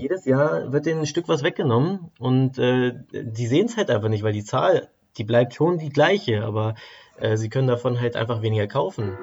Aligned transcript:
jedes 0.00 0.24
Jahr 0.24 0.72
wird 0.72 0.86
denen 0.86 1.00
ein 1.00 1.06
Stück 1.06 1.28
was 1.28 1.42
weggenommen 1.42 2.10
und 2.18 2.58
äh, 2.58 2.94
die 3.12 3.46
sehen 3.46 3.66
es 3.66 3.76
halt 3.76 3.90
einfach 3.90 4.08
nicht, 4.08 4.22
weil 4.22 4.32
die 4.32 4.44
Zahl, 4.44 4.88
die 5.18 5.24
bleibt 5.24 5.54
schon 5.54 5.78
die 5.78 5.90
gleiche, 5.90 6.44
aber 6.44 6.74
äh, 7.18 7.36
sie 7.36 7.50
können 7.50 7.68
davon 7.68 8.00
halt 8.00 8.16
einfach 8.16 8.42
weniger 8.42 8.66
kaufen. 8.66 9.16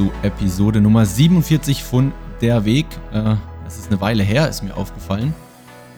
Zu 0.00 0.10
Episode 0.22 0.80
Nummer 0.80 1.04
47 1.04 1.84
von 1.84 2.10
Der 2.40 2.64
Weg. 2.64 2.86
Äh, 3.12 3.34
es 3.66 3.76
ist 3.76 3.90
eine 3.90 4.00
Weile 4.00 4.22
her, 4.22 4.48
ist 4.48 4.62
mir 4.62 4.74
aufgefallen. 4.74 5.34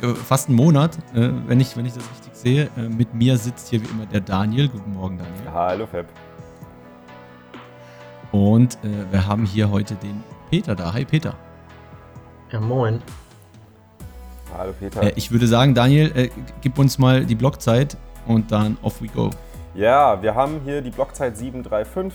Äh, 0.02 0.08
fast 0.08 0.48
einen 0.48 0.56
Monat, 0.56 0.98
äh, 1.14 1.30
wenn, 1.46 1.60
ich, 1.60 1.76
wenn 1.76 1.86
ich 1.86 1.92
das 1.92 2.02
richtig 2.10 2.34
sehe. 2.34 2.68
Äh, 2.76 2.88
mit 2.88 3.14
mir 3.14 3.36
sitzt 3.36 3.68
hier 3.68 3.80
wie 3.80 3.86
immer 3.86 4.06
der 4.06 4.20
Daniel. 4.20 4.68
Guten 4.68 4.94
Morgen, 4.94 5.18
Daniel. 5.18 5.52
Hallo, 5.54 5.86
Feb. 5.86 6.06
Und 8.32 8.74
äh, 8.82 8.88
wir 9.12 9.24
haben 9.24 9.44
hier 9.44 9.70
heute 9.70 9.94
den 9.94 10.24
Peter 10.50 10.74
da. 10.74 10.92
Hi, 10.92 11.04
Peter. 11.04 11.36
Ja, 12.50 12.58
moin. 12.58 13.00
Hallo, 14.58 14.72
Peter. 14.80 15.00
Äh, 15.00 15.12
ich 15.14 15.30
würde 15.30 15.46
sagen, 15.46 15.76
Daniel, 15.76 16.28
gib 16.60 16.76
uns 16.76 16.98
mal 16.98 17.24
die 17.24 17.36
Blockzeit 17.36 17.96
und 18.26 18.50
dann 18.50 18.78
off 18.82 19.00
we 19.00 19.06
go. 19.06 19.30
Ja, 19.76 20.20
wir 20.20 20.34
haben 20.34 20.60
hier 20.64 20.82
die 20.82 20.90
Blockzeit 20.90 21.38
735 21.38 22.12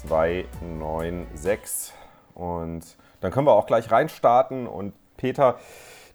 296. 0.00 1.92
Und 2.34 2.82
dann 3.20 3.30
können 3.30 3.46
wir 3.46 3.52
auch 3.52 3.66
gleich 3.66 3.90
reinstarten. 3.90 4.66
Und 4.66 4.94
Peter, 5.16 5.58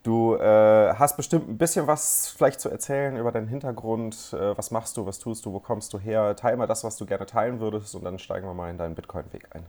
du 0.03 0.35
äh, 0.35 0.93
hast 0.95 1.17
bestimmt 1.17 1.47
ein 1.49 1.57
bisschen 1.57 1.87
was 1.87 2.27
vielleicht 2.35 2.59
zu 2.59 2.69
erzählen 2.69 3.17
über 3.17 3.31
deinen 3.31 3.47
Hintergrund. 3.47 4.33
Äh, 4.33 4.57
was 4.57 4.71
machst 4.71 4.97
du, 4.97 5.05
was 5.05 5.19
tust 5.19 5.45
du, 5.45 5.53
wo 5.53 5.59
kommst 5.59 5.93
du 5.93 5.99
her? 5.99 6.35
Teil 6.35 6.57
mal 6.57 6.67
das, 6.67 6.83
was 6.83 6.97
du 6.97 7.05
gerne 7.05 7.25
teilen 7.25 7.59
würdest 7.59 7.95
und 7.95 8.03
dann 8.03 8.19
steigen 8.19 8.47
wir 8.47 8.53
mal 8.53 8.69
in 8.69 8.77
deinen 8.77 8.95
Bitcoin-Weg 8.95 9.47
ein. 9.51 9.65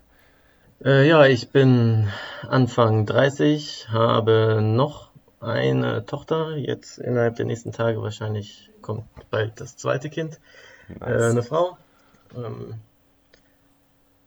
Äh, 0.84 1.08
ja, 1.08 1.26
ich 1.26 1.50
bin 1.50 2.08
Anfang 2.48 3.04
30, 3.04 3.88
habe 3.90 4.60
noch 4.62 5.10
eine 5.40 6.06
Tochter. 6.06 6.56
Jetzt 6.56 6.98
innerhalb 6.98 7.36
der 7.36 7.46
nächsten 7.46 7.72
Tage 7.72 8.00
wahrscheinlich 8.02 8.70
kommt 8.80 9.04
bald 9.30 9.60
das 9.60 9.76
zweite 9.76 10.08
Kind. 10.08 10.38
Nice. 10.88 11.22
Äh, 11.22 11.30
eine 11.30 11.42
Frau. 11.42 11.76
Ähm, 12.36 12.74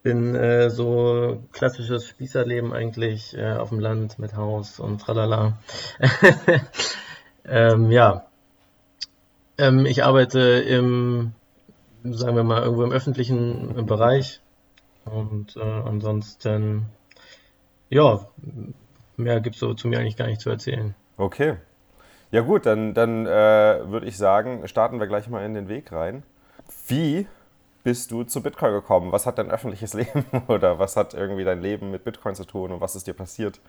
bin 0.03 0.35
äh, 0.35 0.69
so 0.69 1.43
klassisches 1.51 2.07
Spießerleben 2.07 2.73
eigentlich 2.73 3.37
äh, 3.37 3.53
auf 3.53 3.69
dem 3.69 3.79
Land 3.79 4.19
mit 4.19 4.35
Haus 4.35 4.79
und 4.79 4.99
tralala. 4.99 5.57
ähm, 7.45 7.91
ja. 7.91 8.25
Ähm, 9.57 9.85
ich 9.85 10.03
arbeite 10.03 10.39
im, 10.39 11.33
sagen 12.03 12.35
wir 12.35 12.43
mal, 12.43 12.63
irgendwo 12.63 12.83
im 12.83 12.91
öffentlichen 12.91 13.85
Bereich. 13.85 14.41
Und 15.05 15.55
äh, 15.55 15.61
ansonsten, 15.61 16.85
ja, 17.89 18.25
mehr 19.17 19.39
gibt 19.41 19.55
es 19.55 19.59
so 19.59 19.73
zu 19.73 19.87
mir 19.87 19.99
eigentlich 19.99 20.17
gar 20.17 20.27
nicht 20.27 20.41
zu 20.41 20.49
erzählen. 20.49 20.95
Okay. 21.17 21.57
Ja 22.31 22.41
gut, 22.41 22.65
dann, 22.65 22.93
dann 22.93 23.25
äh, 23.25 23.29
würde 23.29 24.07
ich 24.07 24.17
sagen, 24.17 24.67
starten 24.67 24.99
wir 24.99 25.07
gleich 25.07 25.27
mal 25.27 25.45
in 25.45 25.53
den 25.53 25.67
Weg 25.67 25.91
rein. 25.91 26.23
Wie 26.87 27.27
bist 27.83 28.11
du 28.11 28.23
zu 28.23 28.41
Bitcoin 28.41 28.73
gekommen? 28.73 29.11
Was 29.11 29.25
hat 29.25 29.37
dein 29.37 29.51
öffentliches 29.51 29.93
Leben 29.95 30.25
oder 30.47 30.79
was 30.79 30.95
hat 30.95 31.13
irgendwie 31.13 31.43
dein 31.43 31.61
Leben 31.61 31.91
mit 31.91 32.03
Bitcoin 32.03 32.35
zu 32.35 32.45
tun 32.45 32.71
und 32.71 32.81
was 32.81 32.95
ist 32.95 33.07
dir 33.07 33.13
passiert, 33.13 33.59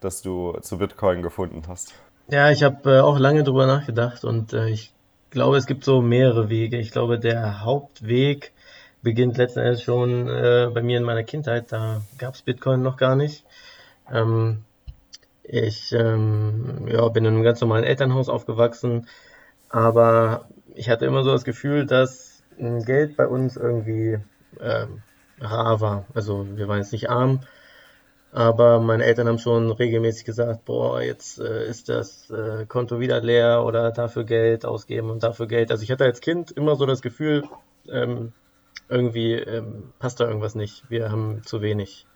dass 0.00 0.22
du 0.22 0.58
zu 0.60 0.78
Bitcoin 0.78 1.22
gefunden 1.22 1.62
hast? 1.68 1.94
Ja, 2.30 2.50
ich 2.50 2.62
habe 2.62 2.96
äh, 2.96 3.00
auch 3.00 3.18
lange 3.18 3.42
drüber 3.42 3.66
nachgedacht 3.66 4.24
und 4.24 4.52
äh, 4.52 4.68
ich 4.68 4.92
glaube, 5.30 5.56
es 5.56 5.66
gibt 5.66 5.84
so 5.84 6.02
mehrere 6.02 6.48
Wege. 6.48 6.78
Ich 6.78 6.90
glaube, 6.90 7.18
der 7.18 7.64
Hauptweg 7.64 8.52
beginnt 9.02 9.38
letzten 9.38 9.60
Endes 9.60 9.82
schon 9.82 10.28
äh, 10.28 10.70
bei 10.72 10.82
mir 10.82 10.98
in 10.98 11.04
meiner 11.04 11.24
Kindheit. 11.24 11.72
Da 11.72 12.02
gab 12.18 12.34
es 12.34 12.42
Bitcoin 12.42 12.82
noch 12.82 12.96
gar 12.96 13.16
nicht. 13.16 13.44
Ähm, 14.12 14.64
ich 15.42 15.92
ähm, 15.92 16.86
ja, 16.88 17.08
bin 17.08 17.24
in 17.24 17.34
einem 17.34 17.42
ganz 17.42 17.60
normalen 17.60 17.84
Elternhaus 17.84 18.28
aufgewachsen, 18.28 19.06
aber 19.70 20.48
ich 20.74 20.90
hatte 20.90 21.06
immer 21.06 21.24
so 21.24 21.32
das 21.32 21.44
Gefühl, 21.44 21.86
dass 21.86 22.27
Geld 22.84 23.16
bei 23.16 23.26
uns 23.26 23.56
irgendwie 23.56 24.18
ähm, 24.60 25.02
rar 25.40 25.80
war. 25.80 26.06
Also 26.14 26.46
wir 26.56 26.68
waren 26.68 26.78
jetzt 26.78 26.92
nicht 26.92 27.10
arm, 27.10 27.40
aber 28.32 28.80
meine 28.80 29.04
Eltern 29.04 29.28
haben 29.28 29.38
schon 29.38 29.70
regelmäßig 29.70 30.24
gesagt, 30.24 30.64
boah, 30.64 31.00
jetzt 31.00 31.38
äh, 31.38 31.66
ist 31.68 31.88
das 31.88 32.30
äh, 32.30 32.66
Konto 32.66 33.00
wieder 33.00 33.20
leer 33.20 33.64
oder 33.64 33.90
dafür 33.90 34.24
Geld 34.24 34.66
ausgeben 34.66 35.10
und 35.10 35.22
dafür 35.22 35.46
Geld. 35.46 35.70
Also 35.70 35.82
ich 35.82 35.90
hatte 35.90 36.04
als 36.04 36.20
Kind 36.20 36.50
immer 36.50 36.76
so 36.76 36.84
das 36.84 37.00
Gefühl, 37.00 37.44
ähm, 37.88 38.32
irgendwie 38.88 39.34
ähm, 39.34 39.92
passt 39.98 40.20
da 40.20 40.26
irgendwas 40.26 40.54
nicht. 40.54 40.88
Wir 40.90 41.10
haben 41.10 41.42
zu 41.44 41.62
wenig. 41.62 42.07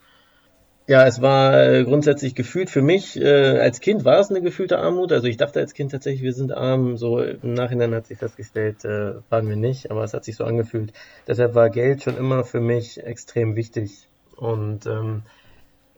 Ja, 0.88 1.06
es 1.06 1.22
war 1.22 1.62
äh, 1.62 1.84
grundsätzlich 1.84 2.34
gefühlt 2.34 2.68
für 2.68 2.82
mich, 2.82 3.16
äh, 3.16 3.58
als 3.58 3.80
Kind 3.80 4.04
war 4.04 4.18
es 4.18 4.30
eine 4.30 4.42
gefühlte 4.42 4.80
Armut. 4.80 5.12
Also 5.12 5.28
ich 5.28 5.36
dachte 5.36 5.60
als 5.60 5.74
Kind 5.74 5.92
tatsächlich, 5.92 6.22
wir 6.22 6.32
sind 6.32 6.52
arm. 6.52 6.96
So 6.96 7.20
im 7.20 7.54
Nachhinein 7.54 7.94
hat 7.94 8.08
sich 8.08 8.18
festgestellt, 8.18 8.84
äh, 8.84 9.14
waren 9.30 9.48
wir 9.48 9.56
nicht, 9.56 9.90
aber 9.92 10.02
es 10.02 10.12
hat 10.12 10.24
sich 10.24 10.36
so 10.36 10.44
angefühlt. 10.44 10.92
Deshalb 11.28 11.54
war 11.54 11.70
Geld 11.70 12.02
schon 12.02 12.16
immer 12.16 12.42
für 12.42 12.60
mich 12.60 13.02
extrem 13.02 13.54
wichtig. 13.54 14.08
Und 14.36 14.86
ähm, 14.86 15.22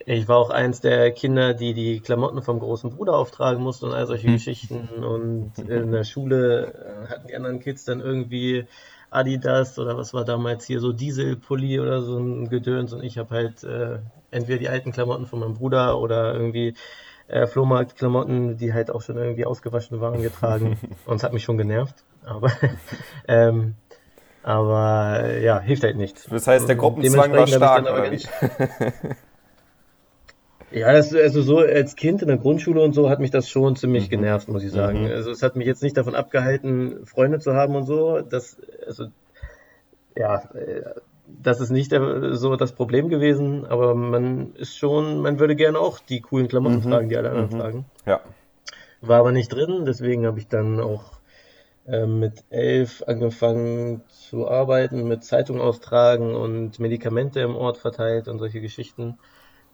ich 0.04 0.28
war 0.28 0.36
auch 0.36 0.50
eins 0.50 0.82
der 0.82 1.12
Kinder, 1.12 1.54
die 1.54 1.72
die 1.72 2.00
Klamotten 2.00 2.42
vom 2.42 2.58
großen 2.58 2.90
Bruder 2.90 3.16
auftragen 3.16 3.62
mussten 3.62 3.86
und 3.86 3.94
all 3.94 4.06
solche 4.06 4.26
hm. 4.26 4.34
Geschichten. 4.34 4.88
Und 5.02 5.52
in 5.58 5.92
der 5.92 6.04
Schule 6.04 7.06
äh, 7.06 7.08
hatten 7.08 7.28
die 7.28 7.36
anderen 7.36 7.60
Kids 7.60 7.84
dann 7.86 8.00
irgendwie 8.00 8.66
Adidas 9.14 9.78
oder 9.78 9.96
was 9.96 10.12
war 10.12 10.24
damals 10.24 10.66
hier 10.66 10.80
so 10.80 10.92
Dieselpulli 10.92 11.80
oder 11.80 12.02
so 12.02 12.18
ein 12.18 12.48
Gedöns 12.48 12.92
und 12.92 13.02
ich 13.04 13.16
habe 13.16 13.34
halt 13.34 13.62
äh, 13.62 13.98
entweder 14.34 14.58
die 14.58 14.68
alten 14.68 14.92
Klamotten 14.92 15.26
von 15.26 15.40
meinem 15.40 15.54
Bruder 15.54 15.98
oder 15.98 16.34
irgendwie 16.34 16.74
äh, 17.28 17.46
Flohmarktklamotten, 17.46 18.56
die 18.58 18.72
halt 18.74 18.90
auch 18.90 19.02
schon 19.02 19.16
irgendwie 19.16 19.46
ausgewaschen 19.46 20.00
waren, 20.00 20.22
getragen. 20.22 20.78
Und 21.06 21.16
es 21.16 21.22
hat 21.22 21.32
mich 21.32 21.44
schon 21.44 21.58
genervt. 21.58 22.04
Aber, 22.24 22.50
ähm, 23.28 23.74
aber 24.42 25.38
ja, 25.38 25.60
hilft 25.60 25.84
halt 25.84 25.96
nichts. 25.96 26.26
Das 26.28 26.46
heißt, 26.46 26.68
der 26.68 26.76
Gruppenzwang 26.76 27.32
war 27.32 27.46
stark, 27.46 27.82
oder 27.84 28.10
wie? 28.10 28.20
Ja, 30.74 30.92
das, 30.92 31.14
also 31.14 31.40
so 31.40 31.58
als 31.58 31.94
Kind 31.94 32.20
in 32.20 32.26
der 32.26 32.36
Grundschule 32.36 32.82
und 32.82 32.94
so 32.94 33.08
hat 33.08 33.20
mich 33.20 33.30
das 33.30 33.48
schon 33.48 33.76
ziemlich 33.76 34.06
mhm. 34.06 34.10
genervt, 34.10 34.48
muss 34.48 34.64
ich 34.64 34.72
sagen. 34.72 35.04
Mhm. 35.04 35.10
Also 35.12 35.30
es 35.30 35.40
hat 35.40 35.54
mich 35.54 35.68
jetzt 35.68 35.84
nicht 35.84 35.96
davon 35.96 36.16
abgehalten, 36.16 37.06
Freunde 37.06 37.38
zu 37.38 37.54
haben 37.54 37.76
und 37.76 37.84
so. 37.84 38.20
Das, 38.22 38.56
also, 38.84 39.06
ja, 40.16 40.42
äh, 40.54 40.82
das 41.26 41.60
ist 41.60 41.70
nicht 41.70 41.90
so 41.90 42.56
das 42.56 42.72
Problem 42.72 43.08
gewesen, 43.08 43.64
aber 43.66 43.94
man 43.94 44.54
ist 44.54 44.76
schon, 44.76 45.20
man 45.22 45.38
würde 45.38 45.56
gerne 45.56 45.78
auch 45.78 45.98
die 45.98 46.20
coolen 46.20 46.48
Klamotten 46.48 46.76
mhm. 46.76 46.82
tragen, 46.82 47.08
die 47.08 47.16
alle 47.16 47.30
anderen 47.30 47.50
mhm. 47.50 47.60
tragen. 47.60 47.84
Ja. 48.06 48.20
War 49.00 49.20
aber 49.20 49.32
nicht 49.32 49.52
drin, 49.52 49.84
deswegen 49.86 50.26
habe 50.26 50.38
ich 50.38 50.48
dann 50.48 50.80
auch 50.80 51.14
äh, 51.86 52.06
mit 52.06 52.44
elf 52.50 53.02
angefangen 53.06 54.02
zu 54.08 54.48
arbeiten, 54.48 55.06
mit 55.06 55.24
Zeitung 55.24 55.60
austragen 55.60 56.34
und 56.34 56.78
Medikamente 56.78 57.40
im 57.40 57.56
Ort 57.56 57.76
verteilt 57.76 58.28
und 58.28 58.38
solche 58.38 58.60
Geschichten. 58.60 59.18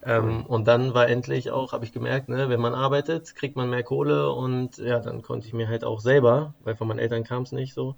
Ähm, 0.02 0.46
und 0.46 0.66
dann 0.66 0.94
war 0.94 1.08
endlich 1.08 1.50
auch, 1.50 1.72
habe 1.72 1.84
ich 1.84 1.92
gemerkt, 1.92 2.28
ne, 2.28 2.48
wenn 2.48 2.60
man 2.60 2.74
arbeitet, 2.74 3.34
kriegt 3.36 3.54
man 3.54 3.68
mehr 3.68 3.82
Kohle 3.82 4.32
und 4.32 4.78
ja, 4.78 4.98
dann 4.98 5.22
konnte 5.22 5.46
ich 5.46 5.52
mir 5.52 5.68
halt 5.68 5.84
auch 5.84 6.00
selber, 6.00 6.54
weil 6.64 6.74
von 6.74 6.88
meinen 6.88 6.98
Eltern 6.98 7.22
kam 7.22 7.42
es 7.42 7.52
nicht 7.52 7.74
so, 7.74 7.96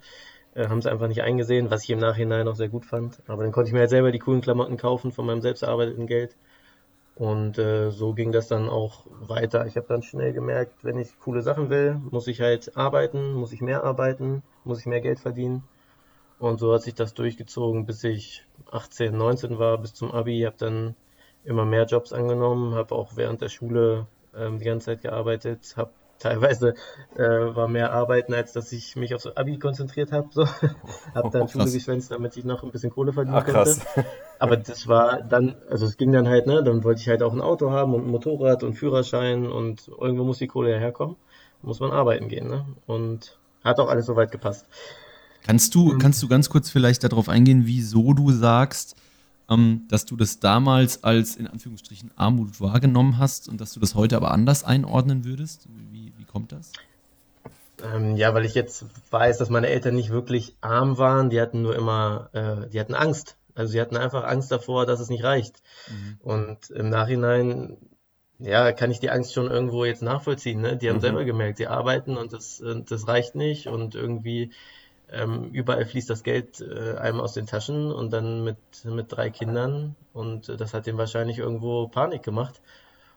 äh, 0.55 0.67
haben 0.67 0.81
sie 0.81 0.91
einfach 0.91 1.07
nicht 1.07 1.23
eingesehen, 1.23 1.71
was 1.71 1.83
ich 1.83 1.89
im 1.89 1.99
Nachhinein 1.99 2.47
auch 2.47 2.55
sehr 2.55 2.69
gut 2.69 2.85
fand. 2.85 3.21
Aber 3.27 3.43
dann 3.43 3.51
konnte 3.51 3.69
ich 3.69 3.73
mir 3.73 3.79
halt 3.79 3.89
selber 3.89 4.11
die 4.11 4.19
coolen 4.19 4.41
Klamotten 4.41 4.77
kaufen 4.77 5.11
von 5.11 5.25
meinem 5.25 5.41
selbst 5.41 5.63
erarbeiteten 5.63 6.07
Geld. 6.07 6.35
Und 7.15 7.59
äh, 7.59 7.91
so 7.91 8.13
ging 8.13 8.31
das 8.31 8.47
dann 8.47 8.69
auch 8.69 9.05
weiter. 9.07 9.67
Ich 9.67 9.77
habe 9.77 9.87
dann 9.87 10.01
schnell 10.01 10.33
gemerkt, 10.33 10.83
wenn 10.83 10.97
ich 10.97 11.19
coole 11.19 11.41
Sachen 11.43 11.69
will, 11.69 11.99
muss 12.09 12.27
ich 12.27 12.41
halt 12.41 12.75
arbeiten, 12.75 13.33
muss 13.33 13.53
ich 13.53 13.61
mehr 13.61 13.83
arbeiten, 13.83 14.41
muss 14.63 14.79
ich 14.79 14.85
mehr 14.87 15.01
Geld 15.01 15.19
verdienen. 15.19 15.63
Und 16.39 16.59
so 16.59 16.73
hat 16.73 16.81
sich 16.81 16.95
das 16.95 17.13
durchgezogen, 17.13 17.85
bis 17.85 18.03
ich 18.03 18.45
18, 18.71 19.15
19 19.15 19.59
war, 19.59 19.77
bis 19.77 19.93
zum 19.93 20.11
Abi. 20.11 20.41
Habe 20.41 20.57
dann 20.57 20.95
immer 21.43 21.65
mehr 21.65 21.85
Jobs 21.85 22.13
angenommen, 22.13 22.73
habe 22.73 22.95
auch 22.95 23.15
während 23.15 23.41
der 23.41 23.49
Schule 23.49 24.07
ähm, 24.35 24.59
die 24.59 24.65
ganze 24.65 24.87
Zeit 24.87 25.01
gearbeitet, 25.01 25.75
habe 25.77 25.91
teilweise 26.23 26.75
äh, 27.15 27.21
war 27.21 27.67
mehr 27.67 27.91
Arbeiten, 27.91 28.33
als 28.33 28.53
dass 28.53 28.71
ich 28.71 28.95
mich 28.95 29.13
aufs 29.13 29.27
Abi 29.27 29.59
konzentriert 29.59 30.11
habe. 30.11 30.29
So. 30.31 30.45
habe 31.15 31.29
dann 31.31 31.43
oh, 31.43 31.47
Schule 31.47 31.69
geschwänzt, 31.69 32.11
damit 32.11 32.37
ich 32.37 32.45
noch 32.45 32.63
ein 32.63 32.71
bisschen 32.71 32.89
Kohle 32.89 33.13
verdienen 33.13 33.37
Ach, 33.37 33.45
konnte. 33.45 33.75
Aber 34.39 34.57
das 34.57 34.87
war 34.87 35.21
dann, 35.21 35.55
also 35.69 35.85
es 35.85 35.97
ging 35.97 36.11
dann 36.11 36.27
halt, 36.27 36.47
ne, 36.47 36.63
dann 36.63 36.83
wollte 36.83 37.01
ich 37.01 37.09
halt 37.09 37.21
auch 37.23 37.33
ein 37.33 37.41
Auto 37.41 37.71
haben 37.71 37.93
und 37.93 38.05
ein 38.05 38.11
Motorrad 38.11 38.63
und 38.63 38.73
Führerschein 38.73 39.47
und 39.47 39.89
irgendwo 39.99 40.23
muss 40.23 40.39
die 40.39 40.47
Kohle 40.47 40.71
ja 40.71 40.77
herkommen. 40.77 41.15
Muss 41.61 41.79
man 41.79 41.91
arbeiten 41.91 42.27
gehen, 42.27 42.49
ne? 42.49 42.65
Und 42.87 43.37
hat 43.63 43.79
auch 43.79 43.87
alles 43.87 44.05
soweit 44.05 44.31
gepasst. 44.31 44.65
Kannst 45.43 45.75
du, 45.75 45.97
kannst 45.97 46.21
du 46.21 46.27
ganz 46.27 46.49
kurz 46.49 46.69
vielleicht 46.69 47.03
darauf 47.03 47.29
eingehen, 47.29 47.63
wieso 47.65 48.13
du 48.13 48.31
sagst, 48.31 48.95
ähm, 49.49 49.83
dass 49.89 50.05
du 50.05 50.15
das 50.15 50.39
damals 50.39 51.03
als 51.03 51.35
in 51.35 51.47
Anführungsstrichen 51.47 52.11
Armut 52.15 52.59
wahrgenommen 52.61 53.17
hast 53.17 53.49
und 53.49 53.59
dass 53.59 53.73
du 53.73 53.79
das 53.79 53.95
heute 53.95 54.15
aber 54.15 54.31
anders 54.31 54.63
einordnen 54.63 55.25
würdest? 55.25 55.67
Kommt 56.33 56.51
das? 56.51 56.73
Ähm, 57.81 58.17
ja, 58.17 58.33
weil 58.33 58.45
ich 58.45 58.55
jetzt 58.55 58.85
weiß, 59.11 59.37
dass 59.37 59.49
meine 59.49 59.67
Eltern 59.67 59.95
nicht 59.95 60.09
wirklich 60.09 60.55
arm 60.61 60.97
waren, 60.97 61.29
die 61.29 61.39
hatten 61.39 61.61
nur 61.61 61.75
immer, 61.75 62.29
äh, 62.33 62.69
die 62.69 62.79
hatten 62.79 62.95
Angst. 62.95 63.37
Also 63.55 63.71
sie 63.71 63.81
hatten 63.81 63.97
einfach 63.97 64.23
Angst 64.23 64.51
davor, 64.51 64.85
dass 64.85 64.99
es 64.99 65.09
nicht 65.09 65.23
reicht. 65.23 65.61
Mhm. 65.89 66.17
Und 66.21 66.69
im 66.71 66.89
Nachhinein, 66.89 67.77
ja, 68.39 68.71
kann 68.71 68.91
ich 68.91 68.99
die 68.99 69.11
Angst 69.11 69.33
schon 69.33 69.49
irgendwo 69.49 69.85
jetzt 69.85 70.01
nachvollziehen. 70.01 70.59
Ne? 70.59 70.75
Die 70.75 70.89
haben 70.89 70.97
mhm. 70.97 71.01
selber 71.01 71.23
gemerkt, 71.23 71.57
sie 71.57 71.67
arbeiten 71.67 72.17
und 72.17 72.33
das, 72.33 72.63
das 72.89 73.07
reicht 73.07 73.35
nicht 73.35 73.67
und 73.67 73.95
irgendwie 73.95 74.51
ähm, 75.11 75.51
überall 75.51 75.85
fließt 75.85 76.09
das 76.09 76.23
Geld 76.23 76.61
äh, 76.61 76.97
einem 76.97 77.19
aus 77.19 77.33
den 77.33 77.45
Taschen 77.45 77.91
und 77.91 78.11
dann 78.11 78.43
mit, 78.43 78.57
mit 78.85 79.11
drei 79.11 79.29
Kindern 79.29 79.95
und 80.11 80.49
äh, 80.49 80.57
das 80.57 80.73
hat 80.73 80.87
dem 80.87 80.97
wahrscheinlich 80.97 81.37
irgendwo 81.37 81.87
Panik 81.87 82.23
gemacht. 82.23 82.61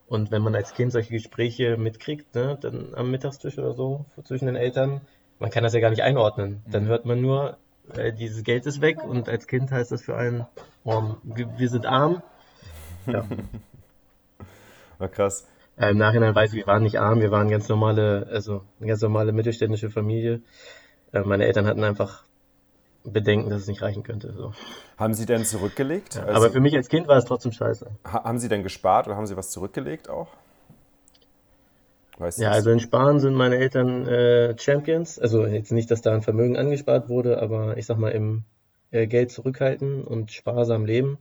Und 0.08 0.30
wenn 0.30 0.42
man 0.42 0.54
als 0.54 0.74
Kind 0.74 0.92
solche 0.92 1.12
Gespräche 1.12 1.76
mitkriegt, 1.76 2.34
ne, 2.34 2.56
dann 2.60 2.94
am 2.94 3.10
Mittagstisch 3.10 3.58
oder 3.58 3.72
so 3.72 4.04
zwischen 4.24 4.46
den 4.46 4.56
Eltern, 4.56 5.00
man 5.38 5.50
kann 5.50 5.64
das 5.64 5.74
ja 5.74 5.80
gar 5.80 5.90
nicht 5.90 6.02
einordnen. 6.02 6.62
Dann 6.70 6.84
mhm. 6.84 6.88
hört 6.88 7.04
man 7.06 7.20
nur, 7.20 7.56
äh, 7.94 8.12
dieses 8.12 8.44
Geld 8.44 8.66
ist 8.66 8.80
weg 8.80 9.02
und 9.02 9.28
als 9.28 9.46
Kind 9.46 9.70
heißt 9.70 9.92
das 9.92 10.02
für 10.02 10.16
einen, 10.16 10.46
oh, 10.84 11.14
wir, 11.22 11.58
wir, 11.58 11.68
sind 11.68 11.86
arm. 11.86 12.22
Ja. 13.06 13.24
War 14.98 15.08
krass. 15.08 15.46
Äh, 15.76 15.90
Im 15.90 15.98
Nachhinein 15.98 16.34
weiß 16.34 16.50
ich, 16.52 16.56
wir 16.56 16.66
waren 16.66 16.82
nicht 16.82 16.98
arm, 16.98 17.20
wir 17.20 17.30
waren 17.30 17.48
ganz 17.48 17.68
normale, 17.68 18.26
also 18.32 18.62
eine 18.80 18.88
ganz 18.88 19.00
normale 19.00 19.30
mittelständische 19.30 19.90
Familie. 19.90 20.40
Äh, 21.12 21.20
meine 21.20 21.44
Eltern 21.44 21.66
hatten 21.66 21.84
einfach 21.84 22.24
Bedenken, 23.12 23.50
dass 23.50 23.62
es 23.62 23.68
nicht 23.68 23.82
reichen 23.82 24.02
könnte. 24.02 24.32
So. 24.32 24.52
Haben 24.96 25.14
Sie 25.14 25.26
denn 25.26 25.44
zurückgelegt? 25.44 26.14
Ja, 26.14 26.24
also 26.24 26.36
aber 26.44 26.50
für 26.50 26.60
mich 26.60 26.74
als 26.74 26.88
Kind 26.88 27.08
war 27.08 27.16
es 27.16 27.24
trotzdem 27.24 27.52
scheiße. 27.52 27.90
Haben 28.04 28.38
Sie 28.38 28.48
denn 28.48 28.62
gespart 28.62 29.06
oder 29.06 29.16
haben 29.16 29.26
Sie 29.26 29.36
was 29.36 29.50
zurückgelegt 29.50 30.08
auch? 30.08 30.28
Weißt 32.18 32.38
ja, 32.38 32.50
also 32.50 32.70
in 32.70 32.80
Sparen 32.80 33.20
sind 33.20 33.34
meine 33.34 33.56
Eltern 33.56 34.06
äh, 34.06 34.58
Champions. 34.58 35.18
Also 35.18 35.46
jetzt 35.46 35.72
nicht, 35.72 35.90
dass 35.90 36.00
da 36.00 36.14
ein 36.14 36.22
Vermögen 36.22 36.56
angespart 36.56 37.08
wurde, 37.08 37.42
aber 37.42 37.76
ich 37.76 37.86
sag 37.86 37.98
mal 37.98 38.10
im 38.10 38.44
äh, 38.90 39.06
Geld 39.06 39.30
zurückhalten 39.30 40.02
und 40.02 40.32
sparsam 40.32 40.86
leben 40.86 41.18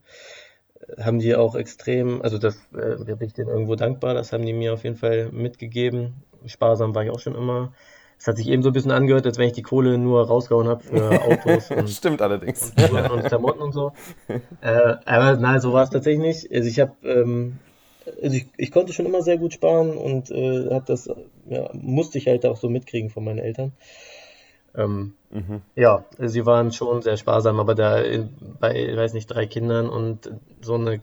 äh, 0.80 1.04
haben 1.04 1.20
die 1.20 1.36
auch 1.36 1.56
extrem, 1.56 2.22
also 2.22 2.38
das 2.38 2.56
äh, 2.74 3.04
bin 3.04 3.28
ich 3.28 3.34
denen 3.34 3.50
irgendwo 3.50 3.76
dankbar, 3.76 4.14
das 4.14 4.32
haben 4.32 4.46
die 4.46 4.54
mir 4.54 4.74
auf 4.74 4.84
jeden 4.84 4.96
Fall 4.96 5.30
mitgegeben. 5.32 6.24
Sparsam 6.46 6.96
war 6.96 7.04
ich 7.04 7.10
auch 7.10 7.20
schon 7.20 7.36
immer. 7.36 7.74
Es 8.17 8.27
hat 8.27 8.38
sich 8.38 8.47
eben 8.47 8.63
so 8.63 8.69
ein 8.69 8.73
bisschen 8.73 8.91
angehört, 8.91 9.25
als 9.25 9.38
wenn 9.38 9.47
ich 9.47 9.53
die 9.53 9.62
Kohle 9.62 9.97
nur 9.97 10.25
rausgehauen 10.27 10.67
habe 10.67 10.83
für 10.83 11.21
Autos 11.21 11.71
und, 11.71 11.89
Stimmt 11.89 12.21
allerdings. 12.21 12.73
Und, 12.91 13.12
und 13.12 13.23
Klamotten 13.25 13.62
und 13.62 13.71
so. 13.73 13.91
Äh, 14.62 14.95
aber 15.06 15.38
nein, 15.38 15.59
so 15.59 15.73
war 15.73 15.83
es 15.83 15.91
tatsächlich 15.91 16.21
nicht. 16.21 16.51
Also 16.51 16.67
ich 16.67 16.79
habe, 16.79 16.94
ähm, 17.03 17.59
also 18.21 18.35
ich, 18.35 18.47
ich, 18.57 18.71
konnte 18.71 18.94
schon 18.94 19.06
immer 19.06 19.21
sehr 19.21 19.38
gut 19.38 19.53
sparen 19.53 19.95
und 19.95 20.31
äh, 20.31 20.69
habe 20.71 20.85
das, 20.88 21.07
ja, 21.47 21.69
musste 21.73 22.17
ich 22.17 22.27
halt 22.27 22.45
auch 22.45 22.57
so 22.57 22.69
mitkriegen 22.69 23.09
von 23.12 23.23
meinen 23.23 23.39
Eltern. 23.39 23.73
Ähm, 24.75 25.13
mhm. 25.29 25.62
Ja, 25.75 26.06
sie 26.19 26.45
waren 26.45 26.71
schon 26.71 27.01
sehr 27.01 27.17
sparsam, 27.17 27.59
aber 27.59 27.75
da 27.75 28.00
in, 28.00 28.29
bei, 28.59 28.75
ich 28.75 28.97
weiß 28.97 29.13
nicht, 29.13 29.27
drei 29.27 29.45
Kindern 29.45 29.88
und 29.88 30.31
so 30.62 30.75
eine 30.75 31.01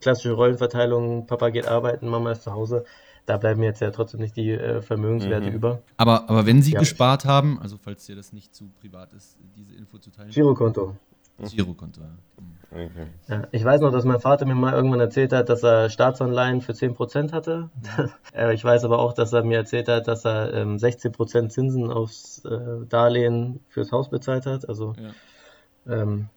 klassische 0.00 0.32
Rollenverteilung, 0.32 1.26
Papa 1.26 1.50
geht 1.50 1.66
arbeiten, 1.66 2.08
Mama 2.08 2.32
ist 2.32 2.42
zu 2.42 2.52
Hause, 2.52 2.84
da 3.26 3.36
bleiben 3.36 3.62
jetzt 3.62 3.80
ja 3.80 3.90
trotzdem 3.90 4.20
nicht 4.20 4.36
die 4.36 4.50
äh, 4.50 4.82
Vermögenswerte 4.82 5.48
mhm. 5.48 5.56
über. 5.56 5.82
Aber, 5.96 6.28
aber 6.28 6.46
wenn 6.46 6.62
Sie 6.62 6.72
ja. 6.72 6.80
gespart 6.80 7.24
haben, 7.24 7.58
also 7.60 7.76
falls 7.76 8.06
dir 8.06 8.16
das 8.16 8.32
nicht 8.32 8.54
zu 8.54 8.70
privat 8.80 9.12
ist, 9.12 9.38
diese 9.56 9.74
Info 9.74 9.98
zu 9.98 10.10
teilen. 10.10 10.30
Girokonto. 10.30 10.96
Girokonto, 11.38 12.00
ja. 12.00 12.06
Mhm. 12.40 12.54
Okay. 12.70 13.06
ja. 13.28 13.42
Ich 13.52 13.64
weiß 13.64 13.80
noch, 13.80 13.92
dass 13.92 14.04
mein 14.04 14.20
Vater 14.20 14.46
mir 14.46 14.54
mal 14.54 14.72
irgendwann 14.72 15.00
erzählt 15.00 15.32
hat, 15.32 15.48
dass 15.48 15.62
er 15.62 15.90
Staatsanleihen 15.90 16.60
für 16.60 16.72
10% 16.72 17.32
hatte. 17.32 17.70
Äh, 18.34 18.52
ich 18.52 18.64
weiß 18.64 18.84
aber 18.84 18.98
auch, 18.98 19.12
dass 19.12 19.32
er 19.32 19.44
mir 19.44 19.58
erzählt 19.58 19.86
hat, 19.86 20.08
dass 20.08 20.24
er 20.24 20.52
ähm, 20.54 20.76
16% 20.76 21.50
Zinsen 21.50 21.88
aufs 21.88 22.44
äh, 22.44 22.84
Darlehen 22.88 23.60
fürs 23.68 23.92
Haus 23.92 24.10
bezahlt 24.10 24.44
hat. 24.44 24.68
Also 24.68 24.94
ja. 24.98 26.02
Ähm, 26.02 26.30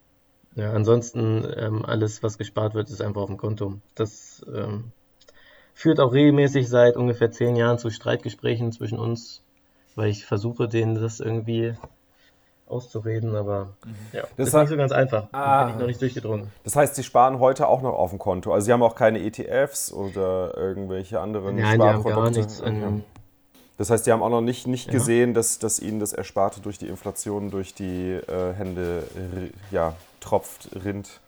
ja, 0.56 0.74
ansonsten 0.74 1.44
ähm, 1.56 1.86
alles, 1.86 2.22
was 2.22 2.38
gespart 2.38 2.76
wird, 2.76 2.90
ist 2.90 3.02
einfach 3.02 3.22
auf 3.22 3.30
dem 3.30 3.38
Konto. 3.38 3.80
Das 3.96 4.46
ähm, 4.54 4.92
führt 5.78 6.00
auch 6.00 6.12
regelmäßig 6.12 6.68
seit 6.68 6.96
ungefähr 6.96 7.30
zehn 7.30 7.56
Jahren 7.56 7.78
zu 7.78 7.92
Streitgesprächen 7.92 8.72
zwischen 8.72 8.98
uns, 8.98 9.44
weil 9.94 10.10
ich 10.10 10.26
versuche, 10.26 10.68
denen 10.68 11.00
das 11.00 11.20
irgendwie 11.20 11.76
auszureden, 12.66 13.36
aber 13.36 13.76
mhm. 13.86 13.96
ja, 14.12 14.24
das 14.38 14.48
ist 14.48 14.56
nicht 14.56 14.70
so 14.70 14.76
ganz 14.76 14.92
einfach. 14.92 15.28
Ah, 15.32 15.66
bin 15.66 15.76
ich 15.76 15.80
noch 15.80 15.88
nicht 15.88 16.02
durchgedrungen. 16.02 16.52
Das 16.64 16.76
heißt, 16.76 16.96
Sie 16.96 17.04
sparen 17.04 17.38
heute 17.38 17.68
auch 17.68 17.84
noch 17.84 17.94
auf 17.94 18.10
dem 18.10 18.18
Konto. 18.18 18.52
Also 18.52 18.66
Sie 18.66 18.74
haben 18.74 18.82
auch 18.82 18.96
keine 18.96 19.20
ETFs 19.20 19.94
oder 19.94 20.58
irgendwelche 20.58 21.20
anderen 21.20 21.58
Nein, 21.58 21.76
Sparprodukte. 21.76 22.10
Die 22.10 22.16
haben 22.16 22.24
gar 22.24 22.32
nichts. 22.32 22.62
Okay. 22.62 23.04
Das 23.78 23.92
heißt, 23.92 24.06
Sie 24.06 24.12
haben 24.12 24.24
auch 24.24 24.30
noch 24.30 24.42
nicht, 24.42 24.66
nicht 24.66 24.88
ja. 24.88 24.94
gesehen, 24.94 25.36
dass, 25.36 25.60
dass 25.60 25.80
Ihnen 25.80 26.00
das 26.00 26.12
Ersparte 26.12 26.60
durch 26.60 26.80
die 26.80 26.88
Inflation 26.88 27.52
durch 27.52 27.76
die 27.76 28.14
äh, 28.14 28.54
Hände 28.54 29.04
ja, 29.70 29.94
tropft, 30.22 30.70
rinnt. 30.84 31.22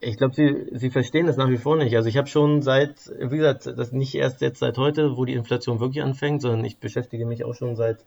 Ich 0.00 0.16
glaube, 0.16 0.34
sie, 0.34 0.66
sie 0.72 0.90
verstehen 0.90 1.26
das 1.26 1.36
nach 1.36 1.50
wie 1.50 1.58
vor 1.58 1.76
nicht. 1.76 1.94
Also 1.94 2.08
ich 2.08 2.16
habe 2.16 2.26
schon 2.26 2.62
seit, 2.62 3.12
wie 3.18 3.36
gesagt, 3.36 3.66
das 3.66 3.92
nicht 3.92 4.14
erst 4.14 4.40
jetzt 4.40 4.60
seit 4.60 4.78
heute, 4.78 5.16
wo 5.16 5.26
die 5.26 5.34
Inflation 5.34 5.78
wirklich 5.78 6.02
anfängt, 6.02 6.40
sondern 6.40 6.64
ich 6.64 6.78
beschäftige 6.78 7.26
mich 7.26 7.44
auch 7.44 7.54
schon 7.54 7.76
seit, 7.76 8.04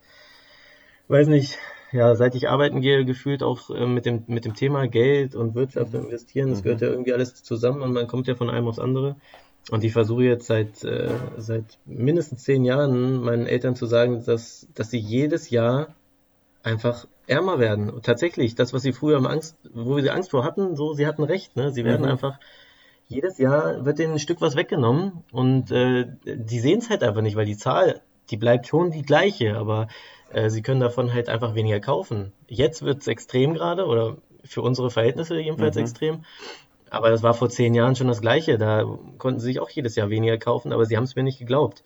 weiß 1.08 1.28
nicht, 1.28 1.60
ja, 1.92 2.16
seit 2.16 2.34
ich 2.34 2.50
arbeiten 2.50 2.82
gehe, 2.82 3.06
gefühlt 3.06 3.44
auch 3.44 3.70
äh, 3.70 3.86
mit, 3.86 4.08
dem, 4.08 4.24
mit 4.26 4.46
dem 4.46 4.56
Thema 4.56 4.88
Geld 4.88 5.36
und 5.36 5.54
Wirtschaft 5.54 5.94
und 5.94 6.06
Investieren. 6.06 6.50
Das 6.50 6.64
gehört 6.64 6.82
ja 6.82 6.88
mhm. 6.88 6.94
irgendwie 6.94 7.14
alles 7.14 7.44
zusammen 7.44 7.84
und 7.84 7.94
man 7.94 8.08
kommt 8.08 8.28
ja 8.28 8.34
von 8.34 8.50
einem 8.50 8.68
aufs 8.68 8.80
andere. 8.80 9.16
Und 9.70 9.84
ich 9.84 9.94
versuche 9.94 10.24
jetzt 10.24 10.48
seit, 10.48 10.84
äh, 10.84 11.12
seit 11.38 11.78
mindestens 11.86 12.44
zehn 12.44 12.66
Jahren 12.66 13.22
meinen 13.24 13.46
Eltern 13.46 13.76
zu 13.76 13.86
sagen, 13.86 14.24
dass, 14.26 14.68
dass 14.74 14.90
sie 14.90 14.98
jedes 14.98 15.52
Jahr 15.52 15.94
einfach 16.64 17.08
ärmer 17.28 17.60
werden. 17.60 18.02
Tatsächlich, 18.02 18.56
das, 18.56 18.74
was 18.74 18.82
sie 18.82 18.94
früher 18.94 19.18
am 19.18 19.26
Angst, 19.26 19.58
wo 19.74 20.00
sie 20.00 20.10
Angst 20.10 20.32
vor 20.32 20.44
hatten, 20.44 20.76
so, 20.76 20.94
sie 20.94 21.08
hatten 21.08 21.24
recht, 21.24 21.56
ne? 21.56 21.72
Sie 21.72 21.86
werden 21.86 22.06
mhm. 22.06 22.12
einfach, 22.12 22.40
jedes 23.08 23.38
Jahr 23.38 23.86
wird 23.86 24.00
denen 24.00 24.14
ein 24.14 24.20
Stück 24.20 24.42
was 24.42 24.56
weggenommen 24.56 25.24
und 25.32 25.72
äh, 25.72 26.08
die 26.26 26.60
sehen 26.60 26.80
es 26.80 26.90
halt 26.90 27.04
einfach 27.04 27.22
nicht, 27.22 27.36
weil 27.36 27.46
die 27.46 27.58
Zahl, 27.58 28.02
die 28.30 28.38
bleibt 28.38 28.68
schon 28.68 28.92
die 28.92 29.04
gleiche, 29.04 29.58
aber 29.58 29.88
äh, 30.32 30.50
sie 30.50 30.62
können 30.62 30.80
davon 30.80 31.14
halt 31.14 31.30
einfach 31.30 31.56
weniger 31.56 31.80
kaufen. 31.80 32.34
Jetzt 32.48 32.84
wird 32.84 33.02
es 33.02 33.08
extrem 33.08 33.54
gerade, 33.54 33.86
oder 33.86 34.18
für 34.44 34.62
unsere 34.62 34.90
Verhältnisse 34.90 35.40
jedenfalls 35.40 35.76
mhm. 35.76 35.82
extrem. 35.82 36.26
Aber 36.90 37.10
das 37.10 37.24
war 37.24 37.34
vor 37.34 37.50
zehn 37.50 37.74
Jahren 37.74 37.96
schon 37.96 38.08
das 38.08 38.22
Gleiche. 38.22 38.58
Da 38.58 38.84
konnten 39.18 39.40
sie 39.40 39.48
sich 39.48 39.60
auch 39.60 39.70
jedes 39.70 39.96
Jahr 39.96 40.10
weniger 40.10 40.38
kaufen, 40.38 40.72
aber 40.72 40.86
sie 40.86 40.96
haben 40.96 41.06
es 41.06 41.16
mir 41.16 41.24
nicht 41.24 41.40
geglaubt. 41.40 41.84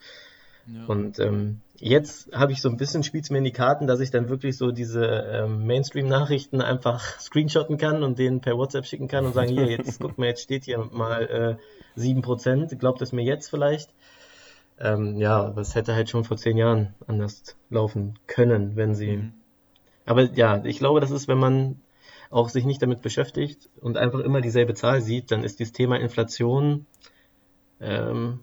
Ja. 0.72 0.84
Und 0.86 1.18
ähm, 1.18 1.60
jetzt 1.76 2.32
habe 2.32 2.52
ich 2.52 2.60
so 2.60 2.68
ein 2.68 2.76
bisschen, 2.76 3.02
spielt 3.02 3.30
mir 3.30 3.38
in 3.38 3.44
die 3.44 3.52
Karten, 3.52 3.86
dass 3.86 4.00
ich 4.00 4.10
dann 4.10 4.28
wirklich 4.28 4.56
so 4.56 4.70
diese 4.70 5.04
ähm, 5.04 5.66
Mainstream-Nachrichten 5.66 6.60
einfach 6.60 7.02
screenshotten 7.20 7.78
kann 7.78 8.02
und 8.02 8.18
denen 8.18 8.40
per 8.40 8.56
WhatsApp 8.56 8.86
schicken 8.86 9.08
kann 9.08 9.24
und 9.24 9.34
sagen, 9.34 9.50
hier, 9.50 9.66
jetzt 9.66 10.00
guck 10.00 10.18
mal, 10.18 10.26
jetzt 10.26 10.42
steht 10.42 10.64
hier 10.64 10.78
mal 10.78 11.58
äh, 11.96 12.00
7%, 12.00 12.76
glaubt 12.76 13.02
es 13.02 13.12
mir 13.12 13.24
jetzt 13.24 13.48
vielleicht? 13.48 13.90
Ähm, 14.80 15.16
ja, 15.16 15.42
aber 15.44 15.60
es 15.60 15.74
hätte 15.74 15.94
halt 15.94 16.08
schon 16.08 16.24
vor 16.24 16.36
zehn 16.36 16.56
Jahren 16.56 16.94
anders 17.06 17.56
laufen 17.68 18.18
können, 18.26 18.76
wenn 18.76 18.94
sie. 18.94 19.16
Mhm. 19.16 19.32
Aber 20.06 20.22
ja, 20.22 20.64
ich 20.64 20.78
glaube, 20.78 21.00
das 21.00 21.10
ist, 21.10 21.28
wenn 21.28 21.38
man 21.38 21.80
auch 22.30 22.48
sich 22.48 22.64
nicht 22.64 22.82
damit 22.82 23.02
beschäftigt 23.02 23.68
und 23.80 23.96
einfach 23.96 24.20
immer 24.20 24.40
dieselbe 24.40 24.74
Zahl 24.74 25.00
sieht, 25.00 25.30
dann 25.32 25.42
ist 25.42 25.58
dieses 25.58 25.72
Thema 25.72 25.98
Inflation 25.98 26.86
ähm, 27.80 28.40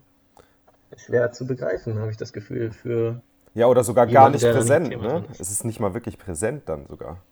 schwer 0.96 1.32
zu 1.32 1.46
begreifen, 1.46 1.98
habe 1.98 2.10
ich 2.10 2.16
das 2.16 2.32
Gefühl, 2.32 2.72
für. 2.72 3.20
Ja, 3.54 3.66
oder 3.66 3.84
sogar 3.84 4.06
gar 4.06 4.30
nicht 4.30 4.44
präsent. 4.44 4.90
Ne? 4.90 5.24
Es 5.32 5.50
ist 5.50 5.64
nicht 5.64 5.80
mal 5.80 5.94
wirklich 5.94 6.18
präsent 6.18 6.64
dann 6.66 6.86
sogar. 6.86 7.22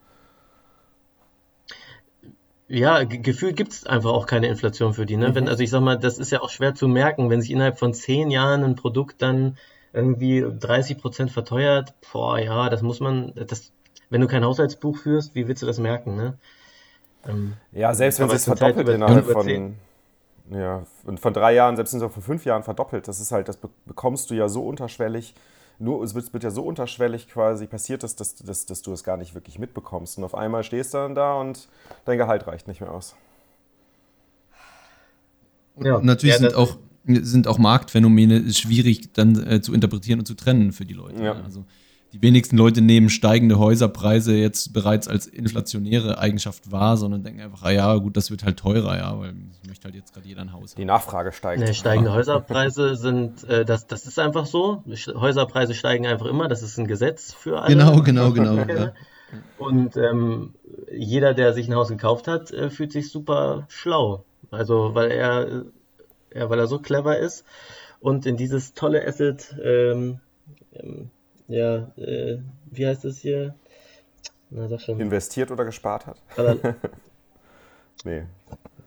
Ja, 2.66 3.04
gefühlt 3.04 3.56
gibt 3.56 3.73
es 3.73 3.87
einfach 3.87 4.11
auch 4.11 4.26
keine 4.26 4.47
Inflation 4.47 4.94
für 4.94 5.04
die. 5.04 5.16
Ne? 5.16 5.28
Mhm. 5.28 5.35
Wenn, 5.35 5.49
also 5.49 5.62
ich 5.62 5.71
sag 5.71 5.83
mal, 5.83 5.99
das 5.99 6.18
ist 6.18 6.33
ja 6.33 6.40
auch 6.40 6.49
schwer 6.49 6.75
zu 6.75 6.88
merken, 6.88 7.28
wenn 7.28 7.42
sich 7.42 7.50
innerhalb 7.50 7.78
von 7.78 7.92
zehn 7.92 8.30
Jahren 8.30 8.64
ein 8.64 8.75
Produkt 8.75 9.21
dann 9.21 9.59
irgendwie 9.92 10.44
30 10.59 10.99
Prozent 10.99 11.30
verteuert, 11.30 11.94
boah, 12.11 12.38
ja, 12.38 12.71
das 12.71 12.83
muss 12.83 13.00
man, 13.00 13.33
das, 13.35 13.73
wenn 14.11 14.21
du 14.21 14.26
kein 14.26 14.44
Haushaltsbuch 14.44 14.97
führst, 14.97 15.35
wie 15.35 15.47
willst 15.47 15.62
du 15.62 15.66
das 15.66 15.78
merken, 15.78 16.16
ne? 16.16 16.38
Ähm, 17.28 17.54
ja, 17.73 17.94
selbst 17.94 18.18
wenn 18.18 18.30
es 18.30 18.44
verdoppelt 18.44 18.88
innerhalb 18.88 19.25
von, 19.26 19.76
ja, 20.50 20.84
von 21.16 21.32
drei 21.32 21.54
Jahren, 21.54 21.76
selbst 21.76 21.92
wenn 21.92 22.00
es 22.00 22.06
auch 22.06 22.12
von 22.12 22.22
fünf 22.22 22.44
Jahren 22.44 22.62
verdoppelt, 22.62 23.08
das 23.08 23.20
ist 23.20 23.32
halt, 23.32 23.48
das 23.48 23.58
bekommst 23.86 24.30
du 24.30 24.34
ja 24.34 24.48
so 24.48 24.66
unterschwellig, 24.66 25.34
nur, 25.78 26.02
es 26.04 26.14
wird, 26.14 26.32
wird 26.32 26.44
ja 26.44 26.50
so 26.50 26.62
unterschwellig 26.62 27.28
quasi 27.28 27.66
passiert, 27.66 28.02
dass, 28.02 28.14
dass, 28.14 28.36
dass, 28.36 28.66
dass 28.66 28.82
du 28.82 28.92
es 28.92 29.02
gar 29.02 29.16
nicht 29.16 29.34
wirklich 29.34 29.58
mitbekommst. 29.58 30.18
Und 30.18 30.24
auf 30.24 30.34
einmal 30.34 30.62
stehst 30.62 30.94
du 30.94 30.98
dann 30.98 31.14
da 31.14 31.34
und 31.34 31.68
dein 32.04 32.16
Gehalt 32.18 32.46
reicht 32.46 32.68
nicht 32.68 32.80
mehr 32.80 32.92
aus. 32.92 33.16
Ja. 35.80 36.00
natürlich 36.00 36.36
ja, 36.36 36.38
sind, 36.38 36.54
auch, 36.54 36.76
sind 37.04 37.48
auch 37.48 37.58
Marktphänomene 37.58 38.52
schwierig 38.52 39.12
dann 39.12 39.44
äh, 39.44 39.60
zu 39.60 39.74
interpretieren 39.74 40.20
und 40.20 40.26
zu 40.26 40.34
trennen 40.34 40.72
für 40.72 40.84
die 40.84 40.94
Leute. 40.94 41.20
Ja. 41.22 41.32
Also 41.42 41.64
die 42.14 42.23
wenigsten 42.23 42.56
Leute 42.56 42.80
nehmen 42.80 43.11
steigende 43.11 43.59
Häuserpreise 43.59 44.37
jetzt 44.37 44.73
bereits 44.73 45.09
als 45.09 45.26
inflationäre 45.26 46.18
Eigenschaft 46.18 46.71
wahr, 46.71 46.97
sondern 46.97 47.25
denken 47.25 47.40
einfach, 47.40 47.64
ah 47.64 47.73
ja, 47.73 47.97
gut, 47.97 48.16
das 48.16 48.30
wird 48.30 48.44
halt 48.44 48.56
teurer, 48.56 48.97
ja, 48.97 49.18
weil 49.18 49.35
möchte 49.66 49.85
halt 49.87 49.97
jetzt 49.97 50.14
gerade 50.14 50.28
jeder 50.28 50.42
ein 50.42 50.52
Haus 50.52 50.76
Die 50.76 50.83
haben. 50.83 50.87
Nachfrage 50.87 51.33
steigt. 51.33 51.61
Nee, 51.61 51.75
steigende 51.75 52.12
Häuserpreise 52.12 52.94
sind, 52.94 53.42
äh, 53.49 53.64
das, 53.64 53.88
das 53.88 54.06
ist 54.06 54.21
einfach 54.21 54.47
so. 54.47 54.85
Häuserpreise 54.87 55.75
steigen 55.75 56.06
einfach 56.06 56.26
immer, 56.26 56.47
das 56.47 56.62
ist 56.62 56.78
ein 56.78 56.87
Gesetz 56.87 57.35
für 57.35 57.61
alle. 57.61 57.75
Genau, 57.75 58.00
genau, 58.02 58.30
genau. 58.30 58.54
Ja. 58.54 58.92
Und 59.59 59.97
ähm, 59.97 60.54
jeder, 60.97 61.35
der 61.35 61.52
sich 61.52 61.66
ein 61.66 61.75
Haus 61.75 61.88
gekauft 61.88 62.28
hat, 62.28 62.52
äh, 62.52 62.71
fühlt 62.71 62.92
sich 62.92 63.11
super 63.11 63.66
schlau. 63.68 64.25
Also, 64.52 64.94
weil 64.94 65.11
er, 65.11 65.64
ja, 66.33 66.49
weil 66.49 66.61
er 66.61 66.68
so 66.68 66.78
clever 66.78 67.18
ist 67.18 67.44
und 67.99 68.25
in 68.25 68.37
dieses 68.37 68.75
tolle 68.75 69.04
Asset 69.04 69.56
ähm, 69.61 70.21
ähm, 70.75 71.11
ja, 71.54 71.76
äh, 71.96 72.38
wie 72.70 72.87
heißt 72.87 73.04
es 73.04 73.18
hier? 73.18 73.54
Na, 74.50 74.68
sag 74.68 74.80
schon. 74.80 75.00
Investiert 75.00 75.50
oder 75.50 75.64
gespart 75.64 76.06
hat? 76.06 76.18
nee. 78.04 78.23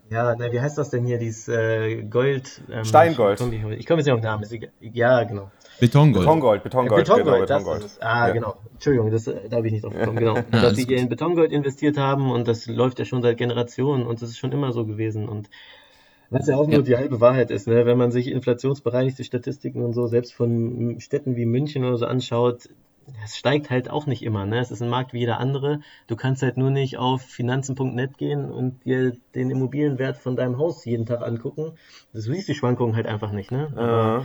Ja, 0.09 0.35
na, 0.37 0.51
wie 0.51 0.61
heißt 0.61 0.77
das 0.77 0.89
denn 0.89 1.05
hier, 1.05 1.17
dieses 1.17 1.47
äh, 1.49 2.03
Gold? 2.03 2.61
Ähm, 2.71 2.85
Steingold. 2.85 3.41
Ich 3.41 3.85
komme 3.85 3.99
jetzt 3.99 4.05
nicht 4.05 4.11
auf 4.11 4.21
den 4.21 4.23
Namen. 4.23 4.45
Ja, 4.79 5.23
genau. 5.23 5.51
Betongold. 5.79 6.23
Betongold, 6.23 6.63
Betongold. 6.63 7.05
Betongold, 7.05 7.47
genau, 7.47 7.59
Betongold. 7.59 7.83
Das, 7.83 8.01
ah, 8.01 8.27
ja. 8.27 8.33
genau. 8.33 8.57
Entschuldigung, 8.73 9.11
das, 9.11 9.25
da 9.25 9.57
habe 9.57 9.67
ich 9.67 9.73
nicht 9.73 9.83
drauf 9.83 9.93
gekommen. 9.97 10.17
Genau. 10.17 10.35
Ja, 10.35 10.43
Dass 10.61 10.75
sie 10.75 10.83
in 10.83 11.09
Betongold 11.09 11.51
investiert 11.51 11.97
haben 11.97 12.31
und 12.31 12.47
das 12.47 12.67
läuft 12.67 12.99
ja 12.99 13.05
schon 13.05 13.21
seit 13.21 13.37
Generationen 13.37 14.07
und 14.07 14.21
das 14.21 14.29
ist 14.29 14.37
schon 14.37 14.51
immer 14.51 14.71
so 14.71 14.85
gewesen. 14.85 15.27
Und 15.27 15.49
was 16.29 16.47
ja 16.47 16.57
auch 16.57 16.67
nur 16.67 16.77
ja. 16.77 16.81
die 16.81 16.97
halbe 16.97 17.21
Wahrheit 17.21 17.51
ist, 17.51 17.67
ne? 17.67 17.85
wenn 17.85 17.97
man 17.97 18.11
sich 18.11 18.27
inflationsbereinigte 18.27 19.23
Statistiken 19.23 19.81
und 19.83 19.93
so 19.93 20.07
selbst 20.07 20.33
von 20.33 20.99
Städten 20.99 21.35
wie 21.35 21.45
München 21.45 21.83
oder 21.83 21.97
so 21.97 22.05
anschaut, 22.05 22.69
es 23.23 23.37
steigt 23.37 23.69
halt 23.69 23.89
auch 23.89 24.05
nicht 24.05 24.23
immer. 24.23 24.45
Ne? 24.45 24.59
Es 24.59 24.71
ist 24.71 24.81
ein 24.81 24.89
Markt 24.89 25.13
wie 25.13 25.19
jeder 25.19 25.39
andere. 25.39 25.79
Du 26.07 26.15
kannst 26.15 26.41
halt 26.41 26.57
nur 26.57 26.71
nicht 26.71 26.97
auf 26.97 27.21
finanzen.net 27.21 28.17
gehen 28.17 28.51
und 28.51 28.83
dir 28.83 29.13
den 29.33 29.49
Immobilienwert 29.49 30.17
von 30.17 30.35
deinem 30.35 30.57
Haus 30.57 30.83
jeden 30.85 31.05
Tag 31.05 31.21
angucken. 31.21 31.73
Du 32.13 32.19
siehst 32.19 32.49
die 32.49 32.55
Schwankungen 32.55 32.95
halt 32.95 33.07
einfach 33.07 33.31
nicht. 33.31 33.51
Ne? 33.51 33.67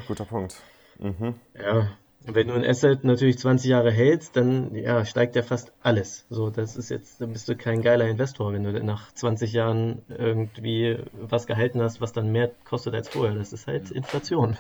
Äh, 0.03 0.07
guter 0.09 0.25
Punkt. 0.25 0.57
Mhm. 0.99 1.35
Ja, 1.57 1.89
wenn 2.27 2.49
du 2.49 2.55
ein 2.55 2.65
Asset 2.65 3.05
natürlich 3.05 3.39
20 3.39 3.71
Jahre 3.71 3.91
hältst, 3.91 4.37
dann 4.37 4.75
ja, 4.75 5.05
steigt 5.05 5.37
ja 5.37 5.43
fast 5.43 5.73
alles. 5.83 6.25
So, 6.31 6.51
das 6.51 6.77
ist 6.77 6.91
jetzt, 6.91 7.21
dann 7.21 7.33
bist 7.33 7.49
du 7.49 7.57
kein 7.57 7.83
geiler 7.83 8.09
Investor, 8.09 8.53
wenn 8.53 8.65
du 8.65 8.85
nach 8.85 9.13
20 9.13 9.53
Jahren 9.53 10.03
irgendwie 10.09 10.99
was 11.21 11.47
gehalten 11.47 11.81
hast, 11.81 12.01
was 12.01 12.13
dann 12.13 12.31
mehr 12.31 12.51
kostet 12.65 12.95
als 12.95 13.09
vorher. 13.09 13.35
Das 13.35 13.53
ist 13.53 13.67
halt 13.67 13.91
Inflation. 13.91 14.57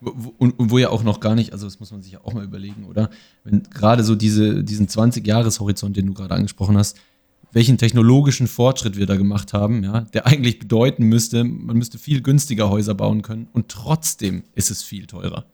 Und, 0.00 0.58
und, 0.58 0.70
wo 0.70 0.78
ja 0.78 0.90
auch 0.90 1.02
noch 1.02 1.20
gar 1.20 1.34
nicht, 1.34 1.52
also 1.52 1.66
das 1.66 1.78
muss 1.78 1.92
man 1.92 2.02
sich 2.02 2.12
ja 2.12 2.20
auch 2.24 2.32
mal 2.32 2.44
überlegen, 2.44 2.86
oder? 2.86 3.10
Wenn 3.44 3.62
gerade 3.64 4.02
so 4.02 4.14
diese, 4.14 4.64
diesen 4.64 4.88
20-Jahres-Horizont, 4.88 5.96
den 5.96 6.06
du 6.06 6.14
gerade 6.14 6.34
angesprochen 6.34 6.76
hast, 6.76 6.98
welchen 7.52 7.78
technologischen 7.78 8.48
Fortschritt 8.48 8.96
wir 8.96 9.06
da 9.06 9.16
gemacht 9.16 9.52
haben, 9.52 9.84
ja, 9.84 10.00
der 10.00 10.26
eigentlich 10.26 10.58
bedeuten 10.58 11.04
müsste, 11.04 11.44
man 11.44 11.76
müsste 11.76 11.98
viel 11.98 12.22
günstiger 12.22 12.70
Häuser 12.70 12.94
bauen 12.94 13.22
können 13.22 13.48
und 13.52 13.68
trotzdem 13.68 14.44
ist 14.54 14.70
es 14.70 14.82
viel 14.82 15.06
teurer. 15.06 15.44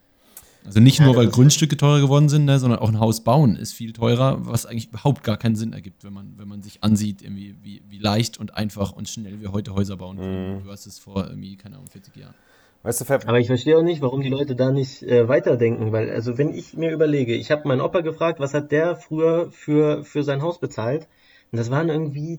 Also 0.64 0.80
nicht 0.80 0.98
ja, 0.98 1.06
nur, 1.06 1.16
weil 1.16 1.28
Grundstücke 1.28 1.76
teurer 1.76 2.00
geworden 2.00 2.28
sind, 2.28 2.44
ne, 2.44 2.58
sondern 2.58 2.80
auch 2.80 2.88
ein 2.88 3.00
Haus 3.00 3.24
bauen 3.24 3.56
ist 3.56 3.72
viel 3.72 3.92
teurer, 3.92 4.38
was 4.40 4.66
eigentlich 4.66 4.88
überhaupt 4.88 5.24
gar 5.24 5.36
keinen 5.36 5.56
Sinn 5.56 5.72
ergibt, 5.72 6.04
wenn 6.04 6.12
man, 6.12 6.34
wenn 6.36 6.48
man 6.48 6.62
sich 6.62 6.84
ansieht, 6.84 7.22
irgendwie, 7.22 7.54
wie, 7.62 7.82
wie 7.88 7.98
leicht 7.98 8.38
und 8.38 8.54
einfach 8.54 8.92
und 8.92 9.08
schnell 9.08 9.40
wir 9.40 9.52
heute 9.52 9.74
Häuser 9.74 9.96
bauen 9.96 10.18
können. 10.18 10.56
Mhm. 10.56 10.64
Du 10.64 10.70
hast 10.70 10.86
es 10.86 10.98
vor 10.98 11.26
irgendwie, 11.26 11.56
keine 11.56 11.76
Ahnung, 11.76 11.88
40 11.90 12.16
Jahren. 12.16 12.34
Weißt 12.82 13.00
du, 13.00 13.04
Fab? 13.04 13.26
Aber 13.26 13.40
ich 13.40 13.48
verstehe 13.48 13.76
auch 13.76 13.82
nicht, 13.82 14.02
warum 14.02 14.20
die 14.20 14.28
Leute 14.28 14.54
da 14.54 14.70
nicht 14.70 15.02
äh, 15.02 15.28
weiterdenken, 15.28 15.90
weil, 15.92 16.10
also 16.10 16.38
wenn 16.38 16.54
ich 16.54 16.74
mir 16.74 16.92
überlege, 16.92 17.34
ich 17.34 17.50
habe 17.50 17.66
meinen 17.66 17.80
Opa 17.80 18.02
gefragt, 18.02 18.38
was 18.38 18.54
hat 18.54 18.70
der 18.70 18.96
früher 18.96 19.50
für, 19.50 20.04
für 20.04 20.22
sein 20.22 20.42
Haus 20.42 20.60
bezahlt? 20.60 21.08
Und 21.50 21.58
das 21.58 21.70
waren 21.70 21.88
irgendwie 21.88 22.38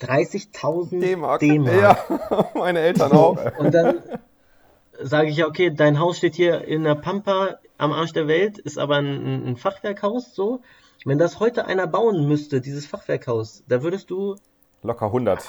30.000 0.00 1.00
D-Mark. 1.00 1.42
Ja, 1.42 1.98
meine 2.54 2.80
Eltern 2.80 3.12
auch. 3.12 3.36
Und 3.58 3.74
dann 3.74 3.96
sage 5.02 5.30
ich 5.30 5.36
ja, 5.36 5.46
okay, 5.46 5.70
dein 5.70 5.98
Haus 5.98 6.18
steht 6.18 6.34
hier 6.34 6.64
in 6.64 6.84
der 6.84 6.94
Pampa 6.94 7.58
am 7.78 7.92
Arsch 7.92 8.12
der 8.12 8.28
Welt, 8.28 8.58
ist 8.58 8.78
aber 8.78 8.96
ein, 8.96 9.46
ein 9.46 9.56
Fachwerkhaus 9.56 10.34
so. 10.34 10.62
Wenn 11.04 11.18
das 11.18 11.40
heute 11.40 11.64
einer 11.66 11.86
bauen 11.86 12.28
müsste, 12.28 12.60
dieses 12.60 12.86
Fachwerkhaus, 12.86 13.64
da 13.68 13.82
würdest 13.82 14.10
du 14.10 14.36
locker 14.82 15.06
100 15.06 15.42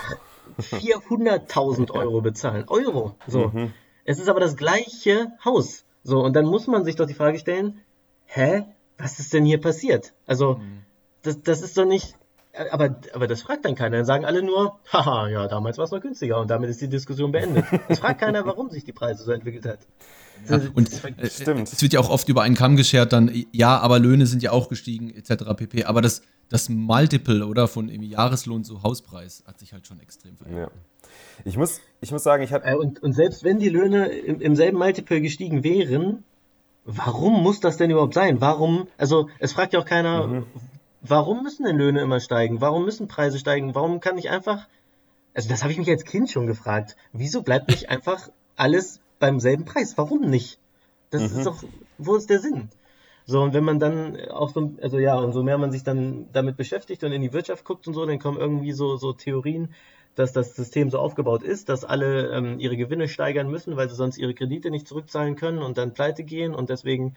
400.000 0.59 1.91
Euro 1.95 2.21
bezahlen. 2.21 2.65
Euro. 2.67 3.15
So. 3.27 3.49
Mhm. 3.49 3.73
Es 4.05 4.19
ist 4.19 4.29
aber 4.29 4.39
das 4.39 4.57
gleiche 4.57 5.31
Haus. 5.43 5.85
So, 6.03 6.21
und 6.21 6.35
dann 6.35 6.45
muss 6.45 6.67
man 6.67 6.83
sich 6.83 6.95
doch 6.95 7.05
die 7.05 7.13
Frage 7.13 7.37
stellen, 7.37 7.81
hä? 8.25 8.65
Was 8.97 9.19
ist 9.19 9.33
denn 9.33 9.45
hier 9.45 9.59
passiert? 9.59 10.13
Also, 10.25 10.55
mhm. 10.55 10.83
das, 11.21 11.41
das 11.41 11.61
ist 11.61 11.77
doch 11.77 11.85
nicht, 11.85 12.15
aber, 12.71 12.95
aber 13.13 13.27
das 13.27 13.41
fragt 13.41 13.65
dann 13.65 13.75
keiner. 13.75 13.97
Dann 13.97 14.05
sagen 14.05 14.25
alle 14.25 14.43
nur, 14.43 14.79
haha, 14.91 15.29
ja, 15.29 15.47
damals 15.47 15.77
war 15.77 15.85
es 15.85 15.91
noch 15.91 16.01
günstiger 16.01 16.39
und 16.39 16.49
damit 16.49 16.69
ist 16.69 16.81
die 16.81 16.89
Diskussion 16.89 17.31
beendet. 17.31 17.65
Es 17.87 17.99
fragt 17.99 18.19
keiner, 18.19 18.45
warum 18.45 18.69
sich 18.69 18.83
die 18.83 18.91
Preise 18.91 19.23
so 19.23 19.31
entwickelt 19.31 19.65
hat. 19.65 19.79
Ja, 20.49 20.59
und 20.73 20.91
äh, 21.19 21.29
stimmt. 21.29 21.71
es 21.71 21.81
wird 21.81 21.93
ja 21.93 21.99
auch 21.99 22.09
oft 22.09 22.27
über 22.27 22.41
einen 22.41 22.55
Kamm 22.55 22.75
geschert, 22.75 23.13
dann, 23.13 23.31
ja, 23.51 23.77
aber 23.77 23.99
Löhne 23.99 24.25
sind 24.25 24.41
ja 24.41 24.51
auch 24.51 24.69
gestiegen, 24.69 25.13
etc. 25.13 25.43
pp. 25.55 25.83
Aber 25.85 26.01
das, 26.01 26.23
das 26.49 26.67
Multiple, 26.67 27.45
oder, 27.45 27.67
von 27.67 27.89
Jahreslohn 27.89 28.63
zu 28.63 28.81
Hauspreis 28.81 29.43
hat 29.45 29.59
sich 29.59 29.71
halt 29.71 29.85
schon 29.85 29.99
extrem 29.99 30.35
verändert. 30.35 30.71
Ja. 30.73 31.09
Ich 31.45 31.57
muss, 31.57 31.79
ich 32.01 32.11
muss 32.11 32.23
sagen, 32.23 32.43
ich 32.43 32.53
hatte. 32.53 32.65
Äh, 32.65 32.75
und, 32.75 33.01
und 33.03 33.13
selbst 33.13 33.43
wenn 33.43 33.59
die 33.59 33.69
Löhne 33.69 34.07
im, 34.07 34.41
im 34.41 34.55
selben 34.55 34.77
Multiple 34.77 35.21
gestiegen 35.21 35.63
wären, 35.63 36.23
warum 36.85 37.43
muss 37.43 37.59
das 37.59 37.77
denn 37.77 37.91
überhaupt 37.91 38.15
sein? 38.15 38.41
Warum, 38.41 38.87
also 38.97 39.29
es 39.39 39.53
fragt 39.53 39.73
ja 39.73 39.79
auch 39.79 39.85
keiner, 39.85 40.27
mhm 40.27 40.43
warum 41.01 41.43
müssen 41.43 41.65
denn 41.65 41.77
Löhne 41.77 42.01
immer 42.01 42.19
steigen? 42.19 42.61
Warum 42.61 42.85
müssen 42.85 43.07
Preise 43.07 43.39
steigen? 43.39 43.75
Warum 43.75 43.99
kann 43.99 44.17
ich 44.17 44.29
einfach, 44.29 44.67
also 45.33 45.49
das 45.49 45.63
habe 45.63 45.71
ich 45.71 45.79
mich 45.79 45.89
als 45.89 46.05
Kind 46.05 46.29
schon 46.29 46.47
gefragt, 46.47 46.95
wieso 47.11 47.41
bleibt 47.41 47.69
nicht 47.69 47.89
einfach 47.89 48.29
alles 48.55 49.01
beim 49.19 49.39
selben 49.39 49.65
Preis? 49.65 49.97
Warum 49.97 50.21
nicht? 50.21 50.59
Das 51.09 51.31
mhm. 51.31 51.37
ist 51.37 51.45
doch, 51.45 51.63
wo 51.97 52.15
ist 52.15 52.29
der 52.29 52.39
Sinn? 52.39 52.69
So, 53.25 53.41
und 53.41 53.53
wenn 53.53 53.63
man 53.63 53.79
dann 53.79 54.19
auch 54.29 54.49
so, 54.49 54.73
also 54.81 54.97
ja, 54.97 55.17
und 55.17 55.31
so 55.33 55.43
mehr 55.43 55.57
man 55.57 55.71
sich 55.71 55.83
dann 55.83 56.27
damit 56.33 56.57
beschäftigt 56.57 57.03
und 57.03 57.11
in 57.11 57.21
die 57.21 57.33
Wirtschaft 57.33 57.65
guckt 57.65 57.87
und 57.87 57.93
so, 57.93 58.05
dann 58.05 58.19
kommen 58.19 58.39
irgendwie 58.39 58.71
so, 58.71 58.97
so 58.97 59.13
Theorien, 59.13 59.73
dass 60.15 60.33
das 60.33 60.55
System 60.55 60.89
so 60.89 60.99
aufgebaut 60.99 61.43
ist, 61.43 61.69
dass 61.69 61.85
alle 61.85 62.31
ähm, 62.31 62.59
ihre 62.59 62.77
Gewinne 62.77 63.07
steigern 63.07 63.49
müssen, 63.49 63.77
weil 63.77 63.89
sie 63.89 63.95
sonst 63.95 64.17
ihre 64.17 64.33
Kredite 64.33 64.71
nicht 64.71 64.87
zurückzahlen 64.87 65.35
können 65.35 65.59
und 65.59 65.77
dann 65.77 65.93
pleite 65.93 66.23
gehen 66.23 66.53
und 66.53 66.69
deswegen 66.69 67.15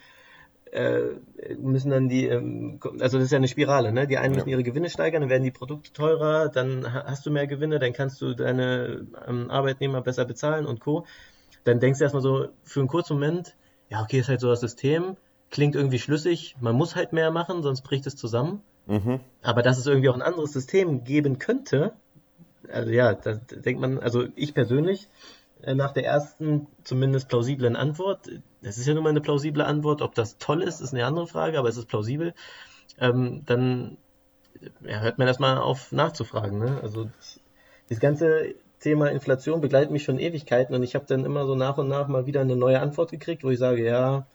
äh, 0.74 1.14
müssen 1.58 1.90
dann 1.90 2.08
die, 2.08 2.26
ähm, 2.26 2.80
also 3.00 3.18
das 3.18 3.26
ist 3.26 3.30
ja 3.30 3.38
eine 3.38 3.48
Spirale, 3.48 3.92
ne? 3.92 4.06
Die 4.06 4.18
einen 4.18 4.34
müssen 4.34 4.48
ihre 4.48 4.64
Gewinne 4.64 4.90
steigern, 4.90 5.20
dann 5.22 5.30
werden 5.30 5.44
die 5.44 5.52
Produkte 5.52 5.92
teurer, 5.92 6.48
dann 6.48 6.92
hast 6.92 7.24
du 7.24 7.30
mehr 7.30 7.46
Gewinne, 7.46 7.78
dann 7.78 7.92
kannst 7.92 8.20
du 8.20 8.34
deine 8.34 9.06
ähm, 9.26 9.50
Arbeitnehmer 9.50 10.00
besser 10.02 10.24
bezahlen 10.24 10.66
und 10.66 10.80
Co. 10.80 11.06
Dann 11.62 11.80
denkst 11.80 11.98
du 11.98 12.04
erstmal 12.04 12.22
so 12.22 12.48
für 12.64 12.80
einen 12.80 12.88
kurzen 12.88 13.14
Moment, 13.14 13.56
ja, 13.88 14.02
okay, 14.02 14.18
ist 14.18 14.28
halt 14.28 14.40
so 14.40 14.48
das 14.48 14.60
System, 14.60 15.16
klingt 15.50 15.76
irgendwie 15.76 16.00
schlüssig, 16.00 16.56
man 16.60 16.74
muss 16.74 16.96
halt 16.96 17.12
mehr 17.12 17.30
machen, 17.30 17.62
sonst 17.62 17.82
bricht 17.82 18.06
es 18.06 18.16
zusammen. 18.16 18.62
Mhm. 18.86 19.20
Aber 19.42 19.62
dass 19.62 19.78
es 19.78 19.86
irgendwie 19.86 20.08
auch 20.08 20.14
ein 20.14 20.22
anderes 20.22 20.52
System 20.52 21.04
geben 21.04 21.38
könnte, 21.38 21.92
also 22.70 22.90
ja, 22.90 23.14
da 23.14 23.34
denkt 23.34 23.80
man, 23.80 23.98
also 24.00 24.24
ich 24.34 24.54
persönlich 24.54 25.08
äh, 25.62 25.74
nach 25.74 25.92
der 25.92 26.04
ersten 26.04 26.66
zumindest 26.82 27.28
plausiblen 27.28 27.76
Antwort, 27.76 28.28
das 28.64 28.78
ist 28.78 28.86
ja 28.86 28.94
nun 28.94 29.04
mal 29.04 29.10
eine 29.10 29.20
plausible 29.20 29.64
Antwort, 29.64 30.02
ob 30.02 30.14
das 30.14 30.38
toll 30.38 30.62
ist, 30.62 30.80
ist 30.80 30.92
eine 30.92 31.06
andere 31.06 31.26
Frage, 31.26 31.58
aber 31.58 31.68
es 31.68 31.76
ist 31.76 31.86
plausibel, 31.86 32.34
ähm, 32.98 33.42
dann 33.44 33.98
ja, 34.82 35.00
hört 35.00 35.18
man 35.18 35.28
erstmal 35.28 35.58
auf 35.58 35.92
nachzufragen. 35.92 36.58
Ne? 36.58 36.80
Also 36.82 37.10
das 37.88 38.00
ganze 38.00 38.54
Thema 38.80 39.10
Inflation 39.10 39.60
begleitet 39.60 39.90
mich 39.90 40.04
schon 40.04 40.18
Ewigkeiten 40.18 40.74
und 40.74 40.82
ich 40.82 40.94
habe 40.94 41.06
dann 41.06 41.24
immer 41.24 41.46
so 41.46 41.54
nach 41.54 41.78
und 41.78 41.88
nach 41.88 42.08
mal 42.08 42.26
wieder 42.26 42.40
eine 42.40 42.56
neue 42.56 42.80
Antwort 42.80 43.10
gekriegt, 43.10 43.44
wo 43.44 43.50
ich 43.50 43.58
sage, 43.58 43.84
ja, 43.84 44.26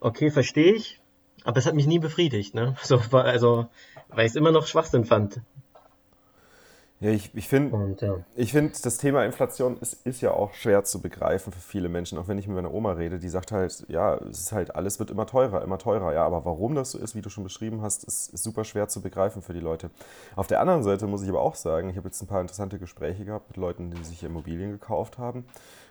okay, 0.00 0.30
verstehe 0.30 0.74
ich, 0.74 1.00
aber 1.44 1.58
es 1.58 1.66
hat 1.66 1.74
mich 1.74 1.86
nie 1.86 1.98
befriedigt. 1.98 2.54
Ne? 2.54 2.76
So, 2.82 3.00
also, 3.12 3.66
weil 4.08 4.26
ich 4.26 4.32
es 4.32 4.36
immer 4.36 4.52
noch 4.52 4.66
Schwachsinn 4.66 5.04
fand. 5.04 5.40
Ja, 7.02 7.10
ich, 7.10 7.34
ich 7.34 7.48
finde, 7.48 7.96
ja. 8.00 8.18
ich 8.36 8.52
find, 8.52 8.86
das 8.86 8.96
Thema 8.96 9.24
Inflation 9.24 9.76
ist, 9.80 10.06
ist 10.06 10.20
ja 10.20 10.30
auch 10.30 10.54
schwer 10.54 10.84
zu 10.84 11.00
begreifen 11.00 11.52
für 11.52 11.60
viele 11.60 11.88
Menschen. 11.88 12.16
Auch 12.16 12.28
wenn 12.28 12.38
ich 12.38 12.46
mit 12.46 12.54
meiner 12.54 12.72
Oma 12.72 12.92
rede, 12.92 13.18
die 13.18 13.28
sagt 13.28 13.50
halt, 13.50 13.84
ja, 13.88 14.14
es 14.18 14.38
ist 14.38 14.52
halt, 14.52 14.76
alles 14.76 15.00
wird 15.00 15.10
immer 15.10 15.26
teurer, 15.26 15.62
immer 15.62 15.78
teurer. 15.78 16.14
Ja, 16.14 16.24
aber 16.24 16.44
warum 16.44 16.76
das 16.76 16.92
so 16.92 16.98
ist, 16.98 17.16
wie 17.16 17.20
du 17.20 17.28
schon 17.28 17.42
beschrieben 17.42 17.82
hast, 17.82 18.04
ist, 18.04 18.32
ist 18.32 18.44
super 18.44 18.62
schwer 18.62 18.86
zu 18.86 19.02
begreifen 19.02 19.42
für 19.42 19.52
die 19.52 19.58
Leute. 19.58 19.90
Auf 20.36 20.46
der 20.46 20.60
anderen 20.60 20.84
Seite 20.84 21.08
muss 21.08 21.24
ich 21.24 21.28
aber 21.28 21.40
auch 21.40 21.56
sagen, 21.56 21.90
ich 21.90 21.96
habe 21.96 22.06
jetzt 22.06 22.22
ein 22.22 22.28
paar 22.28 22.40
interessante 22.40 22.78
Gespräche 22.78 23.24
gehabt 23.24 23.48
mit 23.48 23.56
Leuten, 23.56 23.90
die 23.90 24.04
sich 24.04 24.22
Immobilien 24.22 24.70
gekauft 24.70 25.18
haben. 25.18 25.44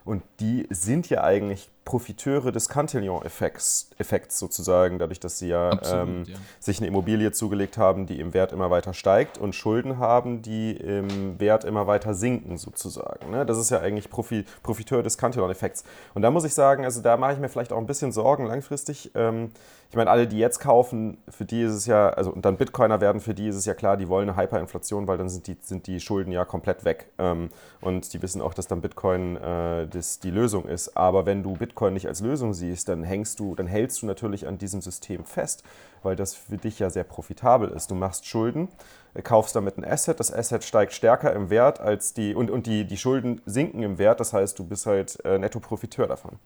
Und 0.03 0.23
die 0.39 0.67
sind 0.69 1.09
ja 1.09 1.23
eigentlich 1.23 1.69
Profiteure 1.85 2.51
des 2.51 2.69
Cantillon-Effekts 2.69 3.89
Effekts 3.97 4.39
sozusagen, 4.39 4.99
dadurch, 4.99 5.19
dass 5.19 5.39
sie 5.39 5.49
ja, 5.49 5.71
Absolut, 5.71 6.07
ähm, 6.07 6.23
ja, 6.27 6.35
sich 6.59 6.77
eine 6.77 6.87
Immobilie 6.87 7.31
zugelegt 7.31 7.77
haben, 7.77 8.05
die 8.05 8.19
im 8.19 8.33
Wert 8.33 8.51
immer 8.51 8.69
weiter 8.69 8.93
steigt 8.93 9.37
und 9.37 9.55
Schulden 9.55 9.97
haben, 9.97 10.41
die 10.41 10.71
im 10.71 11.39
Wert 11.39 11.63
immer 11.63 11.87
weiter 11.87 12.13
sinken, 12.13 12.57
sozusagen. 12.57 13.31
Ne? 13.31 13.45
Das 13.45 13.57
ist 13.57 13.71
ja 13.71 13.79
eigentlich 13.79 14.09
Profi, 14.09 14.45
Profiteur 14.63 15.03
des 15.03 15.17
Cantillon-Effekts. 15.17 15.83
Und 16.13 16.21
da 16.21 16.31
muss 16.31 16.43
ich 16.43 16.53
sagen, 16.53 16.85
also 16.85 17.01
da 17.01 17.17
mache 17.17 17.33
ich 17.33 17.39
mir 17.39 17.49
vielleicht 17.49 17.73
auch 17.73 17.79
ein 17.79 17.87
bisschen 17.87 18.11
Sorgen 18.11 18.45
langfristig. 18.45 19.11
Ähm, 19.15 19.51
ich 19.91 19.97
meine, 19.97 20.09
alle, 20.09 20.25
die 20.25 20.39
jetzt 20.39 20.59
kaufen, 20.59 21.17
für 21.27 21.43
die 21.43 21.63
ist 21.63 21.73
es 21.73 21.85
ja, 21.85 22.11
also 22.11 22.31
und 22.31 22.45
dann 22.45 22.55
Bitcoiner 22.55 23.01
werden, 23.01 23.19
für 23.19 23.33
die 23.33 23.49
ist 23.49 23.57
es 23.57 23.65
ja 23.65 23.73
klar, 23.73 23.97
die 23.97 24.07
wollen 24.07 24.29
eine 24.29 24.41
Hyperinflation, 24.41 25.05
weil 25.05 25.17
dann 25.17 25.27
sind 25.27 25.47
die, 25.47 25.57
sind 25.59 25.85
die 25.85 25.99
Schulden 25.99 26.31
ja 26.31 26.45
komplett 26.45 26.85
weg. 26.85 27.11
Ähm, 27.19 27.49
und 27.81 28.13
die 28.13 28.21
wissen 28.21 28.41
auch, 28.41 28.53
dass 28.53 28.67
dann 28.67 28.79
Bitcoin 28.79 29.35
äh, 29.35 29.87
das 29.89 30.21
die 30.21 30.31
Lösung 30.31 30.63
ist. 30.63 30.95
Aber 30.95 31.25
wenn 31.25 31.43
du 31.43 31.57
Bitcoin 31.57 31.93
nicht 31.93 32.07
als 32.07 32.21
Lösung 32.21 32.53
siehst, 32.53 32.87
dann 32.87 33.03
hängst 33.03 33.41
du, 33.41 33.53
dann 33.53 33.67
hältst 33.67 34.01
du 34.01 34.05
natürlich 34.05 34.47
an 34.47 34.57
diesem 34.57 34.79
System 34.79 35.25
fest, 35.25 35.63
weil 36.03 36.15
das 36.15 36.35
für 36.35 36.55
dich 36.55 36.79
ja 36.79 36.89
sehr 36.89 37.03
profitabel 37.03 37.67
ist. 37.67 37.91
Du 37.91 37.95
machst 37.95 38.25
Schulden, 38.25 38.69
äh, 39.13 39.21
kaufst 39.21 39.57
damit 39.57 39.77
ein 39.77 39.83
Asset, 39.83 40.21
das 40.21 40.33
Asset 40.33 40.63
steigt 40.63 40.93
stärker 40.93 41.33
im 41.33 41.49
Wert 41.49 41.81
als 41.81 42.13
die, 42.13 42.33
und, 42.33 42.49
und 42.49 42.65
die, 42.65 42.85
die 42.85 42.95
Schulden 42.95 43.41
sinken 43.45 43.83
im 43.83 43.97
Wert, 43.97 44.21
das 44.21 44.31
heißt, 44.31 44.57
du 44.57 44.63
bist 44.63 44.85
halt 44.85 45.19
äh, 45.25 45.37
Netto-Profiteur 45.37 46.07
davon. 46.07 46.39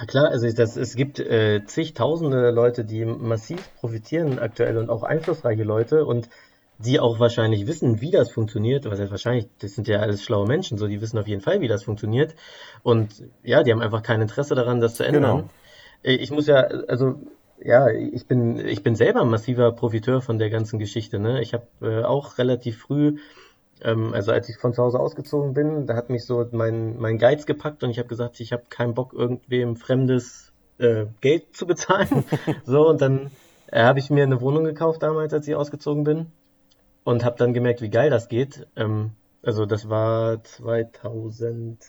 Ja 0.00 0.06
klar, 0.06 0.28
also 0.30 0.50
das, 0.50 0.76
es 0.76 0.96
gibt 0.96 1.18
äh, 1.18 1.62
zigtausende 1.66 2.50
Leute, 2.50 2.86
die 2.86 3.04
massiv 3.04 3.68
profitieren 3.76 4.38
aktuell 4.38 4.78
und 4.78 4.88
auch 4.88 5.02
einflussreiche 5.02 5.62
Leute 5.62 6.06
und 6.06 6.30
die 6.78 6.98
auch 6.98 7.20
wahrscheinlich 7.20 7.66
wissen, 7.66 8.00
wie 8.00 8.10
das 8.10 8.30
funktioniert. 8.30 8.86
Was 8.86 8.98
heißt 8.98 9.10
wahrscheinlich, 9.10 9.48
das 9.58 9.74
sind 9.74 9.88
ja 9.88 9.98
alles 9.98 10.24
schlaue 10.24 10.46
Menschen, 10.46 10.78
so 10.78 10.86
die 10.86 11.02
wissen 11.02 11.18
auf 11.18 11.28
jeden 11.28 11.42
Fall, 11.42 11.60
wie 11.60 11.68
das 11.68 11.84
funktioniert. 11.84 12.34
Und 12.82 13.22
ja, 13.42 13.62
die 13.62 13.72
haben 13.72 13.82
einfach 13.82 14.02
kein 14.02 14.22
Interesse 14.22 14.54
daran, 14.54 14.80
das 14.80 14.94
zu 14.94 15.04
ändern. 15.04 15.22
Genau. 15.22 15.50
Äh, 16.02 16.14
ich 16.14 16.30
muss 16.30 16.46
ja, 16.46 16.60
also 16.60 17.20
ja, 17.62 17.88
ich 17.90 18.26
bin, 18.26 18.56
ich 18.56 18.82
bin 18.82 18.94
selber 18.94 19.20
ein 19.20 19.28
massiver 19.28 19.70
Profiteur 19.72 20.22
von 20.22 20.38
der 20.38 20.48
ganzen 20.48 20.78
Geschichte. 20.78 21.18
Ne? 21.18 21.42
Ich 21.42 21.52
habe 21.52 21.66
äh, 21.82 22.04
auch 22.04 22.38
relativ 22.38 22.78
früh 22.78 23.18
ähm, 23.82 24.12
also 24.12 24.32
als 24.32 24.48
ich 24.48 24.56
von 24.56 24.72
zu 24.72 24.82
Hause 24.82 25.00
ausgezogen 25.00 25.54
bin, 25.54 25.86
da 25.86 25.96
hat 25.96 26.10
mich 26.10 26.24
so 26.24 26.46
mein, 26.52 26.98
mein 26.98 27.18
Geiz 27.18 27.46
gepackt 27.46 27.82
und 27.82 27.90
ich 27.90 27.98
habe 27.98 28.08
gesagt, 28.08 28.40
ich 28.40 28.52
habe 28.52 28.64
keinen 28.68 28.94
Bock, 28.94 29.12
irgendwem 29.12 29.76
fremdes 29.76 30.52
äh, 30.78 31.06
Geld 31.20 31.56
zu 31.56 31.66
bezahlen. 31.66 32.24
so, 32.64 32.88
und 32.88 33.00
dann 33.00 33.30
äh, 33.68 33.82
habe 33.82 33.98
ich 33.98 34.10
mir 34.10 34.24
eine 34.24 34.40
Wohnung 34.40 34.64
gekauft 34.64 35.02
damals, 35.02 35.32
als 35.32 35.46
ich 35.48 35.54
ausgezogen 35.54 36.04
bin. 36.04 36.26
Und 37.02 37.24
habe 37.24 37.36
dann 37.38 37.54
gemerkt, 37.54 37.80
wie 37.80 37.88
geil 37.88 38.10
das 38.10 38.28
geht. 38.28 38.66
Ähm, 38.76 39.12
also 39.42 39.64
das 39.64 39.88
war 39.88 40.44
2010 40.44 41.88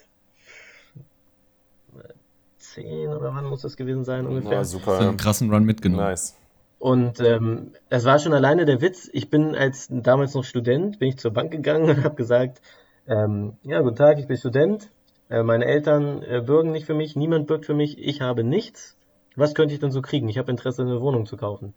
oder 3.10 3.33
wann 3.33 3.45
muss 3.45 3.62
das 3.62 3.75
gewesen 3.75 4.05
sein 4.05 4.25
ungefähr? 4.25 4.53
Ja, 4.53 4.63
super. 4.63 4.98
So 4.98 5.07
einen 5.07 5.17
krassen 5.17 5.53
Run 5.53 5.65
mitgenommen. 5.65 6.05
Nice. 6.05 6.38
Und 6.81 7.19
ähm, 7.19 7.73
das 7.89 8.05
war 8.05 8.17
schon 8.17 8.33
alleine 8.33 8.65
der 8.65 8.81
Witz. 8.81 9.07
Ich 9.13 9.29
bin 9.29 9.53
als 9.53 9.88
damals 9.91 10.33
noch 10.33 10.43
Student, 10.43 10.97
bin 10.97 11.09
ich 11.09 11.17
zur 11.19 11.29
Bank 11.29 11.51
gegangen 11.51 11.88
und 11.88 12.03
habe 12.03 12.15
gesagt, 12.15 12.59
ähm, 13.07 13.53
ja, 13.61 13.81
guten 13.81 13.97
Tag, 13.97 14.17
ich 14.17 14.25
bin 14.25 14.35
Student. 14.35 14.89
Äh, 15.29 15.43
meine 15.43 15.65
Eltern 15.65 16.23
äh, 16.23 16.41
bürgen 16.41 16.71
nicht 16.71 16.88
für 16.88 16.95
mich, 16.95 17.15
niemand 17.15 17.45
bürgt 17.45 17.67
für 17.67 17.75
mich, 17.75 18.00
ich 18.00 18.21
habe 18.21 18.43
nichts. 18.43 18.97
Was 19.35 19.53
könnte 19.53 19.75
ich 19.75 19.79
denn 19.79 19.91
so 19.91 20.01
kriegen? 20.01 20.27
Ich 20.27 20.39
habe 20.39 20.50
Interesse, 20.50 20.81
eine 20.81 21.00
Wohnung 21.01 21.27
zu 21.27 21.38
kaufen. 21.38 21.75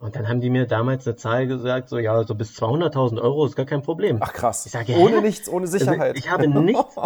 Und 0.00 0.16
dann 0.16 0.28
haben 0.28 0.40
die 0.40 0.50
mir 0.50 0.66
damals 0.66 1.06
eine 1.06 1.14
Zahl 1.14 1.46
gesagt, 1.46 1.88
so 1.88 1.98
ja, 1.98 2.24
so 2.24 2.34
bis 2.34 2.60
200.000 2.60 3.22
Euro 3.22 3.46
ist 3.46 3.54
gar 3.54 3.66
kein 3.66 3.82
Problem. 3.82 4.18
Ach 4.18 4.32
krass. 4.32 4.66
Ich 4.66 4.72
sage, 4.72 4.96
ohne 4.96 5.22
nichts, 5.22 5.48
ohne 5.48 5.66
also 5.66 5.78
Sicherheit. 5.78 6.00
Also 6.00 6.14
ich 6.16 6.28
habe 6.28 6.48
nichts. 6.48 6.96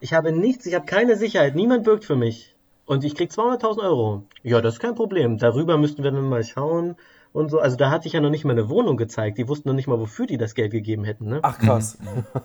Ich 0.00 0.12
habe 0.12 0.30
nichts, 0.30 0.66
ich 0.66 0.74
habe 0.74 0.84
keine 0.84 1.16
Sicherheit. 1.16 1.54
Niemand 1.54 1.84
bürgt 1.84 2.04
für 2.04 2.16
mich 2.16 2.54
und 2.90 3.04
ich 3.04 3.14
krieg 3.14 3.30
200.000 3.30 3.84
Euro. 3.84 4.24
Ja, 4.42 4.60
das 4.60 4.74
ist 4.74 4.80
kein 4.80 4.96
Problem. 4.96 5.38
Darüber 5.38 5.78
müssten 5.78 6.02
wir 6.02 6.10
dann 6.10 6.28
mal 6.28 6.42
schauen 6.42 6.96
und 7.32 7.48
so. 7.48 7.60
Also 7.60 7.76
da 7.76 7.88
hatte 7.88 8.08
ich 8.08 8.14
ja 8.14 8.20
noch 8.20 8.30
nicht 8.30 8.44
mal 8.44 8.50
eine 8.50 8.68
Wohnung 8.68 8.96
gezeigt. 8.96 9.38
Die 9.38 9.46
wussten 9.46 9.68
noch 9.68 9.76
nicht 9.76 9.86
mal, 9.86 10.00
wofür 10.00 10.26
die 10.26 10.38
das 10.38 10.56
Geld 10.56 10.72
gegeben 10.72 11.04
hätten. 11.04 11.28
Ne? 11.28 11.38
Ach 11.42 11.56
krass. 11.56 11.98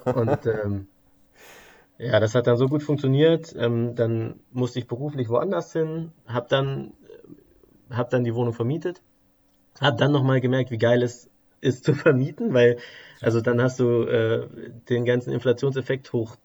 Und 0.06 0.46
ähm, 0.46 0.86
ja, 1.98 2.20
das 2.20 2.36
hat 2.36 2.46
dann 2.46 2.58
so 2.58 2.68
gut 2.68 2.84
funktioniert. 2.84 3.56
Ähm, 3.58 3.96
dann 3.96 4.40
musste 4.52 4.78
ich 4.78 4.88
beruflich 4.88 5.30
woanders 5.30 5.74
hin, 5.74 6.12
hab 6.28 6.48
dann, 6.50 6.94
hab 7.90 8.12
dann 8.12 8.24
die 8.24 8.36
Wohnung 8.36 8.54
vermietet, 8.54 9.02
hab 9.82 9.98
dann 9.98 10.12
nochmal 10.12 10.42
gemerkt, 10.42 10.70
wie 10.70 10.78
geil 10.78 11.02
es 11.02 11.28
ist 11.60 11.86
zu 11.86 11.96
vermieten, 11.96 12.54
weil 12.54 12.78
also 13.20 13.42
dann 13.42 13.60
hast 13.64 13.80
du 13.80 14.04
äh, 14.04 14.48
den 14.90 15.06
ganzen 15.06 15.34
Inflationseffekt 15.34 16.14
hoch 16.14 16.36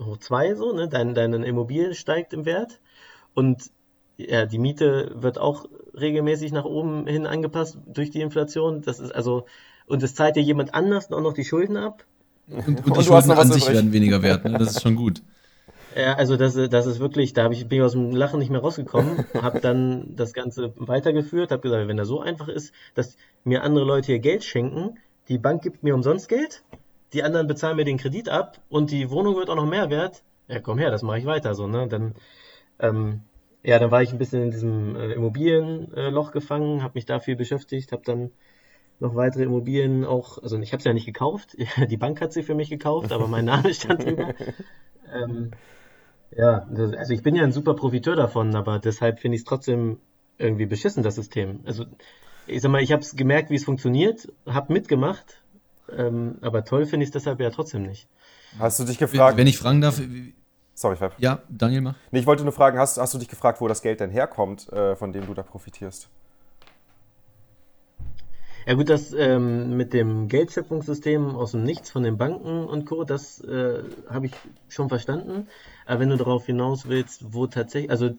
hoch 0.00 0.16
zwei 0.18 0.56
so, 0.56 0.72
ne? 0.72 0.88
Dein, 0.88 1.14
deine 1.14 1.46
Immobilie 1.46 1.94
steigt 1.94 2.32
im 2.32 2.44
Wert 2.44 2.80
und 3.38 3.70
ja, 4.16 4.46
die 4.46 4.58
Miete 4.58 5.12
wird 5.14 5.38
auch 5.38 5.66
regelmäßig 5.94 6.50
nach 6.50 6.64
oben 6.64 7.06
hin 7.06 7.24
angepasst 7.24 7.78
durch 7.86 8.10
die 8.10 8.20
Inflation. 8.20 8.82
Das 8.82 8.98
ist 8.98 9.12
also, 9.12 9.46
und 9.86 10.02
es 10.02 10.16
zahlt 10.16 10.34
dir 10.34 10.42
jemand 10.42 10.74
anders 10.74 11.12
auch 11.12 11.20
noch 11.20 11.34
die 11.34 11.44
Schulden 11.44 11.76
ab. 11.76 12.04
Und, 12.48 12.66
und 12.66 12.86
die 12.86 12.90
und 12.90 13.04
Schulden 13.04 13.30
an 13.30 13.52
sich 13.52 13.62
übrig. 13.62 13.76
werden 13.76 13.92
weniger 13.92 14.22
wert, 14.22 14.44
ne? 14.44 14.58
das 14.58 14.72
ist 14.72 14.82
schon 14.82 14.96
gut. 14.96 15.22
Ja, 15.94 16.14
also 16.14 16.36
das, 16.36 16.54
das 16.54 16.86
ist 16.86 16.98
wirklich, 16.98 17.32
da 17.32 17.48
ich, 17.48 17.68
bin 17.68 17.78
ich 17.78 17.84
aus 17.84 17.92
dem 17.92 18.10
Lachen 18.10 18.40
nicht 18.40 18.50
mehr 18.50 18.60
rausgekommen, 18.60 19.24
habe 19.40 19.60
dann 19.60 20.16
das 20.16 20.32
Ganze 20.32 20.72
weitergeführt, 20.76 21.52
habe 21.52 21.62
gesagt, 21.62 21.86
wenn 21.86 21.96
das 21.96 22.08
so 22.08 22.20
einfach 22.20 22.48
ist, 22.48 22.74
dass 22.96 23.16
mir 23.44 23.62
andere 23.62 23.84
Leute 23.84 24.06
hier 24.06 24.18
Geld 24.18 24.42
schenken, 24.42 24.98
die 25.28 25.38
Bank 25.38 25.62
gibt 25.62 25.84
mir 25.84 25.94
umsonst 25.94 26.28
Geld, 26.28 26.64
die 27.12 27.22
anderen 27.22 27.46
bezahlen 27.46 27.76
mir 27.76 27.84
den 27.84 27.98
Kredit 27.98 28.30
ab 28.30 28.58
und 28.68 28.90
die 28.90 29.10
Wohnung 29.10 29.36
wird 29.36 29.48
auch 29.48 29.56
noch 29.56 29.66
mehr 29.66 29.90
wert, 29.90 30.24
ja 30.48 30.58
komm 30.58 30.78
her, 30.78 30.90
das 30.90 31.04
mache 31.04 31.20
ich 31.20 31.26
weiter 31.26 31.54
so, 31.54 31.68
ne? 31.68 31.86
Dann 31.86 32.14
ähm, 32.78 33.22
ja, 33.62 33.78
dann 33.78 33.90
war 33.90 34.02
ich 34.02 34.12
ein 34.12 34.18
bisschen 34.18 34.42
in 34.42 34.50
diesem 34.50 34.96
äh, 34.96 35.12
Immobilienloch 35.12 36.30
äh, 36.30 36.32
gefangen, 36.32 36.82
habe 36.82 36.94
mich 36.94 37.06
da 37.06 37.20
viel 37.20 37.36
beschäftigt, 37.36 37.92
habe 37.92 38.02
dann 38.04 38.30
noch 39.00 39.14
weitere 39.14 39.44
Immobilien 39.44 40.04
auch, 40.04 40.42
also 40.42 40.58
ich 40.58 40.72
habe 40.72 40.82
sie 40.82 40.88
ja 40.88 40.94
nicht 40.94 41.06
gekauft, 41.06 41.56
die 41.88 41.96
Bank 41.96 42.20
hat 42.20 42.32
sie 42.32 42.42
für 42.42 42.54
mich 42.54 42.70
gekauft, 42.70 43.12
aber 43.12 43.28
mein 43.28 43.44
Name 43.44 43.74
stand 43.74 44.04
drüber. 44.04 44.34
ähm, 45.12 45.50
ja, 46.36 46.66
also 46.68 47.12
ich 47.12 47.22
bin 47.22 47.34
ja 47.34 47.44
ein 47.44 47.52
super 47.52 47.74
Profiteur 47.74 48.16
davon, 48.16 48.54
aber 48.54 48.78
deshalb 48.78 49.20
finde 49.20 49.36
ich 49.36 49.42
es 49.42 49.44
trotzdem 49.44 49.98
irgendwie 50.36 50.66
beschissen, 50.66 51.02
das 51.02 51.16
System. 51.16 51.60
Also 51.64 51.86
ich 52.46 52.62
sag 52.62 52.70
mal, 52.70 52.82
ich 52.82 52.92
habe 52.92 53.02
es 53.02 53.16
gemerkt, 53.16 53.50
wie 53.50 53.56
es 53.56 53.64
funktioniert, 53.64 54.32
habe 54.46 54.72
mitgemacht, 54.72 55.42
ähm, 55.96 56.38
aber 56.42 56.64
toll 56.64 56.86
finde 56.86 57.04
ich 57.04 57.08
es 57.08 57.12
deshalb 57.12 57.40
ja 57.40 57.50
trotzdem 57.50 57.82
nicht. 57.82 58.08
Hast 58.58 58.78
du 58.80 58.84
dich 58.84 58.98
gefragt? 58.98 59.36
Wenn 59.36 59.46
ich 59.46 59.58
fragen 59.58 59.80
darf, 59.80 60.00
Sorry, 60.78 60.94
Fab. 60.94 61.14
Ja, 61.18 61.42
Daniel, 61.48 61.80
mach. 61.80 61.94
Nee, 62.12 62.20
ich 62.20 62.26
wollte 62.28 62.44
nur 62.44 62.52
fragen, 62.52 62.78
hast, 62.78 62.98
hast 62.98 63.12
du 63.12 63.18
dich 63.18 63.26
gefragt, 63.26 63.60
wo 63.60 63.66
das 63.66 63.82
Geld 63.82 63.98
denn 63.98 64.10
herkommt, 64.10 64.72
äh, 64.72 64.94
von 64.94 65.12
dem 65.12 65.26
du 65.26 65.34
da 65.34 65.42
profitierst? 65.42 66.08
Ja 68.64 68.74
gut, 68.74 68.88
das 68.88 69.12
ähm, 69.12 69.76
mit 69.76 69.92
dem 69.92 70.28
Geldschöpfungssystem 70.28 71.34
aus 71.34 71.50
dem 71.50 71.64
Nichts 71.64 71.90
von 71.90 72.04
den 72.04 72.16
Banken 72.16 72.64
und 72.64 72.86
Co., 72.86 73.02
das 73.02 73.40
äh, 73.40 73.82
habe 74.08 74.26
ich 74.26 74.32
schon 74.68 74.88
verstanden. 74.88 75.48
Aber 75.84 75.98
wenn 75.98 76.10
du 76.10 76.16
darauf 76.16 76.46
hinaus 76.46 76.86
willst, 76.86 77.34
wo 77.34 77.48
tatsächlich, 77.48 77.90
also, 77.90 78.10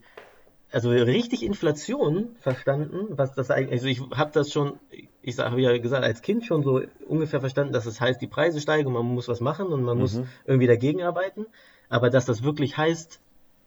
also 0.70 0.90
richtig 0.90 1.42
Inflation 1.42 2.36
verstanden, 2.40 3.06
was 3.08 3.32
das 3.32 3.50
eigentlich, 3.50 3.72
also 3.72 3.86
ich 3.86 4.02
habe 4.14 4.32
das 4.34 4.52
schon, 4.52 4.78
ich 5.22 5.38
habe 5.38 5.62
ja 5.62 5.78
gesagt, 5.78 6.04
als 6.04 6.20
Kind 6.20 6.44
schon 6.44 6.62
so 6.62 6.82
ungefähr 7.08 7.40
verstanden, 7.40 7.72
dass 7.72 7.86
es 7.86 8.02
heißt, 8.02 8.20
die 8.20 8.26
Preise 8.26 8.60
steigen 8.60 8.88
und 8.88 8.92
man 8.92 9.06
muss 9.06 9.28
was 9.28 9.40
machen 9.40 9.68
und 9.68 9.82
man 9.82 9.96
mhm. 9.96 10.02
muss 10.02 10.20
irgendwie 10.44 10.66
dagegen 10.66 11.00
arbeiten. 11.00 11.46
Aber 11.90 12.08
dass 12.08 12.24
das 12.24 12.42
wirklich 12.42 12.78
heißt, 12.78 13.20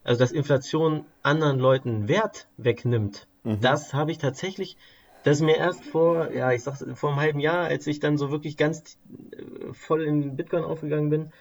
also 0.03 0.19
dass 0.19 0.31
Inflation 0.31 1.05
anderen 1.21 1.59
Leuten 1.59 2.07
Wert 2.07 2.47
wegnimmt, 2.57 3.27
mhm. 3.43 3.59
das 3.61 3.93
habe 3.93 4.11
ich 4.11 4.17
tatsächlich, 4.17 4.77
das 5.23 5.37
ist 5.37 5.43
mir 5.43 5.57
erst 5.57 5.85
vor, 5.85 6.31
ja, 6.31 6.51
ich 6.51 6.63
sag's, 6.63 6.83
vor 6.95 7.11
einem 7.11 7.19
halben 7.19 7.39
Jahr, 7.39 7.65
als 7.65 7.85
ich 7.85 7.99
dann 7.99 8.17
so 8.17 8.31
wirklich 8.31 8.57
ganz 8.57 8.97
äh, 9.31 9.73
voll 9.73 10.03
in 10.03 10.35
Bitcoin 10.35 10.63
aufgegangen 10.63 11.09
bin, 11.09 11.31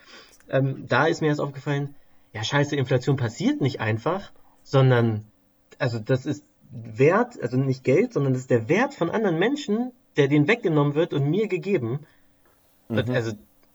ähm, 0.51 0.85
da 0.87 1.07
ist 1.07 1.23
mir 1.23 1.29
erst 1.29 1.41
aufgefallen, 1.41 1.95
ja, 2.33 2.45
scheiße, 2.45 2.77
Inflation 2.77 3.17
passiert 3.17 3.61
nicht 3.61 3.81
einfach, 3.81 4.33
sondern, 4.63 5.25
also 5.79 5.99
das 5.99 6.27
ist 6.27 6.45
Wert, 6.71 7.41
also 7.41 7.57
nicht 7.57 7.85
Geld, 7.85 8.13
sondern 8.13 8.33
das 8.33 8.43
ist 8.43 8.51
der 8.51 8.69
Wert 8.69 8.95
von 8.95 9.11
anderen 9.11 9.39
Menschen, 9.39 9.93
der 10.17 10.29
denen 10.29 10.49
weggenommen 10.49 10.95
wird 10.95 11.13
und 11.13 11.29
mir 11.29 11.47
gegeben. 11.47 12.01
Mhm. 12.89 13.05
Also 13.11 13.33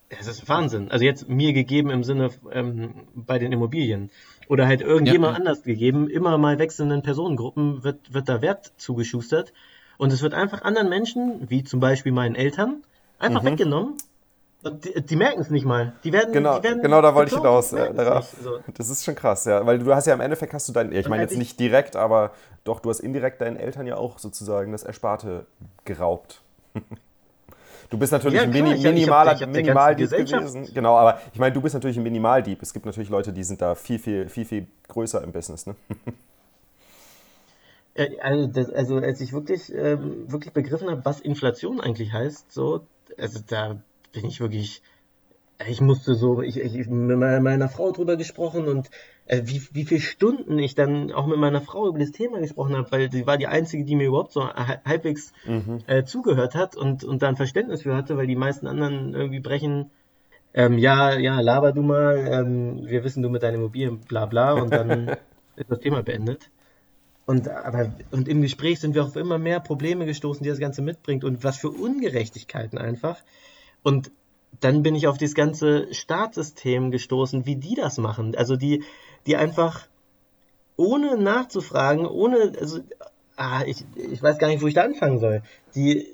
das 0.09 0.27
ist 0.27 0.47
Wahnsinn. 0.47 0.89
Also 0.91 1.03
jetzt 1.03 1.27
mir 1.27 1.53
gegeben 1.53 1.89
im 1.89 2.03
Sinne 2.03 2.29
ähm, 2.51 3.07
bei 3.13 3.39
den 3.39 3.51
Immobilien. 3.51 4.09
Oder 4.47 4.65
halt 4.65 4.81
irgendjemand 4.81 5.33
ja. 5.33 5.39
anders 5.39 5.63
gegeben. 5.63 6.09
Immer 6.09 6.37
mal 6.37 6.59
wechselnden 6.59 7.01
Personengruppen 7.01 7.83
wird, 7.83 8.13
wird 8.13 8.29
da 8.29 8.41
Wert 8.41 8.71
zugeschustert. 8.77 9.53
Und 9.97 10.13
es 10.13 10.21
wird 10.21 10.33
einfach 10.33 10.61
anderen 10.61 10.89
Menschen, 10.89 11.49
wie 11.49 11.63
zum 11.63 11.79
Beispiel 11.79 12.11
meinen 12.11 12.35
Eltern, 12.35 12.83
einfach 13.19 13.41
mhm. 13.43 13.47
weggenommen. 13.47 13.93
Die, 14.63 15.01
die 15.01 15.15
merken 15.15 15.41
es 15.41 15.49
nicht 15.49 15.65
mal. 15.65 15.93
Die 16.03 16.11
werden, 16.11 16.33
genau, 16.33 16.57
die 16.57 16.63
werden 16.63 16.81
genau 16.81 17.01
da 17.01 17.13
wollte 17.13 17.31
ich 17.31 17.37
hinaus. 17.37 17.73
Äh, 17.73 17.93
so. 18.41 18.59
Das 18.73 18.89
ist 18.89 19.03
schon 19.03 19.15
krass, 19.15 19.45
ja. 19.45 19.65
Weil 19.65 19.79
du 19.79 19.93
hast 19.93 20.07
ja 20.07 20.13
im 20.13 20.21
Endeffekt 20.21 20.53
hast 20.53 20.67
du 20.67 20.73
dein, 20.73 20.91
ich 20.91 21.07
meine 21.07 21.23
jetzt 21.23 21.37
nicht 21.37 21.59
direkt, 21.59 21.95
aber 21.95 22.31
doch, 22.63 22.79
du 22.79 22.89
hast 22.89 22.99
indirekt 22.99 23.41
deinen 23.41 23.57
Eltern 23.57 23.85
ja 23.85 23.97
auch 23.97 24.19
sozusagen 24.19 24.71
das 24.71 24.83
Ersparte 24.83 25.45
geraubt. 25.85 26.41
Du 27.89 27.97
bist 27.97 28.11
natürlich 28.11 28.37
ja, 28.37 28.43
ein 28.43 28.49
Mini, 28.51 28.77
minimaler 28.77 29.33
ich 29.33 29.41
hab, 29.41 29.49
ich 29.49 29.55
hab 29.55 29.63
Minimaldieb 29.63 30.09
gewesen. 30.09 30.67
Genau, 30.73 30.97
aber 30.97 31.21
ich 31.31 31.39
meine, 31.39 31.53
du 31.53 31.61
bist 31.61 31.73
natürlich 31.73 31.97
ein 31.97 32.03
Minimaldieb. 32.03 32.61
Es 32.61 32.73
gibt 32.73 32.85
natürlich 32.85 33.09
Leute, 33.09 33.31
die 33.31 33.43
sind 33.43 33.61
da 33.61 33.75
viel, 33.75 33.99
viel, 33.99 34.27
viel, 34.27 34.45
viel 34.45 34.67
größer 34.87 35.23
im 35.23 35.31
Business. 35.31 35.65
Ne? 35.65 35.75
Also, 38.21 38.47
das, 38.47 38.69
also, 38.69 38.97
als 38.97 39.21
ich 39.21 39.33
wirklich, 39.33 39.73
ähm, 39.73 40.31
wirklich 40.31 40.53
begriffen 40.53 40.89
habe, 40.89 41.03
was 41.03 41.19
Inflation 41.19 41.81
eigentlich 41.81 42.13
heißt, 42.13 42.51
so, 42.51 42.85
also 43.17 43.39
da 43.47 43.81
bin 44.13 44.25
ich 44.25 44.39
wirklich, 44.39 44.83
ich 45.67 45.81
musste 45.81 46.13
so, 46.13 46.43
ich, 46.43 46.57
ich 46.57 46.87
mit 46.87 47.17
meiner 47.17 47.69
Frau 47.69 47.91
drüber 47.91 48.15
gesprochen 48.15 48.67
und 48.67 48.87
äh, 48.87 48.91
wie, 49.29 49.61
wie 49.71 49.85
viele 49.85 49.99
Stunden 49.99 50.57
ich 50.59 50.75
dann 50.75 51.11
auch 51.11 51.27
mit 51.27 51.37
meiner 51.37 51.61
Frau 51.61 51.87
über 51.87 51.99
das 51.99 52.11
Thema 52.11 52.39
gesprochen 52.39 52.75
habe, 52.77 52.91
weil 52.91 53.11
sie 53.11 53.27
war 53.27 53.37
die 53.37 53.47
Einzige, 53.47 53.83
die 53.83 53.95
mir 53.95 54.07
überhaupt 54.07 54.31
so 54.31 54.47
halbwegs 54.47 55.33
mhm. 55.45 55.79
äh, 55.87 56.03
zugehört 56.03 56.55
hat 56.55 56.75
und, 56.75 57.03
und 57.03 57.21
dann 57.21 57.35
Verständnis 57.35 57.81
für 57.81 57.95
hatte, 57.95 58.17
weil 58.17 58.27
die 58.27 58.35
meisten 58.35 58.67
anderen 58.67 59.13
irgendwie 59.13 59.39
brechen, 59.39 59.91
ähm, 60.53 60.77
ja, 60.77 61.17
ja, 61.17 61.39
laber 61.41 61.71
du 61.71 61.81
mal, 61.81 62.17
ähm, 62.17 62.87
wir 62.87 63.03
wissen 63.03 63.21
du 63.21 63.29
mit 63.29 63.43
deinen 63.43 63.55
Immobilien, 63.55 63.99
bla 63.99 64.25
bla, 64.25 64.53
und 64.53 64.71
dann 64.71 65.09
ist 65.55 65.69
das 65.69 65.79
Thema 65.79 66.03
beendet. 66.03 66.49
Und, 67.25 67.49
aber, 67.49 67.93
und 68.11 68.29
im 68.29 68.41
Gespräch 68.41 68.79
sind 68.79 68.95
wir 68.95 69.03
auf 69.03 69.17
immer 69.17 69.37
mehr 69.37 69.59
Probleme 69.59 70.05
gestoßen, 70.05 70.43
die 70.43 70.49
das 70.49 70.59
Ganze 70.59 70.81
mitbringt 70.81 71.25
und 71.25 71.43
was 71.43 71.57
für 71.57 71.69
Ungerechtigkeiten 71.69 72.77
einfach. 72.77 73.17
Und 73.83 74.11
dann 74.61 74.81
bin 74.81 74.95
ich 74.95 75.07
auf 75.07 75.17
das 75.17 75.35
ganze 75.35 75.93
Staatssystem 75.93 76.89
gestoßen, 76.89 77.45
wie 77.45 77.57
die 77.57 77.75
das 77.75 77.97
machen. 77.97 78.33
Also 78.35 78.55
die, 78.55 78.83
die 79.27 79.35
einfach 79.35 79.87
ohne 80.77 81.17
nachzufragen, 81.17 82.05
ohne, 82.05 82.53
also, 82.59 82.79
ah, 83.35 83.63
ich, 83.65 83.83
ich 83.95 84.21
weiß 84.21 84.37
gar 84.37 84.47
nicht, 84.47 84.61
wo 84.61 84.67
ich 84.67 84.73
da 84.73 84.83
anfangen 84.83 85.19
soll. 85.19 85.41
Die, 85.75 86.07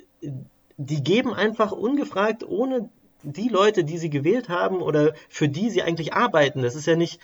die 0.77 1.03
geben 1.03 1.33
einfach 1.33 1.71
ungefragt, 1.71 2.47
ohne 2.47 2.89
die 3.23 3.49
Leute, 3.49 3.83
die 3.83 3.97
sie 3.97 4.09
gewählt 4.09 4.49
haben 4.49 4.81
oder 4.81 5.13
für 5.29 5.47
die 5.47 5.69
sie 5.69 5.81
eigentlich 5.81 6.13
arbeiten. 6.13 6.61
Das 6.61 6.75
ist 6.75 6.87
ja 6.87 6.95
nicht, 6.95 7.19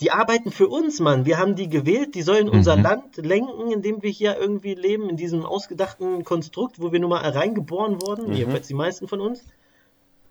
die 0.00 0.10
arbeiten 0.12 0.50
für 0.50 0.68
uns, 0.68 1.00
Mann. 1.00 1.26
Wir 1.26 1.38
haben 1.38 1.56
die 1.56 1.68
gewählt, 1.68 2.14
die 2.14 2.22
sollen 2.22 2.48
unser 2.48 2.76
mhm. 2.76 2.82
Land 2.82 3.16
lenken, 3.16 3.70
in 3.70 3.82
dem 3.82 4.02
wir 4.02 4.10
hier 4.10 4.36
irgendwie 4.38 4.74
leben, 4.74 5.08
in 5.08 5.16
diesem 5.16 5.44
ausgedachten 5.44 6.24
Konstrukt, 6.24 6.80
wo 6.80 6.92
wir 6.92 7.00
nun 7.00 7.10
mal 7.10 7.28
reingeboren 7.28 8.00
wurden, 8.00 8.28
mhm. 8.28 8.34
jedenfalls 8.34 8.68
die 8.68 8.74
meisten 8.74 9.08
von 9.08 9.20
uns. 9.20 9.44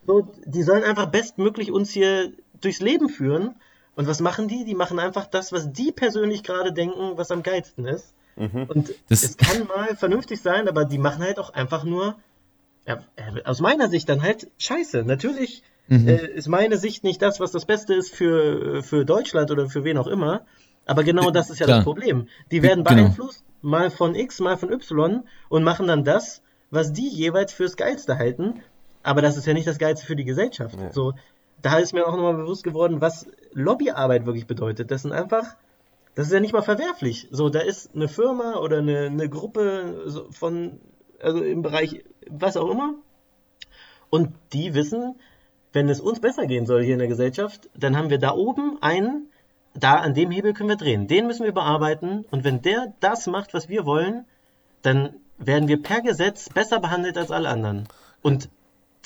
So, 0.06 0.28
die 0.46 0.64
sollen 0.64 0.84
einfach 0.84 1.08
bestmöglich 1.08 1.72
uns 1.72 1.92
hier 1.92 2.32
durchs 2.62 2.80
Leben 2.80 3.10
führen. 3.10 3.56
Und 3.98 4.08
was 4.08 4.22
machen 4.22 4.48
die? 4.48 4.64
Die 4.64 4.76
machen 4.76 5.00
einfach 5.00 5.26
das, 5.26 5.52
was 5.52 5.74
die 5.74 5.92
persönlich 5.92 6.44
gerade 6.44 6.72
denken, 6.72 7.14
was 7.16 7.32
am 7.32 7.42
geilsten 7.42 7.86
ist. 7.86 8.14
Mhm. 8.36 8.66
Und 8.68 8.94
das 9.10 9.24
es 9.24 9.38
kann 9.38 9.66
mal 9.66 9.96
vernünftig 9.96 10.40
sein, 10.40 10.70
aber 10.70 10.86
die 10.86 11.00
machen 11.00 11.24
halt 11.24 11.40
auch 11.40 11.50
einfach 11.50 11.84
nur, 11.84 12.16
ja, 12.86 13.00
aus 13.44 13.60
meiner 13.60 13.90
Sicht 13.90 14.08
dann 14.08 14.22
halt 14.22 14.52
Scheiße. 14.60 15.04
Natürlich 15.04 15.64
mhm. 15.88 16.08
äh, 16.08 16.28
ist 16.28 16.48
meine 16.48 16.78
Sicht 16.78 17.04
nicht 17.04 17.24
das, 17.24 17.40
was 17.40 17.52
das 17.52 17.66
Beste 17.66 17.96
ist 17.96 18.14
für, 18.14 18.84
für 18.84 19.04
Deutschland 19.04 19.50
oder 19.50 19.68
für 19.68 19.84
wen 19.84 19.98
auch 19.98 20.06
immer. 20.06 20.46
Aber 20.86 21.04
genau 21.04 21.32
das 21.32 21.50
ist 21.50 21.58
ja 21.58 21.66
Klar. 21.66 21.80
das 21.80 21.84
Problem. 21.84 22.28
Die 22.52 22.62
werden 22.62 22.84
genau. 22.84 23.02
beeinflusst, 23.02 23.44
genau. 23.62 23.72
mal 23.72 23.90
von 23.90 24.14
X, 24.14 24.40
mal 24.40 24.58
von 24.58 24.72
Y 24.72 25.24
und 25.50 25.64
machen 25.64 25.88
dann 25.88 26.04
das, 26.04 26.44
was 26.70 26.94
die 26.94 27.10
jeweils 27.10 27.52
fürs 27.52 27.78
Geilste 27.78 28.20
halten. 28.20 28.62
Aber 29.02 29.24
das 29.24 29.38
ist 29.38 29.48
ja 29.48 29.54
nicht 29.54 29.66
das 29.66 29.80
Geilste 29.80 30.06
für 30.06 30.16
die 30.16 30.24
Gesellschaft. 30.24 30.80
Ja. 30.80 30.94
So, 30.94 31.14
da 31.64 31.80
ist 31.80 31.94
mir 31.94 32.06
auch 32.06 32.16
nochmal 32.16 32.36
bewusst 32.36 32.64
geworden, 32.64 33.02
was 33.02 33.26
Lobbyarbeit 33.58 34.28
wirklich 34.28 34.46
bedeutet. 34.46 34.92
Das 34.92 35.02
sind 35.02 35.12
einfach, 35.12 35.56
das 36.14 36.28
ist 36.28 36.34
ja 36.34 36.40
nicht 36.40 36.54
mal 36.54 36.62
verwerflich. 36.62 37.28
So, 37.32 37.50
da 37.50 37.60
ist 37.60 37.96
eine 37.96 38.08
Firma 38.08 38.58
oder 38.58 38.78
eine, 38.78 39.08
eine 39.08 39.30
Gruppe 39.30 40.28
von, 40.30 40.80
also 41.20 41.44
im 41.44 41.64
Bereich 41.64 42.04
was 42.30 42.56
auch 42.56 42.70
immer. 42.70 42.94
Und 44.12 44.30
die 44.54 44.76
wissen, 44.76 45.16
wenn 45.74 45.90
es 45.90 46.00
uns 46.00 46.20
besser 46.20 46.46
gehen 46.46 46.68
soll 46.68 46.84
hier 46.84 46.94
in 46.94 47.00
der 47.00 47.08
Gesellschaft, 47.08 47.70
dann 47.76 47.98
haben 47.98 48.12
wir 48.12 48.20
da 48.20 48.32
oben 48.36 48.78
einen, 48.82 49.30
da 49.74 49.96
an 49.96 50.14
dem 50.14 50.30
Hebel 50.30 50.54
können 50.54 50.70
wir 50.70 50.78
drehen. 50.78 51.08
Den 51.08 51.26
müssen 51.26 51.44
wir 51.44 51.52
bearbeiten. 51.52 52.26
Und 52.30 52.44
wenn 52.44 52.62
der 52.62 52.94
das 53.00 53.26
macht, 53.26 53.56
was 53.56 53.70
wir 53.70 53.86
wollen, 53.86 54.26
dann 54.84 55.16
werden 55.40 55.68
wir 55.68 55.82
per 55.82 56.02
Gesetz 56.02 56.50
besser 56.50 56.80
behandelt 56.80 57.18
als 57.18 57.32
alle 57.32 57.50
anderen. 57.50 57.88
Und 58.22 58.50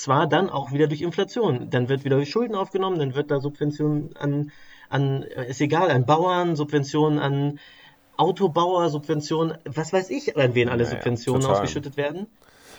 zwar 0.02 0.28
dann 0.28 0.50
auch 0.50 0.72
wieder 0.72 0.88
durch 0.88 1.02
Inflation. 1.02 1.70
Dann 1.70 1.90
wird 1.90 2.04
wieder 2.04 2.24
Schulden 2.26 2.56
aufgenommen, 2.56 3.00
dann 3.00 3.16
wird 3.16 3.32
da 3.32 3.40
Subventionen 3.40 4.16
an, 4.18 4.52
an 4.90 5.24
ist 5.24 5.62
egal, 5.62 5.92
an 5.92 6.06
Bauern, 6.06 6.56
Subventionen 6.56 7.20
an 7.20 7.60
Autobauer, 8.18 8.90
Subventionen, 8.90 9.58
was 9.66 9.94
weiß 9.94 10.10
ich, 10.10 10.38
an 10.38 10.54
wen 10.54 10.70
alle 10.70 10.86
Subventionen 10.86 11.42
ja, 11.42 11.50
ausgeschüttet 11.50 11.98
werden. 11.98 12.28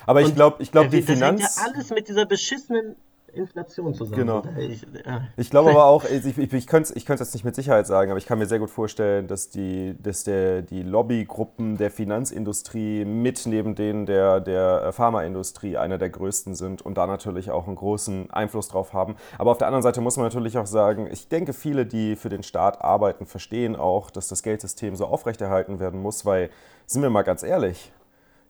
Aber 0.07 0.21
ich 0.21 0.35
glaube, 0.35 0.63
ich 0.63 0.73
glaube, 0.73 0.91
die 0.91 1.03
Finanz. 1.03 1.43
Das 1.43 1.57
hängt 1.57 1.67
ja 1.67 1.73
alles 1.75 1.91
mit 1.91 2.09
dieser 2.09 2.27
beschissenen 2.27 2.97
Inflation 3.35 3.95
zusammen. 3.95 4.17
Genau. 4.17 4.43
Ich, 4.59 4.87
ja. 5.05 5.23
ich 5.37 5.51
glaube 5.51 5.71
aber 5.71 5.85
auch, 5.87 6.05
ich, 6.05 6.39
ich, 6.39 6.53
ich 6.53 6.67
könnte 6.67 6.91
es 6.91 6.97
ich 6.97 7.09
jetzt 7.09 7.35
nicht 7.35 7.45
mit 7.45 7.55
Sicherheit 7.55 7.87
sagen, 7.87 8.11
aber 8.11 8.19
ich 8.19 8.27
kann 8.27 8.39
mir 8.39 8.47
sehr 8.47 8.59
gut 8.59 8.71
vorstellen, 8.71 9.27
dass 9.27 9.51
die, 9.51 9.97
dass 10.03 10.25
der, 10.25 10.63
die 10.63 10.83
Lobbygruppen 10.83 11.77
der 11.77 11.91
Finanzindustrie 11.91 13.05
mit 13.05 13.47
neben 13.47 13.75
denen 13.75 14.07
der, 14.07 14.41
der 14.41 14.93
Pharmaindustrie 14.93 15.77
einer 15.77 15.99
der 15.99 16.11
größten 16.11 16.55
sind 16.55 16.83
und 16.83 16.99
da 16.99 17.07
natürlich 17.07 17.51
auch 17.51 17.67
einen 17.67 17.77
großen 17.77 18.31
Einfluss 18.31 18.69
drauf 18.69 18.93
haben. 18.93 19.17
Aber 19.39 19.51
auf 19.51 19.59
der 19.59 19.69
anderen 19.69 19.83
Seite 19.83 20.01
muss 20.01 20.17
man 20.17 20.27
natürlich 20.27 20.59
auch 20.59 20.67
sagen, 20.67 21.09
ich 21.11 21.29
denke, 21.29 21.53
viele, 21.53 21.87
die 21.87 22.17
für 22.17 22.29
den 22.29 22.43
Staat 22.43 22.83
arbeiten, 22.83 23.27
verstehen 23.27 23.77
auch, 23.77 24.11
dass 24.11 24.29
das 24.29 24.43
Geldsystem 24.43 24.97
so 24.97 25.07
aufrechterhalten 25.07 25.81
werden 25.81 26.01
muss, 26.01 26.25
weil, 26.25 26.51
sind 26.87 27.03
wir 27.03 27.11
mal 27.11 27.23
ganz 27.23 27.43
ehrlich, 27.43 27.93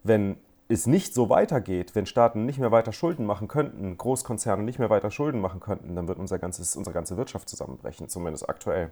wenn 0.03 0.37
es 0.69 0.87
nicht 0.87 1.15
so 1.15 1.29
weitergeht, 1.29 1.95
wenn 1.95 2.07
Staaten 2.07 2.47
nicht 2.47 2.59
mehr 2.59 2.71
weiter 2.71 2.93
Schulden 2.93 3.27
machen 3.27 3.49
könnten, 3.49 3.97
Großkonzerne 3.97 4.63
nicht 4.63 4.79
mehr 4.79 4.91
weiter 4.91 5.11
Schulden 5.11 5.41
machen 5.41 5.61
könnten, 5.61 5.95
dann 5.95 6.09
wird 6.09 6.19
unser 6.19 6.39
ganzes, 6.39 6.77
unsere 6.77 6.95
ganze 6.95 7.17
Wirtschaft 7.17 7.49
zusammenbrechen, 7.49 8.09
zumindest 8.09 8.49
aktuell. 8.49 8.91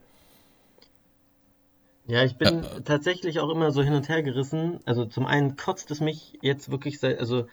Ja, 2.07 2.25
ich 2.25 2.37
bin 2.37 2.63
ja. 2.63 2.81
tatsächlich 2.85 3.39
auch 3.41 3.51
immer 3.51 3.71
so 3.71 3.83
hin 3.83 3.95
und 3.95 4.09
her 4.09 4.23
gerissen. 4.23 4.81
Also 4.85 5.05
zum 5.05 5.27
einen 5.27 5.57
kotzt 5.57 5.91
es 5.91 6.01
mich 6.01 6.39
jetzt 6.43 6.71
wirklich, 6.71 7.03
also 7.03 7.47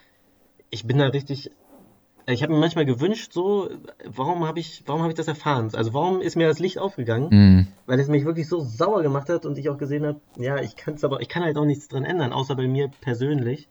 ich 0.70 0.86
bin 0.88 0.98
da 0.98 1.08
richtig, 1.08 1.52
ich 2.26 2.44
habe 2.44 2.54
mir 2.54 2.60
manchmal 2.60 2.86
gewünscht, 2.86 3.32
so, 3.34 3.70
warum 4.04 4.46
habe 4.46 4.60
ich, 4.60 4.84
warum 4.88 5.02
habe 5.02 5.12
ich 5.12 5.18
das 5.18 5.28
erfahren? 5.28 5.70
Also 5.74 5.94
warum 5.94 6.22
ist 6.22 6.36
mir 6.36 6.48
das 6.48 6.60
Licht 6.60 6.80
aufgegangen? 6.80 7.30
Mhm. 7.32 7.68
Weil 7.86 8.00
es 8.00 8.08
mich 8.08 8.26
wirklich 8.26 8.50
so 8.50 8.60
sauer 8.60 9.04
gemacht 9.04 9.30
hat 9.30 9.46
und 9.46 9.58
ich 9.58 9.70
auch 9.70 9.78
gesehen 9.78 10.06
habe, 10.06 10.20
ja, 10.38 10.60
ich 10.60 10.76
kann 10.76 10.96
es 10.96 11.04
aber, 11.04 11.22
ich 11.22 11.30
kann 11.30 11.44
halt 11.44 11.58
auch 11.58 11.66
nichts 11.66 11.88
dran 11.88 12.04
ändern, 12.04 12.34
außer 12.34 12.56
bei 12.56 12.68
mir 12.68 12.90
persönlich. 13.02 13.70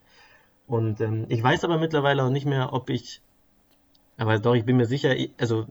Und 0.67 1.01
ähm, 1.01 1.27
ich 1.29 1.43
weiß 1.43 1.65
aber 1.65 1.79
mittlerweile 1.79 2.25
auch 2.25 2.31
nicht 2.31 2.47
mehr, 2.47 2.73
ob 2.73 2.91
ich, 2.91 3.21
aber 4.17 4.39
doch, 4.39 4.55
ich 4.55 4.65
bin 4.65 4.77
mir 4.77 4.87
sicher, 4.87 5.15
also 5.39 5.67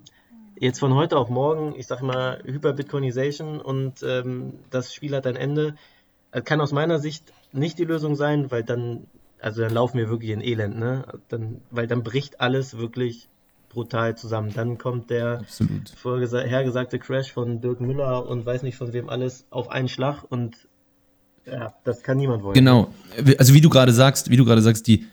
jetzt 0.60 0.79
von 0.79 0.93
heute 0.93 1.17
auf 1.17 1.29
morgen, 1.29 1.75
ich 1.75 1.88
sag 1.88 2.01
mal, 2.01 2.41
Hyper-Bitcoinization 2.45 3.60
und 3.60 4.03
ähm, 4.03 4.53
das 4.69 4.93
Spiel 4.93 5.15
hat 5.15 5.27
ein 5.27 5.36
Ende, 5.36 5.75
äh, 6.31 6.41
kann 6.41 6.62
aus 6.62 6.71
meiner 6.71 6.99
Sicht 6.99 7.34
nicht 7.51 7.77
die 7.77 7.86
Lösung 7.86 8.15
sein, 8.15 8.51
weil 8.51 8.63
dann, 8.63 9.08
also 9.39 9.62
dann 9.62 9.73
laufen 9.73 9.97
wir 9.97 10.10
wirklich 10.10 10.31
in 10.31 10.41
Elend, 10.41 10.77
ne? 10.77 11.05
Dann, 11.29 11.62
weil 11.71 11.88
dann 11.88 12.03
bricht 12.03 12.39
alles 12.39 12.77
wirklich 12.77 13.27
brutal 13.69 14.15
zusammen. 14.17 14.53
Dann 14.53 14.77
kommt 14.77 15.10
der 15.10 15.43
vorhergesagte 15.97 16.97
Crash 16.97 17.34
von 17.34 17.60
Dirk 17.60 17.81
Müller 17.81 18.25
und 18.27 18.45
weiß 18.45 18.63
nicht 18.63 18.77
von 18.77 18.93
wem 18.93 19.10
alles 19.10 19.45
auf 19.49 19.69
einen 19.69 19.89
Schlag 19.89 20.23
und 20.29 20.67
ja, 21.45 21.73
das 21.84 22.01
kann 22.01 22.17
niemand 22.17 22.43
wollen. 22.43 22.53
Genau. 22.53 22.93
Also 23.38 23.53
wie 23.53 23.62
du 23.62 23.69
gerade 23.69 23.93
sagst, 23.93 24.29
wie 24.29 24.38
du 24.38 24.45
gerade 24.45 24.62
sagst, 24.62 24.88
die, 24.88 25.05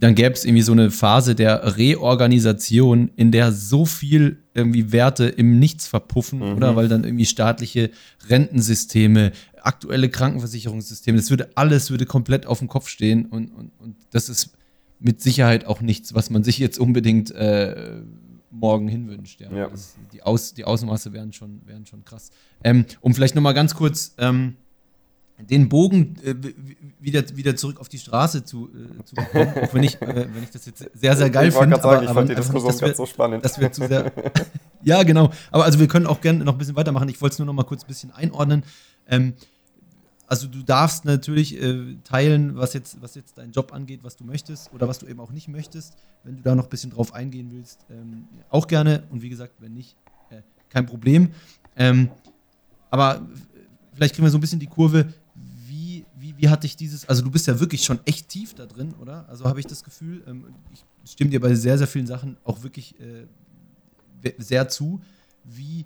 dann 0.00 0.14
gäbe 0.14 0.32
es 0.32 0.44
irgendwie 0.44 0.62
so 0.62 0.72
eine 0.72 0.90
Phase 0.90 1.34
der 1.34 1.76
Reorganisation, 1.76 3.10
in 3.16 3.32
der 3.32 3.52
so 3.52 3.84
viel 3.84 4.38
irgendwie 4.54 4.92
Werte 4.92 5.26
im 5.26 5.58
Nichts 5.58 5.86
verpuffen, 5.86 6.38
mhm. 6.38 6.56
oder? 6.56 6.76
Weil 6.76 6.88
dann 6.88 7.04
irgendwie 7.04 7.26
staatliche 7.26 7.90
Rentensysteme, 8.28 9.32
aktuelle 9.60 10.08
Krankenversicherungssysteme, 10.08 11.18
das 11.18 11.30
würde 11.30 11.50
alles 11.54 11.90
würde 11.90 12.06
komplett 12.06 12.46
auf 12.46 12.58
dem 12.58 12.68
Kopf 12.68 12.88
stehen 12.88 13.26
und, 13.26 13.48
und, 13.52 13.72
und 13.78 13.96
das 14.10 14.28
ist 14.28 14.56
mit 15.00 15.20
Sicherheit 15.20 15.66
auch 15.66 15.80
nichts, 15.80 16.14
was 16.14 16.30
man 16.30 16.44
sich 16.44 16.58
jetzt 16.58 16.78
unbedingt 16.78 17.30
äh, 17.32 18.00
morgen 18.50 18.88
hinwünscht. 18.88 19.40
Ja. 19.40 19.52
ja. 19.52 19.68
Das, 19.68 19.96
die, 20.12 20.22
Aus, 20.22 20.54
die 20.54 20.64
Ausmaße 20.64 21.12
wären 21.12 21.32
schon, 21.32 21.60
wären 21.66 21.86
schon 21.86 22.04
krass. 22.04 22.30
Ähm, 22.62 22.86
um 23.00 23.14
vielleicht 23.14 23.34
nochmal 23.34 23.54
ganz 23.54 23.74
kurz 23.74 24.14
ähm, 24.18 24.56
den 25.46 25.68
Bogen 25.68 26.16
äh, 26.24 26.34
wieder, 27.00 27.24
wieder 27.36 27.56
zurück 27.56 27.80
auf 27.80 27.88
die 27.88 27.98
Straße 27.98 28.44
zu, 28.44 28.68
äh, 28.68 29.04
zu 29.04 29.14
bekommen, 29.14 29.52
auch 29.62 29.74
wenn 29.74 29.82
ich, 29.82 30.00
äh, 30.00 30.26
wenn 30.32 30.42
ich 30.42 30.50
das 30.50 30.66
jetzt 30.66 30.84
sehr, 30.94 31.16
sehr 31.16 31.30
geil 31.30 31.52
finde. 31.52 31.76
Ich 31.76 31.82
sagen, 31.82 32.04
ich 32.04 32.10
fand 32.10 32.30
die 32.30 32.34
Diskussion 32.34 32.70
nicht, 32.70 32.80
ganz 32.80 32.96
so 32.96 33.06
spannend. 33.06 33.44
Das 33.44 33.58
wird 33.58 33.74
zu 33.74 33.86
sehr, 33.86 34.12
ja, 34.82 35.02
genau. 35.02 35.30
Aber 35.50 35.64
also 35.64 35.78
wir 35.78 35.88
können 35.88 36.06
auch 36.06 36.20
gerne 36.20 36.44
noch 36.44 36.54
ein 36.54 36.58
bisschen 36.58 36.76
weitermachen. 36.76 37.08
Ich 37.08 37.20
wollte 37.20 37.34
es 37.34 37.38
nur 37.38 37.46
noch 37.46 37.52
mal 37.52 37.64
kurz 37.64 37.84
ein 37.84 37.88
bisschen 37.88 38.10
einordnen. 38.12 38.64
Ähm, 39.08 39.34
also 40.26 40.46
du 40.46 40.62
darfst 40.62 41.04
natürlich 41.04 41.60
äh, 41.60 41.96
teilen, 42.04 42.56
was 42.56 42.72
jetzt, 42.72 43.00
was 43.02 43.14
jetzt 43.14 43.36
deinen 43.38 43.52
Job 43.52 43.72
angeht, 43.72 44.00
was 44.02 44.16
du 44.16 44.24
möchtest 44.24 44.72
oder 44.72 44.88
was 44.88 44.98
du 44.98 45.06
eben 45.06 45.20
auch 45.20 45.30
nicht 45.30 45.48
möchtest. 45.48 45.94
Wenn 46.22 46.36
du 46.36 46.42
da 46.42 46.54
noch 46.54 46.64
ein 46.64 46.70
bisschen 46.70 46.90
drauf 46.90 47.12
eingehen 47.12 47.50
willst, 47.52 47.84
ähm, 47.90 48.26
auch 48.48 48.66
gerne. 48.66 49.04
Und 49.10 49.22
wie 49.22 49.28
gesagt, 49.28 49.52
wenn 49.58 49.74
nicht, 49.74 49.96
äh, 50.30 50.40
kein 50.70 50.86
Problem. 50.86 51.30
Ähm, 51.76 52.08
aber 52.90 53.20
vielleicht 53.92 54.14
kriegen 54.14 54.26
wir 54.26 54.30
so 54.30 54.38
ein 54.38 54.40
bisschen 54.40 54.60
die 54.60 54.66
Kurve 54.66 55.12
wie, 56.44 56.44
wie 56.44 56.48
hat 56.48 56.64
dich 56.64 56.76
dieses, 56.76 57.08
also 57.08 57.22
du 57.22 57.30
bist 57.30 57.46
ja 57.46 57.60
wirklich 57.60 57.84
schon 57.84 58.00
echt 58.04 58.28
tief 58.28 58.54
da 58.54 58.66
drin, 58.66 58.94
oder? 59.00 59.28
Also 59.28 59.44
habe 59.44 59.60
ich 59.60 59.66
das 59.66 59.84
Gefühl, 59.84 60.22
ähm, 60.26 60.46
ich 60.72 60.84
stimme 61.10 61.30
dir 61.30 61.40
bei 61.40 61.54
sehr, 61.54 61.78
sehr 61.78 61.86
vielen 61.86 62.06
Sachen 62.06 62.36
auch 62.44 62.62
wirklich 62.62 62.94
äh, 63.00 63.26
sehr 64.38 64.68
zu. 64.68 65.00
Wie, 65.44 65.84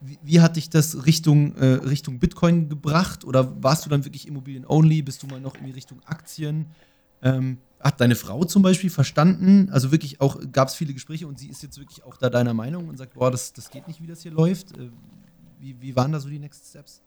wie, 0.00 0.18
wie, 0.22 0.40
hat 0.40 0.56
dich 0.56 0.68
das 0.68 1.06
Richtung, 1.06 1.56
äh, 1.56 1.64
Richtung 1.64 2.18
Bitcoin 2.18 2.68
gebracht? 2.68 3.24
Oder 3.24 3.62
warst 3.62 3.86
du 3.86 3.90
dann 3.90 4.04
wirklich 4.04 4.28
Immobilien-only? 4.28 5.02
Bist 5.02 5.22
du 5.22 5.26
mal 5.26 5.40
noch 5.40 5.56
in 5.56 5.64
die 5.64 5.72
Richtung 5.72 6.00
Aktien? 6.04 6.66
Ähm, 7.22 7.58
hat 7.80 8.00
deine 8.00 8.14
Frau 8.14 8.44
zum 8.44 8.62
Beispiel 8.62 8.90
verstanden? 8.90 9.70
Also 9.70 9.90
wirklich 9.90 10.20
auch, 10.20 10.38
gab 10.52 10.68
es 10.68 10.74
viele 10.74 10.92
Gespräche 10.92 11.26
und 11.26 11.38
sie 11.38 11.48
ist 11.48 11.62
jetzt 11.62 11.78
wirklich 11.78 12.04
auch 12.04 12.16
da 12.16 12.28
deiner 12.28 12.54
Meinung 12.54 12.88
und 12.88 12.98
sagt, 12.98 13.14
boah, 13.14 13.30
das, 13.30 13.52
das 13.52 13.70
geht 13.70 13.88
nicht, 13.88 14.02
wie 14.02 14.06
das 14.06 14.22
hier 14.22 14.32
läuft. 14.32 14.76
Äh, 14.76 14.90
wie, 15.58 15.80
wie 15.80 15.96
waren 15.96 16.12
da 16.12 16.20
so 16.20 16.28
die 16.28 16.38
Next 16.38 16.68
Steps? 16.68 17.02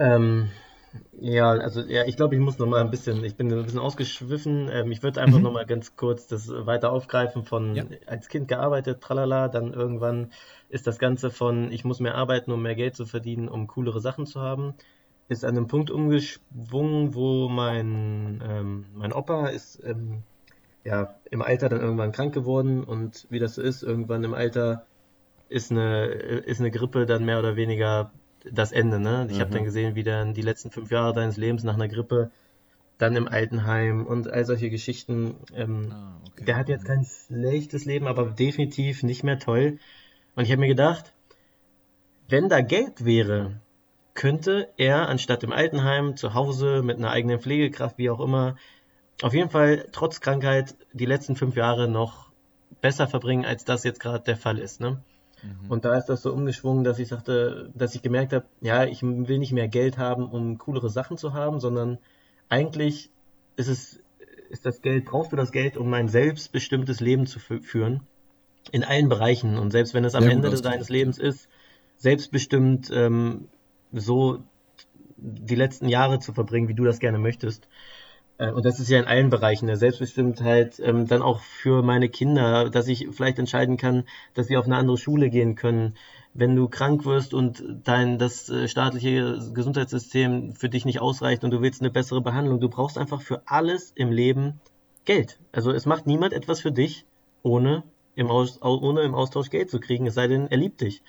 Ähm, 0.00 0.48
ja, 1.20 1.50
also 1.50 1.82
ja, 1.82 2.04
ich 2.04 2.16
glaube, 2.16 2.34
ich 2.34 2.40
muss 2.40 2.58
noch 2.58 2.66
mal 2.66 2.80
ein 2.80 2.90
bisschen, 2.90 3.22
ich 3.22 3.36
bin 3.36 3.52
ein 3.52 3.62
bisschen 3.62 3.78
ausgeschwiffen. 3.78 4.68
Ähm, 4.72 4.90
ich 4.90 5.02
würde 5.02 5.20
einfach 5.20 5.38
mhm. 5.38 5.44
noch 5.44 5.52
mal 5.52 5.66
ganz 5.66 5.94
kurz 5.94 6.26
das 6.26 6.48
weiter 6.48 6.90
aufgreifen 6.90 7.44
von 7.44 7.76
ja. 7.76 7.84
als 8.06 8.28
Kind 8.28 8.48
gearbeitet, 8.48 9.00
tralala, 9.00 9.48
dann 9.48 9.72
irgendwann 9.72 10.32
ist 10.68 10.86
das 10.86 10.98
Ganze 10.98 11.30
von 11.30 11.70
ich 11.70 11.84
muss 11.84 12.00
mehr 12.00 12.14
arbeiten, 12.14 12.50
um 12.50 12.62
mehr 12.62 12.74
Geld 12.74 12.96
zu 12.96 13.06
verdienen, 13.06 13.48
um 13.48 13.66
coolere 13.66 14.00
Sachen 14.00 14.26
zu 14.26 14.40
haben, 14.40 14.74
ist 15.28 15.44
an 15.44 15.56
einem 15.56 15.68
Punkt 15.68 15.90
umgeschwungen, 15.90 17.14
wo 17.14 17.48
mein, 17.48 18.42
ähm, 18.44 18.86
mein 18.94 19.12
Opa 19.12 19.48
ist 19.48 19.80
ähm, 19.84 20.22
ja, 20.84 21.14
im 21.30 21.42
Alter 21.42 21.68
dann 21.68 21.80
irgendwann 21.80 22.12
krank 22.12 22.32
geworden 22.32 22.82
und 22.82 23.26
wie 23.30 23.38
das 23.38 23.56
so 23.56 23.62
ist, 23.62 23.82
irgendwann 23.82 24.24
im 24.24 24.34
Alter 24.34 24.86
ist 25.48 25.70
eine, 25.70 26.06
ist 26.06 26.60
eine 26.60 26.70
Grippe 26.70 27.06
dann 27.06 27.24
mehr 27.24 27.38
oder 27.38 27.56
weniger 27.56 28.12
das 28.44 28.72
Ende. 28.72 29.00
Ne? 29.00 29.26
Ich 29.30 29.36
mhm. 29.36 29.40
habe 29.40 29.50
dann 29.50 29.64
gesehen, 29.64 29.94
wie 29.94 30.02
dann 30.02 30.34
die 30.34 30.42
letzten 30.42 30.70
fünf 30.70 30.90
Jahre 30.90 31.12
deines 31.12 31.36
Lebens 31.36 31.64
nach 31.64 31.74
einer 31.74 31.88
Grippe, 31.88 32.30
dann 32.98 33.16
im 33.16 33.28
Altenheim 33.28 34.06
und 34.06 34.30
all 34.30 34.44
solche 34.44 34.70
Geschichten. 34.70 35.36
Ähm, 35.54 35.92
ah, 35.92 36.20
okay. 36.28 36.44
Der 36.44 36.56
hat 36.56 36.68
jetzt 36.68 36.84
kein 36.84 37.04
schlechtes 37.04 37.84
Leben, 37.84 38.06
aber 38.06 38.26
definitiv 38.26 39.02
nicht 39.02 39.24
mehr 39.24 39.38
toll. 39.38 39.78
Und 40.36 40.44
ich 40.44 40.52
habe 40.52 40.60
mir 40.60 40.68
gedacht, 40.68 41.12
wenn 42.28 42.48
da 42.48 42.60
Geld 42.60 43.04
wäre, 43.04 43.60
könnte 44.14 44.68
er 44.76 45.08
anstatt 45.08 45.42
im 45.44 45.52
Altenheim 45.52 46.16
zu 46.16 46.34
Hause 46.34 46.82
mit 46.82 46.98
einer 46.98 47.10
eigenen 47.10 47.40
Pflegekraft, 47.40 47.96
wie 47.98 48.10
auch 48.10 48.20
immer, 48.20 48.56
auf 49.22 49.34
jeden 49.34 49.50
Fall 49.50 49.86
trotz 49.92 50.20
Krankheit 50.20 50.74
die 50.92 51.06
letzten 51.06 51.36
fünf 51.36 51.56
Jahre 51.56 51.88
noch 51.88 52.30
besser 52.80 53.06
verbringen, 53.06 53.44
als 53.44 53.64
das 53.64 53.84
jetzt 53.84 54.00
gerade 54.00 54.24
der 54.24 54.36
Fall 54.36 54.58
ist. 54.58 54.80
Ne? 54.80 55.02
Mhm. 55.42 55.70
Und 55.70 55.84
da 55.84 55.96
ist 55.96 56.06
das 56.06 56.22
so 56.22 56.32
umgeschwungen, 56.32 56.84
dass 56.84 56.98
ich 56.98 57.08
sagte, 57.08 57.70
dass 57.74 57.94
ich 57.94 58.02
gemerkt 58.02 58.32
habe, 58.32 58.46
ja, 58.60 58.84
ich 58.84 59.02
will 59.02 59.38
nicht 59.38 59.52
mehr 59.52 59.68
Geld 59.68 59.98
haben, 59.98 60.28
um 60.28 60.58
coolere 60.58 60.90
Sachen 60.90 61.16
zu 61.16 61.32
haben, 61.32 61.60
sondern 61.60 61.98
eigentlich 62.48 63.10
ist 63.56 63.68
es, 63.68 64.00
ist 64.50 64.66
das 64.66 64.82
Geld, 64.82 65.04
brauchst 65.04 65.32
du 65.32 65.36
das 65.36 65.52
Geld, 65.52 65.76
um 65.76 65.92
ein 65.94 66.08
selbstbestimmtes 66.08 67.00
Leben 67.00 67.26
zu 67.26 67.38
führen. 67.38 68.02
In 68.72 68.84
allen 68.84 69.08
Bereichen. 69.08 69.58
Und 69.58 69.70
selbst 69.70 69.94
wenn 69.94 70.04
es 70.04 70.14
am 70.14 70.28
Ende 70.28 70.50
deines 70.60 70.90
Lebens 70.90 71.18
ist, 71.18 71.48
selbstbestimmt 71.96 72.90
ähm, 72.92 73.48
so 73.92 74.42
die 75.16 75.54
letzten 75.54 75.88
Jahre 75.88 76.18
zu 76.18 76.32
verbringen, 76.32 76.68
wie 76.68 76.74
du 76.74 76.84
das 76.84 76.98
gerne 76.98 77.18
möchtest. 77.18 77.68
Äh, 78.40 78.50
und 78.52 78.64
das 78.64 78.80
ist 78.80 78.88
ja 78.88 78.98
in 78.98 79.04
allen 79.04 79.30
Bereichen 79.30 79.66
der 79.66 79.76
Selbstbestimmtheit, 79.76 80.80
ähm, 80.80 81.06
dann 81.06 81.22
auch 81.22 81.40
für 81.40 81.82
meine 81.82 82.08
Kinder, 82.08 82.70
dass 82.70 82.88
ich 82.88 83.08
vielleicht 83.12 83.38
entscheiden 83.38 83.76
kann, 83.76 84.04
dass 84.34 84.48
sie 84.48 84.56
auf 84.56 84.64
eine 84.64 84.76
andere 84.76 84.96
Schule 84.98 85.30
gehen 85.30 85.54
können. 85.54 85.94
Wenn 86.32 86.56
du 86.56 86.68
krank 86.68 87.04
wirst 87.04 87.34
und 87.34 87.62
dein 87.84 88.18
das 88.18 88.48
äh, 88.48 88.66
staatliche 88.66 89.38
Gesundheitssystem 89.52 90.54
für 90.54 90.68
dich 90.68 90.84
nicht 90.84 91.00
ausreicht 91.00 91.44
und 91.44 91.50
du 91.50 91.60
willst 91.60 91.82
eine 91.82 91.90
bessere 91.90 92.22
Behandlung, 92.22 92.60
du 92.60 92.68
brauchst 92.68 92.98
einfach 92.98 93.20
für 93.20 93.42
alles 93.46 93.92
im 93.94 94.10
Leben 94.10 94.60
Geld. 95.04 95.38
Also 95.52 95.72
es 95.72 95.86
macht 95.86 96.06
niemand 96.06 96.32
etwas 96.32 96.60
für 96.60 96.72
dich, 96.72 97.04
ohne 97.42 97.82
im, 98.14 98.28
Aus, 98.28 98.60
ohne 98.62 99.02
im 99.02 99.14
Austausch 99.14 99.50
Geld 99.50 99.70
zu 99.70 99.80
kriegen, 99.80 100.06
es 100.06 100.14
sei 100.14 100.28
denn, 100.28 100.46
er 100.48 100.58
liebt 100.58 100.80
dich. 100.80 101.02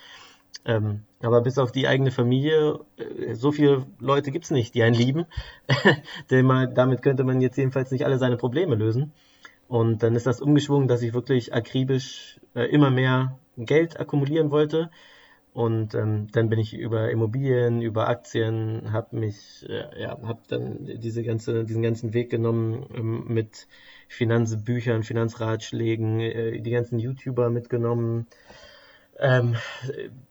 Ähm, 0.64 1.04
aber 1.22 1.42
bis 1.42 1.58
auf 1.58 1.72
die 1.72 1.88
eigene 1.88 2.12
Familie, 2.12 2.80
äh, 2.98 3.34
so 3.34 3.52
viele 3.52 3.86
Leute 4.00 4.32
gibt 4.32 4.46
es 4.46 4.52
nicht, 4.52 4.76
die 4.76 4.84
einen 4.84 4.96
lieben. 4.96 5.26
Denn 6.30 6.46
man, 6.46 6.74
damit 6.76 7.02
könnte 7.02 7.24
man 7.24 7.42
jetzt 7.42 7.58
jedenfalls 7.58 7.92
nicht 7.92 8.06
alle 8.06 8.18
seine 8.18 8.38
Probleme 8.38 8.76
lösen. 8.76 9.12
Und 9.68 10.04
dann 10.04 10.16
ist 10.16 10.28
das 10.28 10.42
umgeschwungen, 10.42 10.88
dass 10.88 11.02
ich 11.02 11.14
wirklich 11.14 11.54
akribisch 11.54 12.40
äh, 12.56 12.66
immer 12.66 12.92
mehr 12.92 13.40
Geld 13.58 14.00
akkumulieren 14.00 14.52
wollte. 14.52 14.92
Und 15.54 15.96
ähm, 15.96 16.28
dann 16.32 16.50
bin 16.50 16.60
ich 16.60 16.74
über 16.74 17.12
Immobilien, 17.12 17.82
über 17.82 18.08
Aktien, 18.08 18.94
habe 18.94 19.18
mich, 19.18 19.66
äh, 19.68 20.02
ja, 20.02 20.12
habe 20.22 20.40
dann 20.48 20.86
diese 20.86 21.24
ganze, 21.24 21.66
diesen 21.66 21.82
ganzen 21.82 22.14
Weg 22.14 22.30
genommen 22.30 22.86
ähm, 22.96 23.26
mit 23.28 23.68
Finanzbüchern, 24.08 25.04
Finanzratschlägen, 25.04 26.22
äh, 26.22 26.62
die 26.62 26.72
ganzen 26.72 27.00
YouTuber 27.00 27.50
mitgenommen, 27.50 28.28
ähm, 29.22 29.56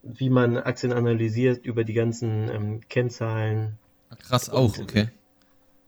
wie 0.02 0.30
man 0.30 0.56
Aktien 0.58 0.92
analysiert 0.92 1.64
über 1.64 1.84
die 1.84 1.94
ganzen 1.94 2.50
ähm, 2.50 2.80
Kennzahlen. 2.88 3.78
Krass 4.18 4.50
auch, 4.50 4.76
okay. 4.78 5.08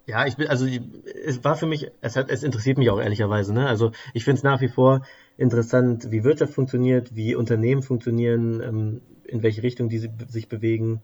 Ja, 0.06 0.26
ich 0.26 0.36
bin, 0.36 0.48
also 0.48 0.66
es 0.66 1.44
war 1.44 1.56
für 1.56 1.66
mich, 1.66 1.90
es 2.00 2.16
hat, 2.16 2.28
es 2.30 2.42
interessiert 2.42 2.78
mich 2.78 2.90
auch 2.90 3.00
ehrlicherweise, 3.00 3.52
ne? 3.52 3.68
Also 3.68 3.92
ich 4.14 4.24
finde 4.24 4.38
es 4.38 4.42
nach 4.42 4.60
wie 4.60 4.68
vor 4.68 5.02
interessant, 5.36 6.10
wie 6.10 6.24
Wirtschaft 6.24 6.54
funktioniert, 6.54 7.14
wie 7.14 7.34
Unternehmen 7.34 7.82
funktionieren, 7.82 8.60
ähm, 8.62 9.00
in 9.24 9.42
welche 9.42 9.62
Richtung 9.62 9.88
die 9.88 9.98
sich 9.98 10.48
bewegen, 10.48 11.02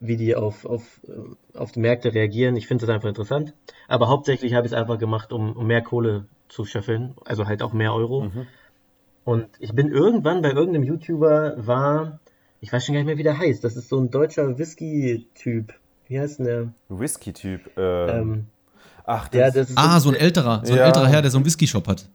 wie 0.00 0.16
die 0.16 0.34
auf, 0.34 0.64
auf, 0.64 1.00
äh, 1.06 1.58
auf 1.58 1.72
die 1.72 1.80
Märkte 1.80 2.14
reagieren. 2.14 2.56
Ich 2.56 2.66
finde 2.66 2.86
das 2.86 2.94
einfach 2.94 3.08
interessant. 3.08 3.54
Aber 3.88 4.08
hauptsächlich 4.08 4.54
habe 4.54 4.66
ich 4.66 4.72
es 4.72 4.78
einfach 4.78 4.98
gemacht, 4.98 5.32
um, 5.32 5.52
um 5.54 5.66
mehr 5.66 5.82
Kohle 5.82 6.26
zu 6.48 6.64
scheffeln, 6.64 7.14
also 7.24 7.46
halt 7.46 7.62
auch 7.62 7.72
mehr 7.72 7.94
Euro. 7.94 8.22
Mhm. 8.22 8.46
Und 9.24 9.48
ich 9.58 9.72
bin 9.74 9.92
irgendwann 9.92 10.42
bei 10.42 10.50
irgendeinem 10.50 10.84
YouTuber 10.84 11.54
war, 11.58 12.20
ich 12.60 12.72
weiß 12.72 12.84
schon 12.84 12.94
gar 12.94 13.00
nicht 13.00 13.06
mehr, 13.06 13.18
wie 13.18 13.22
der 13.22 13.38
heißt. 13.38 13.62
Das 13.64 13.76
ist 13.76 13.88
so 13.88 13.98
ein 13.98 14.10
deutscher 14.10 14.58
Whisky-Typ. 14.58 15.74
Wie 16.08 16.18
heißt 16.20 16.38
denn 16.38 16.46
der? 16.46 16.68
Whisky-Typ. 16.88 17.76
Äh, 17.76 18.18
ähm, 18.18 18.46
ach, 19.04 19.28
das, 19.28 19.40
ja, 19.40 19.50
das 19.50 19.76
ah, 19.76 20.00
so 20.00 20.10
ein 20.10 20.16
älterer, 20.16 20.62
so 20.64 20.72
ein 20.72 20.78
ja. 20.78 20.86
älterer 20.86 21.08
Herr, 21.08 21.22
der 21.22 21.30
so 21.30 21.38
einen 21.38 21.46
Whisky-Shop 21.46 21.86
hat. 21.86 22.06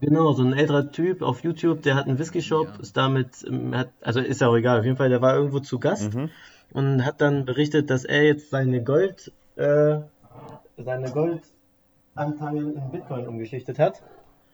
Genau, 0.00 0.32
so 0.32 0.42
ein 0.42 0.52
älterer 0.52 0.90
Typ 0.90 1.22
auf 1.22 1.44
YouTube, 1.44 1.82
der 1.82 1.94
hat 1.94 2.06
einen 2.06 2.18
Whisky-Shop, 2.18 2.66
ja. 2.66 2.80
ist 2.80 2.96
damit, 2.96 3.44
ähm, 3.46 3.76
hat, 3.76 3.90
also 4.00 4.18
ist 4.18 4.40
ja 4.40 4.48
auch 4.48 4.56
egal, 4.56 4.80
auf 4.80 4.84
jeden 4.84 4.96
Fall, 4.96 5.10
der 5.10 5.22
war 5.22 5.36
irgendwo 5.36 5.60
zu 5.60 5.78
Gast 5.78 6.12
mhm. 6.12 6.28
und 6.72 7.04
hat 7.04 7.20
dann 7.20 7.44
berichtet, 7.44 7.88
dass 7.88 8.04
er 8.04 8.24
jetzt 8.24 8.50
seine 8.50 8.82
Gold, 8.82 9.30
äh, 9.54 9.98
seine 10.76 11.10
Goldanteile 11.12 12.72
in 12.72 12.90
Bitcoin 12.90 13.28
umgeschichtet 13.28 13.78
hat. 13.78 14.02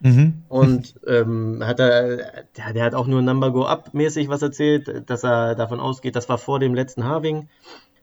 Mhm. 0.01 0.45
Und 0.49 0.95
ähm, 1.07 1.63
hat 1.65 1.81
er, 1.81 2.45
der, 2.57 2.73
der, 2.73 2.85
hat 2.85 2.95
auch 2.95 3.07
nur 3.07 3.21
Number 3.21 3.51
Go 3.51 3.65
Up 3.65 3.95
mäßig 3.95 4.29
was 4.29 4.43
erzählt, 4.43 5.11
dass 5.11 5.25
er 5.25 5.55
davon 5.55 5.81
ausgeht, 5.81 6.15
das 6.15 6.29
war 6.29 6.39
vor 6.39 6.61
dem 6.61 6.75
letzten 6.75 7.05
Harving, 7.05 7.49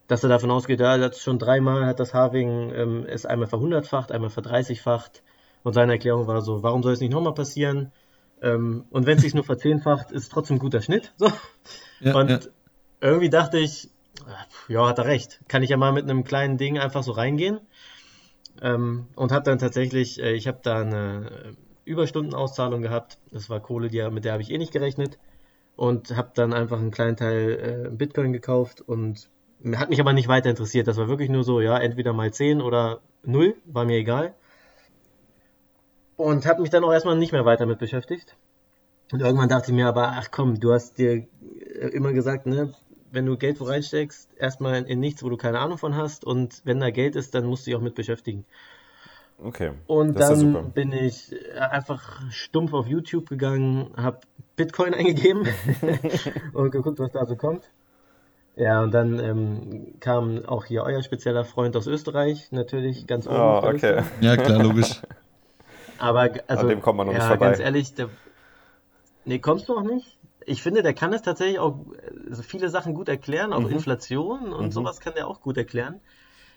dass 0.07 0.23
er 0.23 0.29
davon 0.29 0.51
ausgeht, 0.51 0.79
ja, 0.81 0.99
hat 0.99 1.17
schon 1.17 1.39
dreimal 1.39 1.85
hat 1.85 1.99
das 1.99 2.13
Harving 2.13 2.71
ähm, 2.75 3.05
es 3.07 3.25
einmal 3.25 3.47
verhundertfacht, 3.47 4.11
einmal 4.11 4.29
verdreißigfacht. 4.29 5.23
Und 5.63 5.73
seine 5.73 5.93
Erklärung 5.93 6.27
war 6.27 6.41
so, 6.41 6.61
warum 6.61 6.83
soll 6.83 6.93
es 6.93 6.99
nicht 6.99 7.11
nochmal 7.11 7.33
passieren? 7.33 7.91
Ähm, 8.41 8.85
und 8.91 9.07
wenn 9.07 9.17
es 9.17 9.23
sich 9.23 9.33
nur 9.33 9.43
verzehnfacht, 9.43 10.11
ist 10.11 10.31
trotzdem 10.31 10.57
ein 10.57 10.59
guter 10.59 10.81
Schnitt. 10.81 11.13
So. 11.17 11.31
Ja, 12.01 12.13
und 12.15 12.29
ja. 12.29 12.39
irgendwie 13.01 13.29
dachte 13.29 13.57
ich, 13.57 13.89
ja, 14.67 14.87
hat 14.87 14.99
er 14.99 15.05
recht. 15.05 15.39
Kann 15.47 15.63
ich 15.63 15.69
ja 15.69 15.77
mal 15.77 15.93
mit 15.93 16.03
einem 16.03 16.23
kleinen 16.23 16.57
Ding 16.57 16.77
einfach 16.77 17.03
so 17.03 17.13
reingehen. 17.13 17.59
Ähm, 18.61 19.07
und 19.15 19.31
habe 19.31 19.45
dann 19.45 19.57
tatsächlich, 19.57 20.21
äh, 20.21 20.33
ich 20.33 20.47
habe 20.47 20.59
da 20.61 20.81
eine 20.81 21.55
Überstundenauszahlung 21.85 22.81
gehabt. 22.81 23.17
Das 23.31 23.49
war 23.49 23.59
Kohle, 23.59 23.87
die, 23.87 24.01
mit 24.09 24.25
der 24.25 24.33
habe 24.33 24.43
ich 24.43 24.51
eh 24.51 24.57
nicht 24.57 24.73
gerechnet. 24.73 25.17
Und 25.75 26.15
habe 26.15 26.31
dann 26.33 26.53
einfach 26.53 26.79
einen 26.79 26.91
kleinen 26.91 27.17
Teil 27.17 27.87
äh, 27.87 27.89
Bitcoin 27.89 28.31
gekauft 28.31 28.81
und 28.81 29.29
hat 29.73 29.89
mich 29.89 29.99
aber 29.99 30.13
nicht 30.13 30.27
weiter 30.27 30.49
interessiert. 30.49 30.87
Das 30.87 30.97
war 30.97 31.07
wirklich 31.07 31.29
nur 31.29 31.43
so, 31.43 31.59
ja, 31.59 31.77
entweder 31.77 32.13
mal 32.13 32.31
10 32.31 32.61
oder 32.61 33.01
0, 33.23 33.55
war 33.65 33.85
mir 33.85 33.97
egal. 33.97 34.33
Und 36.17 36.45
habe 36.45 36.61
mich 36.61 36.69
dann 36.69 36.83
auch 36.83 36.93
erstmal 36.93 37.17
nicht 37.17 37.31
mehr 37.31 37.45
weiter 37.45 37.65
mit 37.65 37.79
beschäftigt. 37.79 38.37
Und 39.11 39.21
irgendwann 39.21 39.49
dachte 39.49 39.71
ich 39.71 39.75
mir 39.75 39.87
aber, 39.87 40.13
ach 40.13 40.29
komm, 40.31 40.59
du 40.59 40.71
hast 40.71 40.97
dir 40.97 41.27
äh, 41.41 41.87
immer 41.89 42.13
gesagt, 42.13 42.45
ne, 42.45 42.73
wenn 43.11 43.25
du 43.25 43.37
Geld 43.37 43.59
wo 43.59 43.65
reinsteckst, 43.65 44.29
erstmal 44.37 44.77
in, 44.77 44.85
in 44.85 44.99
nichts, 44.99 45.23
wo 45.23 45.29
du 45.29 45.37
keine 45.37 45.59
Ahnung 45.59 45.77
von 45.77 45.95
hast. 45.95 46.25
Und 46.25 46.61
wenn 46.63 46.79
da 46.79 46.89
Geld 46.89 47.15
ist, 47.15 47.35
dann 47.35 47.45
musst 47.45 47.65
du 47.65 47.71
dich 47.71 47.77
auch 47.77 47.83
mit 47.83 47.95
beschäftigen. 47.95 48.45
Okay. 49.43 49.71
Und 49.87 50.19
dann 50.19 50.53
ja 50.53 50.61
bin 50.61 50.93
ich 50.93 51.33
äh, 51.33 51.59
einfach 51.59 52.21
stumpf 52.31 52.73
auf 52.73 52.87
YouTube 52.87 53.29
gegangen, 53.29 53.91
habe 53.97 54.19
Bitcoin 54.55 54.93
eingegeben 54.95 55.47
und 56.53 56.71
geguckt, 56.71 56.99
was 56.99 57.11
da 57.11 57.25
so 57.25 57.35
kommt. 57.35 57.69
Ja, 58.55 58.81
und 58.81 58.93
dann 58.93 59.19
ähm, 59.19 59.99
kam 59.99 60.45
auch 60.45 60.65
hier 60.65 60.83
euer 60.83 61.03
spezieller 61.03 61.43
Freund 61.43 61.75
aus 61.75 61.87
Österreich, 61.87 62.51
natürlich 62.51 63.05
ganz 63.05 63.27
oben. 63.27 63.35
Oh, 63.35 63.61
okay. 63.65 64.03
Ja, 64.21 64.37
klar, 64.37 64.63
logisch. 64.63 65.01
Aber 65.97 66.29
also, 66.47 66.63
An 66.63 66.69
dem 66.69 66.81
kommt 66.81 66.97
man 66.97 67.07
noch 67.07 67.13
ja, 67.13 67.19
nicht 67.19 67.27
vorbei. 67.27 67.47
ganz 67.47 67.59
ehrlich, 67.59 67.93
der, 67.93 68.09
nee, 69.25 69.39
kommst 69.39 69.67
du 69.67 69.77
auch 69.77 69.83
nicht? 69.83 70.17
Ich 70.45 70.61
finde, 70.61 70.83
der 70.83 70.93
kann 70.93 71.11
es 71.11 71.21
tatsächlich 71.21 71.59
auch 71.59 71.79
also 72.29 72.43
viele 72.43 72.69
Sachen 72.69 72.93
gut 72.93 73.09
erklären, 73.09 73.51
auch 73.51 73.61
mhm. 73.61 73.71
Inflation 73.71 74.53
und 74.53 74.67
mhm. 74.67 74.71
sowas 74.71 74.99
kann 75.01 75.13
der 75.15 75.27
auch 75.27 75.41
gut 75.41 75.57
erklären. 75.57 75.99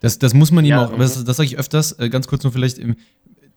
Das, 0.01 0.19
das 0.19 0.35
muss 0.35 0.51
man 0.51 0.65
ihm 0.65 0.71
ja, 0.71 0.87
auch, 0.87 0.97
das, 0.97 1.25
das 1.25 1.37
sage 1.37 1.47
ich 1.49 1.59
öfters, 1.59 1.93
äh, 1.99 2.09
ganz 2.09 2.29
kurz 2.29 2.45
nur 2.45 2.53
vielleicht, 2.53 2.81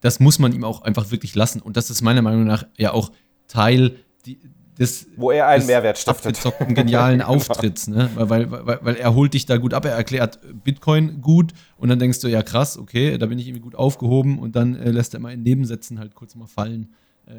das 0.00 0.20
muss 0.20 0.38
man 0.38 0.52
ihm 0.52 0.64
auch 0.64 0.82
einfach 0.82 1.10
wirklich 1.10 1.34
lassen. 1.34 1.60
Und 1.60 1.76
das 1.76 1.90
ist 1.90 2.02
meiner 2.02 2.22
Meinung 2.22 2.44
nach 2.44 2.64
ja 2.76 2.92
auch 2.92 3.12
Teil 3.48 3.96
die, 4.26 4.38
das, 4.78 5.06
Wo 5.16 5.30
er 5.30 5.46
einen 5.48 5.66
Mehrwert 5.66 5.98
stiftet. 5.98 6.26
abgezockten, 6.26 6.74
genialen 6.74 7.20
Auftritts, 7.22 7.88
ne? 7.88 8.08
Weil, 8.14 8.50
weil, 8.50 8.66
weil, 8.66 8.78
weil 8.80 8.94
er 8.96 9.14
holt 9.14 9.34
dich 9.34 9.44
da 9.44 9.58
gut 9.58 9.74
ab, 9.74 9.84
er 9.84 9.92
erklärt 9.92 10.38
Bitcoin 10.64 11.20
gut 11.20 11.52
und 11.76 11.88
dann 11.90 11.98
denkst 11.98 12.20
du, 12.20 12.28
ja 12.28 12.42
krass, 12.42 12.78
okay, 12.78 13.18
da 13.18 13.26
bin 13.26 13.38
ich 13.38 13.46
irgendwie 13.46 13.62
gut 13.62 13.74
aufgehoben 13.74 14.38
und 14.38 14.56
dann 14.56 14.74
äh, 14.74 14.90
lässt 14.90 15.12
er 15.14 15.20
mal 15.20 15.32
in 15.32 15.42
Nebensätzen 15.42 15.98
halt 15.98 16.14
kurz 16.14 16.34
mal 16.34 16.46
fallen, 16.46 16.94
äh, 17.26 17.32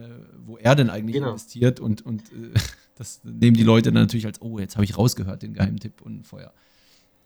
wo 0.46 0.58
er 0.58 0.76
denn 0.76 0.90
eigentlich 0.92 1.16
Genau. 1.16 1.30
investiert 1.30 1.80
und, 1.80 2.06
und 2.06 2.22
äh, 2.32 2.54
das 2.96 3.22
nehmen 3.24 3.58
die 3.58 3.64
Leute 3.64 3.92
dann 3.92 4.04
natürlich 4.04 4.28
als, 4.28 4.40
oh, 4.42 4.60
jetzt 4.60 4.76
habe 4.76 4.86
ich 4.86 4.96
rausgehört, 4.98 5.42
den 5.42 5.54
Geheimtipp 5.54 6.02
und 6.02 6.28
Feuer. 6.28 6.54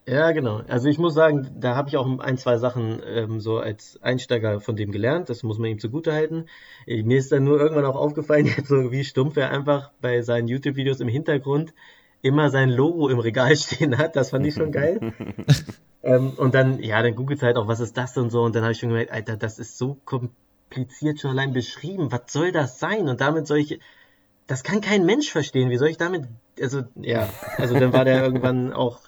Ja, 0.10 0.32
genau. 0.32 0.62
Also 0.70 0.88
ich 0.88 1.00
muss 1.00 1.14
sagen, 1.14 1.50
da 1.60 1.76
habe 1.76 1.90
ich 1.90 1.98
auch 1.98 2.08
ein, 2.20 2.38
zwei 2.38 2.58
Sachen 2.58 3.02
ähm, 3.06 3.42
so 3.42 3.58
als 3.58 4.02
Einsteiger 4.02 4.62
von 4.62 4.78
dem 4.78 4.94
gelernt. 4.94 5.30
Das 5.30 5.44
muss 5.44 5.58
man 5.60 5.70
ihm 5.70 5.80
zugutehalten. 5.80 6.48
Äh, 6.86 7.04
Mir 7.04 7.18
ist 7.18 7.34
dann 7.34 7.44
nur 7.44 7.60
irgendwann 7.60 7.84
auch 7.84 7.98
aufgefallen, 7.98 8.46
jetzt 8.58 8.70
so 8.70 8.90
wie 8.92 9.04
stumpf 9.04 9.36
er 9.36 9.52
einfach 9.52 9.92
bei 10.00 10.22
seinen 10.22 10.48
YouTube-Videos 10.48 11.02
im 11.02 11.10
Hintergrund 11.10 11.74
immer 12.22 12.50
sein 12.50 12.70
Logo 12.70 13.10
im 13.10 13.20
Regal 13.20 13.54
stehen 13.58 13.98
hat. 13.98 14.16
Das 14.16 14.30
fand 14.30 14.46
ich 14.46 14.54
schon 14.54 14.72
geil. 14.72 15.14
ähm, 16.04 16.32
und 16.38 16.56
dann, 16.56 16.80
ja, 16.82 17.02
dann 17.02 17.16
googelt 17.16 17.44
halt 17.44 17.58
auch, 17.58 17.68
was 17.68 17.82
ist 17.82 17.98
das 17.98 18.16
und 18.18 18.30
so. 18.30 18.44
Und 18.44 18.56
dann 18.56 18.64
habe 18.64 18.72
ich 18.72 18.80
schon 18.80 18.90
gemerkt, 18.90 19.12
Alter, 19.12 19.36
das 19.36 19.60
ist 19.60 19.78
so 19.78 19.98
kompliziert 20.06 21.20
schon 21.20 21.32
allein 21.32 21.52
beschrieben. 21.52 22.14
Was 22.14 22.32
soll 22.32 22.54
das 22.54 22.80
sein? 22.80 23.10
Und 23.10 23.20
damit 23.20 23.46
soll 23.46 23.58
ich, 23.58 23.82
das 24.48 24.64
kann 24.64 24.80
kein 24.80 25.06
Mensch 25.06 25.30
verstehen. 25.30 25.70
Wie 25.70 25.78
soll 25.78 25.90
ich 25.90 25.98
damit, 25.98 26.24
also, 26.62 26.84
ja, 26.96 27.28
also 27.58 27.78
dann 27.78 27.92
war 27.92 28.06
der 28.06 28.24
irgendwann 28.24 28.72
auch, 28.72 29.02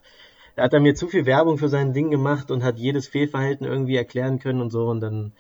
da 0.60 0.65
hat 0.65 0.74
er 0.74 0.82
mir 0.82 0.93
zu 0.93 1.08
viel 1.08 1.26
Werbung 1.26 1.58
für 1.58 1.69
sein 1.69 1.93
Ding 1.93 2.12
gemacht 2.12 2.52
und 2.52 2.63
hat 2.65 2.78
jedes 2.78 3.08
Fehlverhalten 3.08 3.65
irgendwie 3.65 3.95
erklären 3.95 4.39
können 4.39 4.60
und 4.60 4.72
so. 4.72 4.88
Und 4.88 5.00
dann, 5.00 5.32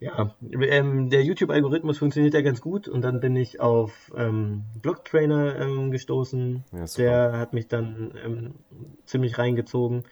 ja, 0.00 0.34
ähm, 0.50 1.10
der 1.10 1.22
YouTube-Algorithmus 1.22 1.98
funktioniert 1.98 2.34
ja 2.34 2.40
ganz 2.40 2.60
gut. 2.60 2.88
Und 2.88 3.02
dann 3.02 3.20
bin 3.20 3.36
ich 3.36 3.60
auf 3.60 4.10
ähm, 4.16 4.64
Blocktrainer 4.82 5.60
ähm, 5.60 5.92
gestoßen. 5.92 6.64
Ja, 6.72 6.84
der 6.98 7.38
hat 7.38 7.52
mich 7.52 7.68
dann 7.68 8.14
ähm, 8.24 8.54
ziemlich 9.04 9.38
reingezogen. 9.38 10.02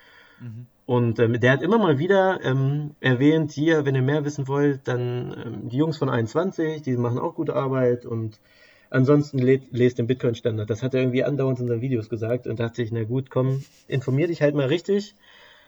Und 0.86 1.18
ähm, 1.18 1.40
der 1.40 1.50
hat 1.50 1.62
immer 1.62 1.78
mal 1.78 1.98
wieder 1.98 2.38
ähm, 2.44 2.94
erwähnt, 3.00 3.50
hier, 3.50 3.84
wenn 3.84 3.96
ihr 3.96 4.02
mehr 4.02 4.24
wissen 4.24 4.46
wollt, 4.46 4.86
dann 4.86 5.34
ähm, 5.44 5.68
die 5.68 5.76
Jungs 5.76 5.98
von 5.98 6.08
21, 6.08 6.82
die 6.82 6.96
machen 6.96 7.18
auch 7.18 7.34
gute 7.34 7.56
Arbeit 7.56 8.06
und 8.06 8.38
ansonsten 8.90 9.38
le 9.38 9.60
lest 9.70 9.98
den 9.98 10.06
Bitcoin-Standard. 10.06 10.68
Das 10.68 10.82
hat 10.82 10.94
er 10.94 11.00
irgendwie 11.00 11.24
andauernd 11.24 11.60
in 11.60 11.68
seinen 11.68 11.80
Videos 11.80 12.08
gesagt 12.08 12.46
und 12.46 12.60
dachte 12.60 12.82
ich, 12.82 12.92
na 12.92 13.04
gut, 13.04 13.30
komm, 13.30 13.64
informier 13.88 14.26
dich 14.26 14.42
halt 14.42 14.54
mal 14.54 14.66
richtig, 14.66 15.14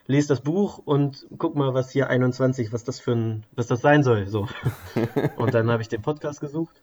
lest 0.06 0.30
das 0.30 0.40
Buch 0.40 0.78
und 0.78 1.26
guck 1.38 1.56
mal, 1.56 1.74
was 1.74 1.90
hier 1.90 2.08
21, 2.08 2.72
was 2.72 2.84
das 2.84 3.00
für 3.00 3.12
ein, 3.12 3.44
was 3.54 3.66
das 3.66 3.80
sein 3.80 4.02
soll. 4.02 4.26
So. 4.26 4.48
und 5.36 5.54
dann 5.54 5.70
habe 5.70 5.82
ich 5.82 5.88
den 5.88 6.02
Podcast 6.02 6.40
gesucht 6.40 6.82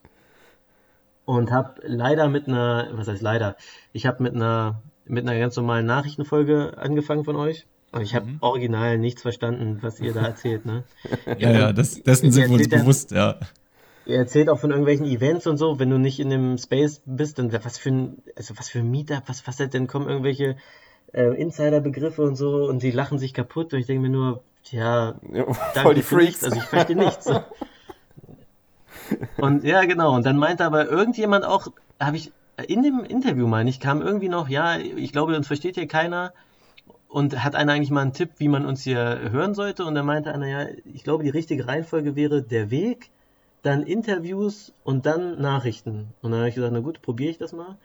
und 1.24 1.52
habe 1.52 1.80
leider 1.84 2.28
mit 2.28 2.48
einer, 2.48 2.88
was 2.92 3.08
heißt 3.08 3.22
leider, 3.22 3.56
ich 3.92 4.06
habe 4.06 4.22
mit 4.22 4.34
einer 4.34 4.82
mit 5.10 5.28
einer 5.28 5.38
ganz 5.38 5.56
normalen 5.56 5.86
Nachrichtenfolge 5.86 6.78
angefangen 6.78 7.24
von 7.24 7.36
euch. 7.36 7.66
Und 7.92 8.02
ich 8.02 8.14
habe 8.14 8.28
original 8.40 8.98
nichts 8.98 9.22
verstanden, 9.22 9.78
was 9.80 9.98
ihr 9.98 10.12
da 10.14 10.22
erzählt, 10.22 10.64
ne? 10.64 10.84
Ja, 11.38 11.50
ja, 11.50 11.72
das, 11.72 12.00
dessen 12.02 12.30
sind 12.30 12.48
wir 12.48 12.56
uns 12.56 12.68
bewusst, 12.68 13.10
ja. 13.10 13.40
Erzählt 14.10 14.48
auch 14.48 14.58
von 14.58 14.70
irgendwelchen 14.70 15.06
Events 15.06 15.46
und 15.46 15.56
so, 15.56 15.78
wenn 15.78 15.90
du 15.90 15.98
nicht 15.98 16.20
in 16.20 16.30
dem 16.30 16.58
Space 16.58 17.02
bist, 17.06 17.38
dann 17.38 17.52
was 17.52 17.78
für 17.78 17.90
ein, 17.90 18.22
also 18.36 18.54
was 18.58 18.68
für 18.68 18.80
ein 18.80 18.90
Meetup, 18.90 19.22
was, 19.26 19.46
was 19.46 19.58
halt 19.60 19.74
denn 19.74 19.86
kommen 19.86 20.08
irgendwelche 20.08 20.56
äh, 21.12 21.40
Insider-Begriffe 21.40 22.22
und 22.22 22.36
so 22.36 22.66
und 22.68 22.82
die 22.82 22.90
lachen 22.90 23.18
sich 23.18 23.34
kaputt 23.34 23.72
und 23.72 23.80
ich 23.80 23.86
denke 23.86 24.02
mir 24.02 24.10
nur, 24.10 24.42
ja, 24.70 25.14
Ja, 25.32 25.44
Voll 25.82 25.94
die 25.94 26.02
für 26.02 26.16
nichts, 26.16 26.40
Freaks. 26.40 26.44
also 26.44 26.56
ich 26.56 26.64
verstehe 26.64 26.96
nichts. 26.96 27.24
So. 27.24 27.40
Und 29.38 29.64
ja, 29.64 29.84
genau, 29.86 30.14
und 30.14 30.24
dann 30.24 30.36
meinte 30.36 30.64
aber 30.64 30.88
irgendjemand 30.88 31.44
auch, 31.44 31.66
habe 31.98 32.16
ich 32.16 32.30
in 32.68 32.82
dem 32.82 33.00
Interview 33.02 33.46
meine 33.48 33.68
ich, 33.68 33.80
kam 33.80 34.02
irgendwie 34.02 34.28
noch, 34.28 34.48
ja, 34.48 34.78
ich 34.78 35.10
glaube, 35.12 35.34
uns 35.36 35.48
versteht 35.48 35.74
hier 35.74 35.88
keiner 35.88 36.32
und 37.08 37.42
hat 37.42 37.56
einer 37.56 37.72
eigentlich 37.72 37.90
mal 37.90 38.02
einen 38.02 38.12
Tipp, 38.12 38.30
wie 38.36 38.48
man 38.48 38.64
uns 38.66 38.82
hier 38.82 39.18
hören 39.32 39.54
sollte 39.54 39.84
und 39.84 39.94
dann 39.96 40.06
meinte 40.06 40.32
einer, 40.32 40.46
ja, 40.46 40.66
ich 40.84 41.02
glaube, 41.02 41.24
die 41.24 41.30
richtige 41.30 41.66
Reihenfolge 41.66 42.14
wäre 42.14 42.42
der 42.42 42.70
Weg, 42.70 43.10
dann 43.62 43.82
Interviews 43.82 44.72
und 44.84 45.06
dann 45.06 45.40
Nachrichten. 45.40 46.14
Und 46.22 46.30
dann 46.30 46.40
habe 46.40 46.48
ich 46.48 46.54
gesagt, 46.54 46.72
na 46.72 46.80
gut, 46.80 47.02
probiere 47.02 47.30
ich 47.30 47.38
das 47.38 47.52
mal. 47.52 47.76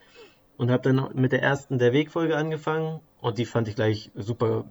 Und 0.58 0.72
habe 0.72 0.84
dann 0.84 1.10
mit 1.14 1.32
der 1.32 1.42
ersten 1.42 1.78
der 1.78 1.92
Wegfolge 1.92 2.38
angefangen 2.38 3.02
und 3.20 3.38
die 3.38 3.46
fand 3.46 3.68
ich 3.68 3.76
gleich 3.76 4.12
super, 4.16 4.66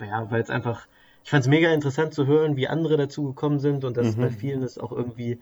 ja, 0.00 0.30
weil 0.30 0.40
es 0.40 0.48
einfach, 0.48 0.86
ich 1.24 1.30
fand 1.30 1.42
es 1.42 1.48
mega 1.48 1.70
interessant 1.72 2.14
zu 2.14 2.26
hören, 2.26 2.56
wie 2.56 2.68
andere 2.68 2.96
dazu 2.96 3.24
gekommen 3.24 3.58
sind 3.58 3.84
und 3.84 3.98
dass 3.98 4.16
bei 4.16 4.30
vielen 4.30 4.62
es 4.62 4.78
auch 4.78 4.92
irgendwie 4.92 5.38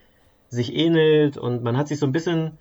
sich 0.48 0.74
ähnelt 0.74 1.36
und 1.36 1.62
man 1.62 1.76
hat 1.76 1.88
sich 1.88 1.98
so 1.98 2.06
ein 2.06 2.12
bisschen 2.12 2.58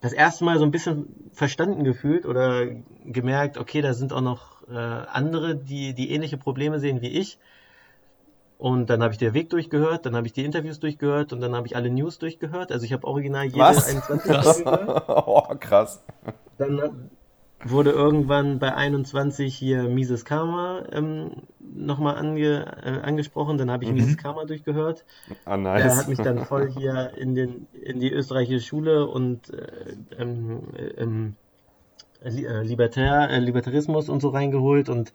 das 0.00 0.12
erste 0.12 0.44
Mal 0.44 0.58
so 0.58 0.64
ein 0.64 0.70
bisschen 0.70 1.30
verstanden 1.32 1.84
gefühlt 1.84 2.26
oder 2.26 2.66
gemerkt, 3.04 3.58
okay, 3.58 3.80
da 3.80 3.94
sind 3.94 4.12
auch 4.12 4.20
noch 4.20 4.68
äh, 4.68 4.74
andere, 4.74 5.56
die, 5.56 5.94
die 5.94 6.10
ähnliche 6.10 6.36
Probleme 6.36 6.80
sehen 6.80 7.00
wie 7.00 7.08
ich. 7.08 7.38
Und 8.58 8.88
dann 8.88 9.02
habe 9.02 9.12
ich 9.12 9.18
der 9.18 9.34
Weg 9.34 9.50
durchgehört, 9.50 10.06
dann 10.06 10.16
habe 10.16 10.26
ich 10.26 10.32
die 10.32 10.44
Interviews 10.44 10.80
durchgehört 10.80 11.32
und 11.32 11.40
dann 11.40 11.54
habe 11.54 11.66
ich 11.66 11.76
alle 11.76 11.90
News 11.90 12.18
durchgehört. 12.18 12.72
Also 12.72 12.84
ich 12.86 12.92
habe 12.92 13.06
original 13.06 13.44
jede 13.44 13.58
Was? 13.58 13.86
21 13.88 14.32
durchgehört. 14.32 15.04
oh, 15.08 15.42
krass. 15.60 16.02
Dann 16.56 17.10
wurde 17.64 17.90
irgendwann 17.90 18.58
bei 18.58 18.74
21 18.74 19.54
hier 19.54 19.84
Mises 19.84 20.24
Karma 20.24 20.84
ähm, 20.90 21.32
nochmal 21.60 22.16
ange, 22.16 22.64
äh, 22.82 23.06
angesprochen. 23.06 23.58
Dann 23.58 23.70
habe 23.70 23.84
ich 23.84 23.92
Mises 23.92 24.16
Karma 24.16 24.46
durchgehört. 24.46 25.04
Ah, 25.44 25.52
Er 25.52 25.56
nice. 25.58 25.96
hat 25.96 26.08
mich 26.08 26.18
dann 26.18 26.44
voll 26.46 26.70
hier 26.70 27.12
in, 27.16 27.34
den, 27.34 27.66
in 27.72 28.00
die 28.00 28.10
österreichische 28.10 28.66
Schule 28.66 29.06
und 29.06 29.50
äh, 29.52 29.96
ähm, 30.18 30.62
äh, 30.76 31.02
ähm, 31.02 31.36
äh, 32.24 32.62
Libertär, 32.62 33.28
äh, 33.30 33.38
Libertarismus 33.38 34.08
und 34.08 34.20
so 34.20 34.30
reingeholt 34.30 34.88
und 34.88 35.12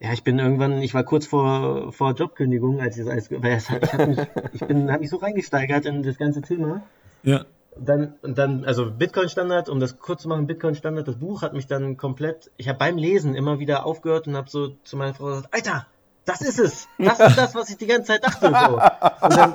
ja, 0.00 0.14
ich 0.14 0.24
bin 0.24 0.38
irgendwann, 0.38 0.80
ich 0.80 0.94
war 0.94 1.04
kurz 1.04 1.26
vor, 1.26 1.92
vor 1.92 2.12
Jobkündigung, 2.12 2.80
als 2.80 2.96
ich 2.96 3.04
das 3.04 3.12
alles, 3.12 3.30
weil 3.30 3.52
es 3.52 3.68
hat, 3.68 3.84
ich, 3.84 3.92
hab 3.92 4.08
mich, 4.08 4.18
ich 4.54 4.60
bin, 4.60 4.90
habe 4.90 5.00
mich 5.00 5.10
so 5.10 5.18
reingesteigert 5.18 5.84
in 5.84 6.02
das 6.02 6.16
ganze 6.16 6.40
Thema. 6.40 6.82
Ja. 7.22 7.44
Dann, 7.76 8.14
und 8.22 8.36
dann, 8.38 8.64
also 8.64 8.90
Bitcoin-Standard, 8.90 9.68
um 9.68 9.78
das 9.78 9.98
kurz 9.98 10.22
zu 10.22 10.28
machen, 10.28 10.46
Bitcoin-Standard, 10.46 11.06
das 11.06 11.16
Buch 11.16 11.42
hat 11.42 11.52
mich 11.52 11.66
dann 11.66 11.98
komplett, 11.98 12.50
ich 12.56 12.68
habe 12.68 12.78
beim 12.78 12.96
Lesen 12.96 13.34
immer 13.34 13.58
wieder 13.58 13.84
aufgehört 13.84 14.26
und 14.26 14.36
habe 14.36 14.48
so 14.48 14.70
zu 14.84 14.96
meiner 14.96 15.14
Frau 15.14 15.26
gesagt, 15.26 15.54
Alter, 15.54 15.86
das 16.24 16.40
ist 16.40 16.58
es, 16.58 16.88
das 16.98 17.20
ist 17.20 17.36
das, 17.36 17.54
was 17.54 17.68
ich 17.68 17.76
die 17.76 17.86
ganze 17.86 18.08
Zeit 18.12 18.24
dachte. 18.24 18.46
So. 18.46 18.80
Und 19.26 19.36
dann, 19.36 19.54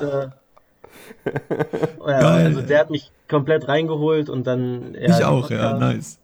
äh, 0.00 0.28
ja, 2.06 2.20
Geil. 2.20 2.46
also 2.46 2.62
der 2.62 2.80
hat 2.80 2.90
mich 2.90 3.10
komplett 3.28 3.68
reingeholt 3.68 4.28
und 4.28 4.46
dann, 4.46 4.94
ja, 4.94 5.18
ich 5.18 5.24
auch, 5.24 5.50
ja, 5.50 5.70
Podcast. 5.70 5.80
nice. 5.80 6.18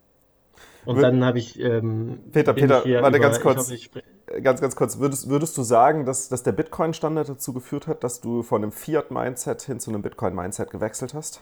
Und 0.87 1.01
dann 1.01 1.25
habe 1.25 1.39
ich, 1.39 1.59
ähm, 1.61 2.21
Peter, 2.33 2.53
Peter, 2.53 2.85
ich 2.85 2.95
warte 3.01 3.17
über, 3.17 3.19
ganz 3.19 3.41
kurz. 3.41 3.71
Hoffe, 3.71 4.03
Ganz, 4.43 4.61
ganz 4.61 4.75
kurz, 4.75 4.99
würdest, 4.99 5.29
würdest 5.29 5.57
du 5.59 5.63
sagen, 5.63 6.07
dass, 6.07 6.29
dass 6.29 6.43
der 6.43 6.53
Bitcoin-Standard 6.53 7.29
dazu 7.29 7.53
geführt 7.53 7.87
hat, 7.87 8.03
dass 8.05 8.21
du 8.21 8.43
von 8.43 8.63
einem 8.63 8.73
Fiat-Mindset 8.73 9.63
hin 9.63 9.81
zu 9.81 9.91
einem 9.91 10.03
Bitcoin-Mindset 10.03 10.71
gewechselt 10.71 11.15
hast? 11.15 11.41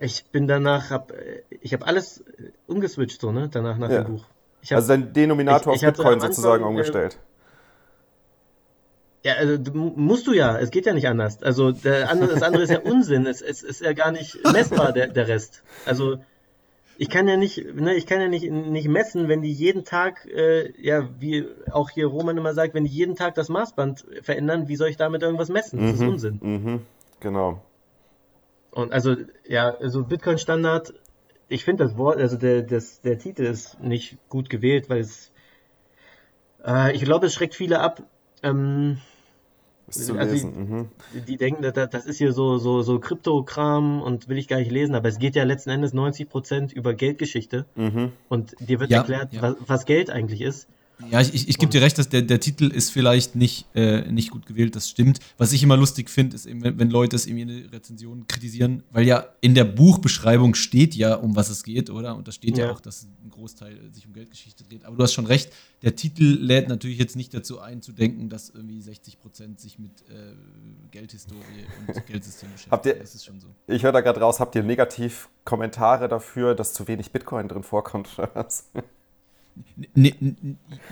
ich 0.00 0.26
bin 0.30 0.46
danach, 0.46 0.90
hab, 0.90 1.10
äh, 1.10 1.42
ich 1.60 1.72
habe 1.74 1.84
alles 1.86 2.20
äh, 2.20 2.52
umgeswitcht, 2.68 3.20
so, 3.20 3.32
ne, 3.32 3.48
danach 3.50 3.78
nach 3.78 3.90
Ja. 3.90 4.04
dem 4.04 4.14
Buch. 4.14 4.24
Ich 4.62 4.70
hab, 4.72 4.76
Also 4.76 4.88
dein 4.90 5.12
Denominator 5.12 5.74
ich- 5.74 5.82
ich 5.82 5.88
auf 5.88 5.94
Bitcoin 5.94 6.14
am 6.14 6.20
sozusagen 6.20 6.62
Anfang, 6.62 6.66
äh, 6.66 6.70
umgestellt. 6.70 7.18
Ja, 9.24 9.34
also 9.34 9.58
du, 9.58 9.72
musst 9.72 10.26
du 10.28 10.32
ja. 10.32 10.56
Es 10.58 10.70
geht 10.70 10.86
ja 10.86 10.92
nicht 10.94 11.08
anders. 11.08 11.42
Also 11.42 11.72
der 11.72 12.08
andere, 12.10 12.30
das 12.34 12.42
andere 12.42 12.62
ist 12.62 12.70
ja 12.70 12.78
Unsinn. 12.84 13.26
Es, 13.26 13.42
es 13.42 13.62
ist 13.62 13.80
ja 13.80 13.92
gar 13.92 14.12
nicht 14.12 14.38
messbar 14.52 14.92
der, 14.92 15.08
der 15.08 15.26
Rest. 15.26 15.62
Also 15.84 16.18
ich 17.00 17.08
kann 17.08 17.28
ja 17.28 17.36
nicht, 17.36 17.64
ne, 17.76 17.94
ich 17.94 18.06
kann 18.06 18.20
ja 18.20 18.26
nicht 18.26 18.50
nicht 18.50 18.88
messen, 18.88 19.28
wenn 19.28 19.40
die 19.40 19.52
jeden 19.52 19.84
Tag, 19.84 20.26
äh, 20.26 20.72
ja, 20.82 21.08
wie 21.20 21.46
auch 21.70 21.90
hier 21.90 22.08
Roman 22.08 22.36
immer 22.36 22.54
sagt, 22.54 22.74
wenn 22.74 22.84
die 22.84 22.90
jeden 22.90 23.14
Tag 23.14 23.36
das 23.36 23.48
Maßband 23.48 24.04
verändern, 24.22 24.66
wie 24.66 24.74
soll 24.74 24.88
ich 24.88 24.96
damit 24.96 25.22
irgendwas 25.22 25.48
messen? 25.48 25.78
Das 25.78 25.92
ist 25.94 26.02
Unsinn. 26.02 26.40
Mhm, 26.42 26.80
genau. 27.20 27.62
Und 28.72 28.92
also 28.92 29.14
ja, 29.46 29.70
also 29.76 30.02
Bitcoin 30.02 30.38
Standard. 30.38 30.92
Ich 31.46 31.64
finde 31.64 31.84
das 31.84 31.96
Wort, 31.96 32.18
also 32.18 32.36
der 32.36 32.62
das 32.62 33.00
der 33.00 33.16
Titel 33.16 33.44
ist 33.44 33.80
nicht 33.80 34.18
gut 34.28 34.50
gewählt, 34.50 34.90
weil 34.90 34.98
es, 34.98 35.32
äh, 36.66 36.92
ich 36.96 37.04
glaube, 37.04 37.26
es 37.26 37.34
schreckt 37.34 37.54
viele 37.54 37.78
ab. 37.78 38.02
Ähm, 38.42 38.98
Ist 39.88 40.06
zu 40.06 40.18
Also, 40.18 40.32
lesen. 40.32 40.52
Mhm. 40.70 40.88
die- 41.14 41.20
die 41.22 41.36
denken, 41.38 41.62
das, 41.62 41.90
das 41.90 42.06
ist 42.06 42.18
hier 42.18 42.32
so, 42.32 42.58
so, 42.58 42.82
so 42.82 42.98
Kryptokram 42.98 44.02
und 44.02 44.28
will 44.28 44.36
ich 44.38 44.46
gar 44.48 44.58
nicht 44.58 44.70
lesen, 44.70 44.94
aber 44.94 45.08
es 45.08 45.18
geht 45.18 45.34
ja 45.34 45.44
letzten 45.44 45.70
Endes 45.70 45.92
90% 45.94 46.72
über 46.74 46.92
Geldgeschichte 46.94 47.64
Mhm. 47.74 48.12
und 48.28 48.54
dir 48.60 48.80
wird 48.80 48.90
Ja, 48.90 48.98
erklärt, 48.98 49.32
ja. 49.32 49.42
Was, 49.42 49.54
was 49.66 49.84
Geld 49.86 50.10
eigentlich 50.10 50.42
ist. 50.42 50.68
Ja, 51.10 51.20
ich, 51.20 51.32
ich, 51.32 51.48
ich 51.48 51.58
gebe 51.58 51.70
dir 51.70 51.80
recht, 51.80 51.96
dass 51.98 52.08
der, 52.08 52.22
der 52.22 52.40
Titel 52.40 52.66
ist 52.66 52.90
vielleicht 52.90 53.36
nicht, 53.36 53.66
äh, 53.74 54.10
nicht 54.10 54.30
gut 54.30 54.46
gewählt, 54.46 54.74
das 54.74 54.88
stimmt. 54.88 55.20
Was 55.36 55.52
ich 55.52 55.62
immer 55.62 55.76
lustig 55.76 56.10
finde, 56.10 56.34
ist, 56.34 56.46
eben, 56.46 56.62
wenn, 56.62 56.90
Leute 56.90 57.14
es 57.14 57.26
irgendwie 57.26 57.42
in 57.42 57.62
der 57.62 57.72
Rezension 57.72 58.26
kritisieren, 58.26 58.82
weil 58.90 59.06
ja 59.06 59.26
in 59.40 59.54
der 59.54 59.64
Buchbeschreibung 59.64 60.54
steht 60.54 60.94
ja, 60.94 61.14
um 61.14 61.36
was 61.36 61.50
es 61.50 61.62
geht, 61.62 61.90
oder? 61.90 62.16
Und 62.16 62.26
da 62.26 62.32
steht 62.32 62.58
ja, 62.58 62.66
ja 62.66 62.72
auch, 62.72 62.80
dass 62.80 63.04
ein 63.04 63.30
Großteil 63.30 63.78
sich 63.92 64.06
um 64.06 64.12
Geldgeschichte 64.12 64.64
dreht. 64.64 64.84
Aber 64.84 64.96
du 64.96 65.02
hast 65.02 65.12
schon 65.12 65.26
recht, 65.26 65.52
der 65.82 65.94
Titel 65.94 66.24
lädt 66.24 66.68
natürlich 66.68 66.98
jetzt 66.98 67.14
nicht 67.14 67.32
dazu 67.32 67.60
ein, 67.60 67.80
zu 67.80 67.92
denken, 67.92 68.28
dass 68.28 68.50
irgendwie 68.50 68.80
60 68.80 69.20
Prozent 69.20 69.60
sich 69.60 69.78
mit 69.78 69.92
äh, 70.10 70.34
Geldhistorie 70.90 71.38
und 71.86 72.06
Geldsystem 72.06 72.50
beschäftigen. 72.50 72.72
Habt 72.72 72.86
ihr, 72.86 72.94
das 72.94 73.14
ist 73.14 73.24
schon 73.24 73.38
so. 73.40 73.48
Ich 73.68 73.84
höre 73.84 73.92
da 73.92 74.00
gerade 74.00 74.20
raus, 74.20 74.40
habt 74.40 74.54
ihr 74.56 74.64
negativ 74.64 75.28
Kommentare 75.44 76.08
dafür, 76.08 76.54
dass 76.54 76.72
zu 76.72 76.88
wenig 76.88 77.12
Bitcoin 77.12 77.46
drin 77.46 77.62
vorkommt? 77.62 78.08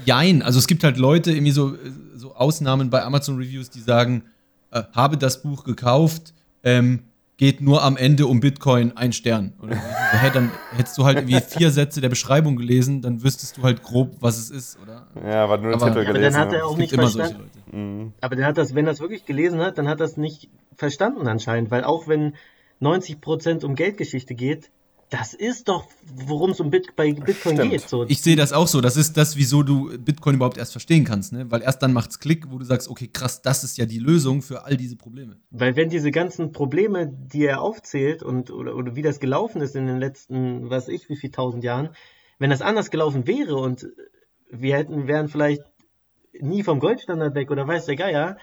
Jein, 0.05 0.43
also 0.43 0.59
es 0.59 0.67
gibt 0.67 0.85
halt 0.85 0.97
Leute, 0.97 1.33
irgendwie 1.33 1.53
so, 1.53 1.75
so 2.15 2.35
Ausnahmen 2.35 2.91
bei 2.91 3.03
Amazon 3.03 3.37
Reviews, 3.37 3.71
die 3.71 3.81
sagen, 3.81 4.25
äh, 4.71 4.83
habe 4.93 5.17
das 5.17 5.43
Buch 5.43 5.65
gekauft, 5.65 6.35
ähm, 6.63 7.05
geht 7.37 7.61
nur 7.61 7.83
am 7.83 7.97
Ende 7.97 8.27
um 8.27 8.41
Bitcoin 8.41 8.97
ein 8.97 9.13
Stern. 9.13 9.53
Oder 9.63 9.77
hey, 9.77 10.31
dann 10.33 10.51
hättest 10.75 10.97
du 10.97 11.05
halt 11.05 11.19
irgendwie 11.19 11.41
vier 11.47 11.71
Sätze 11.71 12.01
der 12.01 12.09
Beschreibung 12.09 12.57
gelesen, 12.57 13.03
dann 13.03 13.23
wüsstest 13.23 13.59
du 13.59 13.63
halt 13.63 13.83
grob, 13.83 14.17
was 14.21 14.39
es 14.39 14.51
ist, 14.51 14.79
oder? 14.83 15.07
Ja, 15.23 15.45
aber 15.45 15.59
nur 15.59 15.73
den 15.73 15.81
Titel 15.81 16.05
gelesen. 16.05 16.15
Aber 16.15 16.21
dann 16.21 16.35
hat 16.35 16.53
er 16.53 16.67
auch 16.67 16.77
nicht 16.77 16.95
verstanden. 16.95 17.51
Mhm. 17.73 18.13
Aber 18.21 18.37
der 18.37 18.47
hat 18.47 18.59
das, 18.59 18.75
wenn 18.75 18.87
er 18.87 18.93
es 18.93 19.01
wirklich 19.01 19.27
gelesen 19.27 19.61
hat, 19.61 19.77
dann 19.79 19.89
hat 19.89 20.01
er 20.01 20.07
es 20.07 20.17
nicht 20.17 20.49
verstanden 20.75 21.27
anscheinend, 21.29 21.71
weil 21.71 21.85
auch 21.85 22.09
wenn 22.09 22.35
90% 22.81 23.65
um 23.65 23.75
Geldgeschichte 23.75 24.35
geht, 24.35 24.71
das 25.11 25.35
ist 25.35 25.69
doch, 25.69 25.87
worum 26.15 26.51
es 26.51 26.61
um 26.61 26.71
Bit 26.71 26.97
bei 26.97 27.13
Bitcoin 27.13 27.57
Stimmt. 27.57 27.71
geht. 27.71 27.89
So. 27.89 28.05
Ich 28.07 28.23
sehe 28.23 28.35
das 28.35 28.53
auch 28.53 28.67
so. 28.67 28.81
Das 28.81 28.97
ist 28.97 29.17
das, 29.17 29.37
wieso 29.37 29.63
du 29.63 29.97
Bitcoin 29.99 30.35
überhaupt 30.35 30.59
erst 30.59 30.73
verstehen 30.73 31.05
kannst. 31.05 31.33
Ne? 31.33 31.51
Weil 31.51 31.63
erst 31.63 31.83
dann 31.83 31.93
macht 31.93 32.11
es 32.11 32.19
Klick, 32.19 32.51
wo 32.51 32.59
du 32.59 32.65
sagst, 32.65 32.89
okay, 32.89 33.09
krass, 33.13 33.43
das 33.43 33.63
ist 33.63 33.79
ja 33.79 33.87
die 33.87 33.99
Lösung 33.99 34.43
für 34.43 34.65
all 34.65 34.77
diese 34.77 34.97
Probleme. 34.97 35.39
Weil 35.51 35.77
wenn 35.77 35.91
diese 35.91 36.11
ganzen 36.11 36.53
Probleme, 36.53 37.07
die 37.07 37.45
er 37.45 37.61
aufzählt 37.61 38.23
und 38.23 38.51
oder, 38.51 38.75
oder 38.75 38.97
wie 38.97 39.03
das 39.03 39.21
gelaufen 39.21 39.61
ist 39.63 39.77
in 39.77 39.87
den 39.87 39.99
letzten, 39.99 40.69
weiß 40.69 40.89
ich, 40.89 41.09
wie 41.09 41.17
viel 41.17 41.31
tausend 41.31 41.63
Jahren, 41.63 41.91
wenn 42.39 42.51
das 42.51 42.63
anders 42.63 42.91
gelaufen 42.91 43.27
wäre 43.27 43.57
und 43.57 43.87
wir 44.51 44.77
hätten, 44.77 45.07
wären 45.07 45.29
vielleicht 45.29 45.63
nie 46.41 46.63
vom 46.63 46.81
Goldstandard 46.81 47.35
weg 47.35 47.51
oder 47.51 47.67
weiß 47.67 47.87
der 47.87 47.97
Geier, 47.97 48.37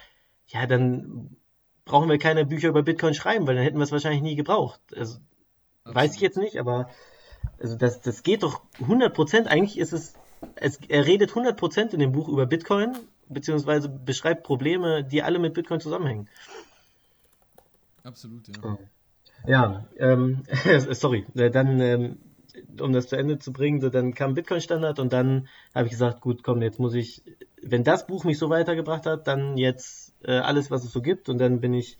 ja, 0.47 0.65
dann 0.65 1.35
brauchen 1.85 2.09
wir 2.09 2.17
keine 2.17 2.45
Bücher 2.45 2.69
über 2.69 2.83
Bitcoin 2.83 3.13
schreiben, 3.13 3.47
weil 3.47 3.55
dann 3.55 3.63
hätten 3.63 3.77
wir 3.77 3.83
es 3.83 3.91
wahrscheinlich 3.91 4.21
nie 4.21 4.35
gebraucht. 4.35 4.79
Also, 4.95 5.17
Weiß 5.85 6.15
ich 6.15 6.21
jetzt 6.21 6.37
nicht, 6.37 6.57
aber 6.57 6.89
also 7.59 7.75
das, 7.75 8.01
das 8.01 8.23
geht 8.23 8.43
doch 8.43 8.61
100%. 8.79 9.47
Eigentlich 9.47 9.77
ist 9.77 9.93
es, 9.93 10.13
es, 10.55 10.79
er 10.87 11.05
redet 11.05 11.31
100% 11.31 11.93
in 11.93 11.99
dem 11.99 12.11
Buch 12.11 12.29
über 12.29 12.45
Bitcoin, 12.45 12.95
beziehungsweise 13.27 13.89
beschreibt 13.89 14.43
Probleme, 14.43 15.03
die 15.03 15.23
alle 15.23 15.39
mit 15.39 15.53
Bitcoin 15.53 15.79
zusammenhängen. 15.79 16.29
Absolut, 18.03 18.47
ja. 18.47 18.77
Ja, 19.45 19.85
ähm, 19.97 20.43
sorry, 20.91 21.25
dann, 21.33 21.79
ähm, 21.81 22.17
um 22.79 22.93
das 22.93 23.07
zu 23.07 23.17
Ende 23.17 23.39
zu 23.39 23.51
bringen, 23.51 23.81
so, 23.81 23.89
dann 23.89 24.13
kam 24.13 24.35
Bitcoin-Standard 24.35 24.99
und 24.99 25.11
dann 25.11 25.47
habe 25.75 25.85
ich 25.85 25.91
gesagt, 25.91 26.21
gut, 26.21 26.43
komm, 26.43 26.61
jetzt 26.61 26.79
muss 26.79 26.93
ich, 26.93 27.23
wenn 27.61 27.83
das 27.83 28.07
Buch 28.07 28.23
mich 28.23 28.37
so 28.37 28.49
weitergebracht 28.49 29.05
hat, 29.05 29.27
dann 29.27 29.57
jetzt 29.57 30.13
äh, 30.23 30.37
alles, 30.37 30.71
was 30.71 30.85
es 30.85 30.93
so 30.93 31.01
gibt 31.01 31.27
und 31.27 31.39
dann 31.39 31.59
bin 31.59 31.73
ich 31.73 31.97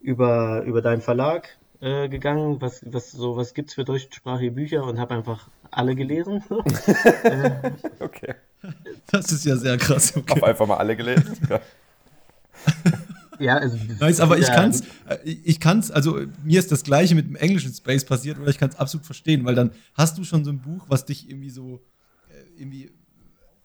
über, 0.00 0.62
über 0.62 0.82
deinen 0.82 1.02
Verlag 1.02 1.59
äh, 1.80 2.08
gegangen, 2.08 2.60
was, 2.60 2.82
was, 2.86 3.10
so, 3.10 3.36
was 3.36 3.54
gibt's 3.54 3.74
für 3.74 3.84
deutschsprachige 3.84 4.52
Bücher 4.52 4.84
und 4.84 4.98
habe 4.98 5.14
einfach 5.14 5.48
alle 5.70 5.94
gelesen. 5.94 6.42
okay. 8.00 8.34
Das 9.10 9.32
ist 9.32 9.44
ja 9.44 9.56
sehr 9.56 9.78
krass. 9.78 10.16
Okay. 10.16 10.34
Hab 10.34 10.42
einfach 10.42 10.66
mal 10.66 10.76
alle 10.76 10.96
gelesen. 10.96 11.38
Ja. 11.48 11.60
Ja, 13.38 13.56
also, 13.56 13.78
Weiß, 13.98 14.20
aber 14.20 14.36
ja. 14.36 14.42
ich 14.42 14.52
kann's, 14.52 14.82
äh, 15.08 15.16
ich 15.24 15.60
kann's, 15.60 15.90
also 15.90 16.20
mir 16.44 16.58
ist 16.58 16.70
das 16.70 16.84
Gleiche 16.84 17.14
mit 17.14 17.26
dem 17.26 17.36
englischen 17.36 17.72
Space 17.72 18.04
passiert, 18.04 18.38
oder 18.38 18.50
ich 18.50 18.58
kann 18.58 18.68
es 18.68 18.76
absolut 18.76 19.06
verstehen, 19.06 19.46
weil 19.46 19.54
dann 19.54 19.70
hast 19.94 20.18
du 20.18 20.24
schon 20.24 20.44
so 20.44 20.50
ein 20.50 20.60
Buch, 20.60 20.84
was 20.88 21.06
dich 21.06 21.26
irgendwie 21.30 21.48
so 21.48 21.80
äh, 22.28 22.60
irgendwie 22.60 22.90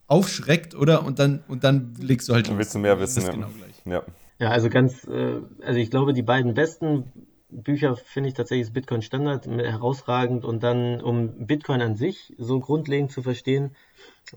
aufschreckt, 0.07 0.75
oder? 0.75 1.03
Und 1.03 1.19
dann, 1.19 1.43
und 1.49 1.65
dann 1.65 1.93
legst 1.99 2.29
du 2.29 2.33
halt. 2.33 2.47
Dann 2.47 2.57
willst 2.57 2.73
du 2.73 2.79
mehr 2.79 2.97
wissen, 3.01 3.23
ja. 3.23 3.31
Genau 3.31 3.49
ja. 3.83 4.03
ja. 4.39 4.49
also 4.49 4.69
ganz, 4.69 5.05
äh, 5.09 5.41
also 5.61 5.77
ich 5.77 5.91
glaube, 5.91 6.13
die 6.13 6.23
beiden 6.23 6.53
besten 6.53 7.11
Bücher 7.49 7.95
finde 7.95 8.29
ich 8.29 8.35
tatsächlich 8.35 8.73
Bitcoin 8.73 9.01
Standard 9.01 9.45
herausragend 9.47 10.45
und 10.45 10.63
dann, 10.63 11.01
um 11.01 11.45
Bitcoin 11.45 11.81
an 11.81 11.95
sich 11.95 12.33
so 12.37 12.59
grundlegend 12.59 13.11
zu 13.11 13.21
verstehen, 13.21 13.75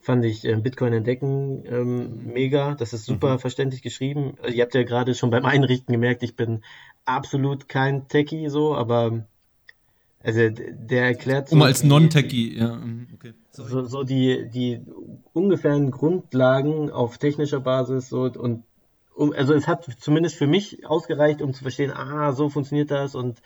fand 0.01 0.25
ich 0.25 0.45
äh, 0.45 0.55
Bitcoin 0.57 0.93
entdecken 0.93 1.65
ähm, 1.67 2.33
mega. 2.33 2.75
Das 2.75 2.93
ist 2.93 3.07
super 3.07 3.35
mhm. 3.35 3.39
verständlich 3.39 3.83
geschrieben. 3.83 4.35
Also, 4.43 4.55
ihr 4.55 4.63
habt 4.63 4.75
ja 4.75 4.83
gerade 4.83 5.15
schon 5.15 5.31
beim 5.31 5.45
Einrichten 5.45 5.93
gemerkt, 5.93 6.23
ich 6.23 6.37
bin 6.37 6.63
absolut 7.05 7.69
kein 7.69 8.09
Techie 8.09 8.49
so, 8.51 8.75
aber 8.75 9.25
also 10.23 10.41
der 10.51 11.07
erklärt 11.07 11.49
so 11.49 11.57
um 11.57 11.63
als 11.63 11.85
Non-Techie, 11.85 12.59
ja, 12.59 12.77
mhm, 12.77 13.07
okay. 13.15 13.33
So, 13.51 13.85
so 13.85 14.03
die 14.03 14.49
die 14.53 14.81
ungefähren 15.33 15.91
Grundlagen 15.91 16.91
auf 16.91 17.19
technischer 17.19 17.61
Basis 17.61 18.09
so 18.09 18.25
und 18.25 18.65
um, 19.19 19.33
also 19.33 19.53
es 19.53 19.67
hat 19.67 19.85
zumindest 19.99 20.37
für 20.37 20.47
mich 20.47 20.87
ausgereicht, 20.87 21.43
um 21.43 21.53
zu 21.53 21.63
verstehen, 21.63 21.91
ah, 21.91 22.33
so 22.33 22.49
funktioniert 22.49 22.91
das 22.91 23.17
und 23.17 23.43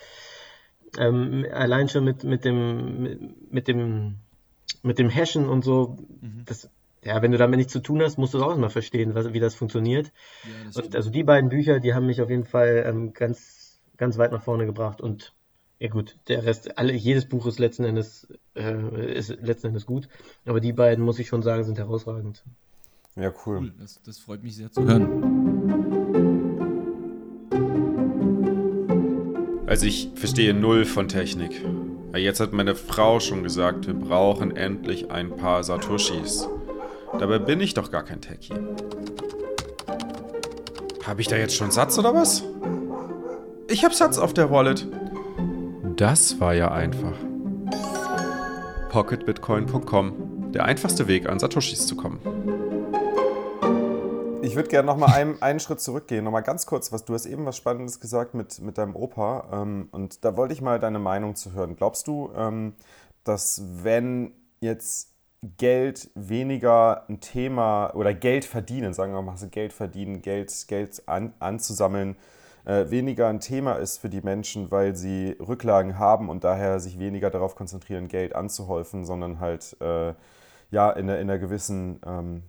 ähm, 0.98 1.46
allein 1.50 1.88
schon 1.88 2.04
mit, 2.04 2.24
mit 2.24 2.44
dem, 2.44 3.02
mit, 3.02 3.52
mit 3.52 3.68
dem, 3.68 4.16
mit 4.82 4.98
dem 4.98 5.08
Hashen 5.08 5.48
und 5.48 5.64
so, 5.64 5.96
mhm. 6.20 6.42
das, 6.44 6.68
ja, 7.02 7.22
wenn 7.22 7.32
du 7.32 7.38
damit 7.38 7.56
nichts 7.56 7.72
zu 7.72 7.80
tun 7.80 8.02
hast, 8.02 8.18
musst 8.18 8.34
du 8.34 8.38
es 8.38 8.44
auch 8.44 8.54
mal 8.56 8.68
verstehen, 8.68 9.14
was, 9.14 9.32
wie 9.32 9.40
das 9.40 9.54
funktioniert. 9.54 10.12
Ja, 10.44 10.82
und 10.82 10.94
also 10.94 11.10
die 11.10 11.24
beiden 11.24 11.48
Bücher, 11.48 11.80
die 11.80 11.94
haben 11.94 12.06
mich 12.06 12.20
auf 12.20 12.28
jeden 12.28 12.44
Fall 12.44 12.84
ähm, 12.86 13.14
ganz, 13.14 13.80
ganz 13.96 14.18
weit 14.18 14.32
nach 14.32 14.42
vorne 14.42 14.66
gebracht 14.66 15.00
und 15.00 15.32
ja 15.78 15.88
gut, 15.88 16.18
der 16.28 16.44
Rest, 16.44 16.78
alle, 16.78 16.92
jedes 16.92 17.26
Buch 17.26 17.46
ist 17.46 17.58
letzten 17.58 17.84
Endes, 17.84 18.28
äh, 18.54 19.16
ist 19.16 19.30
letzten 19.40 19.68
Endes 19.68 19.86
gut, 19.86 20.08
aber 20.44 20.60
die 20.60 20.74
beiden, 20.74 21.02
muss 21.02 21.18
ich 21.18 21.28
schon 21.28 21.42
sagen, 21.42 21.64
sind 21.64 21.78
herausragend. 21.78 22.44
Ja, 23.16 23.32
cool. 23.46 23.58
cool. 23.58 23.72
Das, 23.78 24.00
das 24.02 24.18
freut 24.18 24.42
mich 24.42 24.56
sehr 24.56 24.70
zu 24.70 24.84
hören. 24.84 25.41
Also 29.72 29.86
ich 29.86 30.10
verstehe 30.16 30.52
null 30.52 30.84
von 30.84 31.08
Technik. 31.08 31.64
Jetzt 32.14 32.40
hat 32.40 32.52
meine 32.52 32.74
Frau 32.74 33.20
schon 33.20 33.42
gesagt, 33.42 33.86
wir 33.86 33.94
brauchen 33.94 34.54
endlich 34.54 35.10
ein 35.10 35.34
paar 35.34 35.64
Satoshis. 35.64 36.46
Dabei 37.18 37.38
bin 37.38 37.58
ich 37.58 37.72
doch 37.72 37.90
gar 37.90 38.02
kein 38.02 38.20
Techie. 38.20 38.52
Habe 41.06 41.22
ich 41.22 41.28
da 41.28 41.36
jetzt 41.36 41.56
schon 41.56 41.70
Satz 41.70 41.98
oder 41.98 42.12
was? 42.12 42.44
Ich 43.66 43.82
habe 43.82 43.94
Satz 43.94 44.18
auf 44.18 44.34
der 44.34 44.50
Wallet. 44.50 44.86
Das 45.96 46.38
war 46.38 46.52
ja 46.52 46.70
einfach. 46.70 47.16
Pocketbitcoin.com. 48.90 50.52
Der 50.52 50.66
einfachste 50.66 51.08
Weg, 51.08 51.30
an 51.30 51.38
Satoshis 51.38 51.86
zu 51.86 51.96
kommen. 51.96 52.20
Ich 54.52 54.56
würde 54.56 54.68
gerne 54.68 54.84
noch 54.84 54.98
mal 54.98 55.06
einen, 55.14 55.40
einen 55.40 55.60
Schritt 55.60 55.80
zurückgehen, 55.80 56.24
noch 56.24 56.30
mal 56.30 56.42
ganz 56.42 56.66
kurz, 56.66 56.92
was 56.92 57.06
du 57.06 57.14
hast 57.14 57.24
eben 57.24 57.46
was 57.46 57.56
Spannendes 57.56 58.00
gesagt 58.00 58.34
mit, 58.34 58.60
mit 58.60 58.76
deinem 58.76 58.94
Opa 58.94 59.48
ähm, 59.50 59.88
und 59.92 60.26
da 60.26 60.36
wollte 60.36 60.52
ich 60.52 60.60
mal 60.60 60.78
deine 60.78 60.98
Meinung 60.98 61.36
zu 61.36 61.54
hören. 61.54 61.74
Glaubst 61.74 62.06
du, 62.06 62.30
ähm, 62.36 62.74
dass 63.24 63.62
wenn 63.82 64.32
jetzt 64.60 65.14
Geld 65.56 66.10
weniger 66.14 67.08
ein 67.08 67.20
Thema 67.20 67.94
oder 67.94 68.12
Geld 68.12 68.44
verdienen, 68.44 68.92
sagen 68.92 69.14
wir 69.14 69.22
mal 69.22 69.38
so 69.38 69.48
Geld 69.48 69.72
verdienen, 69.72 70.20
Geld, 70.20 70.52
Geld 70.68 71.02
an, 71.06 71.32
anzusammeln, 71.38 72.16
äh, 72.66 72.90
weniger 72.90 73.28
ein 73.28 73.40
Thema 73.40 73.76
ist 73.76 73.96
für 73.96 74.10
die 74.10 74.20
Menschen, 74.20 74.70
weil 74.70 74.94
sie 74.94 75.34
Rücklagen 75.40 75.98
haben 75.98 76.28
und 76.28 76.44
daher 76.44 76.78
sich 76.78 76.98
weniger 76.98 77.30
darauf 77.30 77.56
konzentrieren, 77.56 78.08
Geld 78.08 78.34
anzuhäufen, 78.34 79.06
sondern 79.06 79.40
halt 79.40 79.78
äh, 79.80 80.12
ja 80.70 80.90
in, 80.90 81.08
in 81.08 81.30
einer 81.30 81.38
gewissen 81.38 82.00
ähm, 82.06 82.42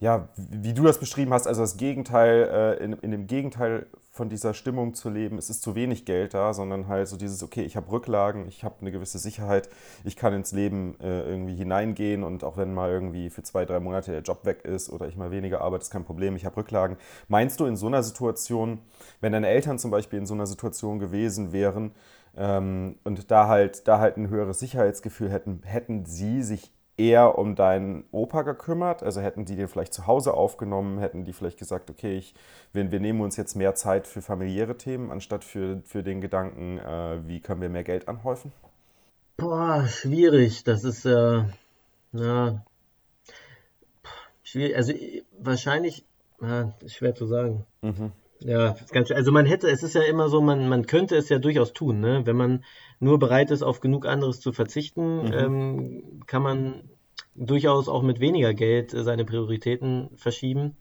ja, 0.00 0.30
wie 0.36 0.72
du 0.72 0.82
das 0.82 0.98
beschrieben 0.98 1.32
hast, 1.34 1.46
also 1.46 1.60
das 1.60 1.76
Gegenteil, 1.76 2.48
äh, 2.80 2.82
in, 2.82 2.94
in 2.94 3.10
dem 3.10 3.26
Gegenteil 3.26 3.86
von 4.10 4.30
dieser 4.30 4.54
Stimmung 4.54 4.94
zu 4.94 5.10
leben, 5.10 5.36
es 5.36 5.50
ist 5.50 5.62
zu 5.62 5.74
wenig 5.74 6.06
Geld 6.06 6.32
da, 6.32 6.54
sondern 6.54 6.88
halt 6.88 7.06
so 7.06 7.18
dieses, 7.18 7.42
okay, 7.42 7.62
ich 7.62 7.76
habe 7.76 7.92
Rücklagen, 7.92 8.48
ich 8.48 8.64
habe 8.64 8.76
eine 8.80 8.92
gewisse 8.92 9.18
Sicherheit, 9.18 9.68
ich 10.02 10.16
kann 10.16 10.32
ins 10.32 10.52
Leben 10.52 10.98
äh, 11.00 11.28
irgendwie 11.28 11.54
hineingehen 11.54 12.24
und 12.24 12.44
auch 12.44 12.56
wenn 12.56 12.72
mal 12.72 12.90
irgendwie 12.90 13.28
für 13.28 13.42
zwei, 13.42 13.66
drei 13.66 13.78
Monate 13.78 14.10
der 14.10 14.22
Job 14.22 14.46
weg 14.46 14.64
ist 14.64 14.88
oder 14.88 15.06
ich 15.06 15.16
mal 15.16 15.30
weniger 15.30 15.60
arbeite, 15.60 15.82
ist 15.82 15.90
kein 15.90 16.04
Problem, 16.04 16.34
ich 16.34 16.46
habe 16.46 16.56
Rücklagen. 16.56 16.96
Meinst 17.28 17.60
du 17.60 17.66
in 17.66 17.76
so 17.76 17.86
einer 17.86 18.02
Situation, 18.02 18.78
wenn 19.20 19.32
deine 19.32 19.48
Eltern 19.48 19.78
zum 19.78 19.90
Beispiel 19.90 20.18
in 20.18 20.26
so 20.26 20.32
einer 20.32 20.46
Situation 20.46 20.98
gewesen 20.98 21.52
wären 21.52 21.92
ähm, 22.38 22.96
und 23.04 23.30
da 23.30 23.48
halt, 23.48 23.86
da 23.86 23.98
halt 23.98 24.16
ein 24.16 24.30
höheres 24.30 24.60
Sicherheitsgefühl 24.60 25.30
hätten, 25.30 25.60
hätten 25.62 26.06
sie 26.06 26.42
sich 26.42 26.72
eher 27.00 27.38
um 27.38 27.54
deinen 27.54 28.04
Opa 28.12 28.42
gekümmert? 28.42 29.02
Also 29.02 29.20
hätten 29.20 29.46
die 29.46 29.56
den 29.56 29.68
vielleicht 29.68 29.94
zu 29.94 30.06
Hause 30.06 30.34
aufgenommen, 30.34 30.98
hätten 30.98 31.24
die 31.24 31.32
vielleicht 31.32 31.58
gesagt, 31.58 31.88
okay, 31.90 32.18
ich, 32.18 32.34
wir, 32.72 32.92
wir 32.92 33.00
nehmen 33.00 33.22
uns 33.22 33.36
jetzt 33.36 33.56
mehr 33.56 33.74
Zeit 33.74 34.06
für 34.06 34.20
familiäre 34.20 34.76
Themen, 34.76 35.10
anstatt 35.10 35.42
für, 35.44 35.80
für 35.84 36.02
den 36.02 36.20
Gedanken, 36.20 36.78
äh, 36.78 37.26
wie 37.26 37.40
können 37.40 37.62
wir 37.62 37.70
mehr 37.70 37.84
Geld 37.84 38.08
anhäufen? 38.08 38.52
Boah, 39.38 39.86
schwierig. 39.88 40.64
Das 40.64 40.84
ist 40.84 41.06
äh, 41.06 41.44
schwierig. 44.42 44.76
Also 44.76 44.92
wahrscheinlich, 45.38 46.04
ah, 46.42 46.72
schwer 46.86 47.14
zu 47.14 47.24
sagen. 47.26 47.64
Mhm. 47.80 48.12
Ja, 48.42 48.76
ganz, 48.90 49.10
also 49.10 49.32
man 49.32 49.46
hätte, 49.46 49.68
es 49.68 49.82
ist 49.82 49.94
ja 49.94 50.02
immer 50.02 50.28
so, 50.28 50.40
man, 50.40 50.68
man 50.68 50.86
könnte 50.86 51.16
es 51.16 51.28
ja 51.28 51.38
durchaus 51.38 51.72
tun, 51.72 52.00
ne? 52.00 52.22
Wenn 52.24 52.36
man 52.36 52.64
nur 52.98 53.18
bereit 53.18 53.50
ist, 53.50 53.62
auf 53.62 53.80
genug 53.80 54.06
anderes 54.06 54.40
zu 54.40 54.52
verzichten, 54.52 55.24
mhm. 55.24 55.32
ähm, 55.32 56.22
kann 56.26 56.42
man 56.42 56.82
durchaus 57.34 57.88
auch 57.88 58.02
mit 58.02 58.20
weniger 58.20 58.54
Geld 58.54 58.94
äh, 58.94 59.04
seine 59.04 59.24
Prioritäten 59.24 60.10
verschieben. 60.16 60.76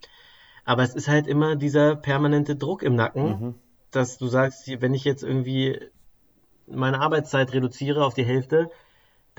Aber 0.64 0.84
es 0.84 0.95
ist 0.95 1.07
halt 1.07 1.28
immer 1.28 1.55
dieser 1.55 1.95
permanente 1.95 2.55
Druck 2.55 2.84
im 2.84 2.95
Nacken, 2.95 3.24
mhm. 3.24 3.55
dass 3.91 4.18
du 4.18 4.28
sagst, 4.28 4.70
wenn 4.82 4.93
ich 4.93 5.03
jetzt 5.03 5.24
irgendwie 5.24 5.80
meine 6.68 6.99
Arbeitszeit 7.01 7.53
reduziere 7.53 8.05
auf 8.05 8.14
die 8.14 8.26
Hälfte, 8.26 8.70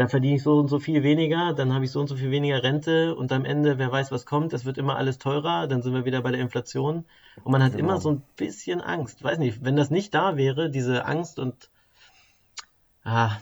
dann 0.00 0.08
verdiene 0.08 0.36
ich 0.36 0.42
so 0.42 0.58
und 0.58 0.68
so 0.68 0.78
viel 0.78 1.02
weniger, 1.02 1.52
dann 1.52 1.74
habe 1.74 1.84
ich 1.84 1.90
so 1.90 2.00
und 2.00 2.06
so 2.06 2.16
viel 2.16 2.30
weniger 2.30 2.62
Rente 2.62 3.14
und 3.14 3.32
am 3.32 3.44
Ende, 3.44 3.76
wer 3.76 3.92
weiß, 3.92 4.10
was 4.10 4.24
kommt, 4.24 4.54
es 4.54 4.64
wird 4.64 4.78
immer 4.78 4.96
alles 4.96 5.18
teurer, 5.18 5.66
dann 5.66 5.82
sind 5.82 5.92
wir 5.92 6.06
wieder 6.06 6.22
bei 6.22 6.30
der 6.30 6.40
Inflation 6.40 7.04
und 7.44 7.52
man 7.52 7.62
hat 7.62 7.72
genau. 7.72 7.84
immer 7.84 8.00
so 8.00 8.12
ein 8.12 8.22
bisschen 8.34 8.80
Angst. 8.80 9.22
Weiß 9.22 9.36
nicht, 9.38 9.62
wenn 9.62 9.76
das 9.76 9.90
nicht 9.90 10.14
da 10.14 10.38
wäre, 10.38 10.70
diese 10.70 11.04
Angst 11.04 11.38
und 11.38 11.68
ah, 13.04 13.36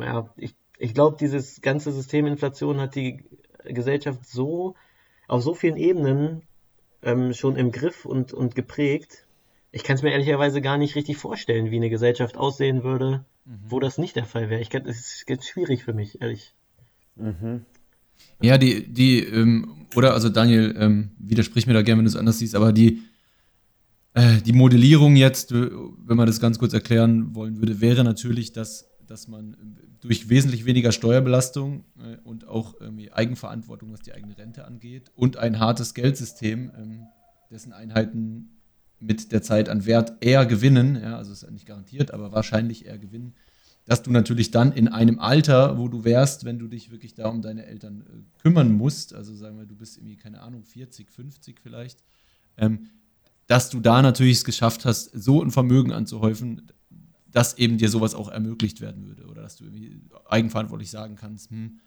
ja, 0.00 0.30
ich, 0.38 0.54
ich 0.78 0.94
glaube, 0.94 1.18
dieses 1.20 1.60
ganze 1.60 1.92
System 1.92 2.24
Inflation 2.24 2.80
hat 2.80 2.94
die 2.94 3.22
Gesellschaft 3.64 4.24
so 4.24 4.76
auf 5.28 5.42
so 5.42 5.52
vielen 5.52 5.76
Ebenen 5.76 6.40
ähm, 7.02 7.34
schon 7.34 7.56
im 7.56 7.70
Griff 7.70 8.06
und, 8.06 8.32
und 8.32 8.54
geprägt. 8.54 9.26
Ich 9.72 9.84
kann 9.84 9.96
es 9.96 10.02
mir 10.02 10.12
ehrlicherweise 10.12 10.62
gar 10.62 10.78
nicht 10.78 10.94
richtig 10.94 11.18
vorstellen, 11.18 11.70
wie 11.70 11.76
eine 11.76 11.90
Gesellschaft 11.90 12.38
aussehen 12.38 12.82
würde, 12.82 13.26
mhm. 13.44 13.58
wo 13.68 13.80
das 13.80 13.98
nicht 13.98 14.16
der 14.16 14.24
Fall 14.24 14.50
wäre. 14.50 14.60
Ich 14.60 14.70
kann, 14.70 14.86
es 14.86 14.98
ist 14.98 15.26
ganz 15.26 15.46
schwierig 15.46 15.84
für 15.84 15.92
mich, 15.92 16.20
ehrlich. 16.20 16.54
Mhm. 17.16 17.64
Ja, 18.40 18.58
die, 18.58 18.86
die, 18.92 19.20
ähm, 19.20 19.86
oder 19.94 20.14
also 20.14 20.28
Daniel, 20.28 20.74
ähm, 20.78 21.10
widersprich 21.18 21.66
mir 21.66 21.74
da 21.74 21.82
gerne, 21.82 21.98
wenn 21.98 22.04
du 22.04 22.10
es 22.10 22.16
anders 22.16 22.38
siehst, 22.38 22.54
aber 22.54 22.72
die, 22.72 23.02
äh, 24.14 24.40
die 24.42 24.52
Modellierung 24.52 25.16
jetzt, 25.16 25.52
wenn 25.52 26.16
man 26.16 26.26
das 26.26 26.40
ganz 26.40 26.58
kurz 26.58 26.72
erklären 26.72 27.34
wollen 27.34 27.58
würde, 27.58 27.80
wäre 27.80 28.04
natürlich, 28.04 28.52
dass, 28.52 28.88
dass 29.06 29.28
man 29.28 29.56
durch 30.00 30.28
wesentlich 30.28 30.66
weniger 30.66 30.92
Steuerbelastung 30.92 31.84
äh, 31.98 32.16
und 32.24 32.46
auch 32.46 32.80
irgendwie 32.80 33.12
Eigenverantwortung, 33.12 33.92
was 33.92 34.00
die 34.00 34.12
eigene 34.12 34.36
Rente 34.36 34.64
angeht, 34.66 35.10
und 35.14 35.36
ein 35.36 35.58
hartes 35.58 35.94
Geldsystem, 35.94 36.70
ähm, 36.76 37.06
dessen 37.50 37.72
Einheiten 37.72 38.53
mit 39.04 39.32
der 39.32 39.42
Zeit 39.42 39.68
an 39.68 39.86
Wert 39.86 40.12
eher 40.20 40.46
gewinnen, 40.46 40.96
ja, 40.96 41.16
also 41.16 41.32
ist 41.32 41.48
nicht 41.50 41.66
garantiert, 41.66 42.12
aber 42.12 42.32
wahrscheinlich 42.32 42.86
eher 42.86 42.98
gewinnen, 42.98 43.34
dass 43.84 44.02
du 44.02 44.10
natürlich 44.10 44.50
dann 44.50 44.72
in 44.72 44.88
einem 44.88 45.18
Alter, 45.18 45.78
wo 45.78 45.88
du 45.88 46.04
wärst, 46.04 46.44
wenn 46.44 46.58
du 46.58 46.68
dich 46.68 46.90
wirklich 46.90 47.14
da 47.14 47.28
um 47.28 47.42
deine 47.42 47.66
Eltern 47.66 48.00
äh, 48.00 48.42
kümmern 48.42 48.72
musst, 48.72 49.14
also 49.14 49.34
sagen 49.34 49.58
wir, 49.58 49.66
du 49.66 49.76
bist 49.76 49.98
irgendwie, 49.98 50.16
keine 50.16 50.40
Ahnung, 50.40 50.64
40, 50.64 51.10
50 51.10 51.60
vielleicht, 51.60 52.02
ähm, 52.56 52.88
dass 53.46 53.68
du 53.68 53.80
da 53.80 54.00
natürlich 54.00 54.38
es 54.38 54.44
geschafft 54.44 54.86
hast, 54.86 55.10
so 55.12 55.42
ein 55.42 55.50
Vermögen 55.50 55.92
anzuhäufen, 55.92 56.62
dass 57.30 57.58
eben 57.58 57.76
dir 57.76 57.90
sowas 57.90 58.14
auch 58.14 58.28
ermöglicht 58.28 58.80
werden 58.80 59.06
würde 59.06 59.26
oder 59.26 59.42
dass 59.42 59.56
du 59.56 59.64
irgendwie 59.64 60.00
eigenverantwortlich 60.26 60.90
sagen 60.90 61.16
kannst, 61.16 61.50
hm, 61.50 61.80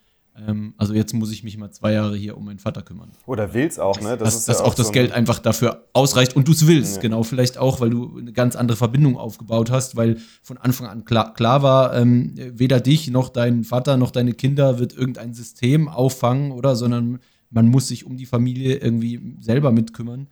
also 0.77 0.93
jetzt 0.93 1.13
muss 1.13 1.31
ich 1.31 1.43
mich 1.43 1.57
mal 1.57 1.71
zwei 1.71 1.93
Jahre 1.93 2.15
hier 2.15 2.37
um 2.37 2.45
meinen 2.45 2.59
Vater 2.59 2.83
kümmern. 2.83 3.11
Oder 3.25 3.53
willst 3.53 3.79
auch, 3.79 3.99
ne? 3.99 4.17
Das 4.17 4.35
dass, 4.35 4.45
dass 4.45 4.59
ja 4.59 4.65
auch, 4.65 4.75
das 4.75 4.87
so 4.87 4.93
Geld 4.93 5.11
einfach 5.11 5.39
dafür 5.39 5.87
ausreicht 5.93 6.35
und 6.35 6.47
du 6.47 6.51
es 6.51 6.67
willst, 6.67 6.97
ja. 6.97 7.01
genau. 7.01 7.23
Vielleicht 7.23 7.57
auch, 7.57 7.81
weil 7.81 7.89
du 7.89 8.17
eine 8.17 8.33
ganz 8.33 8.55
andere 8.55 8.77
Verbindung 8.77 9.17
aufgebaut 9.17 9.71
hast, 9.71 9.95
weil 9.95 10.17
von 10.43 10.57
Anfang 10.57 10.87
an 10.87 11.05
klar, 11.05 11.33
klar 11.33 11.63
war, 11.63 11.95
ähm, 11.95 12.33
weder 12.35 12.79
dich 12.79 13.09
noch 13.09 13.29
dein 13.29 13.63
Vater 13.63 13.97
noch 13.97 14.11
deine 14.11 14.33
Kinder 14.33 14.79
wird 14.79 14.93
irgendein 14.93 15.33
System 15.33 15.87
auffangen, 15.87 16.51
oder? 16.51 16.75
Sondern 16.75 17.19
man 17.49 17.67
muss 17.67 17.87
sich 17.87 18.05
um 18.05 18.17
die 18.17 18.25
Familie 18.25 18.77
irgendwie 18.77 19.37
selber 19.39 19.71
mitkümmern. 19.71 20.27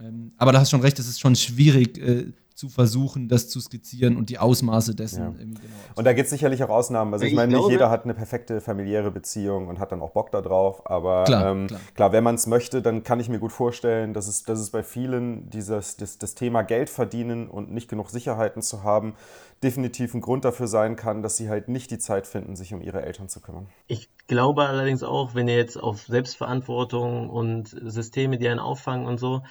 Ähm, 0.00 0.32
aber 0.36 0.52
da 0.52 0.60
hast 0.60 0.70
schon 0.70 0.80
recht, 0.80 0.98
es 0.98 1.08
ist 1.08 1.20
schon 1.20 1.36
schwierig, 1.36 1.98
äh, 1.98 2.32
zu 2.62 2.68
versuchen, 2.68 3.28
das 3.28 3.48
zu 3.48 3.60
skizzieren 3.60 4.16
und 4.16 4.30
die 4.30 4.38
Ausmaße 4.38 4.94
dessen 4.94 5.20
ja. 5.20 5.30
genau 5.30 5.50
Und 5.96 6.04
da 6.04 6.12
gibt 6.12 6.26
es 6.26 6.30
sicherlich 6.30 6.62
auch 6.62 6.68
Ausnahmen. 6.68 7.12
Also 7.12 7.24
ich, 7.24 7.32
ich 7.32 7.36
meine, 7.36 7.56
nicht 7.56 7.68
jeder 7.68 7.90
hat 7.90 8.04
eine 8.04 8.14
perfekte 8.14 8.60
familiäre 8.60 9.10
Beziehung 9.10 9.66
und 9.66 9.80
hat 9.80 9.90
dann 9.90 10.00
auch 10.00 10.10
Bock 10.10 10.30
darauf. 10.30 10.88
Aber 10.88 11.24
klar, 11.24 11.50
ähm, 11.50 11.66
klar. 11.66 11.80
klar 11.96 12.12
wenn 12.12 12.22
man 12.22 12.36
es 12.36 12.46
möchte, 12.46 12.80
dann 12.80 13.02
kann 13.02 13.18
ich 13.18 13.28
mir 13.28 13.40
gut 13.40 13.50
vorstellen, 13.50 14.14
dass 14.14 14.28
es, 14.28 14.44
dass 14.44 14.60
es 14.60 14.70
bei 14.70 14.84
vielen 14.84 15.50
dieses, 15.50 15.96
das, 15.96 16.18
das 16.18 16.36
Thema 16.36 16.62
Geld 16.62 16.88
verdienen 16.88 17.48
und 17.48 17.72
nicht 17.72 17.88
genug 17.88 18.10
Sicherheiten 18.10 18.62
zu 18.62 18.84
haben, 18.84 19.14
definitiv 19.64 20.14
ein 20.14 20.20
Grund 20.20 20.44
dafür 20.44 20.68
sein 20.68 20.94
kann, 20.94 21.20
dass 21.20 21.36
sie 21.36 21.48
halt 21.48 21.66
nicht 21.66 21.90
die 21.90 21.98
Zeit 21.98 22.28
finden, 22.28 22.54
sich 22.54 22.72
um 22.72 22.80
ihre 22.80 23.02
Eltern 23.02 23.28
zu 23.28 23.40
kümmern. 23.40 23.66
Ich 23.88 24.08
glaube 24.28 24.68
allerdings 24.68 25.02
auch, 25.02 25.34
wenn 25.34 25.48
ihr 25.48 25.56
jetzt 25.56 25.82
auf 25.82 26.02
Selbstverantwortung 26.02 27.28
und 27.28 27.70
Systeme, 27.70 28.38
die 28.38 28.48
einen 28.48 28.60
auffangen 28.60 29.08
und 29.08 29.18
so, 29.18 29.42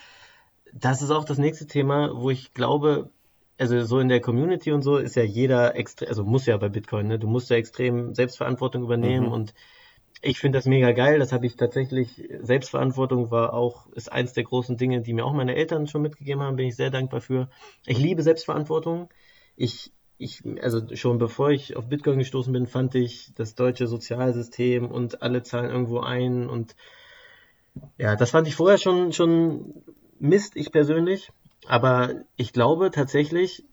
das 0.74 1.02
ist 1.02 1.12
auch 1.12 1.26
das 1.26 1.38
nächste 1.38 1.68
Thema, 1.68 2.12
wo 2.14 2.30
ich 2.30 2.54
glaube, 2.54 3.10
also 3.58 3.84
so 3.84 4.00
in 4.00 4.10
der 4.10 4.22
Community 4.22 4.72
und 4.72 4.82
so 4.82 4.98
ist 4.98 5.16
ja 5.16 5.24
jeder 5.24 5.76
extrem, 5.76 6.10
also 6.10 6.24
muss 6.24 6.46
ja 6.46 6.58
bei 6.58 6.70
Bitcoin, 6.70 7.08
ne? 7.08 7.20
Du 7.20 7.28
musst 7.28 7.50
ja 7.50 7.58
extrem 7.58 8.16
Selbstverantwortung 8.16 8.84
übernehmen 8.84 9.28
mhm. 9.28 9.34
und 9.34 9.54
ich 10.22 10.40
finde 10.40 10.58
das 10.58 10.66
mega 10.66 10.92
geil. 10.92 11.20
Das 11.20 11.32
habe 11.32 11.46
ich 11.46 11.56
tatsächlich. 11.56 12.30
Selbstverantwortung 12.42 13.32
war 13.32 13.54
auch, 13.54 13.88
ist 13.94 14.12
eins 14.12 14.34
der 14.34 14.44
großen 14.44 14.78
Dinge, 14.78 15.02
die 15.02 15.14
mir 15.14 15.26
auch 15.26 15.34
meine 15.34 15.56
Eltern 15.56 15.88
schon 15.88 16.04
mitgegeben 16.04 16.42
haben. 16.42 16.56
Bin 16.56 16.68
ich 16.68 16.76
sehr 16.76 16.92
dankbar 16.92 17.22
für. 17.22 17.50
Ich 17.86 17.98
liebe 17.98 18.22
Selbstverantwortung. 18.22 19.10
Ich, 19.56 19.92
ich, 20.18 20.44
also 20.62 20.96
schon 20.96 21.18
bevor 21.18 21.50
ich 21.50 21.76
auf 21.76 21.88
Bitcoin 21.88 22.20
gestoßen 22.20 22.54
bin, 22.54 22.68
fand 22.68 22.94
ich 22.96 23.34
das 23.36 23.56
deutsche 23.56 23.88
Sozialsystem 23.88 24.90
und 24.92 25.24
alle 25.24 25.42
zahlen 25.44 25.72
irgendwo 25.72 26.00
ein 26.00 26.50
und 26.50 26.76
ja, 27.98 28.16
das 28.16 28.32
fand 28.32 28.48
ich 28.48 28.56
vorher 28.56 28.78
schon, 28.78 29.14
schon 29.14 29.84
Mist, 30.22 30.56
ich 30.56 30.72
persönlich. 30.72 31.32
Aber 31.68 32.12
ich 32.36 32.54
glaube 32.54 32.92
tatsächlich, 32.92 33.66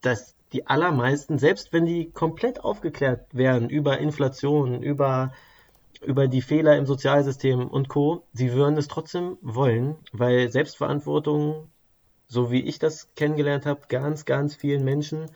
dass 0.00 0.34
die 0.52 0.66
allermeisten, 0.66 1.38
selbst 1.38 1.72
wenn 1.72 1.86
die 1.86 2.10
komplett 2.10 2.64
aufgeklärt 2.64 3.26
werden 3.32 3.70
über 3.70 3.98
Inflation, 3.98 4.82
über, 4.82 5.32
über 6.02 6.26
die 6.26 6.42
Fehler 6.42 6.76
im 6.76 6.86
Sozialsystem 6.86 7.68
und 7.68 7.88
Co., 7.88 8.24
sie 8.32 8.52
würden 8.52 8.76
es 8.76 8.88
trotzdem 8.88 9.38
wollen, 9.42 9.96
weil 10.12 10.50
Selbstverantwortung, 10.50 11.68
so 12.26 12.50
wie 12.50 12.62
ich 12.62 12.78
das 12.78 13.14
kennengelernt 13.14 13.66
habe, 13.66 13.82
ganz, 13.88 14.24
ganz 14.24 14.54
vielen 14.54 14.84
Menschen 14.84 15.30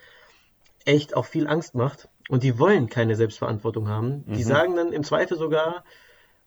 echt 0.83 1.15
auch 1.15 1.25
viel 1.25 1.47
Angst 1.47 1.75
macht. 1.75 2.09
Und 2.27 2.43
die 2.43 2.57
wollen 2.57 2.89
keine 2.89 3.15
Selbstverantwortung 3.15 3.87
haben. 3.87 4.25
Die 4.25 4.43
mhm. 4.43 4.47
sagen 4.47 4.75
dann 4.75 4.93
im 4.93 5.03
Zweifel 5.03 5.37
sogar, 5.37 5.83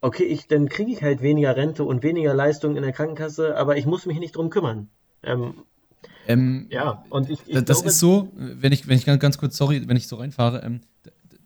okay, 0.00 0.24
ich, 0.24 0.46
dann 0.46 0.68
kriege 0.68 0.92
ich 0.92 1.02
halt 1.02 1.22
weniger 1.22 1.56
Rente 1.56 1.84
und 1.84 2.02
weniger 2.02 2.34
Leistung 2.34 2.76
in 2.76 2.82
der 2.82 2.92
Krankenkasse, 2.92 3.56
aber 3.56 3.76
ich 3.76 3.86
muss 3.86 4.06
mich 4.06 4.18
nicht 4.18 4.36
drum 4.36 4.50
kümmern. 4.50 4.88
Ähm, 5.22 5.54
ähm, 6.26 6.66
ja, 6.70 7.04
und 7.10 7.30
ich, 7.30 7.40
ich 7.46 7.54
das 7.64 7.78
glaube, 7.78 7.88
ist 7.88 7.98
so, 7.98 8.30
wenn 8.34 8.72
ich, 8.72 8.86
wenn 8.86 8.98
ich 8.98 9.06
ganz, 9.06 9.20
ganz 9.20 9.38
kurz, 9.38 9.56
sorry, 9.56 9.88
wenn 9.88 9.96
ich 9.96 10.06
so 10.06 10.16
reinfahre, 10.16 10.62
ähm, 10.62 10.80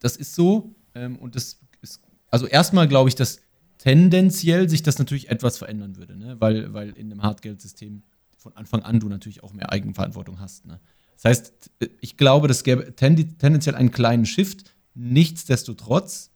das 0.01 0.17
ist 0.17 0.35
so 0.35 0.75
ähm, 0.95 1.17
und 1.17 1.37
das 1.37 1.61
ist, 1.81 2.03
also 2.31 2.47
erstmal 2.47 2.89
glaube 2.89 3.09
ich, 3.09 3.15
dass 3.15 3.41
tendenziell 3.79 4.69
sich 4.69 4.83
das 4.83 4.99
natürlich 4.99 5.31
etwas 5.31 5.59
verändern 5.59 5.97
würde, 5.97 6.17
ne? 6.17 6.37
weil, 6.39 6.73
weil 6.73 6.91
in 6.91 7.11
dem 7.11 7.23
Hartgeldsystem 7.23 8.03
von 8.37 8.57
Anfang 8.57 8.83
an 8.83 9.01
du 9.01 9.09
natürlich 9.09 9.43
auch 9.43 9.53
mehr 9.53 9.71
Eigenverantwortung 9.71 10.41
hast. 10.41 10.67
Ne? 10.67 10.81
Das 11.15 11.25
heißt, 11.25 11.71
ich 12.01 12.17
glaube, 12.17 12.49
das 12.49 12.65
gäbe 12.65 12.95
tendenziell 12.95 13.77
einen 13.77 13.93
kleinen 13.93 14.27
Shift. 14.27 14.65
Nichtsdestotrotz 14.95 16.32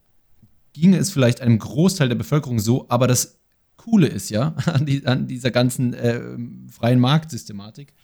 ginge 0.81 0.99
es 0.99 1.11
vielleicht 1.11 1.41
einem 1.41 1.59
Großteil 1.59 2.09
der 2.09 2.17
Bevölkerung 2.17 2.59
so, 2.59 2.87
aber 2.89 3.07
das 3.07 3.39
Coole 3.77 4.07
ist 4.07 4.31
ja 4.31 4.55
an, 4.67 4.87
die, 4.87 5.07
an 5.07 5.27
dieser 5.27 5.51
ganzen 5.51 5.95
äh, 5.95 6.21
freien 6.71 7.01
Marktsystematik, 7.01 7.95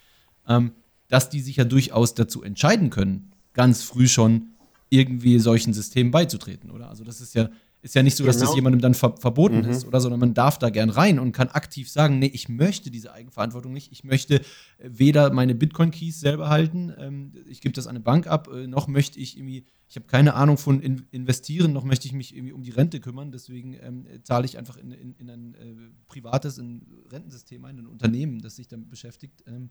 ähm, 0.47 0.71
dass 1.07 1.29
die 1.29 1.41
sich 1.41 1.57
ja 1.57 1.63
durchaus 1.63 2.15
dazu 2.15 2.43
entscheiden 2.43 2.89
können, 2.89 3.31
ganz 3.53 3.83
früh 3.83 4.07
schon 4.07 4.49
irgendwie 4.89 5.39
solchen 5.39 5.73
Systemen 5.73 6.11
beizutreten, 6.11 6.71
oder? 6.71 6.89
Also 6.89 7.03
das 7.03 7.21
ist 7.21 7.35
ja 7.35 7.49
ist 7.83 7.95
ja 7.95 8.01
nicht 8.01 8.15
so, 8.15 8.25
dass 8.25 8.37
genau. 8.37 8.47
das 8.47 8.55
jemandem 8.55 8.81
dann 8.81 8.93
ver 8.93 9.17
verboten 9.17 9.63
mhm. 9.63 9.69
ist, 9.69 9.85
oder? 9.85 9.99
Sondern 9.99 10.21
man 10.21 10.33
darf 10.33 10.57
da 10.57 10.69
gern 10.69 10.89
rein 10.89 11.19
und 11.19 11.33
kann 11.33 11.49
aktiv 11.49 11.89
sagen, 11.89 12.17
nee, 12.17 12.31
ich 12.33 12.47
möchte 12.47 12.89
diese 12.89 13.11
Eigenverantwortung 13.11 13.73
nicht. 13.73 13.91
Ich 13.91 14.05
möchte 14.05 14.39
weder 14.79 15.33
meine 15.33 15.53
Bitcoin-Keys 15.53 16.21
selber 16.21 16.47
halten, 16.47 16.93
ähm, 16.97 17.33
ich 17.45 17.59
gebe 17.59 17.73
das 17.73 17.85
an 17.85 17.97
eine 17.97 17.99
Bank 17.99 18.25
ab, 18.25 18.47
äh, 18.47 18.67
noch 18.67 18.87
möchte 18.87 19.19
ich 19.19 19.37
irgendwie, 19.37 19.65
ich 19.87 19.95
habe 19.95 20.07
keine 20.07 20.33
Ahnung 20.33 20.57
von 20.57 20.79
in 20.79 21.05
investieren, 21.11 21.71
noch 21.71 21.83
möchte 21.83 22.07
ich 22.07 22.13
mich 22.13 22.35
irgendwie 22.35 22.53
um 22.53 22.63
die 22.63 22.71
Rente 22.71 22.99
kümmern. 22.99 23.31
Deswegen 23.31 23.77
ähm, 23.81 24.05
zahle 24.23 24.45
ich 24.45 24.57
einfach 24.57 24.77
in, 24.77 24.91
in, 24.91 25.13
in 25.13 25.29
ein 25.29 25.53
äh, 25.55 25.75
privates 26.07 26.57
in 26.57 26.81
Rentensystem 27.11 27.63
ein, 27.65 27.77
ein 27.77 27.87
Unternehmen, 27.87 28.39
das 28.39 28.55
sich 28.55 28.67
damit 28.67 28.89
beschäftigt. 28.89 29.43
Ähm, 29.45 29.69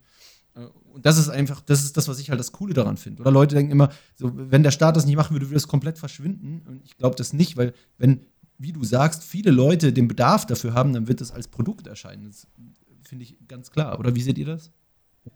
äh, 0.55 0.67
und 0.93 1.07
das 1.07 1.19
ist 1.19 1.29
einfach, 1.29 1.61
das 1.61 1.83
ist 1.83 1.97
das, 1.97 2.09
was 2.09 2.21
ich 2.21 2.31
halt 2.31 2.39
das 2.39 2.53
Coole 2.53 2.75
daran 2.75 2.97
finde. 2.97 3.23
Oder 3.23 3.33
Leute 3.33 3.55
denken 3.55 3.73
immer, 3.73 3.91
so, 4.15 4.31
wenn 4.35 4.63
der 4.63 4.71
Staat 4.71 4.97
das 4.97 5.07
nicht 5.07 5.17
machen 5.17 5.35
würde, 5.35 5.49
würde 5.49 5.57
es 5.57 5.69
komplett 5.69 5.99
verschwinden. 5.99 6.63
Und 6.67 6.85
ich 6.85 6.97
glaube 6.97 7.17
das 7.17 7.33
nicht, 7.33 7.57
weil 7.57 7.75
wenn, 7.99 8.27
wie 8.59 8.73
du 8.73 8.85
sagst, 8.85 9.25
viele 9.25 9.51
Leute 9.51 9.93
den 9.93 10.09
Bedarf 10.09 10.47
dafür 10.47 10.75
haben, 10.75 10.93
dann 10.93 11.09
wird 11.09 11.21
das 11.21 11.33
als 11.33 11.49
Produkt 11.49 11.87
erscheinen. 11.87 12.27
Das 12.27 12.47
finde 13.03 13.25
ich 13.25 13.37
ganz 13.49 13.71
klar. 13.71 13.99
Oder 13.99 14.15
wie 14.15 14.23
seht 14.23 14.39
ihr 14.39 14.47
das? 14.47 14.71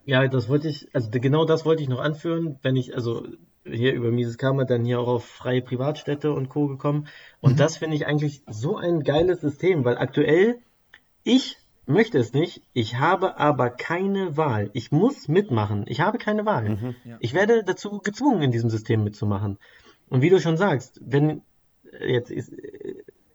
Ja, 0.05 0.27
das 0.27 0.49
wollte 0.49 0.67
ich, 0.67 0.87
also 0.93 1.09
genau 1.11 1.45
das 1.45 1.65
wollte 1.65 1.81
ich 1.81 1.89
noch 1.89 1.99
anführen, 1.99 2.57
wenn 2.61 2.75
ich, 2.75 2.95
also 2.95 3.25
hier 3.71 3.93
über 3.93 4.11
Mises 4.11 4.37
Karma 4.37 4.65
dann 4.65 4.85
hier 4.85 4.99
auch 4.99 5.07
auf 5.07 5.25
freie 5.25 5.61
Privatstädte 5.61 6.31
und 6.31 6.49
Co. 6.49 6.67
gekommen. 6.67 7.07
Und 7.41 7.53
mhm. 7.53 7.57
das 7.57 7.77
finde 7.77 7.95
ich 7.95 8.07
eigentlich 8.07 8.41
so 8.47 8.77
ein 8.77 9.03
geiles 9.03 9.41
System, 9.41 9.85
weil 9.85 9.97
aktuell 9.97 10.59
ich 11.23 11.57
möchte 11.85 12.19
es 12.19 12.33
nicht, 12.33 12.61
ich 12.73 12.99
habe 12.99 13.39
aber 13.39 13.69
keine 13.69 14.37
Wahl. 14.37 14.69
Ich 14.73 14.91
muss 14.91 15.27
mitmachen. 15.27 15.85
Ich 15.87 16.01
habe 16.01 16.17
keine 16.17 16.45
Wahl. 16.45 16.69
Mhm, 16.69 16.95
ja. 17.05 17.17
Ich 17.19 17.33
werde 17.33 17.63
dazu 17.63 17.99
gezwungen, 17.99 18.41
in 18.41 18.51
diesem 18.51 18.69
System 18.69 19.03
mitzumachen. 19.03 19.57
Und 20.09 20.21
wie 20.21 20.29
du 20.29 20.39
schon 20.39 20.57
sagst, 20.57 21.01
wenn 21.03 21.41
jetzt 21.99 22.31
ist, 22.31 22.53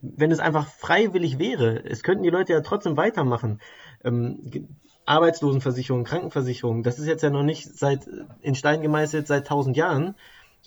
wenn 0.03 0.31
es 0.31 0.41
einfach 0.41 0.67
freiwillig 0.67 1.39
wäre, 1.39 1.85
es 1.85 2.03
könnten 2.03 2.25
die 2.25 2.31
Leute 2.31 2.53
ja 2.53 2.61
trotzdem 2.61 2.97
weitermachen. 2.97 3.61
Ähm, 4.05 4.79
Arbeitslosenversicherung, 5.05 6.05
Krankenversicherung, 6.05 6.83
das 6.83 6.99
ist 6.99 7.07
jetzt 7.07 7.23
ja 7.23 7.31
noch 7.31 7.43
nicht 7.43 7.77
seit 7.77 8.09
in 8.41 8.55
Stein 8.55 8.83
gemeißelt 8.83 9.27
seit 9.27 9.47
tausend 9.47 9.77
Jahren. 9.77 10.15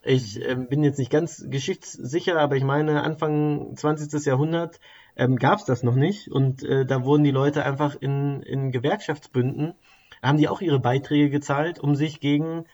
Ich 0.04 0.40
äh, 0.42 0.56
bin 0.56 0.84
jetzt 0.84 1.00
nicht 1.00 1.12
ganz 1.12 1.46
geschichtssicher, 1.50 2.40
aber 2.40 2.56
ich 2.56 2.64
meine, 2.64 3.04
Anfang 3.04 3.76
20. 3.76 4.24
Jahrhundert 4.26 4.80
ähm, 5.16 5.38
gab 5.38 5.60
es 5.60 5.66
das 5.66 5.84
noch 5.84 5.96
nicht. 5.96 6.30
Und 6.30 6.64
äh, 6.64 6.86
da 6.86 7.04
wurden 7.04 7.24
die 7.24 7.32
Leute 7.32 7.66
einfach 7.66 7.96
in, 8.00 8.42
in 8.44 8.72
Gewerkschaftsbünden, 8.72 9.74
haben 10.22 10.38
die 10.38 10.48
auch 10.48 10.62
ihre 10.62 10.80
Beiträge 10.80 11.30
gezahlt, 11.30 11.80
um 11.80 11.96
sich 11.96 12.20
gegen 12.20 12.66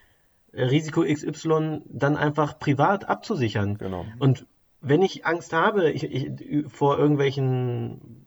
äh, 0.51 0.63
Risiko 0.63 1.03
XY 1.03 1.81
dann 1.85 2.17
einfach 2.17 2.59
privat 2.59 3.07
abzusichern. 3.07 3.77
Genau. 3.77 4.05
Und 4.19 4.45
wenn 4.81 5.01
ich 5.01 5.25
Angst 5.25 5.53
habe 5.53 5.91
ich, 5.91 6.03
ich, 6.03 6.65
vor 6.67 6.97
irgendwelchen 6.97 8.20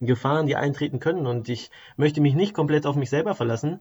Gefahren, 0.00 0.46
die 0.46 0.56
eintreten 0.56 1.00
können 1.00 1.26
und 1.26 1.48
ich 1.48 1.70
möchte 1.96 2.20
mich 2.20 2.34
nicht 2.34 2.54
komplett 2.54 2.86
auf 2.86 2.96
mich 2.96 3.10
selber 3.10 3.34
verlassen, 3.34 3.80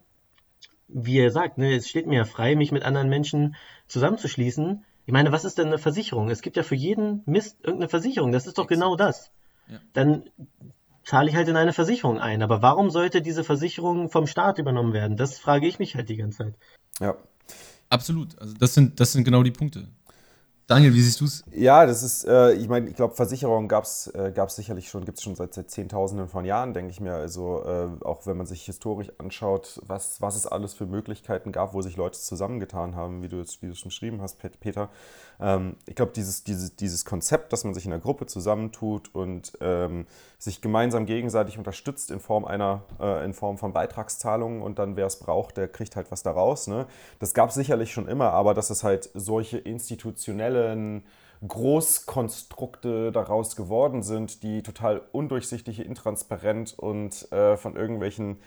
wie 0.88 1.20
er 1.20 1.32
sagt, 1.32 1.58
ne, 1.58 1.76
es 1.76 1.90
steht 1.90 2.08
mir 2.08 2.18
ja 2.18 2.26
frei, 2.26 2.56
mich 2.56 2.72
mit 2.72 2.84
anderen 2.84 3.10
Menschen 3.10 3.56
zusammenzuschließen. 3.88 4.86
Ich 5.06 5.14
meine, 5.14 5.32
was 5.32 5.46
ist 5.46 5.58
denn 5.58 5.68
eine 5.68 5.78
Versicherung? 5.78 6.30
Es 6.30 6.42
gibt 6.42 6.58
ja 6.58 6.64
für 6.64 6.76
jeden 6.76 7.22
Mist 7.26 7.58
irgendeine 7.62 7.90
Versicherung. 7.90 8.32
Das 8.32 8.48
ist 8.48 8.58
doch 8.58 8.68
genau 8.68 8.96
das. 8.96 9.32
Ja. 9.68 9.80
Dann 9.94 10.30
zahle 11.04 11.30
ich 11.30 11.36
halt 11.36 11.48
in 11.48 11.56
eine 11.56 11.74
Versicherung 11.74 12.20
ein. 12.20 12.42
Aber 12.42 12.62
warum 12.62 12.90
sollte 12.90 13.22
diese 13.22 13.44
Versicherung 13.44 14.10
vom 14.10 14.26
Staat 14.26 14.58
übernommen 14.58 14.94
werden? 14.94 15.18
Das 15.18 15.38
frage 15.38 15.68
ich 15.68 15.80
mich 15.80 15.96
halt 15.96 16.10
die 16.10 16.18
ganze 16.18 16.38
Zeit. 16.38 16.56
Ja. 17.00 17.16
Absolut. 17.90 18.40
Also 18.40 18.56
das 18.56 18.74
sind, 18.74 19.00
das 19.00 19.14
sind 19.14 19.24
genau 19.24 19.44
die 19.44 19.52
Punkte. 19.52 19.88
Daniel, 20.68 20.96
wie 20.96 21.02
siehst 21.02 21.22
du 21.22 21.26
es? 21.26 21.44
Ja, 21.52 21.86
das 21.86 22.02
ist, 22.02 22.26
äh, 22.26 22.54
ich 22.54 22.68
meine, 22.68 22.90
ich 22.90 22.96
glaube, 22.96 23.14
Versicherungen 23.14 23.68
gab 23.68 23.84
es 23.84 24.08
äh, 24.08 24.34
sicherlich 24.48 24.90
schon, 24.90 25.06
gibt 25.06 25.20
es 25.20 25.24
schon 25.24 25.36
seit, 25.36 25.54
seit 25.54 25.70
Zehntausenden 25.70 26.28
von 26.28 26.44
Jahren, 26.44 26.74
denke 26.74 26.90
ich 26.90 27.00
mir. 27.00 27.14
Also 27.14 27.64
äh, 27.64 28.04
auch 28.04 28.26
wenn 28.26 28.36
man 28.36 28.48
sich 28.48 28.64
historisch 28.64 29.12
anschaut, 29.20 29.80
was, 29.86 30.22
was 30.22 30.36
es 30.36 30.48
alles 30.48 30.74
für 30.74 30.88
Möglichkeiten 30.88 31.52
gab, 31.52 31.76
wo 31.76 31.84
sich 31.84 31.98
Leute 31.98 32.20
zusammengetan 32.20 32.96
haben, 32.96 33.22
wie 33.22 33.28
du 33.28 33.40
es 33.40 33.62
wie 33.62 33.76
schon 33.76 33.90
beschrieben 33.90 34.22
hast, 34.22 34.40
Peter. 34.60 34.90
Ähm, 35.40 35.76
ich 35.86 35.94
glaube, 35.94 36.14
dieses, 36.16 36.44
dieses, 36.44 36.76
dieses 36.76 37.06
Konzept, 37.06 37.54
dass 37.54 37.64
man 37.64 37.76
sich 37.76 37.86
in 37.86 37.94
einer 37.94 38.02
Gruppe 38.02 38.26
zusammentut 38.26 39.14
und 39.14 39.54
ähm, 39.62 40.08
sich 40.40 40.62
gemeinsam 40.62 41.06
gegenseitig 41.06 41.60
unterstützt 41.60 42.10
in 42.10 42.20
Form 42.20 42.44
einer, 42.44 42.82
äh, 43.00 43.24
in 43.24 43.34
Form 43.34 43.60
von 43.60 43.72
Beitragszahlungen 43.72 44.64
und 44.64 44.80
dann, 44.80 44.96
wer 44.96 45.06
es 45.06 45.20
braucht, 45.20 45.58
der 45.58 45.68
kriegt 45.68 45.96
halt 45.96 46.12
was 46.12 46.24
daraus. 46.24 46.68
Ne? 46.68 46.88
Das 47.20 47.36
gab 47.36 47.50
es 47.50 47.56
sicherlich 47.56 47.92
schon 47.94 48.08
immer, 48.08 48.32
aber 48.32 48.56
dass 48.56 48.72
es 48.72 48.84
halt 48.84 49.10
solche 49.14 49.58
institutionelle 49.58 50.55
kriminellen 50.56 51.04
Großkonstrukte 51.46 53.12
daraus 53.12 53.56
geworden 53.56 54.02
sind, 54.02 54.42
die 54.42 54.64
total 54.64 55.02
undurchsichtig, 55.12 55.86
intransparent 55.86 56.74
und 56.78 57.32
äh, 57.32 57.58
von 57.58 57.76
irgendwelchen 57.76 58.38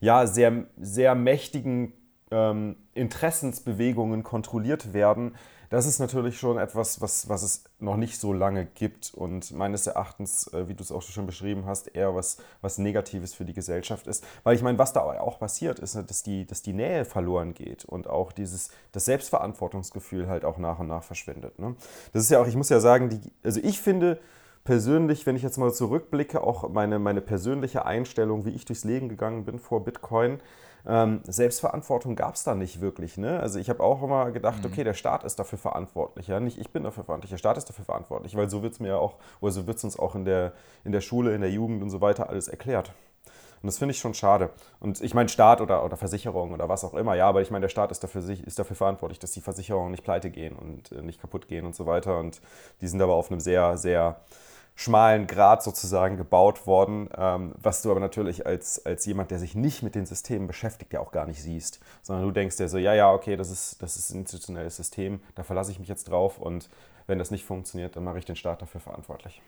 ja, 0.00 0.26
sehr, 0.26 0.64
sehr 0.80 1.14
mächtigen 1.14 1.92
ähm, 2.30 2.76
Interessensbewegungen 2.94 4.22
kontrolliert 4.22 4.92
werden, 4.92 5.36
das 5.70 5.86
ist 5.86 5.98
natürlich 5.98 6.38
schon 6.38 6.58
etwas, 6.58 7.00
was, 7.00 7.28
was 7.28 7.42
es 7.42 7.64
noch 7.78 7.96
nicht 7.96 8.18
so 8.18 8.32
lange 8.32 8.64
gibt 8.64 9.12
und 9.14 9.52
meines 9.52 9.86
Erachtens, 9.86 10.52
äh, 10.52 10.68
wie 10.68 10.74
du 10.74 10.82
es 10.82 10.90
auch 10.90 11.02
schon 11.02 11.26
beschrieben 11.26 11.66
hast, 11.66 11.94
eher 11.94 12.14
was, 12.14 12.38
was 12.60 12.78
Negatives 12.78 13.34
für 13.34 13.44
die 13.44 13.52
Gesellschaft 13.52 14.06
ist. 14.06 14.24
Weil 14.44 14.56
ich 14.56 14.62
meine, 14.62 14.78
was 14.78 14.92
da 14.92 15.00
auch 15.00 15.38
passiert, 15.38 15.78
ist, 15.78 15.94
dass 15.94 16.22
die, 16.22 16.46
dass 16.46 16.62
die 16.62 16.72
Nähe 16.72 17.04
verloren 17.04 17.54
geht 17.54 17.84
und 17.84 18.08
auch 18.08 18.32
dieses, 18.32 18.70
das 18.92 19.04
Selbstverantwortungsgefühl 19.04 20.28
halt 20.28 20.44
auch 20.44 20.58
nach 20.58 20.78
und 20.78 20.88
nach 20.88 21.02
verschwindet. 21.02 21.58
Ne? 21.58 21.76
Das 22.12 22.22
ist 22.22 22.30
ja 22.30 22.40
auch, 22.40 22.46
ich 22.46 22.56
muss 22.56 22.68
ja 22.68 22.80
sagen, 22.80 23.10
die, 23.10 23.20
also 23.42 23.60
ich 23.62 23.80
finde, 23.80 24.18
persönlich, 24.64 25.24
wenn 25.26 25.36
ich 25.36 25.42
jetzt 25.42 25.58
mal 25.58 25.72
zurückblicke, 25.72 26.42
auch 26.42 26.68
meine, 26.68 26.98
meine 26.98 27.20
persönliche 27.20 27.86
Einstellung, 27.86 28.44
wie 28.44 28.50
ich 28.50 28.64
durchs 28.64 28.84
Leben 28.84 29.08
gegangen 29.08 29.44
bin 29.44 29.58
vor 29.58 29.84
Bitcoin, 29.84 30.40
ähm, 30.88 31.20
Selbstverantwortung 31.24 32.16
gab 32.16 32.34
es 32.34 32.44
da 32.44 32.54
nicht 32.54 32.80
wirklich. 32.80 33.18
Ne? 33.18 33.38
Also 33.38 33.58
ich 33.58 33.68
habe 33.68 33.82
auch 33.82 34.02
immer 34.02 34.30
gedacht, 34.30 34.60
mhm. 34.60 34.72
okay, 34.72 34.84
der 34.84 34.94
Staat 34.94 35.22
ist 35.22 35.38
dafür 35.38 35.58
verantwortlich. 35.58 36.28
Ja? 36.28 36.40
Nicht 36.40 36.58
ich 36.58 36.70
bin 36.70 36.82
dafür 36.82 37.04
verantwortlich, 37.04 37.30
der 37.30 37.38
Staat 37.38 37.58
ist 37.58 37.68
dafür 37.68 37.84
verantwortlich, 37.84 38.34
weil 38.36 38.48
so 38.48 38.62
wird 38.62 38.72
es 38.72 38.80
mir 38.80 38.88
ja 38.88 38.96
auch, 38.96 39.16
oder 39.40 39.52
so 39.52 39.66
wird 39.66 39.76
es 39.76 39.84
uns 39.84 39.98
auch 39.98 40.14
in 40.14 40.24
der, 40.24 40.54
in 40.84 40.92
der 40.92 41.02
Schule, 41.02 41.34
in 41.34 41.42
der 41.42 41.50
Jugend 41.50 41.82
und 41.82 41.90
so 41.90 42.00
weiter 42.00 42.30
alles 42.30 42.48
erklärt. 42.48 42.92
Und 43.60 43.66
das 43.66 43.78
finde 43.78 43.92
ich 43.92 43.98
schon 43.98 44.14
schade. 44.14 44.50
Und 44.80 45.00
ich 45.00 45.14
meine, 45.14 45.28
Staat 45.28 45.60
oder, 45.60 45.84
oder 45.84 45.96
Versicherung 45.96 46.52
oder 46.52 46.68
was 46.68 46.84
auch 46.84 46.94
immer, 46.94 47.14
ja, 47.16 47.28
aber 47.28 47.42
ich 47.42 47.50
meine, 47.50 47.64
der 47.64 47.68
Staat 47.68 47.90
ist 47.90 48.02
dafür, 48.02 48.26
ist 48.28 48.58
dafür 48.58 48.76
verantwortlich, 48.76 49.18
dass 49.18 49.32
die 49.32 49.40
Versicherungen 49.40 49.90
nicht 49.90 50.04
pleite 50.04 50.30
gehen 50.30 50.56
und 50.56 50.92
äh, 50.92 51.02
nicht 51.02 51.20
kaputt 51.20 51.48
gehen 51.48 51.66
und 51.66 51.74
so 51.74 51.84
weiter. 51.84 52.18
Und 52.18 52.40
die 52.80 52.86
sind 52.86 53.02
aber 53.02 53.14
auf 53.14 53.30
einem 53.30 53.40
sehr, 53.40 53.76
sehr 53.76 54.20
schmalen 54.78 55.26
Grad 55.26 55.64
sozusagen 55.64 56.16
gebaut 56.16 56.68
worden, 56.68 57.08
ähm, 57.16 57.52
was 57.60 57.82
du 57.82 57.90
aber 57.90 57.98
natürlich 57.98 58.46
als, 58.46 58.86
als 58.86 59.04
jemand, 59.06 59.32
der 59.32 59.40
sich 59.40 59.56
nicht 59.56 59.82
mit 59.82 59.96
den 59.96 60.06
Systemen 60.06 60.46
beschäftigt, 60.46 60.92
ja 60.92 61.00
auch 61.00 61.10
gar 61.10 61.26
nicht 61.26 61.42
siehst, 61.42 61.80
sondern 62.00 62.24
du 62.24 62.30
denkst 62.30 62.58
dir 62.58 62.68
so, 62.68 62.78
ja, 62.78 62.94
ja, 62.94 63.12
okay, 63.12 63.36
das 63.36 63.50
ist, 63.50 63.82
das 63.82 63.96
ist 63.96 64.10
ein 64.10 64.20
institutionelles 64.20 64.76
System, 64.76 65.18
da 65.34 65.42
verlasse 65.42 65.72
ich 65.72 65.80
mich 65.80 65.88
jetzt 65.88 66.04
drauf 66.04 66.38
und 66.38 66.70
wenn 67.08 67.18
das 67.18 67.32
nicht 67.32 67.44
funktioniert, 67.44 67.96
dann 67.96 68.04
mache 68.04 68.20
ich 68.20 68.24
den 68.24 68.36
Staat 68.36 68.62
dafür 68.62 68.80
verantwortlich. 68.80 69.42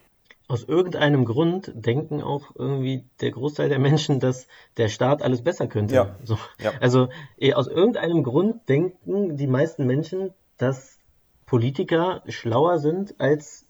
Aus 0.49 0.65
irgendeinem 0.65 1.23
Grund 1.23 1.71
denken 1.75 2.21
auch 2.21 2.53
irgendwie 2.55 3.05
der 3.21 3.31
Großteil 3.31 3.69
der 3.69 3.79
Menschen, 3.79 4.19
dass 4.19 4.47
der 4.75 4.89
Staat 4.89 5.21
alles 5.21 5.43
besser 5.43 5.67
könnte. 5.67 5.95
Ja. 5.95 6.15
So. 6.25 6.37
ja. 6.59 6.73
Also 6.81 7.07
eh, 7.37 7.53
aus 7.53 7.69
irgendeinem 7.69 8.23
Grund 8.23 8.67
denken 8.67 9.37
die 9.37 9.47
meisten 9.47 9.87
Menschen, 9.87 10.33
dass 10.57 10.99
Politiker 11.45 12.21
schlauer 12.27 12.79
sind 12.79 13.15
als 13.17 13.65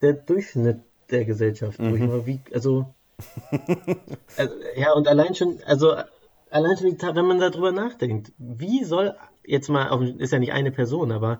der 0.00 0.14
Durchschnitt 0.14 0.80
der 1.12 1.24
Gesellschaft. 1.24 1.78
Mhm. 1.78 1.90
Wo 1.90 1.94
ich 1.96 2.02
mal 2.02 2.26
wie, 2.26 2.40
also, 2.52 2.86
also, 4.36 4.54
ja, 4.76 4.92
und 4.92 5.06
allein 5.06 5.34
schon, 5.34 5.58
also 5.64 5.94
allein 6.50 6.76
schon, 6.76 7.16
wenn 7.16 7.26
man 7.26 7.38
darüber 7.38 7.72
nachdenkt, 7.72 8.32
wie 8.38 8.84
soll, 8.84 9.14
jetzt 9.44 9.68
mal, 9.68 10.16
ist 10.18 10.32
ja 10.32 10.38
nicht 10.38 10.52
eine 10.52 10.72
Person, 10.72 11.12
aber 11.12 11.38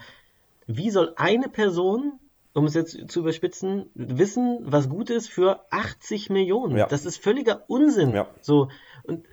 wie 0.66 0.90
soll 0.90 1.12
eine 1.16 1.48
Person, 1.48 2.20
um 2.54 2.66
es 2.66 2.74
jetzt 2.74 3.10
zu 3.10 3.20
überspitzen, 3.20 3.90
wissen, 3.94 4.58
was 4.62 4.88
gut 4.88 5.10
ist 5.10 5.28
für 5.28 5.60
80 5.70 6.30
Millionen? 6.30 6.76
Ja. 6.76 6.86
Das 6.86 7.06
ist 7.06 7.16
völliger 7.16 7.64
Unsinn. 7.68 8.14
Ja. 8.14 8.28
So, 8.40 8.68
und 9.04 9.24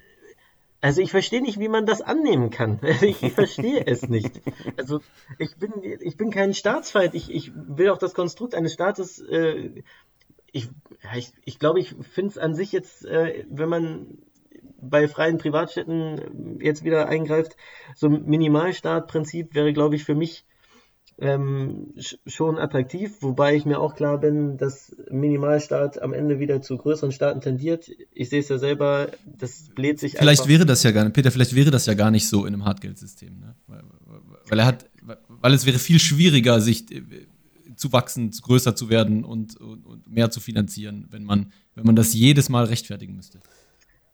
also 0.82 1.02
ich 1.02 1.12
verstehe 1.12 1.42
nicht, 1.42 1.60
wie 1.60 1.68
man 1.68 1.86
das 1.86 2.02
annehmen 2.02 2.52
kann. 2.52 2.80
Ich, 3.02 3.02
ich 3.24 3.34
verstehe 3.34 3.86
es 3.86 4.08
nicht. 4.08 4.42
Also 4.78 5.02
ich 5.38 5.58
bin, 5.58 5.74
ich 5.84 6.16
bin 6.16 6.32
kein 6.32 6.54
Staatsfeind. 6.54 7.16
Ich, 7.16 7.30
ich 7.30 7.52
will 7.54 7.90
auch 7.90 7.98
das 7.98 8.14
Konstrukt 8.14 8.56
eines 8.56 8.74
Staates 8.74 9.20
äh, 9.20 9.84
ich, 10.52 10.70
ich, 11.16 11.32
ich 11.46 11.60
glaube, 11.60 11.80
ich 11.80 11.96
finde 12.12 12.32
es 12.32 12.38
an 12.38 12.56
sich 12.56 12.72
jetzt, 12.72 13.06
äh, 13.06 13.46
wenn 13.50 13.70
man 13.70 14.18
bei 14.82 15.08
freien 15.08 15.38
Privatstädten 15.38 16.60
jetzt 16.62 16.84
wieder 16.84 17.08
eingreift, 17.08 17.56
so 17.96 18.08
ein 18.08 18.26
Minimalstartprinzip 18.26 19.54
wäre, 19.54 19.74
glaube 19.74 19.96
ich, 19.96 20.04
für 20.04 20.16
mich 20.16 20.46
ähm, 21.22 21.94
schon 22.26 22.58
attraktiv, 22.58 23.18
wobei 23.22 23.56
ich 23.56 23.66
mir 23.66 23.80
auch 23.80 23.96
klar 23.96 24.20
bin, 24.20 24.58
dass 24.58 24.96
Minimalstaat 25.12 26.02
am 26.02 26.14
Ende 26.14 26.40
wieder 26.40 26.62
zu 26.62 26.78
größeren 26.78 27.12
Staaten 27.12 27.42
tendiert. 27.42 27.92
Ich 28.14 28.30
sehe 28.30 28.40
es 28.40 28.48
ja 28.48 28.58
selber, 28.58 29.10
das 29.26 29.70
bläht 29.76 30.00
sich 30.00 30.14
Vielleicht 30.18 30.48
wäre 30.48 30.66
das 30.66 30.84
ja 30.84 30.92
gar 30.92 31.04
nicht, 31.04 31.14
Peter, 31.14 31.32
vielleicht 31.32 31.56
wäre 31.56 31.72
das 31.72 31.86
ja 31.88 31.94
gar 31.94 32.10
nicht 32.10 32.28
so 32.28 32.46
in 32.46 32.54
einem 32.54 32.64
Hartgeldsystem, 32.64 33.38
ne? 33.38 33.56
weil, 33.68 33.84
weil 34.50 34.60
er 34.60 34.66
hat, 34.66 34.90
weil 35.28 35.54
es 35.54 35.66
wäre 35.66 35.78
viel 35.78 36.00
schwieriger, 36.00 36.62
sich 36.62 36.86
zu 37.80 37.94
wachsen, 37.94 38.32
größer 38.32 38.76
zu 38.76 38.90
werden 38.90 39.24
und, 39.24 39.56
und, 39.60 39.86
und, 39.86 40.08
mehr 40.08 40.30
zu 40.30 40.42
finanzieren, 40.42 41.08
wenn 41.12 41.24
man, 41.24 41.54
wenn 41.76 41.86
man 41.86 41.96
das 41.96 42.14
jedes 42.14 42.50
Mal 42.50 42.66
rechtfertigen 42.66 43.16
müsste. 43.16 43.40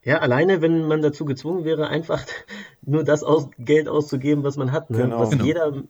Ja, 0.04 0.20
alleine, 0.20 0.62
wenn 0.62 0.88
man 0.88 1.02
dazu 1.02 1.26
gezwungen 1.26 1.66
wäre, 1.66 1.88
einfach 1.88 2.24
nur 2.84 3.04
das 3.04 3.24
aus, 3.24 3.50
Geld 3.58 3.88
auszugeben, 3.88 4.44
was 4.44 4.56
man 4.56 4.72
hat. 4.72 4.92
Ne? 4.92 5.00
Genau. 5.00 5.20
Was 5.20 5.32
genau. 5.32 5.44
jeder, 5.44 5.84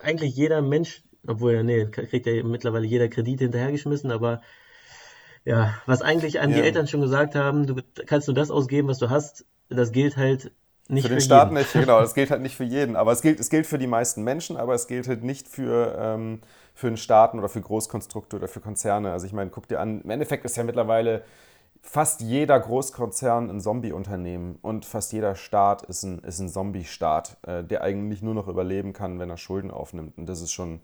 eigentlich 0.00 0.34
jeder 0.34 0.60
Mensch, 0.60 1.04
obwohl 1.24 1.52
ja, 1.52 1.62
nee, 1.62 1.86
kriegt 1.86 2.26
ja 2.26 2.42
mittlerweile 2.42 2.86
jeder 2.86 3.08
Kredit 3.08 3.38
hinterhergeschmissen, 3.38 4.10
aber 4.10 4.42
ja, 5.44 5.74
was 5.86 6.02
eigentlich 6.02 6.40
an 6.40 6.50
ja. 6.50 6.56
die 6.56 6.62
Eltern 6.62 6.88
schon 6.88 7.00
gesagt 7.00 7.36
haben, 7.36 7.66
du 7.66 7.76
kannst 8.06 8.26
nur 8.26 8.34
das 8.34 8.50
ausgeben, 8.50 8.88
was 8.88 8.98
du 8.98 9.08
hast, 9.08 9.46
das 9.68 9.92
gilt 9.92 10.16
halt 10.16 10.50
nicht 10.88 11.04
für 11.04 11.08
den 11.08 11.18
für 11.18 11.24
Staat 11.24 11.50
jeden. 11.50 11.58
nicht, 11.58 11.72
genau, 11.72 12.00
das 12.00 12.14
gilt 12.14 12.32
halt 12.32 12.42
nicht 12.42 12.56
für 12.56 12.64
jeden. 12.64 12.96
Aber 12.96 13.12
es 13.12 13.22
gilt, 13.22 13.38
es 13.38 13.50
gilt 13.50 13.66
für 13.66 13.78
die 13.78 13.86
meisten 13.86 14.24
Menschen, 14.24 14.56
aber 14.56 14.74
es 14.74 14.88
gilt 14.88 15.06
halt 15.06 15.22
nicht 15.22 15.48
für, 15.48 15.96
ähm, 15.96 16.40
für 16.80 16.86
einen 16.86 16.96
Staaten 16.96 17.38
oder 17.38 17.50
für 17.50 17.60
Großkonstrukte 17.60 18.36
oder 18.36 18.48
für 18.48 18.60
Konzerne. 18.60 19.12
Also 19.12 19.26
ich 19.26 19.34
meine, 19.34 19.50
guck 19.50 19.68
dir 19.68 19.80
an, 19.80 20.00
im 20.00 20.08
Endeffekt 20.08 20.46
ist 20.46 20.56
ja 20.56 20.64
mittlerweile 20.64 21.22
fast 21.82 22.22
jeder 22.22 22.58
Großkonzern 22.58 23.50
ein 23.50 23.60
Zombie-Unternehmen 23.60 24.58
und 24.62 24.86
fast 24.86 25.12
jeder 25.12 25.34
Staat 25.34 25.82
ist 25.82 26.04
ein, 26.04 26.20
ist 26.20 26.40
ein 26.40 26.48
Zombie-Staat, 26.48 27.36
äh, 27.46 27.64
der 27.64 27.82
eigentlich 27.82 28.22
nur 28.22 28.32
noch 28.32 28.48
überleben 28.48 28.94
kann, 28.94 29.18
wenn 29.18 29.28
er 29.28 29.36
Schulden 29.36 29.70
aufnimmt. 29.70 30.16
Und 30.16 30.26
das 30.26 30.40
ist 30.40 30.52
schon 30.52 30.80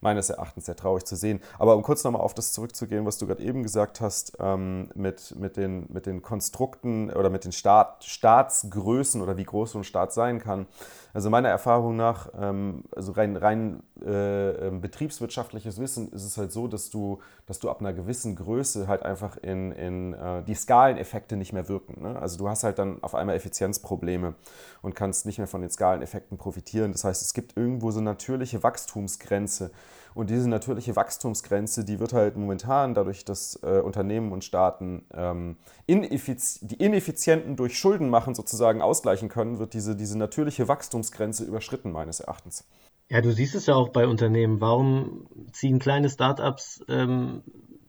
meines 0.00 0.30
Erachtens 0.30 0.64
sehr 0.66 0.76
traurig 0.76 1.04
zu 1.04 1.14
sehen. 1.14 1.40
Aber 1.58 1.76
um 1.76 1.82
kurz 1.82 2.04
nochmal 2.04 2.22
auf 2.22 2.34
das 2.34 2.52
zurückzugehen, 2.52 3.04
was 3.04 3.18
du 3.18 3.26
gerade 3.26 3.42
eben 3.42 3.62
gesagt 3.62 4.00
hast, 4.00 4.36
ähm, 4.40 4.90
mit, 4.94 5.34
mit, 5.38 5.58
den, 5.58 5.86
mit 5.92 6.06
den 6.06 6.22
Konstrukten 6.22 7.10
oder 7.10 7.28
mit 7.28 7.44
den 7.44 7.52
Staat, 7.52 8.04
Staatsgrößen 8.04 9.20
oder 9.20 9.36
wie 9.36 9.44
groß 9.44 9.72
so 9.72 9.78
ein 9.78 9.84
Staat 9.84 10.12
sein 10.12 10.38
kann. 10.38 10.66
Also 11.14 11.30
meiner 11.30 11.48
Erfahrung 11.48 11.94
nach, 11.94 12.28
ähm, 12.36 12.82
also 12.94 13.12
rein, 13.12 13.36
rein 13.36 13.84
äh, 14.04 14.50
ähm, 14.50 14.80
betriebswirtschaftliches 14.80 15.78
Wissen 15.78 16.10
ist 16.10 16.24
es 16.24 16.36
halt 16.36 16.50
so, 16.50 16.66
dass 16.66 16.90
du, 16.90 17.20
dass 17.46 17.60
du 17.60 17.70
ab 17.70 17.78
einer 17.78 17.92
gewissen 17.92 18.34
Größe 18.34 18.88
halt 18.88 19.04
einfach 19.04 19.36
in, 19.36 19.70
in 19.70 20.12
äh, 20.14 20.42
die 20.42 20.56
Skaleneffekte 20.56 21.36
nicht 21.36 21.52
mehr 21.52 21.68
wirken. 21.68 22.02
Ne? 22.02 22.18
Also 22.18 22.36
du 22.36 22.48
hast 22.48 22.64
halt 22.64 22.80
dann 22.80 23.00
auf 23.04 23.14
einmal 23.14 23.36
Effizienzprobleme 23.36 24.34
und 24.82 24.96
kannst 24.96 25.24
nicht 25.24 25.38
mehr 25.38 25.46
von 25.46 25.60
den 25.60 25.70
Skaleneffekten 25.70 26.36
profitieren. 26.36 26.90
Das 26.90 27.04
heißt, 27.04 27.22
es 27.22 27.32
gibt 27.32 27.56
irgendwo 27.56 27.92
so 27.92 28.00
natürliche 28.00 28.64
Wachstumsgrenze. 28.64 29.70
Und 30.14 30.30
diese 30.30 30.48
natürliche 30.48 30.94
Wachstumsgrenze, 30.94 31.84
die 31.84 31.98
wird 31.98 32.12
halt 32.12 32.36
momentan 32.36 32.94
dadurch, 32.94 33.24
dass 33.24 33.58
äh, 33.62 33.80
Unternehmen 33.80 34.32
und 34.32 34.44
Staaten 34.44 35.04
ähm, 35.12 35.56
ineffiz 35.86 36.60
die 36.62 36.76
Ineffizienten 36.76 37.56
durch 37.56 37.76
Schulden 37.76 38.08
machen 38.08 38.34
sozusagen 38.34 38.80
ausgleichen 38.80 39.28
können, 39.28 39.58
wird 39.58 39.74
diese, 39.74 39.96
diese 39.96 40.16
natürliche 40.16 40.68
Wachstumsgrenze 40.68 41.44
überschritten, 41.44 41.90
meines 41.90 42.20
Erachtens. 42.20 42.64
Ja, 43.10 43.20
du 43.20 43.32
siehst 43.32 43.54
es 43.54 43.66
ja 43.66 43.74
auch 43.74 43.90
bei 43.90 44.06
Unternehmen. 44.06 44.60
Warum 44.60 45.26
ziehen 45.52 45.78
kleine 45.78 46.08
Startups 46.08 46.84
ähm, 46.88 47.42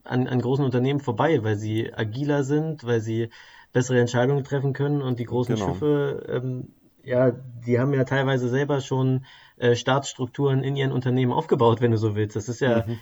an, 0.03 0.27
an 0.27 0.41
großen 0.41 0.65
Unternehmen 0.65 0.99
vorbei? 0.99 1.43
Weil 1.43 1.55
sie 1.55 1.93
agiler 1.93 2.43
sind, 2.43 2.83
weil 2.83 3.01
sie 3.01 3.29
bessere 3.71 3.99
Entscheidungen 3.99 4.43
treffen 4.43 4.73
können 4.73 5.01
und 5.01 5.19
die 5.19 5.25
großen 5.25 5.55
genau. 5.55 5.67
Schiffe, 5.67 6.25
ähm, 6.29 6.73
ja, 7.05 7.31
die 7.31 7.79
haben 7.79 7.93
ja 7.93 8.03
teilweise 8.03 8.49
selber 8.49 8.81
schon 8.81 9.25
äh, 9.57 9.75
Staatsstrukturen 9.75 10.63
in 10.63 10.75
ihren 10.75 10.91
Unternehmen 10.91 11.31
aufgebaut, 11.31 11.81
wenn 11.81 11.91
du 11.91 11.97
so 11.97 12.15
willst. 12.15 12.35
Das 12.35 12.49
ist 12.49 12.61
ja, 12.61 12.85
mhm. 12.85 12.99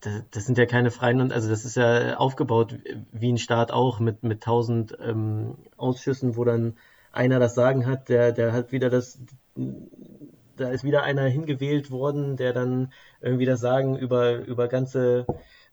das, 0.00 0.22
das, 0.30 0.46
sind 0.46 0.58
ja 0.58 0.66
keine 0.66 0.90
freien, 0.90 1.32
also 1.32 1.48
das 1.48 1.64
ist 1.64 1.76
ja 1.76 2.16
aufgebaut 2.16 2.78
wie 3.12 3.32
ein 3.32 3.38
Staat 3.38 3.70
auch 3.70 4.00
mit, 4.00 4.22
mit 4.22 4.42
tausend 4.42 4.96
ähm, 5.00 5.56
Ausschüssen, 5.76 6.36
wo 6.36 6.44
dann 6.44 6.76
einer 7.12 7.38
das 7.38 7.54
Sagen 7.54 7.86
hat, 7.86 8.08
der, 8.08 8.32
der 8.32 8.52
hat 8.52 8.72
wieder 8.72 8.90
das, 8.90 9.20
da 10.56 10.68
ist 10.70 10.84
wieder 10.84 11.02
einer 11.02 11.24
hingewählt 11.24 11.90
worden, 11.90 12.36
der 12.36 12.52
dann 12.52 12.92
irgendwie 13.20 13.46
das 13.46 13.60
Sagen 13.60 13.96
über, 13.96 14.36
über 14.38 14.68
ganze 14.68 15.26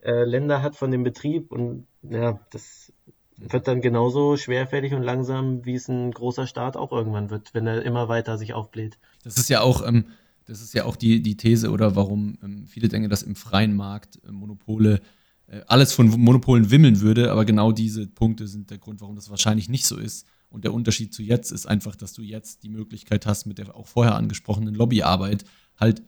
äh, 0.04 0.24
Länder 0.24 0.62
hat 0.62 0.76
von 0.76 0.92
dem 0.92 1.04
Betrieb 1.04 1.52
und 1.52 1.88
ja, 2.04 2.40
das 2.52 2.94
wird 3.38 3.68
dann 3.68 3.82
genauso 3.82 4.38
schwerfällig 4.38 4.94
und 4.94 5.04
langsam, 5.04 5.66
wie 5.66 5.76
es 5.76 5.88
ein 5.88 6.12
großer 6.12 6.48
Staat 6.48 6.78
auch 6.78 6.92
irgendwann 6.92 7.30
wird, 7.30 7.54
wenn 7.54 7.68
er 7.68 7.84
immer 7.84 8.08
weiter 8.08 8.38
sich 8.38 8.54
aufbläht. 8.54 8.98
Das 9.24 9.38
ist 9.38 9.50
ja 9.50 9.62
auch, 9.62 9.86
ähm, 9.86 10.06
das 10.46 10.62
ist 10.62 10.74
ja 10.74 10.86
auch 10.86 10.96
die, 10.96 11.22
die 11.22 11.38
These 11.38 11.72
oder 11.72 11.96
warum 11.96 12.38
ähm, 12.44 12.66
viele 12.68 12.88
denken, 12.88 13.10
dass 13.10 13.24
im 13.24 13.36
freien 13.36 13.76
Markt 13.76 14.20
äh, 14.28 14.32
Monopole 14.32 15.02
äh, 15.48 15.62
alles 15.68 15.94
von 15.94 16.08
Monopolen 16.08 16.72
wimmeln 16.72 17.02
würde, 17.02 17.32
aber 17.32 17.46
genau 17.46 17.72
diese 17.72 18.08
Punkte 18.08 18.48
sind 18.48 18.70
der 18.72 18.78
Grund, 18.78 19.02
warum 19.02 19.16
das 19.16 19.30
wahrscheinlich 19.30 19.70
nicht 19.70 19.86
so 19.86 19.98
ist. 19.98 20.28
Und 20.50 20.64
der 20.64 20.74
Unterschied 20.74 21.14
zu 21.14 21.22
jetzt 21.22 21.52
ist 21.52 21.66
einfach, 21.66 21.96
dass 21.96 22.14
du 22.14 22.22
jetzt 22.22 22.64
die 22.64 22.70
Möglichkeit 22.70 23.26
hast, 23.26 23.46
mit 23.46 23.58
der 23.58 23.76
auch 23.76 23.88
vorher 23.88 24.16
angesprochenen 24.16 24.74
Lobbyarbeit 24.74 25.44
halt 25.78 26.02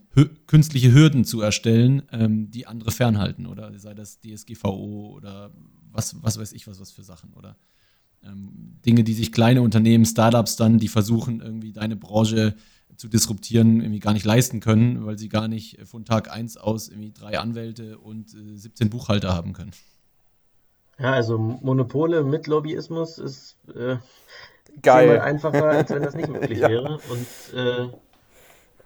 künstliche 0.48 0.94
Hürden 0.94 1.26
zu 1.26 1.42
erstellen, 1.42 2.04
ähm, 2.12 2.50
die 2.50 2.68
andere 2.68 2.92
fernhalten. 2.92 3.46
Oder 3.46 3.78
sei 3.78 3.94
das 3.94 4.20
DSGVO 4.22 5.12
oder 5.14 5.52
was, 5.92 6.22
was 6.22 6.40
weiß 6.40 6.54
ich, 6.54 6.68
was, 6.68 6.80
was 6.80 6.92
für 6.92 7.04
Sachen. 7.04 7.34
Oder 7.34 7.56
ähm, 8.24 8.80
Dinge, 8.86 9.04
die 9.04 9.14
sich 9.14 9.32
kleine 9.32 9.62
Unternehmen, 9.62 10.06
Startups 10.06 10.56
dann, 10.56 10.80
die 10.80 10.88
versuchen, 10.88 11.42
irgendwie 11.42 11.72
deine 11.72 11.96
Branche 11.96 12.56
zu 12.96 13.08
disruptieren, 13.08 13.82
irgendwie 13.82 14.00
gar 14.00 14.14
nicht 14.14 14.26
leisten 14.26 14.60
können, 14.60 15.06
weil 15.06 15.18
sie 15.18 15.30
gar 15.30 15.48
nicht 15.48 15.80
von 15.88 16.06
Tag 16.06 16.32
1 16.32 16.58
aus 16.58 16.90
irgendwie 16.90 17.12
drei 17.12 17.38
Anwälte 17.38 17.98
und 18.00 18.34
äh, 18.34 18.58
17 18.58 18.90
Buchhalter 18.90 19.36
haben 19.36 19.54
können. 19.54 19.72
Ja, 21.00 21.14
also 21.14 21.38
Monopole 21.38 22.24
mit 22.24 22.48
Lobbyismus 22.48 23.20
ist 23.20 23.58
äh, 23.76 23.98
Geil. 24.82 25.20
einfacher, 25.20 25.66
als 25.66 25.92
wenn 25.92 26.02
das 26.02 26.16
nicht 26.16 26.30
möglich 26.30 26.60
ja. 26.60 26.70
wäre. 26.70 27.00
Und 27.10 27.56
äh, 27.56 27.88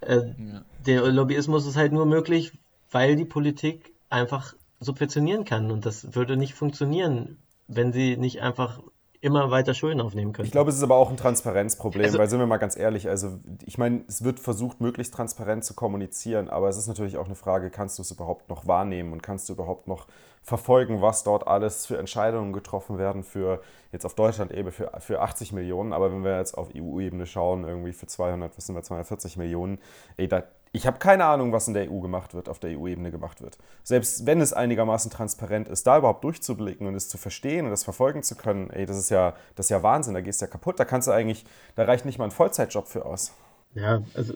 äh, 0.02 0.34
ja. 0.52 0.66
der 0.86 1.12
Lobbyismus 1.12 1.66
ist 1.66 1.78
halt 1.78 1.94
nur 1.94 2.06
möglich, 2.06 2.52
weil 2.92 3.16
die 3.16 3.26
Politik 3.26 3.94
einfach 4.10 4.56
subventionieren 4.82 5.46
kann. 5.46 5.72
Und 5.72 5.86
das 5.86 6.16
würde 6.16 6.36
nicht 6.36 6.54
funktionieren, 6.54 7.38
wenn 7.68 7.94
sie 7.94 8.18
nicht 8.18 8.42
einfach 8.42 8.82
immer 9.22 9.52
weiter 9.52 9.76
Schulden 9.76 10.02
aufnehmen 10.02 10.34
können. 10.34 10.48
Ich 10.48 10.52
glaube, 10.52 10.72
es 10.72 10.78
ist 10.78 10.84
aber 10.84 10.96
auch 10.96 11.12
ein 11.12 11.18
Transparenzproblem, 11.18 12.04
also, 12.04 12.18
weil 12.18 12.28
sind 12.28 12.40
wir 12.40 12.48
mal 12.48 12.58
ganz 12.58 12.76
ehrlich, 12.76 13.08
also 13.08 13.40
ich 13.64 13.78
meine, 13.78 14.04
es 14.08 14.24
wird 14.24 14.40
versucht, 14.40 14.82
möglichst 14.82 15.14
transparent 15.14 15.64
zu 15.64 15.76
kommunizieren, 15.76 16.50
aber 16.50 16.70
es 16.70 16.78
ist 16.78 16.88
natürlich 16.88 17.18
auch 17.18 17.28
eine 17.28 17.36
Frage, 17.36 17.70
kannst 17.70 18.00
du 18.00 18.02
es 18.02 18.10
überhaupt 18.10 18.50
noch 18.50 18.66
wahrnehmen 18.66 19.14
und 19.14 19.22
kannst 19.22 19.48
du 19.48 19.54
überhaupt 19.54 19.88
noch 19.88 20.08
verfolgen, 20.42 21.04
was 21.04 21.24
dort 21.24 21.46
alles 21.46 21.86
für 21.86 22.00
Entscheidungen 22.00 22.52
getroffen 22.52 22.98
werden 22.98 23.24
für 23.24 23.62
jetzt 23.92 24.08
auf 24.08 24.16
Deutschland-Ebene 24.16 24.72
für, 24.72 24.92
für 25.00 25.22
80 25.22 25.54
Millionen, 25.54 25.94
aber 25.94 26.12
wenn 26.12 26.24
wir 26.24 26.40
jetzt 26.40 26.58
auf 26.58 26.70
EU-Ebene 26.76 27.28
schauen, 27.28 27.64
irgendwie 27.64 27.94
für 27.94 28.08
200, 28.08 28.58
was 28.58 28.66
sind 28.66 28.76
wir, 28.76 28.82
240 28.82 29.38
Millionen, 29.38 29.78
ey, 30.18 30.28
da, 30.28 30.44
ich 30.74 30.88
habe 30.88 31.00
keine 31.00 31.26
Ahnung, 31.26 31.52
was 31.52 31.68
in 31.68 31.74
der 31.74 31.92
EU 31.92 32.00
gemacht 32.00 32.34
wird, 32.34 32.48
auf 32.48 32.60
der 32.60 32.78
EU-Ebene 32.78 33.12
gemacht 33.12 33.42
wird. 33.42 33.58
Selbst 33.84 34.26
wenn 34.26 34.40
es 34.40 34.54
einigermaßen 34.54 35.12
transparent 35.12 35.68
ist, 35.68 35.86
da 35.86 35.98
überhaupt 35.98 36.24
durchzublicken 36.24 36.88
und 36.88 36.96
es 36.96 37.10
zu 37.10 37.18
verstehen 37.18 37.66
und 37.66 37.72
das 37.72 37.84
verfolgen 37.84 38.24
zu 38.24 38.36
können, 38.36 38.70
ey, 38.70 38.86
das 38.86 38.98
ist 38.98 39.10
ja, 39.10 39.36
das 39.56 39.66
ist 39.66 39.70
ja 39.70 39.84
Wahnsinn, 39.84 40.14
da 40.14 40.22
gehst 40.22 40.42
du 40.42 40.46
ja 40.46 40.52
kaputt, 40.52 40.80
da 40.80 40.86
kannst 40.86 41.10
du 41.10 41.12
eigentlich, 41.12 41.46
da 41.76 41.84
reicht 41.84 42.06
nicht 42.06 42.18
mal 42.18 42.26
ein 42.26 42.32
Vollzeitjob 42.32 42.88
für 42.88 43.06
aus. 43.06 43.34
Ja, 43.74 44.02
also 44.14 44.34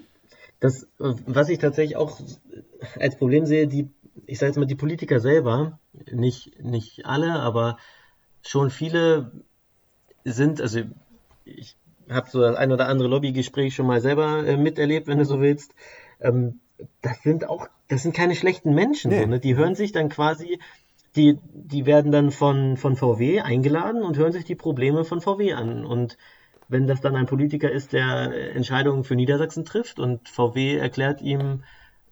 das, 0.59 0.88
was 0.97 1.49
ich 1.49 1.59
tatsächlich 1.59 1.95
auch 1.95 2.19
als 2.99 3.17
Problem 3.17 3.45
sehe, 3.45 3.67
die, 3.67 3.89
ich 4.25 4.39
sage 4.39 4.49
jetzt 4.49 4.57
mal, 4.57 4.65
die 4.65 4.75
Politiker 4.75 5.21
selber, 5.21 5.79
nicht, 6.11 6.61
nicht 6.61 7.05
alle, 7.05 7.39
aber 7.39 7.77
schon 8.41 8.69
viele 8.69 9.31
sind, 10.25 10.59
also 10.59 10.81
ich 11.45 11.77
habe 12.09 12.29
so 12.29 12.41
das 12.41 12.57
ein 12.57 12.73
oder 12.73 12.88
andere 12.89 13.07
Lobbygespräch 13.07 13.73
schon 13.73 13.88
mal 13.88 14.01
selber 14.01 14.45
äh, 14.45 14.57
miterlebt, 14.57 15.07
wenn 15.07 15.17
du 15.17 15.25
so 15.25 15.39
willst 15.39 15.73
ähm, 16.20 16.59
das 17.01 17.22
sind 17.24 17.47
auch, 17.47 17.68
das 17.88 18.03
sind 18.03 18.16
keine 18.16 18.36
schlechten 18.36 18.74
Menschen, 18.74 19.11
nee. 19.11 19.22
so, 19.22 19.28
ne? 19.28 19.39
die 19.39 19.55
hören 19.55 19.76
sich 19.76 19.91
dann 19.91 20.09
quasi, 20.09 20.59
die, 21.16 21.39
die 21.53 21.86
werden 21.86 22.11
dann 22.11 22.32
von, 22.32 22.78
von 22.78 22.95
VW 22.95 23.41
eingeladen 23.41 24.03
und 24.03 24.18
hören 24.18 24.34
sich 24.34 24.43
die 24.43 24.55
Probleme 24.55 25.05
von 25.05 25.22
VW 25.22 25.53
an. 25.53 25.86
Und 25.86 26.18
wenn 26.68 26.88
das 26.88 27.01
dann 27.01 27.16
ein 27.16 27.28
Politiker 27.28 27.72
ist, 27.72 27.93
der 27.93 28.55
Entscheidungen 28.55 29.03
für 29.03 29.16
Niedersachsen 29.16 29.66
trifft 29.66 29.99
und 29.99 30.28
VW 30.28 30.78
erklärt 30.78 31.22
ihm 31.22 31.63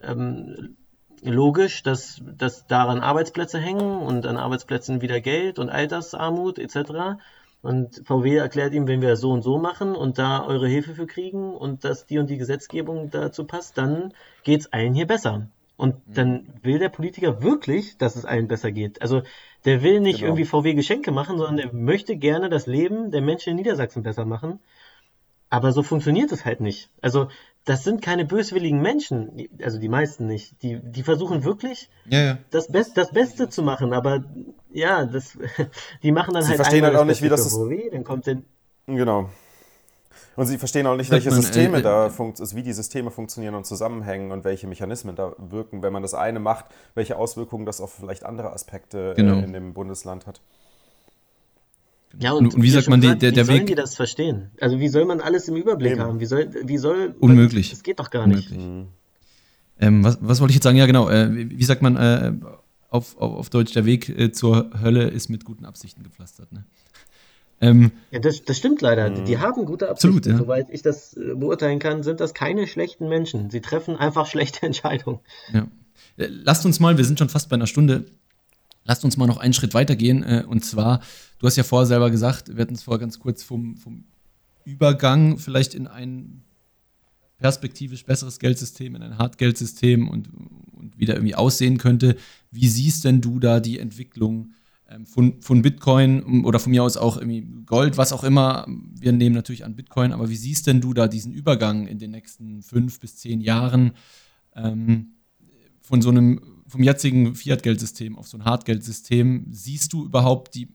ähm, 0.01 0.75
logisch, 1.21 1.83
dass, 1.83 2.21
dass 2.37 2.67
daran 2.67 2.99
Arbeitsplätze 2.99 3.59
hängen 3.59 3.99
und 3.99 4.25
an 4.25 4.37
Arbeitsplätzen 4.37 5.01
wieder 5.01 5.21
Geld 5.21 5.59
und 5.59 5.69
Altersarmut 5.69 6.59
etc., 6.59 7.19
und 7.63 8.01
VW 8.05 8.35
erklärt 8.35 8.73
ihm, 8.73 8.89
wenn 8.89 9.01
wir 9.01 9.15
so 9.15 9.31
und 9.31 9.41
so 9.41 9.57
machen 9.57 9.95
und 9.95 10.17
da 10.17 10.45
eure 10.45 10.67
Hilfe 10.67 10.95
für 10.95 11.07
kriegen 11.07 11.55
und 11.55 11.85
dass 11.85 12.05
die 12.05 12.19
und 12.19 12.29
die 12.29 12.37
Gesetzgebung 12.37 13.09
dazu 13.09 13.45
passt, 13.45 13.77
dann 13.77 14.13
geht 14.43 14.59
es 14.59 14.73
allen 14.73 14.93
hier 14.93 15.07
besser. 15.07 15.47
Und 15.77 16.05
mhm. 16.05 16.13
dann 16.13 16.47
will 16.61 16.77
der 16.77 16.89
Politiker 16.89 17.41
wirklich, 17.41 17.97
dass 17.97 18.17
es 18.17 18.25
allen 18.25 18.49
besser 18.49 18.73
geht. 18.73 19.01
Also 19.01 19.21
der 19.63 19.81
will 19.81 20.01
nicht 20.01 20.19
genau. 20.19 20.31
irgendwie 20.31 20.43
VW 20.43 20.73
Geschenke 20.73 21.11
machen, 21.11 21.37
sondern 21.37 21.55
der 21.55 21.73
möchte 21.73 22.17
gerne 22.17 22.49
das 22.49 22.67
Leben 22.67 23.11
der 23.11 23.21
Menschen 23.21 23.51
in 23.51 23.55
Niedersachsen 23.55 24.03
besser 24.03 24.25
machen. 24.25 24.59
Aber 25.49 25.71
so 25.71 25.83
funktioniert 25.83 26.33
es 26.33 26.43
halt 26.43 26.59
nicht. 26.59 26.89
Also 27.01 27.29
das 27.65 27.83
sind 27.83 28.01
keine 28.01 28.25
böswilligen 28.25 28.81
Menschen, 28.81 29.47
also 29.63 29.79
die 29.79 29.87
meisten 29.87 30.27
nicht. 30.27 30.61
Die, 30.63 30.79
die 30.83 31.03
versuchen 31.03 31.43
wirklich 31.43 31.89
ja, 32.05 32.23
ja. 32.23 32.37
Das, 32.51 32.67
Best, 32.67 32.97
das 32.97 33.11
Beste 33.11 33.49
zu 33.49 33.63
machen, 33.63 33.93
aber 33.93 34.25
ja, 34.71 35.05
das, 35.05 35.37
die 36.03 36.11
machen 36.11 36.33
dann 36.33 36.43
sie 36.43 36.49
halt 36.49 36.57
verstehen 36.57 36.83
halt 36.83 36.95
auch 36.95 37.05
nicht, 37.05 37.21
wie 37.21 37.29
das 37.29 37.45
ist. 37.45 37.57
Dann 37.91 38.03
kommt 38.03 38.27
den 38.27 38.45
genau. 38.85 39.29
Und 40.35 40.47
sie 40.47 40.57
verstehen 40.57 40.87
auch 40.87 40.95
nicht, 40.95 41.11
welche 41.11 41.29
man, 41.29 41.41
Systeme 41.41 41.77
äh, 41.77 41.79
äh, 41.79 41.83
da 41.83 42.09
funktionieren, 42.09 42.43
also 42.43 42.55
wie 42.57 42.63
die 42.63 42.73
Systeme 42.73 43.11
funktionieren 43.11 43.55
und 43.55 43.65
zusammenhängen 43.65 44.31
und 44.31 44.43
welche 44.43 44.67
Mechanismen 44.67 45.15
da 45.15 45.33
wirken, 45.37 45.83
wenn 45.83 45.93
man 45.93 46.01
das 46.01 46.15
eine 46.15 46.39
macht, 46.39 46.65
welche 46.95 47.17
Auswirkungen 47.17 47.65
das 47.65 47.81
auf 47.81 47.93
vielleicht 47.93 48.25
andere 48.25 48.51
Aspekte 48.51 49.11
äh, 49.11 49.15
genau. 49.15 49.39
in 49.39 49.53
dem 49.53 49.73
Bundesland 49.73 50.25
hat. 50.25 50.41
Ja, 52.19 52.33
und, 52.33 52.53
und 52.53 52.61
wie 52.61 52.69
sagt 52.69 52.89
man, 52.89 53.01
gesagt, 53.01 53.21
der, 53.21 53.31
der 53.31 53.47
wie 53.47 53.49
Weg. 53.49 53.53
Wie 53.53 53.57
sollen 53.57 53.67
die 53.67 53.75
das 53.75 53.95
verstehen? 53.95 54.51
Also, 54.59 54.79
wie 54.79 54.87
soll 54.87 55.05
man 55.05 55.19
alles 55.19 55.47
im 55.47 55.55
Überblick 55.55 55.93
Eben. 55.93 56.01
haben? 56.01 56.19
Wie 56.19 56.25
soll, 56.25 56.49
wie 56.63 56.77
soll. 56.77 57.15
Unmöglich. 57.19 57.71
Das 57.71 57.83
geht 57.83 57.99
doch 57.99 58.11
gar 58.11 58.27
nicht. 58.27 58.51
Mhm. 58.51 58.87
Ähm, 59.79 60.03
was, 60.03 60.19
was 60.21 60.39
wollte 60.39 60.51
ich 60.51 60.55
jetzt 60.55 60.63
sagen? 60.63 60.77
Ja, 60.77 60.85
genau. 60.85 61.09
Äh, 61.09 61.35
wie, 61.35 61.57
wie 61.57 61.63
sagt 61.63 61.81
man 61.81 61.95
äh, 61.95 62.33
auf, 62.89 63.17
auf, 63.17 63.33
auf, 63.33 63.49
Deutsch, 63.49 63.73
der 63.73 63.85
Weg 63.85 64.09
äh, 64.09 64.31
zur 64.31 64.69
Hölle 64.81 65.07
ist 65.07 65.29
mit 65.29 65.45
guten 65.45 65.65
Absichten 65.65 66.03
gepflastert, 66.03 66.51
ne? 66.51 66.65
Ähm, 67.61 67.93
ja, 68.11 68.19
das, 68.19 68.43
das 68.43 68.57
stimmt 68.57 68.81
leider. 68.81 69.09
Mhm. 69.09 69.23
Die 69.23 69.37
haben 69.37 69.63
gute 69.65 69.89
Absichten. 69.89 70.17
Absolut, 70.17 70.25
ja. 70.25 70.37
Soweit 70.37 70.67
ich 70.71 70.81
das 70.81 71.15
äh, 71.15 71.33
beurteilen 71.33 71.79
kann, 71.79 72.03
sind 72.03 72.19
das 72.19 72.33
keine 72.33 72.67
schlechten 72.67 73.07
Menschen. 73.07 73.51
Sie 73.51 73.61
treffen 73.61 73.95
einfach 73.95 74.25
schlechte 74.27 74.65
Entscheidungen. 74.65 75.19
Ja. 75.53 75.67
Äh, 76.17 76.27
lasst 76.27 76.65
uns 76.65 76.81
mal, 76.81 76.97
wir 76.97 77.05
sind 77.05 77.19
schon 77.19 77.29
fast 77.29 77.47
bei 77.47 77.53
einer 77.53 77.67
Stunde, 77.67 78.05
lasst 78.83 79.05
uns 79.05 79.15
mal 79.15 79.27
noch 79.27 79.37
einen 79.37 79.53
Schritt 79.53 79.73
weitergehen. 79.73 80.23
Äh, 80.23 80.43
und 80.45 80.65
zwar, 80.65 80.99
du 81.43 81.47
hast 81.47 81.57
ja 81.57 81.63
vorher 81.63 81.85
selber 81.85 82.09
gesagt, 82.09 82.55
wir 82.55 82.61
hatten 82.61 82.73
es 82.73 82.83
vorher 82.83 83.01
ganz 83.01 83.19
kurz 83.19 83.43
vom, 83.43 83.75
vom 83.75 84.05
Übergang 84.63 85.37
vielleicht 85.37 85.73
in 85.75 85.87
ein 85.87 86.41
perspektivisch 87.37 88.05
besseres 88.05 88.39
Geldsystem, 88.39 88.95
in 88.95 89.03
ein 89.03 89.17
Hartgeldsystem 89.17 90.07
und, 90.07 90.29
und 90.71 90.97
wie 90.97 91.05
der 91.05 91.15
irgendwie 91.15 91.35
aussehen 91.35 91.79
könnte. 91.79 92.15
Wie 92.49 92.69
siehst 92.69 93.03
denn 93.03 93.19
du 93.19 93.39
da 93.39 93.59
die 93.59 93.77
Entwicklung 93.77 94.53
ähm, 94.87 95.05
von, 95.05 95.41
von 95.41 95.61
Bitcoin 95.61 96.45
oder 96.45 96.59
von 96.59 96.71
mir 96.71 96.81
aus 96.81 96.95
auch 96.95 97.17
irgendwie 97.17 97.45
Gold, 97.65 97.97
was 97.97 98.13
auch 98.13 98.23
immer? 98.23 98.65
Wir 98.97 99.11
nehmen 99.11 99.35
natürlich 99.35 99.65
an 99.65 99.75
Bitcoin, 99.75 100.13
aber 100.13 100.29
wie 100.29 100.37
siehst 100.37 100.67
denn 100.67 100.79
du 100.79 100.93
da 100.93 101.09
diesen 101.09 101.33
Übergang 101.33 101.87
in 101.87 101.99
den 101.99 102.11
nächsten 102.11 102.61
fünf 102.61 103.01
bis 103.01 103.17
zehn 103.17 103.41
Jahren 103.41 103.91
ähm, 104.55 105.15
von 105.81 106.01
so 106.01 106.09
einem 106.09 106.39
vom 106.67 106.81
jetzigen 106.81 107.35
Fiat-Geldsystem 107.35 108.17
auf 108.17 108.27
so 108.27 108.37
ein 108.37 108.45
Hardgeldsystem, 108.45 109.47
siehst 109.51 109.93
du 109.93 110.05
überhaupt 110.05 110.55
die, 110.55 110.69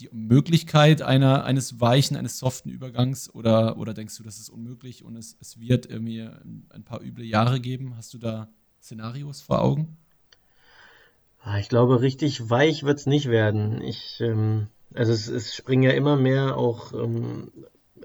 die 0.00 0.08
Möglichkeit 0.12 1.02
einer, 1.02 1.44
eines 1.44 1.80
weichen, 1.80 2.16
eines 2.16 2.38
soften 2.38 2.70
Übergangs 2.70 3.32
oder, 3.32 3.76
oder 3.76 3.94
denkst 3.94 4.16
du, 4.16 4.22
das 4.22 4.38
ist 4.38 4.48
unmöglich 4.48 5.04
und 5.04 5.16
es, 5.16 5.36
es 5.40 5.60
wird 5.60 5.86
irgendwie 5.86 6.28
ein 6.70 6.84
paar 6.84 7.02
üble 7.02 7.24
Jahre 7.24 7.60
geben? 7.60 7.96
Hast 7.96 8.14
du 8.14 8.18
da 8.18 8.48
Szenarios 8.80 9.42
vor 9.42 9.62
Augen? 9.62 9.98
Ah, 11.42 11.58
ich 11.58 11.68
glaube, 11.68 12.00
richtig 12.00 12.50
weich 12.50 12.84
wird 12.84 12.98
es 12.98 13.06
nicht 13.06 13.28
werden. 13.28 13.80
Ich, 13.82 14.20
ähm, 14.20 14.68
also 14.94 15.12
es, 15.12 15.28
es, 15.28 15.54
springen 15.54 15.82
ja 15.82 15.92
immer 15.92 16.16
mehr 16.16 16.56
auch, 16.56 16.92
ähm, 16.92 17.50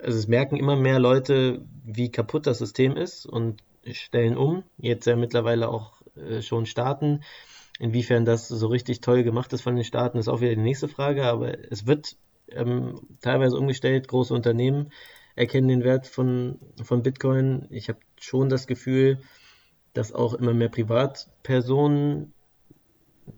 also 0.02 0.18
es 0.18 0.28
merken 0.28 0.56
immer 0.58 0.76
mehr 0.76 1.00
Leute, 1.00 1.66
wie 1.84 2.12
kaputt 2.12 2.48
das 2.48 2.60
System 2.60 2.96
ist 2.96 3.26
und 3.26 3.62
stellen 3.92 4.38
um. 4.38 4.64
Jetzt 4.78 5.06
ja 5.06 5.16
mittlerweile 5.16 5.70
auch 5.70 5.94
äh, 6.16 6.42
schon 6.42 6.66
Staaten. 6.66 7.22
Inwiefern 7.80 8.26
das 8.26 8.48
so 8.48 8.68
richtig 8.68 9.02
toll 9.02 9.24
gemacht 9.24 9.52
ist 9.52 9.62
von 9.62 9.76
den 9.76 9.84
Staaten, 9.84 10.18
ist 10.18 10.30
auch 10.30 10.40
wieder 10.42 10.56
die 10.56 10.62
nächste 10.62 10.88
Frage, 10.88 11.26
aber 11.26 11.72
es 11.72 11.86
wird 11.86 12.16
ähm, 12.50 13.02
teilweise 13.22 13.58
umgestellt. 13.58 14.08
Große 14.08 14.34
Unternehmen 14.34 14.92
erkennen 15.36 15.68
den 15.68 15.84
Wert 15.84 16.08
von, 16.08 16.60
von 16.82 17.04
Bitcoin. 17.04 17.68
Ich 17.70 17.90
habe 17.90 18.00
schon 18.18 18.50
das 18.50 18.68
Gefühl, 18.68 19.20
dass 19.94 20.14
auch 20.14 20.34
immer 20.34 20.54
mehr 20.54 20.70
Privatpersonen, 20.70 22.34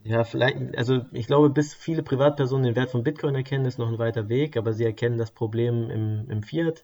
ja, 0.03 0.23
vielleicht, 0.23 0.77
also 0.77 1.05
ich 1.13 1.27
glaube, 1.27 1.49
bis 1.49 1.73
viele 1.73 2.03
Privatpersonen 2.03 2.65
den 2.65 2.75
Wert 2.75 2.91
von 2.91 3.03
Bitcoin 3.03 3.35
erkennen, 3.35 3.65
ist 3.65 3.79
noch 3.79 3.87
ein 3.87 3.99
weiter 3.99 4.29
Weg, 4.29 4.57
aber 4.57 4.73
sie 4.73 4.83
erkennen 4.83 5.17
das 5.17 5.31
Problem 5.31 5.89
im, 5.89 6.29
im 6.29 6.43
Fiat. 6.43 6.83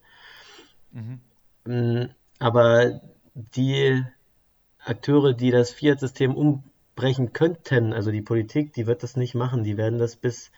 Mhm. 0.92 1.20
Mm, 1.66 2.10
aber 2.40 3.02
die 3.34 4.04
Akteure, 4.80 5.34
die 5.34 5.52
das 5.52 5.72
Fiat-System 5.72 6.36
umbrechen 6.96 7.34
könnten, 7.34 7.94
also 7.94 8.12
die 8.12 8.22
Politik, 8.22 8.74
die 8.74 8.88
wird 8.88 9.04
das 9.04 9.16
nicht 9.16 9.36
machen. 9.36 9.64
Die 9.64 9.78
werden 9.78 10.00
das 10.00 10.16
bis 10.16 10.52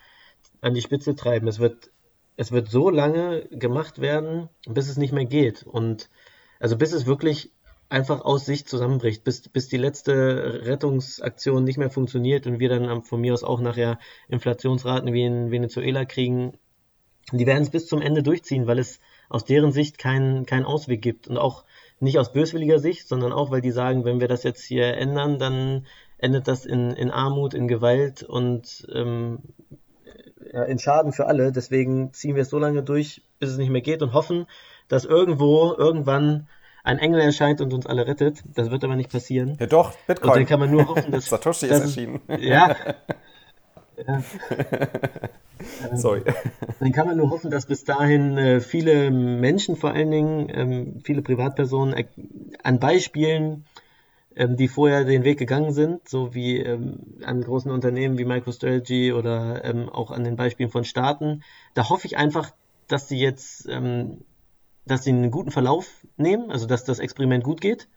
an 0.62 0.74
die 0.74 0.82
Spitze 0.82 1.16
treiben. 1.16 1.48
Es 1.48 1.60
wird, 1.60 1.92
es 2.36 2.52
wird 2.52 2.70
so 2.70 2.90
lange 2.90 3.48
gemacht 3.50 4.00
werden, 4.00 4.50
bis 4.68 4.90
es 4.90 4.98
nicht 4.98 5.14
mehr 5.14 5.26
geht. 5.26 5.64
Und 5.64 6.10
also 6.60 6.78
bis 6.78 6.94
es 6.94 7.06
wirklich 7.06 7.52
einfach 7.88 8.22
aus 8.22 8.46
sich 8.46 8.66
zusammenbricht, 8.66 9.24
bis, 9.24 9.48
bis 9.48 9.68
die 9.68 9.78
letzte 9.78 10.66
Rettungsaktion 10.66 11.64
nicht 11.64 11.78
mehr 11.78 11.92
funktioniert 11.92 12.48
und 12.48 12.60
wir 12.60 12.70
dann 12.70 13.04
von 13.04 13.22
mir 13.22 13.34
aus 13.34 13.44
auch 13.44 13.62
nachher 13.62 14.00
Inflationsraten 14.28 15.14
wie 15.14 15.24
in 15.24 15.52
Venezuela 15.52 16.04
kriegen. 16.04 16.58
Die 17.32 17.46
werden 17.46 17.64
es 17.64 17.70
bis 17.70 17.88
zum 17.88 18.02
Ende 18.02 18.24
durchziehen, 18.24 18.68
weil 18.68 18.80
es 18.80 19.00
aus 19.30 19.46
deren 19.46 19.72
Sicht 19.72 19.98
keinen 19.98 20.46
keinen 20.46 20.66
Ausweg 20.66 21.02
gibt. 21.02 21.28
Und 21.28 21.38
auch 21.38 21.64
nicht 22.00 22.20
aus 22.20 22.34
böswilliger 22.34 22.80
Sicht, 22.80 23.08
sondern 23.08 23.32
auch, 23.32 23.52
weil 23.52 23.62
die 23.62 23.72
sagen, 23.72 24.04
wenn 24.04 24.20
wir 24.20 24.28
das 24.28 24.44
jetzt 24.44 24.64
hier 24.64 24.96
ändern, 24.96 25.40
dann 25.40 25.86
endet 26.18 26.48
das 26.48 26.66
in, 26.66 26.92
in 26.92 27.12
Armut, 27.12 27.54
in 27.54 27.68
Gewalt 27.68 28.24
und 28.24 28.88
ähm, 28.94 29.40
ja, 30.52 30.64
in 30.64 30.80
Schaden 30.80 31.12
für 31.12 31.28
alle. 31.28 31.52
Deswegen 31.52 32.14
ziehen 32.14 32.36
wir 32.36 32.44
es 32.44 32.50
so 32.50 32.60
lange 32.60 32.84
durch, 32.84 33.22
bis 33.40 33.50
es 33.50 33.58
nicht 33.58 33.70
mehr 33.70 33.82
geht 33.82 34.02
und 34.02 34.14
hoffen, 34.14 34.48
dass 34.88 35.06
irgendwo, 35.06 35.74
irgendwann 35.78 36.48
ein 36.84 37.00
Engel 37.00 37.20
erscheint 37.20 37.62
und 37.62 37.74
uns 37.74 37.88
alle 37.88 38.08
rettet. 38.08 38.44
Das 38.54 38.70
wird 38.72 38.84
aber 38.84 38.96
nicht 38.96 39.12
passieren. 39.12 39.58
Ja 39.60 39.66
doch, 39.66 39.94
Bitcoin. 40.08 40.30
Und 40.30 40.38
dann 40.38 40.46
kann 40.46 40.60
man 40.60 40.72
nur 40.72 40.88
hoffen, 40.88 41.12
dass... 41.12 41.26
Satoshi 41.30 41.66
ist 41.66 41.82
erschienen. 41.82 42.22
Ja. 42.28 42.76
ja. 44.08 44.24
Ähm, 45.90 45.98
Sorry. 45.98 46.22
Dann 46.80 46.92
kann 46.92 47.08
man 47.08 47.18
nur 47.18 47.30
hoffen, 47.30 47.50
dass 47.50 47.66
bis 47.66 47.86
dahin 47.86 48.38
äh, 48.38 48.60
viele 48.60 49.10
Menschen, 49.10 49.78
vor 49.78 49.92
allen 49.92 50.12
Dingen 50.12 50.50
ähm, 50.54 51.02
viele 51.04 51.22
Privatpersonen, 51.22 51.96
äh, 51.96 52.06
an 52.62 52.80
Beispielen, 52.80 53.66
ähm, 54.36 54.58
die 54.58 54.68
vorher 54.68 55.06
den 55.06 55.24
Weg 55.24 55.40
gegangen 55.40 55.74
sind, 55.74 56.08
so 56.08 56.34
wie 56.34 56.58
ähm, 56.58 57.18
an 57.24 57.42
großen 57.42 57.72
Unternehmen 57.72 58.18
wie 58.18 58.26
MicroStrategy 58.26 59.14
oder 59.14 59.64
ähm, 59.66 59.90
auch 59.90 60.12
an 60.12 60.24
den 60.24 60.36
Beispielen 60.36 60.70
von 60.70 60.84
Staaten, 60.84 61.44
da 61.74 61.90
hoffe 61.90 62.08
ich 62.08 62.18
einfach, 62.18 62.52
dass 62.88 63.08
sie 63.08 63.20
jetzt, 63.20 63.68
ähm, 63.70 64.22
dass 64.86 65.04
sie 65.04 65.12
einen 65.12 65.32
guten 65.32 65.52
Verlauf 65.52 66.06
nehmen, 66.18 66.52
also 66.52 66.66
dass 66.68 66.84
das 66.84 67.00
Experiment 67.00 67.44
gut 67.44 67.62
geht, 67.62 67.88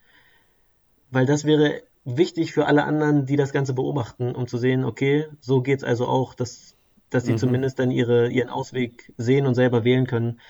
weil 1.10 1.26
das 1.26 1.44
wäre 1.44 1.82
wichtig 2.04 2.52
für 2.52 2.66
alle 2.66 2.84
anderen, 2.84 3.26
die 3.26 3.36
das 3.36 3.52
Ganze 3.52 3.74
beobachten, 3.74 4.34
um 4.34 4.46
zu 4.46 4.56
sehen, 4.56 4.84
okay, 4.84 5.26
so 5.40 5.60
geht 5.60 5.78
es 5.78 5.84
also 5.84 6.06
auch, 6.06 6.34
dass 6.34 6.78
dass 7.10 7.24
sie 7.24 7.32
mhm. 7.32 7.38
zumindest 7.38 7.78
dann 7.78 7.90
ihre, 7.90 8.28
ihren 8.28 8.50
Ausweg 8.50 9.12
sehen 9.16 9.46
und 9.46 9.54
selber 9.54 9.84
wählen 9.84 10.06
können. 10.06 10.40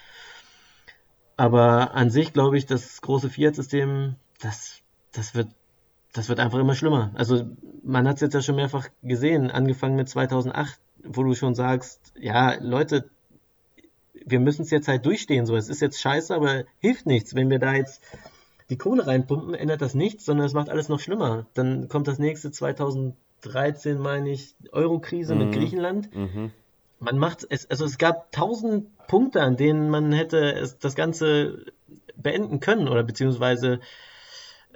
Aber 1.36 1.94
an 1.94 2.10
sich 2.10 2.32
glaube 2.32 2.58
ich, 2.58 2.66
das 2.66 3.00
große 3.00 3.30
Fiat-System, 3.30 4.16
das, 4.40 4.82
das 5.12 5.34
wird, 5.34 5.48
das 6.12 6.28
wird 6.28 6.40
einfach 6.40 6.58
immer 6.58 6.74
schlimmer. 6.74 7.10
Also 7.14 7.46
man 7.82 8.08
hat 8.08 8.16
es 8.16 8.20
jetzt 8.22 8.34
ja 8.34 8.42
schon 8.42 8.56
mehrfach 8.56 8.88
gesehen, 9.02 9.50
angefangen 9.50 9.96
mit 9.96 10.08
2008, 10.08 10.78
wo 11.04 11.22
du 11.22 11.34
schon 11.34 11.54
sagst, 11.54 12.12
ja, 12.18 12.54
Leute, 12.60 13.08
wir 14.24 14.40
müssen 14.40 14.62
es 14.62 14.70
jetzt 14.70 14.88
halt 14.88 15.06
durchstehen. 15.06 15.46
So, 15.46 15.56
es 15.56 15.68
ist 15.68 15.80
jetzt 15.80 16.00
scheiße, 16.00 16.34
aber 16.34 16.64
hilft 16.80 17.06
nichts. 17.06 17.34
Wenn 17.34 17.50
wir 17.50 17.58
da 17.58 17.74
jetzt 17.74 18.02
die 18.70 18.76
Kohle 18.76 19.06
reinpumpen, 19.06 19.54
ändert 19.54 19.80
das 19.80 19.94
nichts, 19.94 20.24
sondern 20.24 20.46
es 20.46 20.52
macht 20.52 20.68
alles 20.68 20.88
noch 20.88 21.00
schlimmer. 21.00 21.46
Dann 21.54 21.88
kommt 21.88 22.08
das 22.08 22.18
nächste 22.18 22.50
2000 22.50 23.14
13, 23.42 23.98
meine 23.98 24.30
ich, 24.30 24.54
Euro-Krise 24.72 25.34
mhm. 25.34 25.44
mit 25.44 25.54
Griechenland. 25.54 26.14
Mhm. 26.14 26.50
Man 27.00 27.18
macht 27.18 27.46
es, 27.48 27.70
also 27.70 27.84
es 27.84 27.98
gab 27.98 28.32
tausend 28.32 28.86
Punkte, 29.06 29.42
an 29.42 29.56
denen 29.56 29.88
man 29.90 30.12
hätte 30.12 30.52
es, 30.54 30.78
das 30.78 30.96
Ganze 30.96 31.66
beenden 32.16 32.60
können 32.60 32.88
oder 32.88 33.04
beziehungsweise 33.04 33.80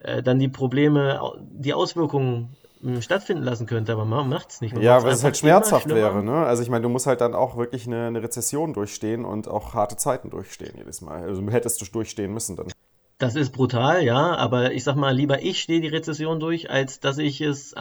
äh, 0.02 0.22
dann 0.22 0.38
die 0.38 0.48
Probleme, 0.48 1.20
die 1.50 1.74
Auswirkungen 1.74 2.56
hm, 2.80 3.02
stattfinden 3.02 3.44
lassen 3.44 3.66
könnte, 3.66 3.92
aber 3.92 4.04
man 4.04 4.28
macht 4.28 4.50
es 4.50 4.60
nicht. 4.60 4.74
Man 4.74 4.82
ja, 4.82 5.02
weil 5.02 5.12
es 5.12 5.22
halt 5.22 5.36
schmerzhaft 5.36 5.88
wäre. 5.88 6.22
Ne? 6.22 6.34
Also 6.34 6.62
ich 6.62 6.68
meine, 6.68 6.82
du 6.82 6.88
musst 6.88 7.06
halt 7.06 7.20
dann 7.20 7.34
auch 7.34 7.56
wirklich 7.56 7.86
eine, 7.86 8.06
eine, 8.06 8.22
Rezession 8.22 8.74
durchstehen 8.74 9.24
und 9.24 9.48
auch 9.48 9.74
harte 9.74 9.96
Zeiten 9.96 10.30
durchstehen 10.30 10.74
jedes 10.76 11.00
Mal. 11.00 11.22
Also 11.22 11.42
hättest 11.50 11.80
du 11.80 11.86
durchstehen 11.86 12.32
müssen 12.32 12.56
dann. 12.56 12.66
Das 13.18 13.36
ist 13.36 13.52
brutal, 13.52 14.02
ja, 14.02 14.34
aber 14.34 14.72
ich 14.72 14.82
sag 14.82 14.96
mal, 14.96 15.14
lieber 15.14 15.42
ich 15.42 15.60
stehe 15.60 15.80
die 15.80 15.88
Rezession 15.88 16.40
durch, 16.40 16.70
als 16.70 16.98
dass 16.98 17.18
ich 17.18 17.40
es, 17.40 17.72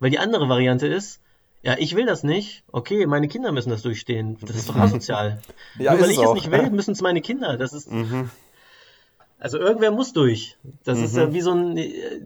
weil 0.00 0.10
die 0.10 0.18
andere 0.18 0.48
Variante 0.48 0.88
ist, 0.88 1.20
ja, 1.62 1.76
ich 1.78 1.94
will 1.94 2.06
das 2.06 2.22
nicht. 2.22 2.64
Okay, 2.70 3.06
meine 3.06 3.28
Kinder 3.28 3.52
müssen 3.52 3.70
das 3.70 3.82
durchstehen. 3.82 4.38
Das 4.40 4.56
ist 4.56 4.68
doch 4.68 4.76
asozial. 4.76 5.40
ja, 5.78 5.92
Nur 5.92 6.02
weil 6.02 6.10
ich 6.10 6.18
auch. 6.18 6.34
es 6.36 6.42
nicht 6.42 6.50
will, 6.50 6.70
müssen 6.70 6.92
es 6.92 7.00
meine 7.00 7.20
Kinder. 7.20 7.56
Das 7.56 7.72
ist. 7.72 7.90
Mhm. 7.90 8.30
Also 9.40 9.58
irgendwer 9.58 9.92
muss 9.92 10.12
durch. 10.12 10.56
Das 10.84 10.98
mhm. 10.98 11.04
ist 11.04 11.16
ja 11.16 11.26
mhm. 11.26 11.32
wie 11.32 11.40
so 11.40 11.52
ein. 11.52 11.76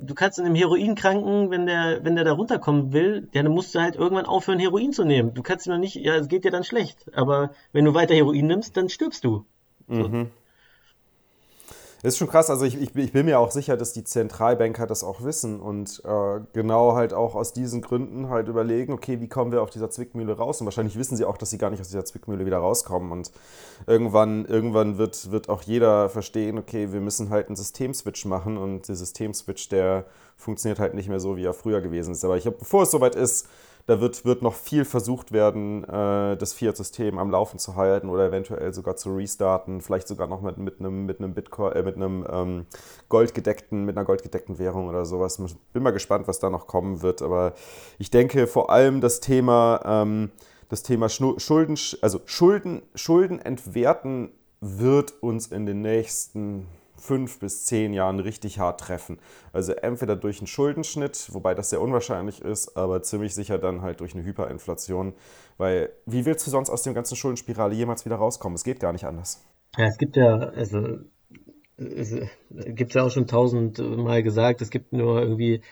Du 0.00 0.14
kannst 0.14 0.38
in 0.38 0.46
einem 0.46 0.54
Heroinkranken, 0.54 1.50
wenn 1.50 1.66
der, 1.66 2.00
wenn 2.04 2.16
der 2.16 2.24
da 2.24 2.32
runterkommen 2.32 2.92
will, 2.92 3.28
ja, 3.32 3.42
dann 3.42 3.52
musst 3.52 3.74
du 3.74 3.80
halt 3.80 3.96
irgendwann 3.96 4.24
aufhören, 4.24 4.58
Heroin 4.58 4.92
zu 4.92 5.04
nehmen. 5.04 5.34
Du 5.34 5.42
kannst 5.42 5.66
ihn 5.66 5.72
noch 5.72 5.78
nicht, 5.78 5.96
ja, 5.96 6.16
es 6.16 6.28
geht 6.28 6.44
dir 6.44 6.50
dann 6.50 6.64
schlecht. 6.64 7.04
Aber 7.14 7.50
wenn 7.72 7.84
du 7.84 7.92
weiter 7.92 8.14
Heroin 8.14 8.46
nimmst, 8.46 8.76
dann 8.76 8.88
stirbst 8.88 9.24
du. 9.24 9.44
So. 9.88 10.08
Mhm. 10.08 10.30
Das 12.02 12.14
ist 12.14 12.18
schon 12.18 12.28
krass. 12.28 12.50
Also 12.50 12.64
ich, 12.64 12.80
ich, 12.80 12.96
ich, 12.96 13.12
bin 13.12 13.26
mir 13.26 13.38
auch 13.38 13.52
sicher, 13.52 13.76
dass 13.76 13.92
die 13.92 14.02
Zentralbanker 14.02 14.88
das 14.88 15.04
auch 15.04 15.22
wissen 15.22 15.60
und 15.60 16.02
äh, 16.04 16.40
genau 16.52 16.94
halt 16.94 17.14
auch 17.14 17.36
aus 17.36 17.52
diesen 17.52 17.80
Gründen 17.80 18.28
halt 18.28 18.48
überlegen, 18.48 18.92
okay, 18.92 19.20
wie 19.20 19.28
kommen 19.28 19.52
wir 19.52 19.62
auf 19.62 19.70
dieser 19.70 19.88
Zwickmühle 19.88 20.36
raus? 20.36 20.60
Und 20.60 20.64
wahrscheinlich 20.64 20.98
wissen 20.98 21.16
sie 21.16 21.24
auch, 21.24 21.38
dass 21.38 21.50
sie 21.50 21.58
gar 21.58 21.70
nicht 21.70 21.80
aus 21.80 21.86
dieser 21.86 22.04
Zwickmühle 22.04 22.44
wieder 22.44 22.58
rauskommen. 22.58 23.12
Und 23.12 23.30
irgendwann, 23.86 24.46
irgendwann 24.46 24.98
wird, 24.98 25.30
wird 25.30 25.48
auch 25.48 25.62
jeder 25.62 26.08
verstehen, 26.08 26.58
okay, 26.58 26.92
wir 26.92 27.00
müssen 27.00 27.30
halt 27.30 27.46
einen 27.46 27.56
Systemswitch 27.56 28.24
machen 28.24 28.56
und 28.56 28.88
der 28.88 28.96
Systemswitch, 28.96 29.68
der 29.68 30.04
funktioniert 30.36 30.80
halt 30.80 30.94
nicht 30.94 31.08
mehr 31.08 31.20
so, 31.20 31.36
wie 31.36 31.44
er 31.44 31.54
früher 31.54 31.80
gewesen 31.80 32.14
ist. 32.14 32.24
Aber 32.24 32.36
ich 32.36 32.46
habe, 32.46 32.56
bevor 32.58 32.82
es 32.82 32.90
soweit 32.90 33.14
ist, 33.14 33.46
da 33.86 34.00
wird, 34.00 34.24
wird 34.24 34.42
noch 34.42 34.54
viel 34.54 34.84
versucht 34.84 35.32
werden, 35.32 35.84
äh, 35.84 36.36
das 36.36 36.52
Fiat-System 36.52 37.18
am 37.18 37.30
Laufen 37.30 37.58
zu 37.58 37.76
halten 37.76 38.08
oder 38.08 38.26
eventuell 38.26 38.72
sogar 38.72 38.96
zu 38.96 39.14
restarten, 39.14 39.80
vielleicht 39.80 40.08
sogar 40.08 40.26
noch 40.26 40.40
mit, 40.40 40.58
mit 40.58 40.80
einem, 40.80 41.06
mit 41.06 41.18
einem 41.18 41.34
Bitcoin, 41.34 41.72
äh, 41.72 41.82
mit 41.82 41.96
einem 41.96 42.26
ähm, 42.30 42.66
goldgedeckten, 43.08 43.84
mit 43.84 43.96
einer 43.96 44.04
goldgedeckten 44.04 44.58
Währung 44.58 44.88
oder 44.88 45.04
sowas. 45.04 45.42
Bin 45.72 45.82
mal 45.82 45.90
gespannt, 45.90 46.28
was 46.28 46.38
da 46.38 46.50
noch 46.50 46.66
kommen 46.66 47.02
wird. 47.02 47.22
Aber 47.22 47.54
ich 47.98 48.10
denke 48.10 48.46
vor 48.46 48.70
allem 48.70 49.00
das 49.00 49.20
Thema, 49.20 49.80
ähm, 49.84 50.30
das 50.68 50.82
Thema 50.82 51.08
Schulden, 51.08 51.76
also 52.00 52.20
Schulden, 52.24 52.82
Schulden 52.94 53.40
entwerten 53.40 54.30
wird 54.60 55.12
uns 55.20 55.48
in 55.48 55.66
den 55.66 55.82
nächsten 55.82 56.66
fünf 57.02 57.40
bis 57.40 57.66
zehn 57.66 57.92
Jahren 57.92 58.20
richtig 58.20 58.58
hart 58.58 58.80
treffen. 58.80 59.18
Also 59.52 59.72
entweder 59.72 60.16
durch 60.16 60.38
einen 60.38 60.46
Schuldenschnitt, 60.46 61.28
wobei 61.32 61.54
das 61.54 61.70
sehr 61.70 61.80
unwahrscheinlich 61.80 62.40
ist, 62.40 62.76
aber 62.76 63.02
ziemlich 63.02 63.34
sicher 63.34 63.58
dann 63.58 63.82
halt 63.82 64.00
durch 64.00 64.14
eine 64.14 64.24
Hyperinflation. 64.24 65.14
Weil 65.58 65.90
wie 66.06 66.24
willst 66.24 66.46
du 66.46 66.50
sonst 66.50 66.70
aus 66.70 66.82
dem 66.82 66.94
ganzen 66.94 67.16
Schuldenspirale 67.16 67.74
jemals 67.74 68.04
wieder 68.04 68.16
rauskommen? 68.16 68.54
Es 68.54 68.64
geht 68.64 68.80
gar 68.80 68.92
nicht 68.92 69.04
anders. 69.04 69.44
Ja, 69.76 69.86
es 69.86 69.98
gibt 69.98 70.16
ja, 70.16 70.36
also 70.36 70.98
es 71.76 72.14
gibt 72.48 72.94
ja 72.94 73.02
auch 73.02 73.10
schon 73.10 73.26
tausendmal 73.26 74.22
gesagt, 74.22 74.62
es 74.62 74.70
gibt 74.70 74.92
nur 74.92 75.20
irgendwie 75.20 75.62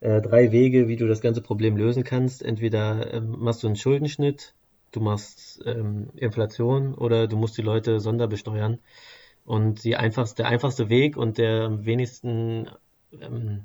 äh, 0.00 0.20
drei 0.20 0.50
Wege, 0.50 0.88
wie 0.88 0.96
du 0.96 1.06
das 1.06 1.20
ganze 1.20 1.42
Problem 1.42 1.76
lösen 1.76 2.02
kannst. 2.02 2.42
Entweder 2.42 3.12
ähm, 3.14 3.36
machst 3.38 3.62
du 3.62 3.68
einen 3.68 3.76
Schuldenschnitt, 3.76 4.54
du 4.90 5.00
machst 5.00 5.62
ähm, 5.64 6.10
Inflation 6.16 6.94
oder 6.94 7.28
du 7.28 7.36
musst 7.36 7.56
die 7.56 7.62
Leute 7.62 8.00
sonderbesteuern. 8.00 8.78
Und 9.44 9.84
die 9.84 9.96
einfachste, 9.96 10.42
der 10.42 10.46
einfachste 10.46 10.88
Weg 10.88 11.16
und 11.16 11.38
der 11.38 11.64
am 11.64 11.84
wenigsten 11.84 12.68
ähm, 13.20 13.64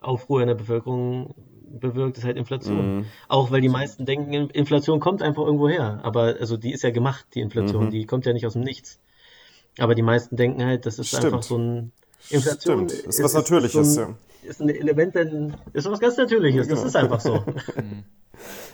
Aufruhr 0.00 0.40
in 0.40 0.48
der 0.48 0.54
Bevölkerung 0.54 1.34
bewirkt, 1.68 2.18
ist 2.18 2.24
halt 2.24 2.36
Inflation. 2.36 2.96
Mhm. 2.96 3.04
Auch 3.28 3.50
weil 3.50 3.60
die 3.60 3.68
meisten 3.68 4.06
denken, 4.06 4.32
Inflation 4.50 4.98
kommt 4.98 5.22
einfach 5.22 5.44
irgendwo 5.44 5.68
her. 5.68 6.00
Aber 6.02 6.36
also 6.40 6.56
die 6.56 6.72
ist 6.72 6.82
ja 6.82 6.90
gemacht, 6.90 7.26
die 7.34 7.40
Inflation. 7.40 7.86
Mhm. 7.86 7.90
Die 7.90 8.06
kommt 8.06 8.26
ja 8.26 8.32
nicht 8.32 8.46
aus 8.46 8.54
dem 8.54 8.62
Nichts. 8.62 8.98
Aber 9.78 9.94
die 9.94 10.02
meisten 10.02 10.36
denken 10.36 10.64
halt, 10.64 10.86
das 10.86 10.98
ist 10.98 11.08
Stimmt. 11.08 11.26
einfach 11.26 11.42
so 11.42 11.58
ein 11.58 11.92
Inflation. 12.30 12.88
Stimmt. 12.88 13.06
Das 13.06 13.18
ist 13.18 13.24
was 13.24 13.34
Natürliches, 13.34 13.94
so 13.94 14.00
ein, 14.02 14.08
ja. 14.42 14.48
Ist 14.48 14.60
ein 14.60 14.68
Element, 14.70 15.14
ist 15.74 15.90
was 15.90 16.00
ganz 16.00 16.16
Natürliches. 16.16 16.66
Genau. 16.66 16.80
Das 16.80 16.88
ist 16.88 16.96
einfach 16.96 17.20
so. 17.20 17.44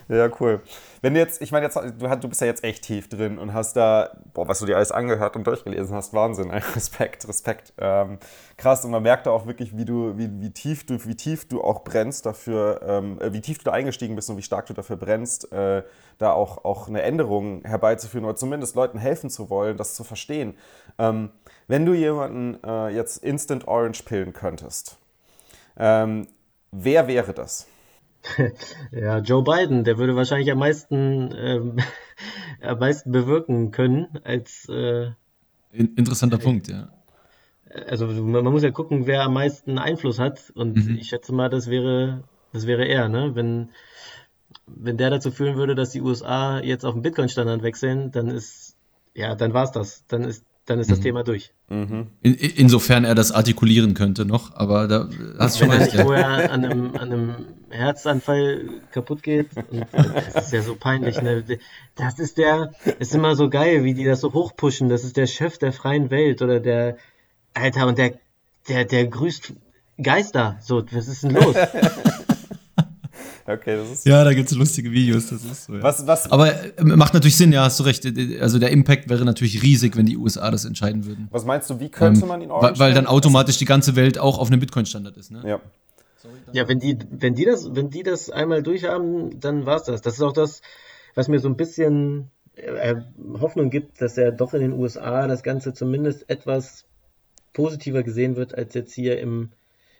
Ja, 0.07 0.29
cool. 0.39 0.61
Wenn 1.01 1.13
du 1.13 1.19
jetzt, 1.19 1.41
ich 1.41 1.51
meine, 1.51 1.65
jetzt, 1.65 1.75
du, 1.75 2.29
bist 2.29 2.41
ja 2.41 2.47
jetzt 2.47 2.63
echt 2.63 2.83
tief 2.83 3.09
drin 3.09 3.37
und 3.37 3.53
hast 3.53 3.75
da, 3.75 4.17
boah, 4.33 4.47
was 4.47 4.59
du 4.59 4.65
dir 4.65 4.75
alles 4.75 4.91
angehört 4.91 5.35
und 5.35 5.45
durchgelesen 5.45 5.95
hast, 5.95 6.13
Wahnsinn, 6.13 6.49
Respekt, 6.75 7.27
Respekt. 7.27 7.73
Ähm, 7.77 8.17
krass, 8.57 8.83
und 8.83 8.91
man 8.91 9.03
merkt 9.03 9.27
da 9.27 9.31
auch 9.31 9.45
wirklich, 9.45 9.77
wie 9.77 9.85
du, 9.85 10.17
wie, 10.17 10.29
wie 10.41 10.51
tief 10.51 10.85
du, 10.85 11.03
wie 11.05 11.15
tief 11.15 11.47
du 11.47 11.63
auch 11.63 11.83
brennst 11.83 12.25
dafür, 12.25 12.81
ähm, 12.85 13.21
äh, 13.21 13.33
wie 13.33 13.41
tief 13.41 13.59
du 13.59 13.65
da 13.65 13.71
eingestiegen 13.71 14.15
bist 14.15 14.29
und 14.29 14.37
wie 14.37 14.41
stark 14.41 14.65
du 14.65 14.73
dafür 14.73 14.97
brennst, 14.97 15.51
äh, 15.51 15.83
da 16.17 16.31
auch, 16.31 16.65
auch 16.65 16.87
eine 16.87 17.03
Änderung 17.03 17.63
herbeizuführen 17.63 18.25
oder 18.25 18.35
zumindest 18.35 18.75
Leuten 18.75 18.97
helfen 18.97 19.29
zu 19.29 19.49
wollen, 19.49 19.77
das 19.77 19.95
zu 19.95 20.03
verstehen. 20.03 20.57
Ähm, 20.97 21.29
wenn 21.67 21.85
du 21.85 21.93
jemanden 21.93 22.57
äh, 22.63 22.89
jetzt 22.89 23.23
Instant 23.23 23.67
Orange 23.67 24.03
pillen 24.03 24.33
könntest, 24.33 24.97
ähm, 25.77 26.27
wer 26.71 27.07
wäre 27.07 27.33
das? 27.33 27.67
Ja, 28.91 29.19
Joe 29.19 29.43
Biden, 29.43 29.83
der 29.83 29.97
würde 29.97 30.15
wahrscheinlich 30.15 30.51
am 30.51 30.59
meisten, 30.59 31.33
ähm, 31.35 31.77
am 32.61 32.79
meisten 32.79 33.11
bewirken 33.11 33.71
können 33.71 34.07
als. 34.23 34.67
Äh, 34.69 35.11
Interessanter 35.71 36.37
äh, 36.37 36.43
Punkt, 36.43 36.67
ja. 36.67 36.89
Also 37.87 38.07
man, 38.07 38.43
muss 38.45 38.63
ja 38.63 38.71
gucken, 38.71 39.07
wer 39.07 39.23
am 39.23 39.33
meisten 39.33 39.77
Einfluss 39.77 40.19
hat. 40.19 40.51
Und 40.55 40.77
mhm. 40.77 40.97
ich 40.97 41.09
schätze 41.09 41.33
mal, 41.33 41.49
das 41.49 41.69
wäre, 41.69 42.23
das 42.53 42.65
wäre 42.65 42.85
er, 42.85 43.09
ne? 43.09 43.35
Wenn, 43.35 43.69
wenn 44.65 44.97
der 44.97 45.09
dazu 45.09 45.31
führen 45.31 45.57
würde, 45.57 45.75
dass 45.75 45.91
die 45.91 46.01
USA 46.01 46.59
jetzt 46.59 46.85
auf 46.85 46.93
den 46.93 47.03
Bitcoin-Standard 47.03 47.61
wechseln, 47.63 48.11
dann 48.11 48.29
ist, 48.29 48.77
ja, 49.13 49.35
dann 49.35 49.53
war's 49.53 49.71
das. 49.71 50.05
Dann 50.07 50.23
ist 50.23 50.45
dann 50.67 50.79
ist 50.79 50.91
das 50.91 50.99
mhm. 50.99 51.03
Thema 51.03 51.23
durch. 51.23 51.51
Mhm. 51.69 52.07
In, 52.21 52.33
insofern 52.35 53.05
er 53.05 53.15
das 53.15 53.31
artikulieren 53.31 53.93
könnte 53.93 54.25
noch, 54.25 54.55
aber 54.55 54.87
da 54.87 55.09
hast 55.39 55.55
du 55.55 55.65
schon 55.65 55.71
recht. 55.71 55.93
Wenn 55.93 55.99
er 55.99 56.05
vorher 56.05 56.51
an 56.51 56.65
einem, 56.65 56.95
an 56.95 57.11
einem 57.11 57.35
Herzanfall 57.69 58.69
kaputt 58.91 59.23
geht, 59.23 59.47
und 59.71 59.85
das 59.91 60.45
ist 60.45 60.53
ja 60.53 60.61
so 60.61 60.75
peinlich, 60.75 61.21
ne? 61.21 61.43
Das 61.95 62.19
ist 62.19 62.37
der, 62.37 62.73
ist 62.99 63.15
immer 63.15 63.35
so 63.35 63.49
geil, 63.49 63.83
wie 63.83 63.93
die 63.93 64.03
das 64.03 64.21
so 64.21 64.33
hochpushen, 64.33 64.89
das 64.89 65.03
ist 65.03 65.17
der 65.17 65.27
Chef 65.27 65.57
der 65.57 65.71
freien 65.71 66.11
Welt 66.11 66.41
oder 66.41 66.59
der, 66.59 66.97
Alter, 67.53 67.87
und 67.87 67.97
der, 67.97 68.13
der, 68.67 68.85
der 68.85 69.07
grüßt 69.07 69.53
Geister, 70.01 70.57
so, 70.61 70.83
was 70.91 71.07
ist 71.07 71.23
denn 71.23 71.31
los? 71.31 71.55
Okay, 73.49 73.77
das 73.77 73.89
ist. 73.89 74.05
Ja, 74.05 74.25
da 74.25 74.33
gibt 74.33 74.51
es 74.51 74.57
lustige 74.57 74.91
Videos, 74.91 75.29
das 75.29 75.45
ist 75.45 75.65
so. 75.65 75.75
Ja. 75.75 75.81
Was, 75.81 76.05
was? 76.05 76.29
Aber 76.29 76.51
äh, 76.51 76.83
macht 76.83 77.13
natürlich 77.13 77.37
Sinn, 77.37 77.53
ja, 77.53 77.63
hast 77.63 77.79
du 77.79 77.83
recht. 77.83 78.05
Also 78.41 78.59
der 78.59 78.71
Impact 78.71 79.09
wäre 79.09 79.23
natürlich 79.23 79.63
riesig, 79.63 79.95
wenn 79.95 80.05
die 80.05 80.17
USA 80.17 80.51
das 80.51 80.65
entscheiden 80.65 81.05
würden. 81.05 81.29
Was 81.31 81.45
meinst 81.45 81.69
du, 81.69 81.79
wie 81.79 81.87
könnte 81.87 82.21
ähm, 82.21 82.27
man 82.27 82.41
ihn 82.41 82.51
organisieren? 82.51 82.85
Weil, 82.85 82.93
dann 82.93 83.07
automatisch 83.07 83.57
die 83.57 83.65
ganze 83.65 83.95
Welt 83.95 84.19
auch 84.19 84.37
auf 84.37 84.49
einem 84.49 84.59
Bitcoin-Standard 84.59 85.15
ist, 85.15 85.31
ne? 85.31 85.43
Ja. 85.45 85.61
ja, 86.51 86.67
wenn 86.67 86.79
die, 86.79 86.97
wenn 87.09 87.35
die 87.35 87.45
das, 87.45 87.73
wenn 87.73 87.89
die 87.89 88.03
das 88.03 88.29
einmal 88.29 88.63
durchhaben, 88.63 89.39
dann 89.39 89.65
war's 89.65 89.85
das. 89.85 90.01
Das 90.01 90.15
ist 90.15 90.21
auch 90.21 90.33
das, 90.33 90.61
was 91.15 91.29
mir 91.29 91.39
so 91.39 91.47
ein 91.47 91.55
bisschen 91.55 92.29
äh, 92.55 92.95
Hoffnung 93.39 93.69
gibt, 93.69 94.01
dass 94.01 94.17
er 94.17 94.33
doch 94.33 94.53
in 94.55 94.61
den 94.61 94.73
USA 94.73 95.25
das 95.25 95.41
Ganze 95.41 95.73
zumindest 95.73 96.29
etwas 96.29 96.83
positiver 97.53 98.03
gesehen 98.03 98.35
wird, 98.35 98.53
als 98.55 98.73
jetzt 98.73 98.93
hier 98.93 99.19
im 99.19 99.51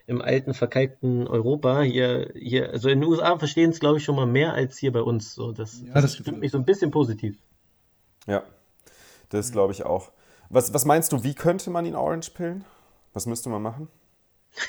im 0.08 0.22
alten, 0.22 0.54
verkalkten 0.54 1.28
Europa. 1.28 1.82
Hier, 1.82 2.32
hier, 2.34 2.72
also 2.72 2.90
in 2.90 3.02
den 3.02 3.10
USA 3.10 3.38
verstehen 3.38 3.70
es, 3.70 3.80
glaube 3.80 3.98
ich, 3.98 4.06
schon 4.06 4.16
mal 4.16 4.26
mehr 4.26 4.54
als 4.54 4.78
hier 4.78 4.92
bei 4.92 5.02
uns. 5.02 5.36
So, 5.36 5.52
das, 5.52 5.82
ja, 5.82 5.94
das, 5.94 6.04
das 6.04 6.16
stimmt 6.16 6.40
mich 6.40 6.52
so 6.52 6.58
ein 6.58 6.66
bisschen 6.66 6.92
positiv. 6.92 7.38
Ja, 8.26 8.44
das 9.30 9.52
glaube 9.52 9.74
ich 9.74 9.86
auch. 9.86 10.12
Was, 10.50 10.74
was 10.74 10.86
meinst 10.86 11.12
du, 11.12 11.24
wie 11.24 11.34
könnte 11.34 11.70
man 11.70 11.86
ihn 11.86 11.96
orange 11.96 12.32
pillen? 12.32 12.64
Was 13.14 13.26
müsste 13.26 13.50
man 13.50 13.62
machen? 13.62 13.88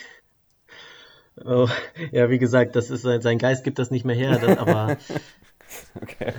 Oh, 1.44 1.68
ja, 2.10 2.30
wie 2.30 2.38
gesagt, 2.40 2.74
das 2.74 2.90
ist 2.90 3.02
sein 3.02 3.38
Geist 3.38 3.62
gibt 3.62 3.78
das 3.78 3.92
nicht 3.92 4.04
mehr 4.04 4.16
her, 4.16 4.40
das, 4.40 4.58
aber 4.58 4.96
okay. 6.02 6.32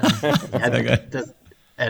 ja, 0.52 0.98
das, 0.98 1.34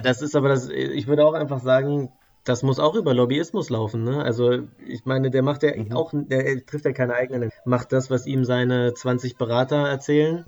das, 0.04 0.22
ist 0.22 0.36
aber 0.36 0.50
das, 0.50 0.70
ich 0.70 1.08
würde 1.08 1.26
auch 1.26 1.34
einfach 1.34 1.60
sagen, 1.60 2.12
das 2.44 2.64
muss 2.64 2.80
auch 2.80 2.96
über 2.96 3.14
Lobbyismus 3.14 3.70
laufen, 3.70 4.04
ne? 4.04 4.24
Also 4.24 4.60
ich 4.88 5.06
meine, 5.06 5.30
der 5.30 5.44
macht 5.44 5.64
ja 5.64 5.76
mhm. 5.76 5.92
auch, 5.94 6.12
der 6.14 6.66
trifft 6.66 6.86
ja 6.86 6.94
keine 6.94 7.14
eigenen, 7.14 7.52
macht 7.66 7.92
das, 7.92 8.10
was 8.10 8.26
ihm 8.26 8.46
seine 8.46 8.94
20 8.94 9.38
Berater 9.38 9.88
erzählen 9.88 10.46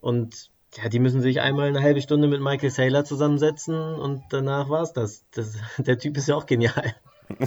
und 0.00 0.50
ja, 0.76 0.88
die 0.88 0.98
müssen 0.98 1.20
sich 1.20 1.40
einmal 1.40 1.68
eine 1.68 1.82
halbe 1.82 2.00
Stunde 2.00 2.28
mit 2.28 2.40
Michael 2.40 2.70
Saylor 2.70 3.04
zusammensetzen 3.04 3.76
und 3.76 4.22
danach 4.30 4.70
war's 4.70 4.92
das. 4.92 5.24
das 5.34 5.56
der 5.78 5.98
Typ 5.98 6.16
ist 6.16 6.28
ja 6.28 6.34
auch 6.34 6.46
genial. 6.46 6.94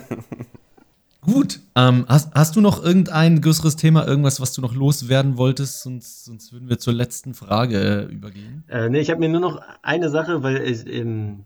Gut. 1.21 1.59
Ähm, 1.75 2.05
hast, 2.07 2.35
hast 2.35 2.55
du 2.55 2.61
noch 2.61 2.83
irgendein 2.83 3.41
größeres 3.41 3.75
Thema, 3.77 4.07
irgendwas, 4.07 4.39
was 4.39 4.53
du 4.53 4.61
noch 4.61 4.75
loswerden 4.75 5.37
wolltest? 5.37 5.81
Sonst, 5.81 6.25
sonst 6.25 6.53
würden 6.53 6.69
wir 6.69 6.77
zur 6.77 6.93
letzten 6.93 7.33
Frage 7.33 8.07
äh, 8.09 8.13
übergehen. 8.13 8.63
Äh, 8.67 8.89
nee, 8.89 8.99
ich 8.99 9.09
habe 9.09 9.19
mir 9.19 9.29
nur 9.29 9.41
noch 9.41 9.59
eine 9.81 10.11
Sache, 10.11 10.43
weil 10.43 10.61
ich, 10.61 10.85
ähm, 10.85 11.45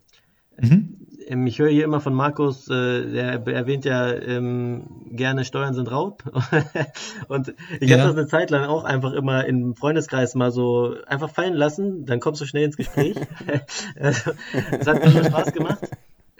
mhm. 0.60 0.99
Ähm, 1.30 1.46
ich 1.46 1.58
höre 1.58 1.70
hier 1.70 1.84
immer 1.84 2.00
von 2.00 2.12
Markus, 2.12 2.68
äh, 2.68 3.06
der 3.06 3.46
erwähnt 3.46 3.84
ja 3.84 4.12
ähm, 4.12 5.06
gerne 5.12 5.44
Steuern 5.44 5.74
sind 5.74 5.90
Raub. 5.90 6.24
und 7.28 7.54
ich 7.78 7.88
ja. 7.88 7.98
habe 7.98 8.08
das 8.08 8.16
eine 8.16 8.26
Zeit 8.26 8.50
lang 8.50 8.64
auch 8.64 8.84
einfach 8.84 9.12
immer 9.12 9.44
im 9.46 9.76
Freundeskreis 9.76 10.34
mal 10.34 10.50
so 10.50 10.96
einfach 11.06 11.30
fallen 11.30 11.54
lassen, 11.54 12.04
dann 12.04 12.18
kommst 12.18 12.40
du 12.40 12.46
schnell 12.46 12.64
ins 12.64 12.76
Gespräch. 12.76 13.16
also, 14.00 14.32
das 14.72 14.86
hat 14.86 15.14
mir 15.14 15.24
Spaß 15.24 15.52
gemacht. 15.52 15.88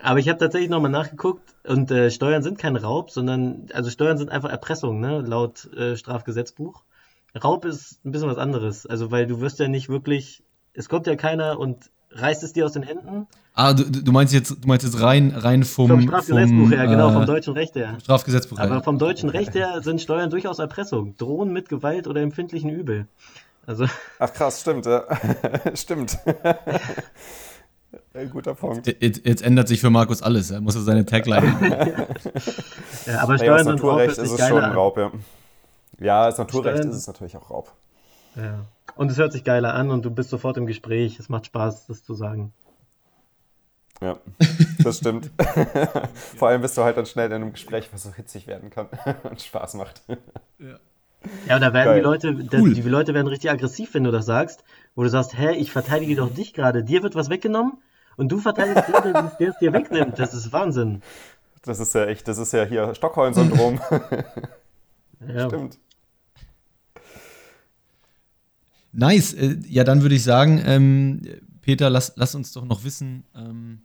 Aber 0.03 0.19
ich 0.19 0.29
habe 0.29 0.39
tatsächlich 0.39 0.71
nochmal 0.71 0.91
nachgeguckt 0.91 1.55
und 1.65 1.91
äh, 1.91 2.11
Steuern 2.11 2.43
sind 2.43 2.59
kein 2.59 2.75
Raub, 2.75 3.11
sondern, 3.11 3.67
also 3.73 3.91
Steuern 3.91 4.19
sind 4.19 4.31
einfach 4.31 4.51
Erpressung, 4.51 4.99
ne, 4.99 5.21
laut 5.21 5.73
äh, 5.75 5.97
Strafgesetzbuch. 5.97 6.83
Raub 7.41 7.65
ist 7.65 8.05
ein 8.05 8.11
bisschen 8.11 8.29
was 8.29 8.39
anderes, 8.39 8.87
also 8.87 9.13
weil 9.13 9.27
du 9.27 9.41
wirst 9.41 9.61
ja 9.61 9.69
nicht 9.69 9.89
wirklich, 9.89 10.43
es 10.73 10.89
kommt 10.89 11.07
ja 11.07 11.15
keiner 11.15 11.61
und 11.61 11.91
reißt 12.13 12.43
es 12.43 12.53
dir 12.53 12.67
aus 12.67 12.73
den 12.73 12.83
Händen. 12.83 13.27
Ah, 13.55 13.73
du, 13.73 13.85
du 13.85 14.13
meinst 14.13 14.33
jetzt, 14.33 14.51
du 14.51 14.69
meinst 14.69 14.85
jetzt 14.85 15.01
rein, 15.01 15.33
rein 15.37 15.65
vom, 15.65 15.89
vom 15.89 16.01
Strafgesetzbuch 16.03 16.47
vom, 16.49 16.73
her, 16.73 16.87
genau, 16.87 17.13
vom 17.13 17.23
äh, 17.23 17.27
deutschen 17.27 17.55
Recht 17.55 17.75
her. 17.75 17.99
Strafgesetzbuch 18.01 18.59
her. 18.59 18.71
Aber 18.71 18.83
vom 18.83 18.99
deutschen 18.99 19.29
Recht 19.29 19.55
her 19.55 19.81
sind 19.83 20.01
Steuern 20.01 20.31
durchaus 20.31 20.59
Erpressung, 20.59 21.17
drohen 21.17 21.53
mit 21.53 21.69
Gewalt 21.69 22.07
oder 22.07 22.21
empfindlichen 22.21 22.71
Übel. 22.71 23.07
Also. 23.67 23.87
Ach 24.19 24.33
krass, 24.33 24.61
stimmt, 24.61 24.87
ja. 24.87 25.05
stimmt. 25.75 26.19
Ein 28.15 28.31
guter 28.31 28.55
Punkt. 28.55 28.87
Jetzt, 28.87 29.25
jetzt, 29.25 29.43
ändert 29.43 29.69
sich 29.69 29.81
für 29.81 29.91
Markus 29.91 30.23
alles. 30.23 30.51
Er 30.51 30.61
muss 30.61 30.75
ja 30.75 30.81
seine 30.81 31.05
Tagline. 31.05 31.47
ja, 33.07 33.21
aber 33.21 33.37
Steuern 33.37 33.53
naja, 33.53 33.65
sind 33.65 33.75
Naturrecht 33.75 34.19
ist 34.19 34.33
es 34.33 34.49
schon 34.49 34.65
Raub, 34.65 34.97
ja. 34.97 35.13
Ja, 36.01 36.23
als 36.23 36.39
Naturrecht 36.39 36.79
Steuern, 36.79 36.91
ist 36.91 36.97
es 36.97 37.07
natürlich 37.07 37.37
auch 37.37 37.51
Raub. 37.51 37.73
Ja. 38.37 38.67
Und 38.97 39.11
es 39.11 39.19
hört 39.19 39.33
sich 39.33 39.45
geiler 39.45 39.75
an 39.75 39.91
und 39.91 40.05
du 40.05 40.11
bist 40.11 40.31
sofort 40.31 40.57
im 40.57 40.67
Gespräch. 40.67 41.19
Es 41.19 41.29
macht 41.29 41.47
Spaß, 41.47 41.87
das 41.87 42.05
zu 42.05 42.15
sagen. 42.15 42.53
Ja, 44.01 44.17
das 44.83 44.99
stimmt. 44.99 45.31
Vor 46.37 46.49
allem 46.49 46.63
bist 46.63 46.77
du 46.77 46.83
halt 46.83 46.97
dann 46.97 47.07
schnell 47.07 47.27
in 47.27 47.35
einem 47.35 47.53
Gespräch, 47.53 47.91
was 47.93 48.05
so 48.05 48.13
hitzig 48.15 48.47
werden 48.47 48.71
kann 48.71 48.89
und 49.25 49.41
Spaß 49.41 49.75
macht. 49.75 50.03
Ja. 50.59 50.79
Ja, 51.47 51.59
da 51.59 51.75
werden 51.75 51.89
Geil. 51.89 51.97
die 51.97 52.05
Leute, 52.05 52.29
cool. 52.59 52.73
die, 52.73 52.81
die 52.81 52.89
Leute 52.89 53.13
werden 53.13 53.27
richtig 53.27 53.51
aggressiv, 53.51 53.93
wenn 53.93 54.05
du 54.05 54.11
das 54.11 54.25
sagst, 54.25 54.65
wo 54.95 55.03
du 55.03 55.11
sagst, 55.11 55.37
hä, 55.37 55.53
ich 55.53 55.71
verteidige 55.71 56.17
doch 56.17 56.33
dich 56.33 56.55
gerade, 56.55 56.83
dir 56.83 57.03
wird 57.03 57.15
was 57.15 57.29
weggenommen 57.29 57.75
und 58.17 58.33
du 58.33 58.39
verteidigst 58.39 58.89
den, 59.05 59.13
der 59.13 59.49
es 59.51 59.59
dir 59.59 59.75
wegnimmt. 59.75 60.19
Das 60.19 60.33
ist 60.33 60.51
Wahnsinn. 60.51 61.03
Das 61.63 61.79
ist 61.79 61.95
ja 61.95 62.07
echt, 62.07 62.27
das 62.27 62.39
ist 62.39 62.53
ja 62.53 62.65
hier 62.65 62.95
Stockholm-Syndrom. 62.95 63.81
ja. 65.29 65.47
Stimmt. 65.47 65.79
Nice. 68.93 69.35
Äh, 69.35 69.59
ja, 69.69 69.85
dann 69.85 70.03
würde 70.03 70.15
ich 70.15 70.23
sagen, 70.23 70.61
ähm, 70.65 71.23
Peter, 71.63 71.91
lass, 71.91 72.13
lass 72.17 72.35
uns 72.35 72.53
doch 72.53 72.65
noch 72.65 72.85
wissen, 72.85 73.25
ähm, 73.35 73.83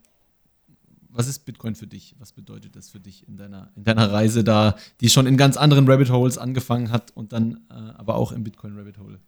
was 1.10 1.28
ist 1.28 1.45
Bitcoin 1.45 1.76
für 1.76 1.88
dich? 1.88 2.16
Was 2.20 2.34
bedeutet 2.34 2.76
das 2.76 2.89
für 2.89 2.99
dich 2.99 3.28
in 3.28 3.38
deiner, 3.38 3.72
in 3.76 3.86
deiner 3.86 4.12
Reise 4.12 4.43
da, 4.43 4.76
die 4.99 5.10
schon 5.10 5.28
in 5.28 5.38
ganz 5.38 5.56
anderen 5.56 5.89
Rabbit 5.89 6.10
Holes 6.10 6.38
angefangen 6.38 6.91
hat 6.91 7.12
und 7.16 7.32
dann 7.32 7.62
äh, 7.70 7.74
aber 7.74 8.16
auch 8.16 8.32
im 8.34 8.43
Bitcoin 8.43 8.78
Rabbit 8.78 8.97
Hole 8.97 9.20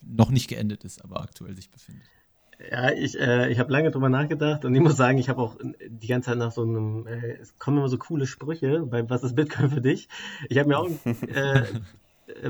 noch 0.00 0.30
nicht 0.30 0.48
geendet 0.48 0.84
ist, 0.84 1.04
aber 1.04 1.20
aktuell 1.20 1.54
sich 1.54 1.70
befindet? 1.70 2.04
Ja, 2.70 2.90
ich, 2.90 3.18
äh, 3.18 3.52
ich 3.52 3.58
habe 3.58 3.70
lange 3.70 3.90
drüber 3.90 4.08
nachgedacht 4.08 4.64
und 4.64 4.74
ich 4.74 4.80
muss 4.80 4.96
sagen, 4.96 5.18
ich 5.18 5.28
habe 5.28 5.40
auch 5.40 5.56
die 5.88 6.08
ganze 6.08 6.30
Zeit 6.30 6.38
nach 6.38 6.50
so 6.50 6.62
einem, 6.62 7.06
äh, 7.06 7.36
es 7.40 7.56
kommen 7.58 7.78
immer 7.78 7.88
so 7.88 7.98
coole 7.98 8.26
Sprüche 8.26 8.80
bei 8.80 9.08
Was 9.08 9.22
ist 9.22 9.36
Bitcoin 9.36 9.70
für 9.70 9.80
dich? 9.80 10.08
Ich 10.48 10.58
habe 10.58 10.68
mir 10.68 10.78
auch, 10.78 10.88
äh, 11.04 11.62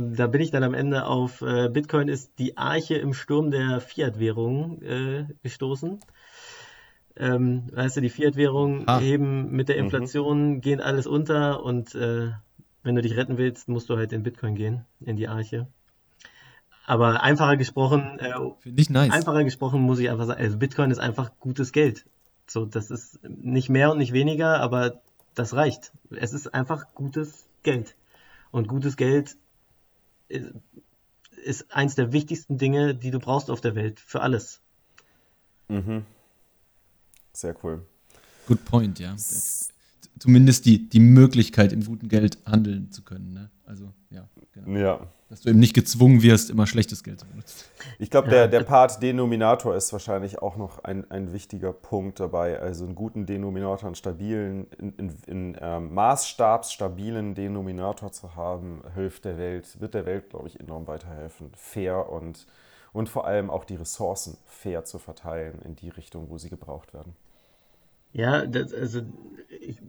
da 0.01 0.27
bin 0.27 0.41
ich 0.41 0.51
dann 0.51 0.65
am 0.65 0.75
Ende 0.75 1.07
auf 1.07 1.43
äh, 1.43 1.69
Bitcoin 1.69 2.09
ist 2.09 2.39
die 2.39 2.57
Arche 2.57 2.97
im 2.97 3.15
Sturm 3.15 3.51
der 3.51 3.81
Fiat-Währungen 3.81 4.83
äh, 4.83 5.27
gestoßen. 5.43 6.01
Ähm, 7.17 7.69
weißt 7.73 7.97
du, 7.97 8.01
die 8.01 8.11
Fiat-Währungen 8.11 8.85
ah. 8.87 8.99
heben 8.99 9.51
mit 9.51 9.69
der 9.69 9.77
mhm. 9.77 9.85
Inflation, 9.85 10.49
mhm. 10.49 10.61
gehen 10.61 10.81
alles 10.81 11.07
unter 11.07 11.63
und 11.65 11.95
äh, 11.95 12.31
wenn 12.83 12.95
du 12.95 13.03
dich 13.03 13.17
retten 13.17 13.39
willst, 13.39 13.69
musst 13.69 13.89
du 13.89 13.97
halt 13.97 14.13
in 14.13 14.23
Bitcoin 14.23 14.55
gehen, 14.55 14.85
in 15.01 15.17
die 15.17 15.29
Arche. 15.29 15.67
Aber 16.87 17.23
einfacher 17.23 17.57
gesprochen, 17.57 18.19
äh, 18.19 18.33
ich 18.65 18.89
nice. 18.89 19.13
einfacher 19.13 19.45
gesprochen 19.45 19.83
muss 19.83 19.99
ich 19.99 20.11
einfach 20.11 20.27
sagen, 20.27 20.41
also 20.41 20.57
Bitcoin 20.57 20.91
ist 20.91 21.01
einfach 21.01 21.33
gutes 21.39 21.73
Geld. 21.73 22.07
So, 22.47 22.65
das 22.65 22.91
ist 22.91 23.21
nicht 23.23 23.69
mehr 23.69 23.91
und 23.91 23.99
nicht 23.99 24.13
weniger, 24.13 24.61
aber 24.61 25.03
das 25.35 25.55
reicht. 25.55 25.93
Es 26.11 26.33
ist 26.33 26.55
einfach 26.55 26.95
gutes 26.95 27.47
Geld. 27.63 27.95
Und 28.51 28.69
gutes 28.69 28.97
Geld 28.97 29.37
ist, 30.29 31.73
eins 31.73 31.95
der 31.95 32.13
wichtigsten 32.13 32.59
Dinge, 32.59 32.95
die 32.95 33.11
du 33.11 33.19
brauchst 33.19 33.51
auf 33.51 33.61
der 33.61 33.75
Welt, 33.75 34.01
für 34.01 34.21
alles. 34.21 34.61
Mhm. 35.69 36.05
Sehr 37.33 37.55
cool. 37.63 37.87
Good 38.47 38.65
point, 38.65 38.99
ja. 38.99 39.15
Zumindest 40.19 40.67
die, 40.67 40.89
die 40.89 41.01
Möglichkeit, 41.01 41.73
im 41.73 41.85
guten 41.85 42.09
Geld 42.09 42.39
handeln 42.45 42.91
zu 42.91 43.03
können. 43.03 43.33
Ne? 43.33 43.51
Also, 43.65 43.93
ja, 44.11 44.29
genau. 44.53 44.79
Ja, 44.79 45.01
dass 45.29 45.43
du 45.43 45.51
eben 45.51 45.59
nicht 45.59 45.75
gezwungen 45.75 46.23
wirst, 46.23 46.49
immer 46.49 46.67
schlechtes 46.67 47.05
Geld 47.05 47.21
zu 47.21 47.27
benutzen. 47.27 47.67
Ich 47.99 48.11
glaube, 48.11 48.29
der, 48.29 48.49
der 48.49 48.63
Part 48.63 49.03
Denominator 49.03 49.77
ist 49.77 49.93
wahrscheinlich 49.93 50.39
auch 50.39 50.57
noch 50.57 50.85
ein, 50.85 51.11
ein 51.11 51.33
wichtiger 51.35 51.73
Punkt 51.73 52.19
dabei. 52.19 52.59
Also 52.59 52.87
einen 52.87 52.95
guten 52.95 53.27
Denominator, 53.27 53.87
einen 53.87 53.95
stabilen, 53.95 54.67
in, 54.79 54.93
in, 54.95 55.17
in 55.27 55.57
ähm, 55.61 55.93
maßstabsstabilen 55.93 57.35
Denominator 57.35 58.11
zu 58.11 58.37
haben, 58.37 58.81
hilft 58.95 59.27
der 59.27 59.37
Welt, 59.37 59.79
wird 59.81 59.93
der 59.93 60.07
Welt, 60.07 60.31
glaube 60.31 60.49
ich, 60.49 60.59
enorm 60.61 60.87
weiterhelfen. 60.87 61.51
Fair 61.55 62.09
und, 62.11 62.47
und 62.95 63.11
vor 63.11 63.27
allem 63.27 63.51
auch 63.51 63.65
die 63.65 63.77
Ressourcen 63.77 64.39
fair 64.47 64.85
zu 64.85 64.99
verteilen 64.99 65.61
in 65.63 65.77
die 65.77 65.91
Richtung, 65.91 66.31
wo 66.31 66.39
sie 66.39 66.49
gebraucht 66.49 66.95
werden. 66.95 67.15
Ja, 68.19 68.45
das, 68.47 68.75
also 68.75 69.03
ich, 69.61 69.81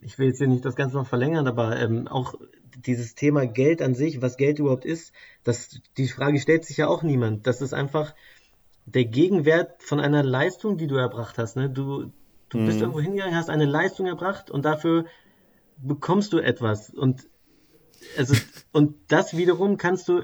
ich 0.00 0.18
will 0.18 0.28
jetzt 0.28 0.38
hier 0.38 0.46
nicht 0.46 0.64
das 0.64 0.76
Ganze 0.76 0.96
noch 0.96 1.06
verlängern, 1.06 1.46
aber 1.46 1.78
ähm, 1.78 2.08
auch 2.08 2.34
dieses 2.74 3.14
Thema 3.14 3.46
Geld 3.46 3.82
an 3.82 3.94
sich, 3.94 4.22
was 4.22 4.38
Geld 4.38 4.58
überhaupt 4.58 4.86
ist, 4.86 5.12
das, 5.44 5.82
die 5.98 6.08
Frage 6.08 6.40
stellt 6.40 6.64
sich 6.64 6.78
ja 6.78 6.88
auch 6.88 7.02
niemand. 7.02 7.46
Das 7.46 7.60
ist 7.60 7.74
einfach 7.74 8.14
der 8.86 9.04
Gegenwert 9.04 9.82
von 9.82 10.00
einer 10.00 10.22
Leistung, 10.22 10.78
die 10.78 10.86
du 10.86 10.94
erbracht 10.96 11.36
hast. 11.36 11.56
Ne? 11.56 11.68
Du, 11.68 12.12
du 12.48 12.58
mhm. 12.58 12.66
bist 12.66 12.80
irgendwo 12.80 13.00
hingegangen, 13.02 13.36
hast 13.36 13.50
eine 13.50 13.66
Leistung 13.66 14.06
erbracht 14.06 14.50
und 14.50 14.64
dafür 14.64 15.04
bekommst 15.76 16.32
du 16.32 16.38
etwas. 16.38 16.88
Und, 16.88 17.28
also, 18.16 18.34
und 18.72 18.94
das 19.08 19.36
wiederum 19.36 19.76
kannst 19.76 20.08
du, 20.08 20.22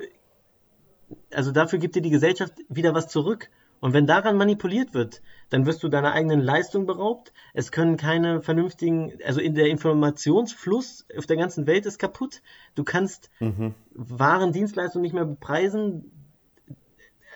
also 1.31 1.53
dafür 1.53 1.79
gibt 1.79 1.97
dir 1.97 2.03
die 2.03 2.09
Gesellschaft 2.09 2.55
wieder 2.71 2.95
was 2.95 3.09
zurück. 3.09 3.51
Und 3.83 3.95
wenn 3.95 4.07
daran 4.07 4.37
manipuliert 4.37 4.95
wird, 4.95 5.23
dann 5.51 5.67
wirst 5.67 5.83
du 5.83 5.89
deiner 5.89 6.13
eigenen 6.13 6.39
Leistung 6.39 6.87
beraubt. 6.87 7.33
Es 7.53 7.73
können 7.73 7.97
keine 7.97 8.41
vernünftigen, 8.41 9.19
also 9.27 9.41
in 9.41 9.57
der 9.57 9.67
Informationsfluss 9.67 11.05
auf 11.19 11.27
der 11.27 11.37
ganzen 11.37 11.67
Welt 11.67 11.85
ist 11.85 11.99
kaputt. 11.99 12.43
Du 12.77 12.85
kannst 12.85 13.29
mhm. 13.41 13.75
Waren, 13.93 14.53
Dienstleistungen 14.53 15.03
nicht 15.03 15.15
mehr 15.15 15.25
bepreisen. 15.25 16.13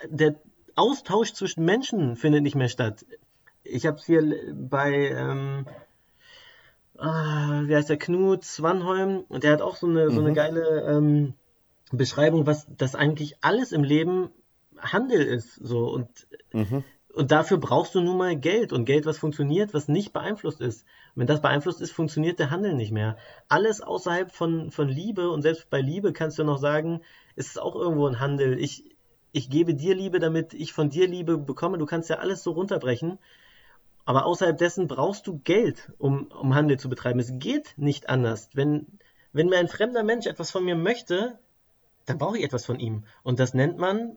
Der 0.08 0.36
Austausch 0.76 1.32
zwischen 1.32 1.64
Menschen 1.64 2.14
findet 2.14 2.44
nicht 2.44 2.54
mehr 2.54 2.68
statt. 2.68 3.04
Ich 3.64 3.84
habe 3.84 3.96
es 3.96 4.06
hier 4.06 4.22
bei, 4.54 5.08
ähm, 5.08 5.66
ah, 6.96 7.62
wie 7.64 7.74
heißt 7.74 7.90
der, 7.90 7.96
Knut 7.96 8.44
Swanholm, 8.44 9.24
und 9.28 9.42
der 9.42 9.52
hat 9.52 9.62
auch 9.62 9.74
so 9.74 9.88
eine, 9.88 10.04
mhm. 10.04 10.14
so 10.14 10.20
eine 10.20 10.30
mhm. 10.30 10.34
geile 10.34 10.96
ähm, 10.96 11.34
Beschreibung, 11.90 12.46
was 12.46 12.68
das 12.68 12.94
eigentlich 12.94 13.34
alles 13.40 13.72
im 13.72 13.82
Leben 13.82 14.30
Handel 14.78 15.22
ist. 15.22 15.54
So 15.54 15.88
und, 15.88 16.08
mhm. 16.52 16.84
und 17.12 17.30
dafür 17.30 17.58
brauchst 17.58 17.94
du 17.94 18.00
nun 18.00 18.16
mal 18.16 18.36
Geld 18.36 18.72
und 18.72 18.84
Geld, 18.84 19.06
was 19.06 19.18
funktioniert, 19.18 19.74
was 19.74 19.88
nicht 19.88 20.12
beeinflusst 20.12 20.60
ist. 20.60 20.82
Und 21.14 21.20
wenn 21.20 21.26
das 21.26 21.42
beeinflusst 21.42 21.80
ist, 21.80 21.92
funktioniert 21.92 22.38
der 22.38 22.50
Handel 22.50 22.74
nicht 22.74 22.92
mehr. 22.92 23.16
Alles 23.48 23.80
außerhalb 23.80 24.32
von, 24.32 24.70
von 24.70 24.88
Liebe 24.88 25.30
und 25.30 25.42
selbst 25.42 25.70
bei 25.70 25.80
Liebe 25.80 26.12
kannst 26.12 26.38
du 26.38 26.44
noch 26.44 26.58
sagen, 26.58 27.00
ist 27.34 27.50
es 27.50 27.58
auch 27.58 27.74
irgendwo 27.74 28.06
ein 28.06 28.20
Handel. 28.20 28.58
Ich, 28.58 28.84
ich 29.32 29.50
gebe 29.50 29.74
dir 29.74 29.94
Liebe, 29.94 30.18
damit 30.18 30.54
ich 30.54 30.72
von 30.72 30.90
dir 30.90 31.06
Liebe 31.06 31.38
bekomme. 31.38 31.78
Du 31.78 31.86
kannst 31.86 32.10
ja 32.10 32.16
alles 32.16 32.42
so 32.42 32.52
runterbrechen. 32.52 33.18
Aber 34.06 34.24
außerhalb 34.24 34.56
dessen 34.56 34.86
brauchst 34.86 35.26
du 35.26 35.40
Geld, 35.40 35.92
um, 35.98 36.28
um 36.28 36.54
Handel 36.54 36.78
zu 36.78 36.88
betreiben. 36.88 37.18
Es 37.18 37.32
geht 37.38 37.74
nicht 37.76 38.08
anders. 38.08 38.50
Wenn, 38.54 38.86
wenn 39.32 39.48
mir 39.48 39.58
ein 39.58 39.68
fremder 39.68 40.04
Mensch 40.04 40.26
etwas 40.26 40.52
von 40.52 40.64
mir 40.64 40.76
möchte, 40.76 41.40
dann 42.06 42.18
brauche 42.18 42.38
ich 42.38 42.44
etwas 42.44 42.64
von 42.64 42.78
ihm. 42.78 43.04
Und 43.24 43.40
das 43.40 43.52
nennt 43.52 43.78
man 43.78 44.16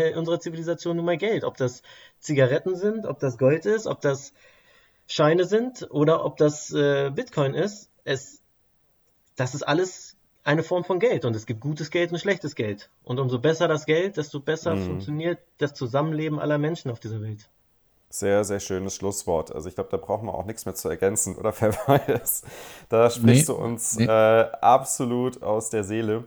in 0.00 0.16
unserer 0.16 0.40
Zivilisation 0.40 0.96
nun 0.96 1.04
mal 1.04 1.18
Geld. 1.18 1.44
Ob 1.44 1.56
das 1.56 1.82
Zigaretten 2.18 2.76
sind, 2.76 3.06
ob 3.06 3.18
das 3.20 3.38
Gold 3.38 3.66
ist, 3.66 3.86
ob 3.86 4.00
das 4.00 4.32
Scheine 5.06 5.44
sind 5.44 5.86
oder 5.90 6.24
ob 6.24 6.36
das 6.36 6.72
äh, 6.72 7.10
Bitcoin 7.10 7.54
ist. 7.54 7.90
Es, 8.04 8.40
das 9.36 9.54
ist 9.54 9.62
alles 9.62 10.16
eine 10.44 10.62
Form 10.62 10.84
von 10.84 10.98
Geld 10.98 11.24
und 11.24 11.36
es 11.36 11.46
gibt 11.46 11.60
gutes 11.60 11.90
Geld 11.90 12.10
und 12.12 12.18
schlechtes 12.18 12.54
Geld. 12.54 12.90
Und 13.04 13.20
umso 13.20 13.38
besser 13.38 13.68
das 13.68 13.86
Geld, 13.86 14.16
desto 14.16 14.40
besser 14.40 14.74
mhm. 14.74 14.86
funktioniert 14.86 15.38
das 15.58 15.74
Zusammenleben 15.74 16.38
aller 16.38 16.58
Menschen 16.58 16.90
auf 16.90 16.98
dieser 16.98 17.20
Welt. 17.20 17.48
Sehr, 18.08 18.44
sehr 18.44 18.60
schönes 18.60 18.94
Schlusswort. 18.94 19.54
Also 19.54 19.68
ich 19.68 19.74
glaube, 19.74 19.90
da 19.90 19.96
brauchen 19.96 20.26
wir 20.26 20.34
auch 20.34 20.44
nichts 20.44 20.66
mehr 20.66 20.74
zu 20.74 20.88
ergänzen, 20.88 21.36
oder 21.36 21.52
Verweis? 21.52 22.42
Da 22.88 23.08
sprichst 23.08 23.48
nee, 23.48 23.54
du 23.54 23.60
uns 23.60 23.96
nee. 23.96 24.04
äh, 24.04 24.50
absolut 24.60 25.42
aus 25.42 25.70
der 25.70 25.84
Seele. 25.84 26.24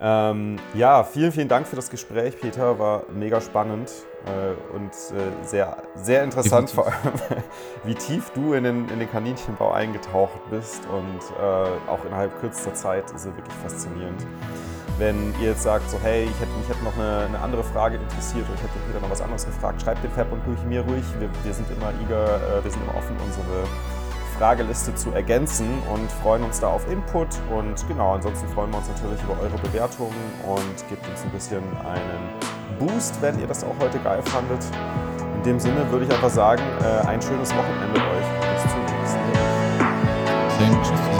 Ähm, 0.00 0.56
ja, 0.74 1.04
vielen, 1.04 1.30
vielen 1.30 1.48
Dank 1.48 1.68
für 1.68 1.76
das 1.76 1.88
Gespräch, 1.88 2.40
Peter. 2.40 2.78
War 2.78 3.04
mega 3.14 3.40
spannend 3.40 3.90
äh, 4.26 4.74
und 4.74 4.90
äh, 4.90 5.46
sehr, 5.46 5.76
sehr 5.94 6.24
interessant, 6.24 6.70
Definitiv. 6.70 6.74
vor 6.74 7.30
allem, 7.30 7.42
wie 7.84 7.94
tief 7.94 8.30
du 8.34 8.54
in 8.54 8.64
den, 8.64 8.88
in 8.88 8.98
den 8.98 9.10
Kaninchenbau 9.10 9.70
eingetaucht 9.70 10.50
bist 10.50 10.82
und 10.86 11.20
äh, 11.40 11.90
auch 11.90 12.04
innerhalb 12.04 12.38
kürzester 12.40 12.74
Zeit 12.74 13.10
ist 13.12 13.26
er 13.26 13.36
wirklich 13.36 13.54
faszinierend. 13.62 14.26
Wenn 14.98 15.32
ihr 15.40 15.50
jetzt 15.50 15.62
sagt, 15.62 15.88
so 15.90 15.98
hey, 16.02 16.24
ich 16.24 16.40
hätte, 16.40 16.52
mich 16.58 16.68
hätte 16.68 16.82
noch 16.84 16.94
eine, 16.96 17.26
eine 17.26 17.38
andere 17.38 17.62
Frage 17.62 17.96
interessiert 17.96 18.46
oder 18.46 18.54
ich 18.54 18.62
hätte 18.62 18.78
Peter 18.86 19.00
noch 19.00 19.10
was 19.10 19.20
anderes 19.20 19.46
gefragt, 19.46 19.80
schreibt 19.82 20.02
den 20.02 20.10
Fab 20.10 20.30
und 20.32 20.40
ruhig 20.46 20.62
mir 20.64 20.82
ruhig. 20.82 21.04
Wir, 21.18 21.28
wir 21.42 21.54
sind 21.54 21.68
immer 21.70 21.92
eager, 22.02 22.36
äh, 22.36 22.64
wir 22.64 22.70
sind 22.70 22.82
immer 22.82 22.96
offen, 22.96 23.16
unsere 23.24 23.64
Frageliste 24.38 24.94
zu 24.94 25.10
ergänzen 25.10 25.66
und 25.92 26.10
freuen 26.22 26.42
uns 26.42 26.60
da 26.60 26.68
auf 26.68 26.90
Input. 26.90 27.28
Und 27.50 27.86
genau, 27.88 28.14
ansonsten 28.14 28.48
freuen 28.48 28.70
wir 28.70 28.78
uns 28.78 28.88
natürlich 28.88 29.22
über 29.22 29.36
eure 29.40 29.58
Bewertungen 29.58 30.14
und 30.46 30.88
gebt 30.88 31.08
uns 31.08 31.22
ein 31.22 31.30
bisschen 31.30 31.62
einen 31.84 32.78
Boost, 32.78 33.20
wenn 33.20 33.38
ihr 33.38 33.46
das 33.46 33.64
auch 33.64 33.76
heute 33.80 33.98
geil 33.98 34.22
fandet. 34.24 34.64
In 35.36 35.42
dem 35.42 35.60
Sinne 35.60 35.90
würde 35.90 36.06
ich 36.06 36.12
einfach 36.12 36.30
sagen, 36.30 36.62
äh, 36.80 37.06
ein 37.06 37.20
schönes 37.20 37.50
Wochenende 37.50 38.00
euch. 38.00 38.26
Bis 38.54 38.72
zum 38.72 38.80
nächsten 38.80 39.20
Mal. 41.08 41.13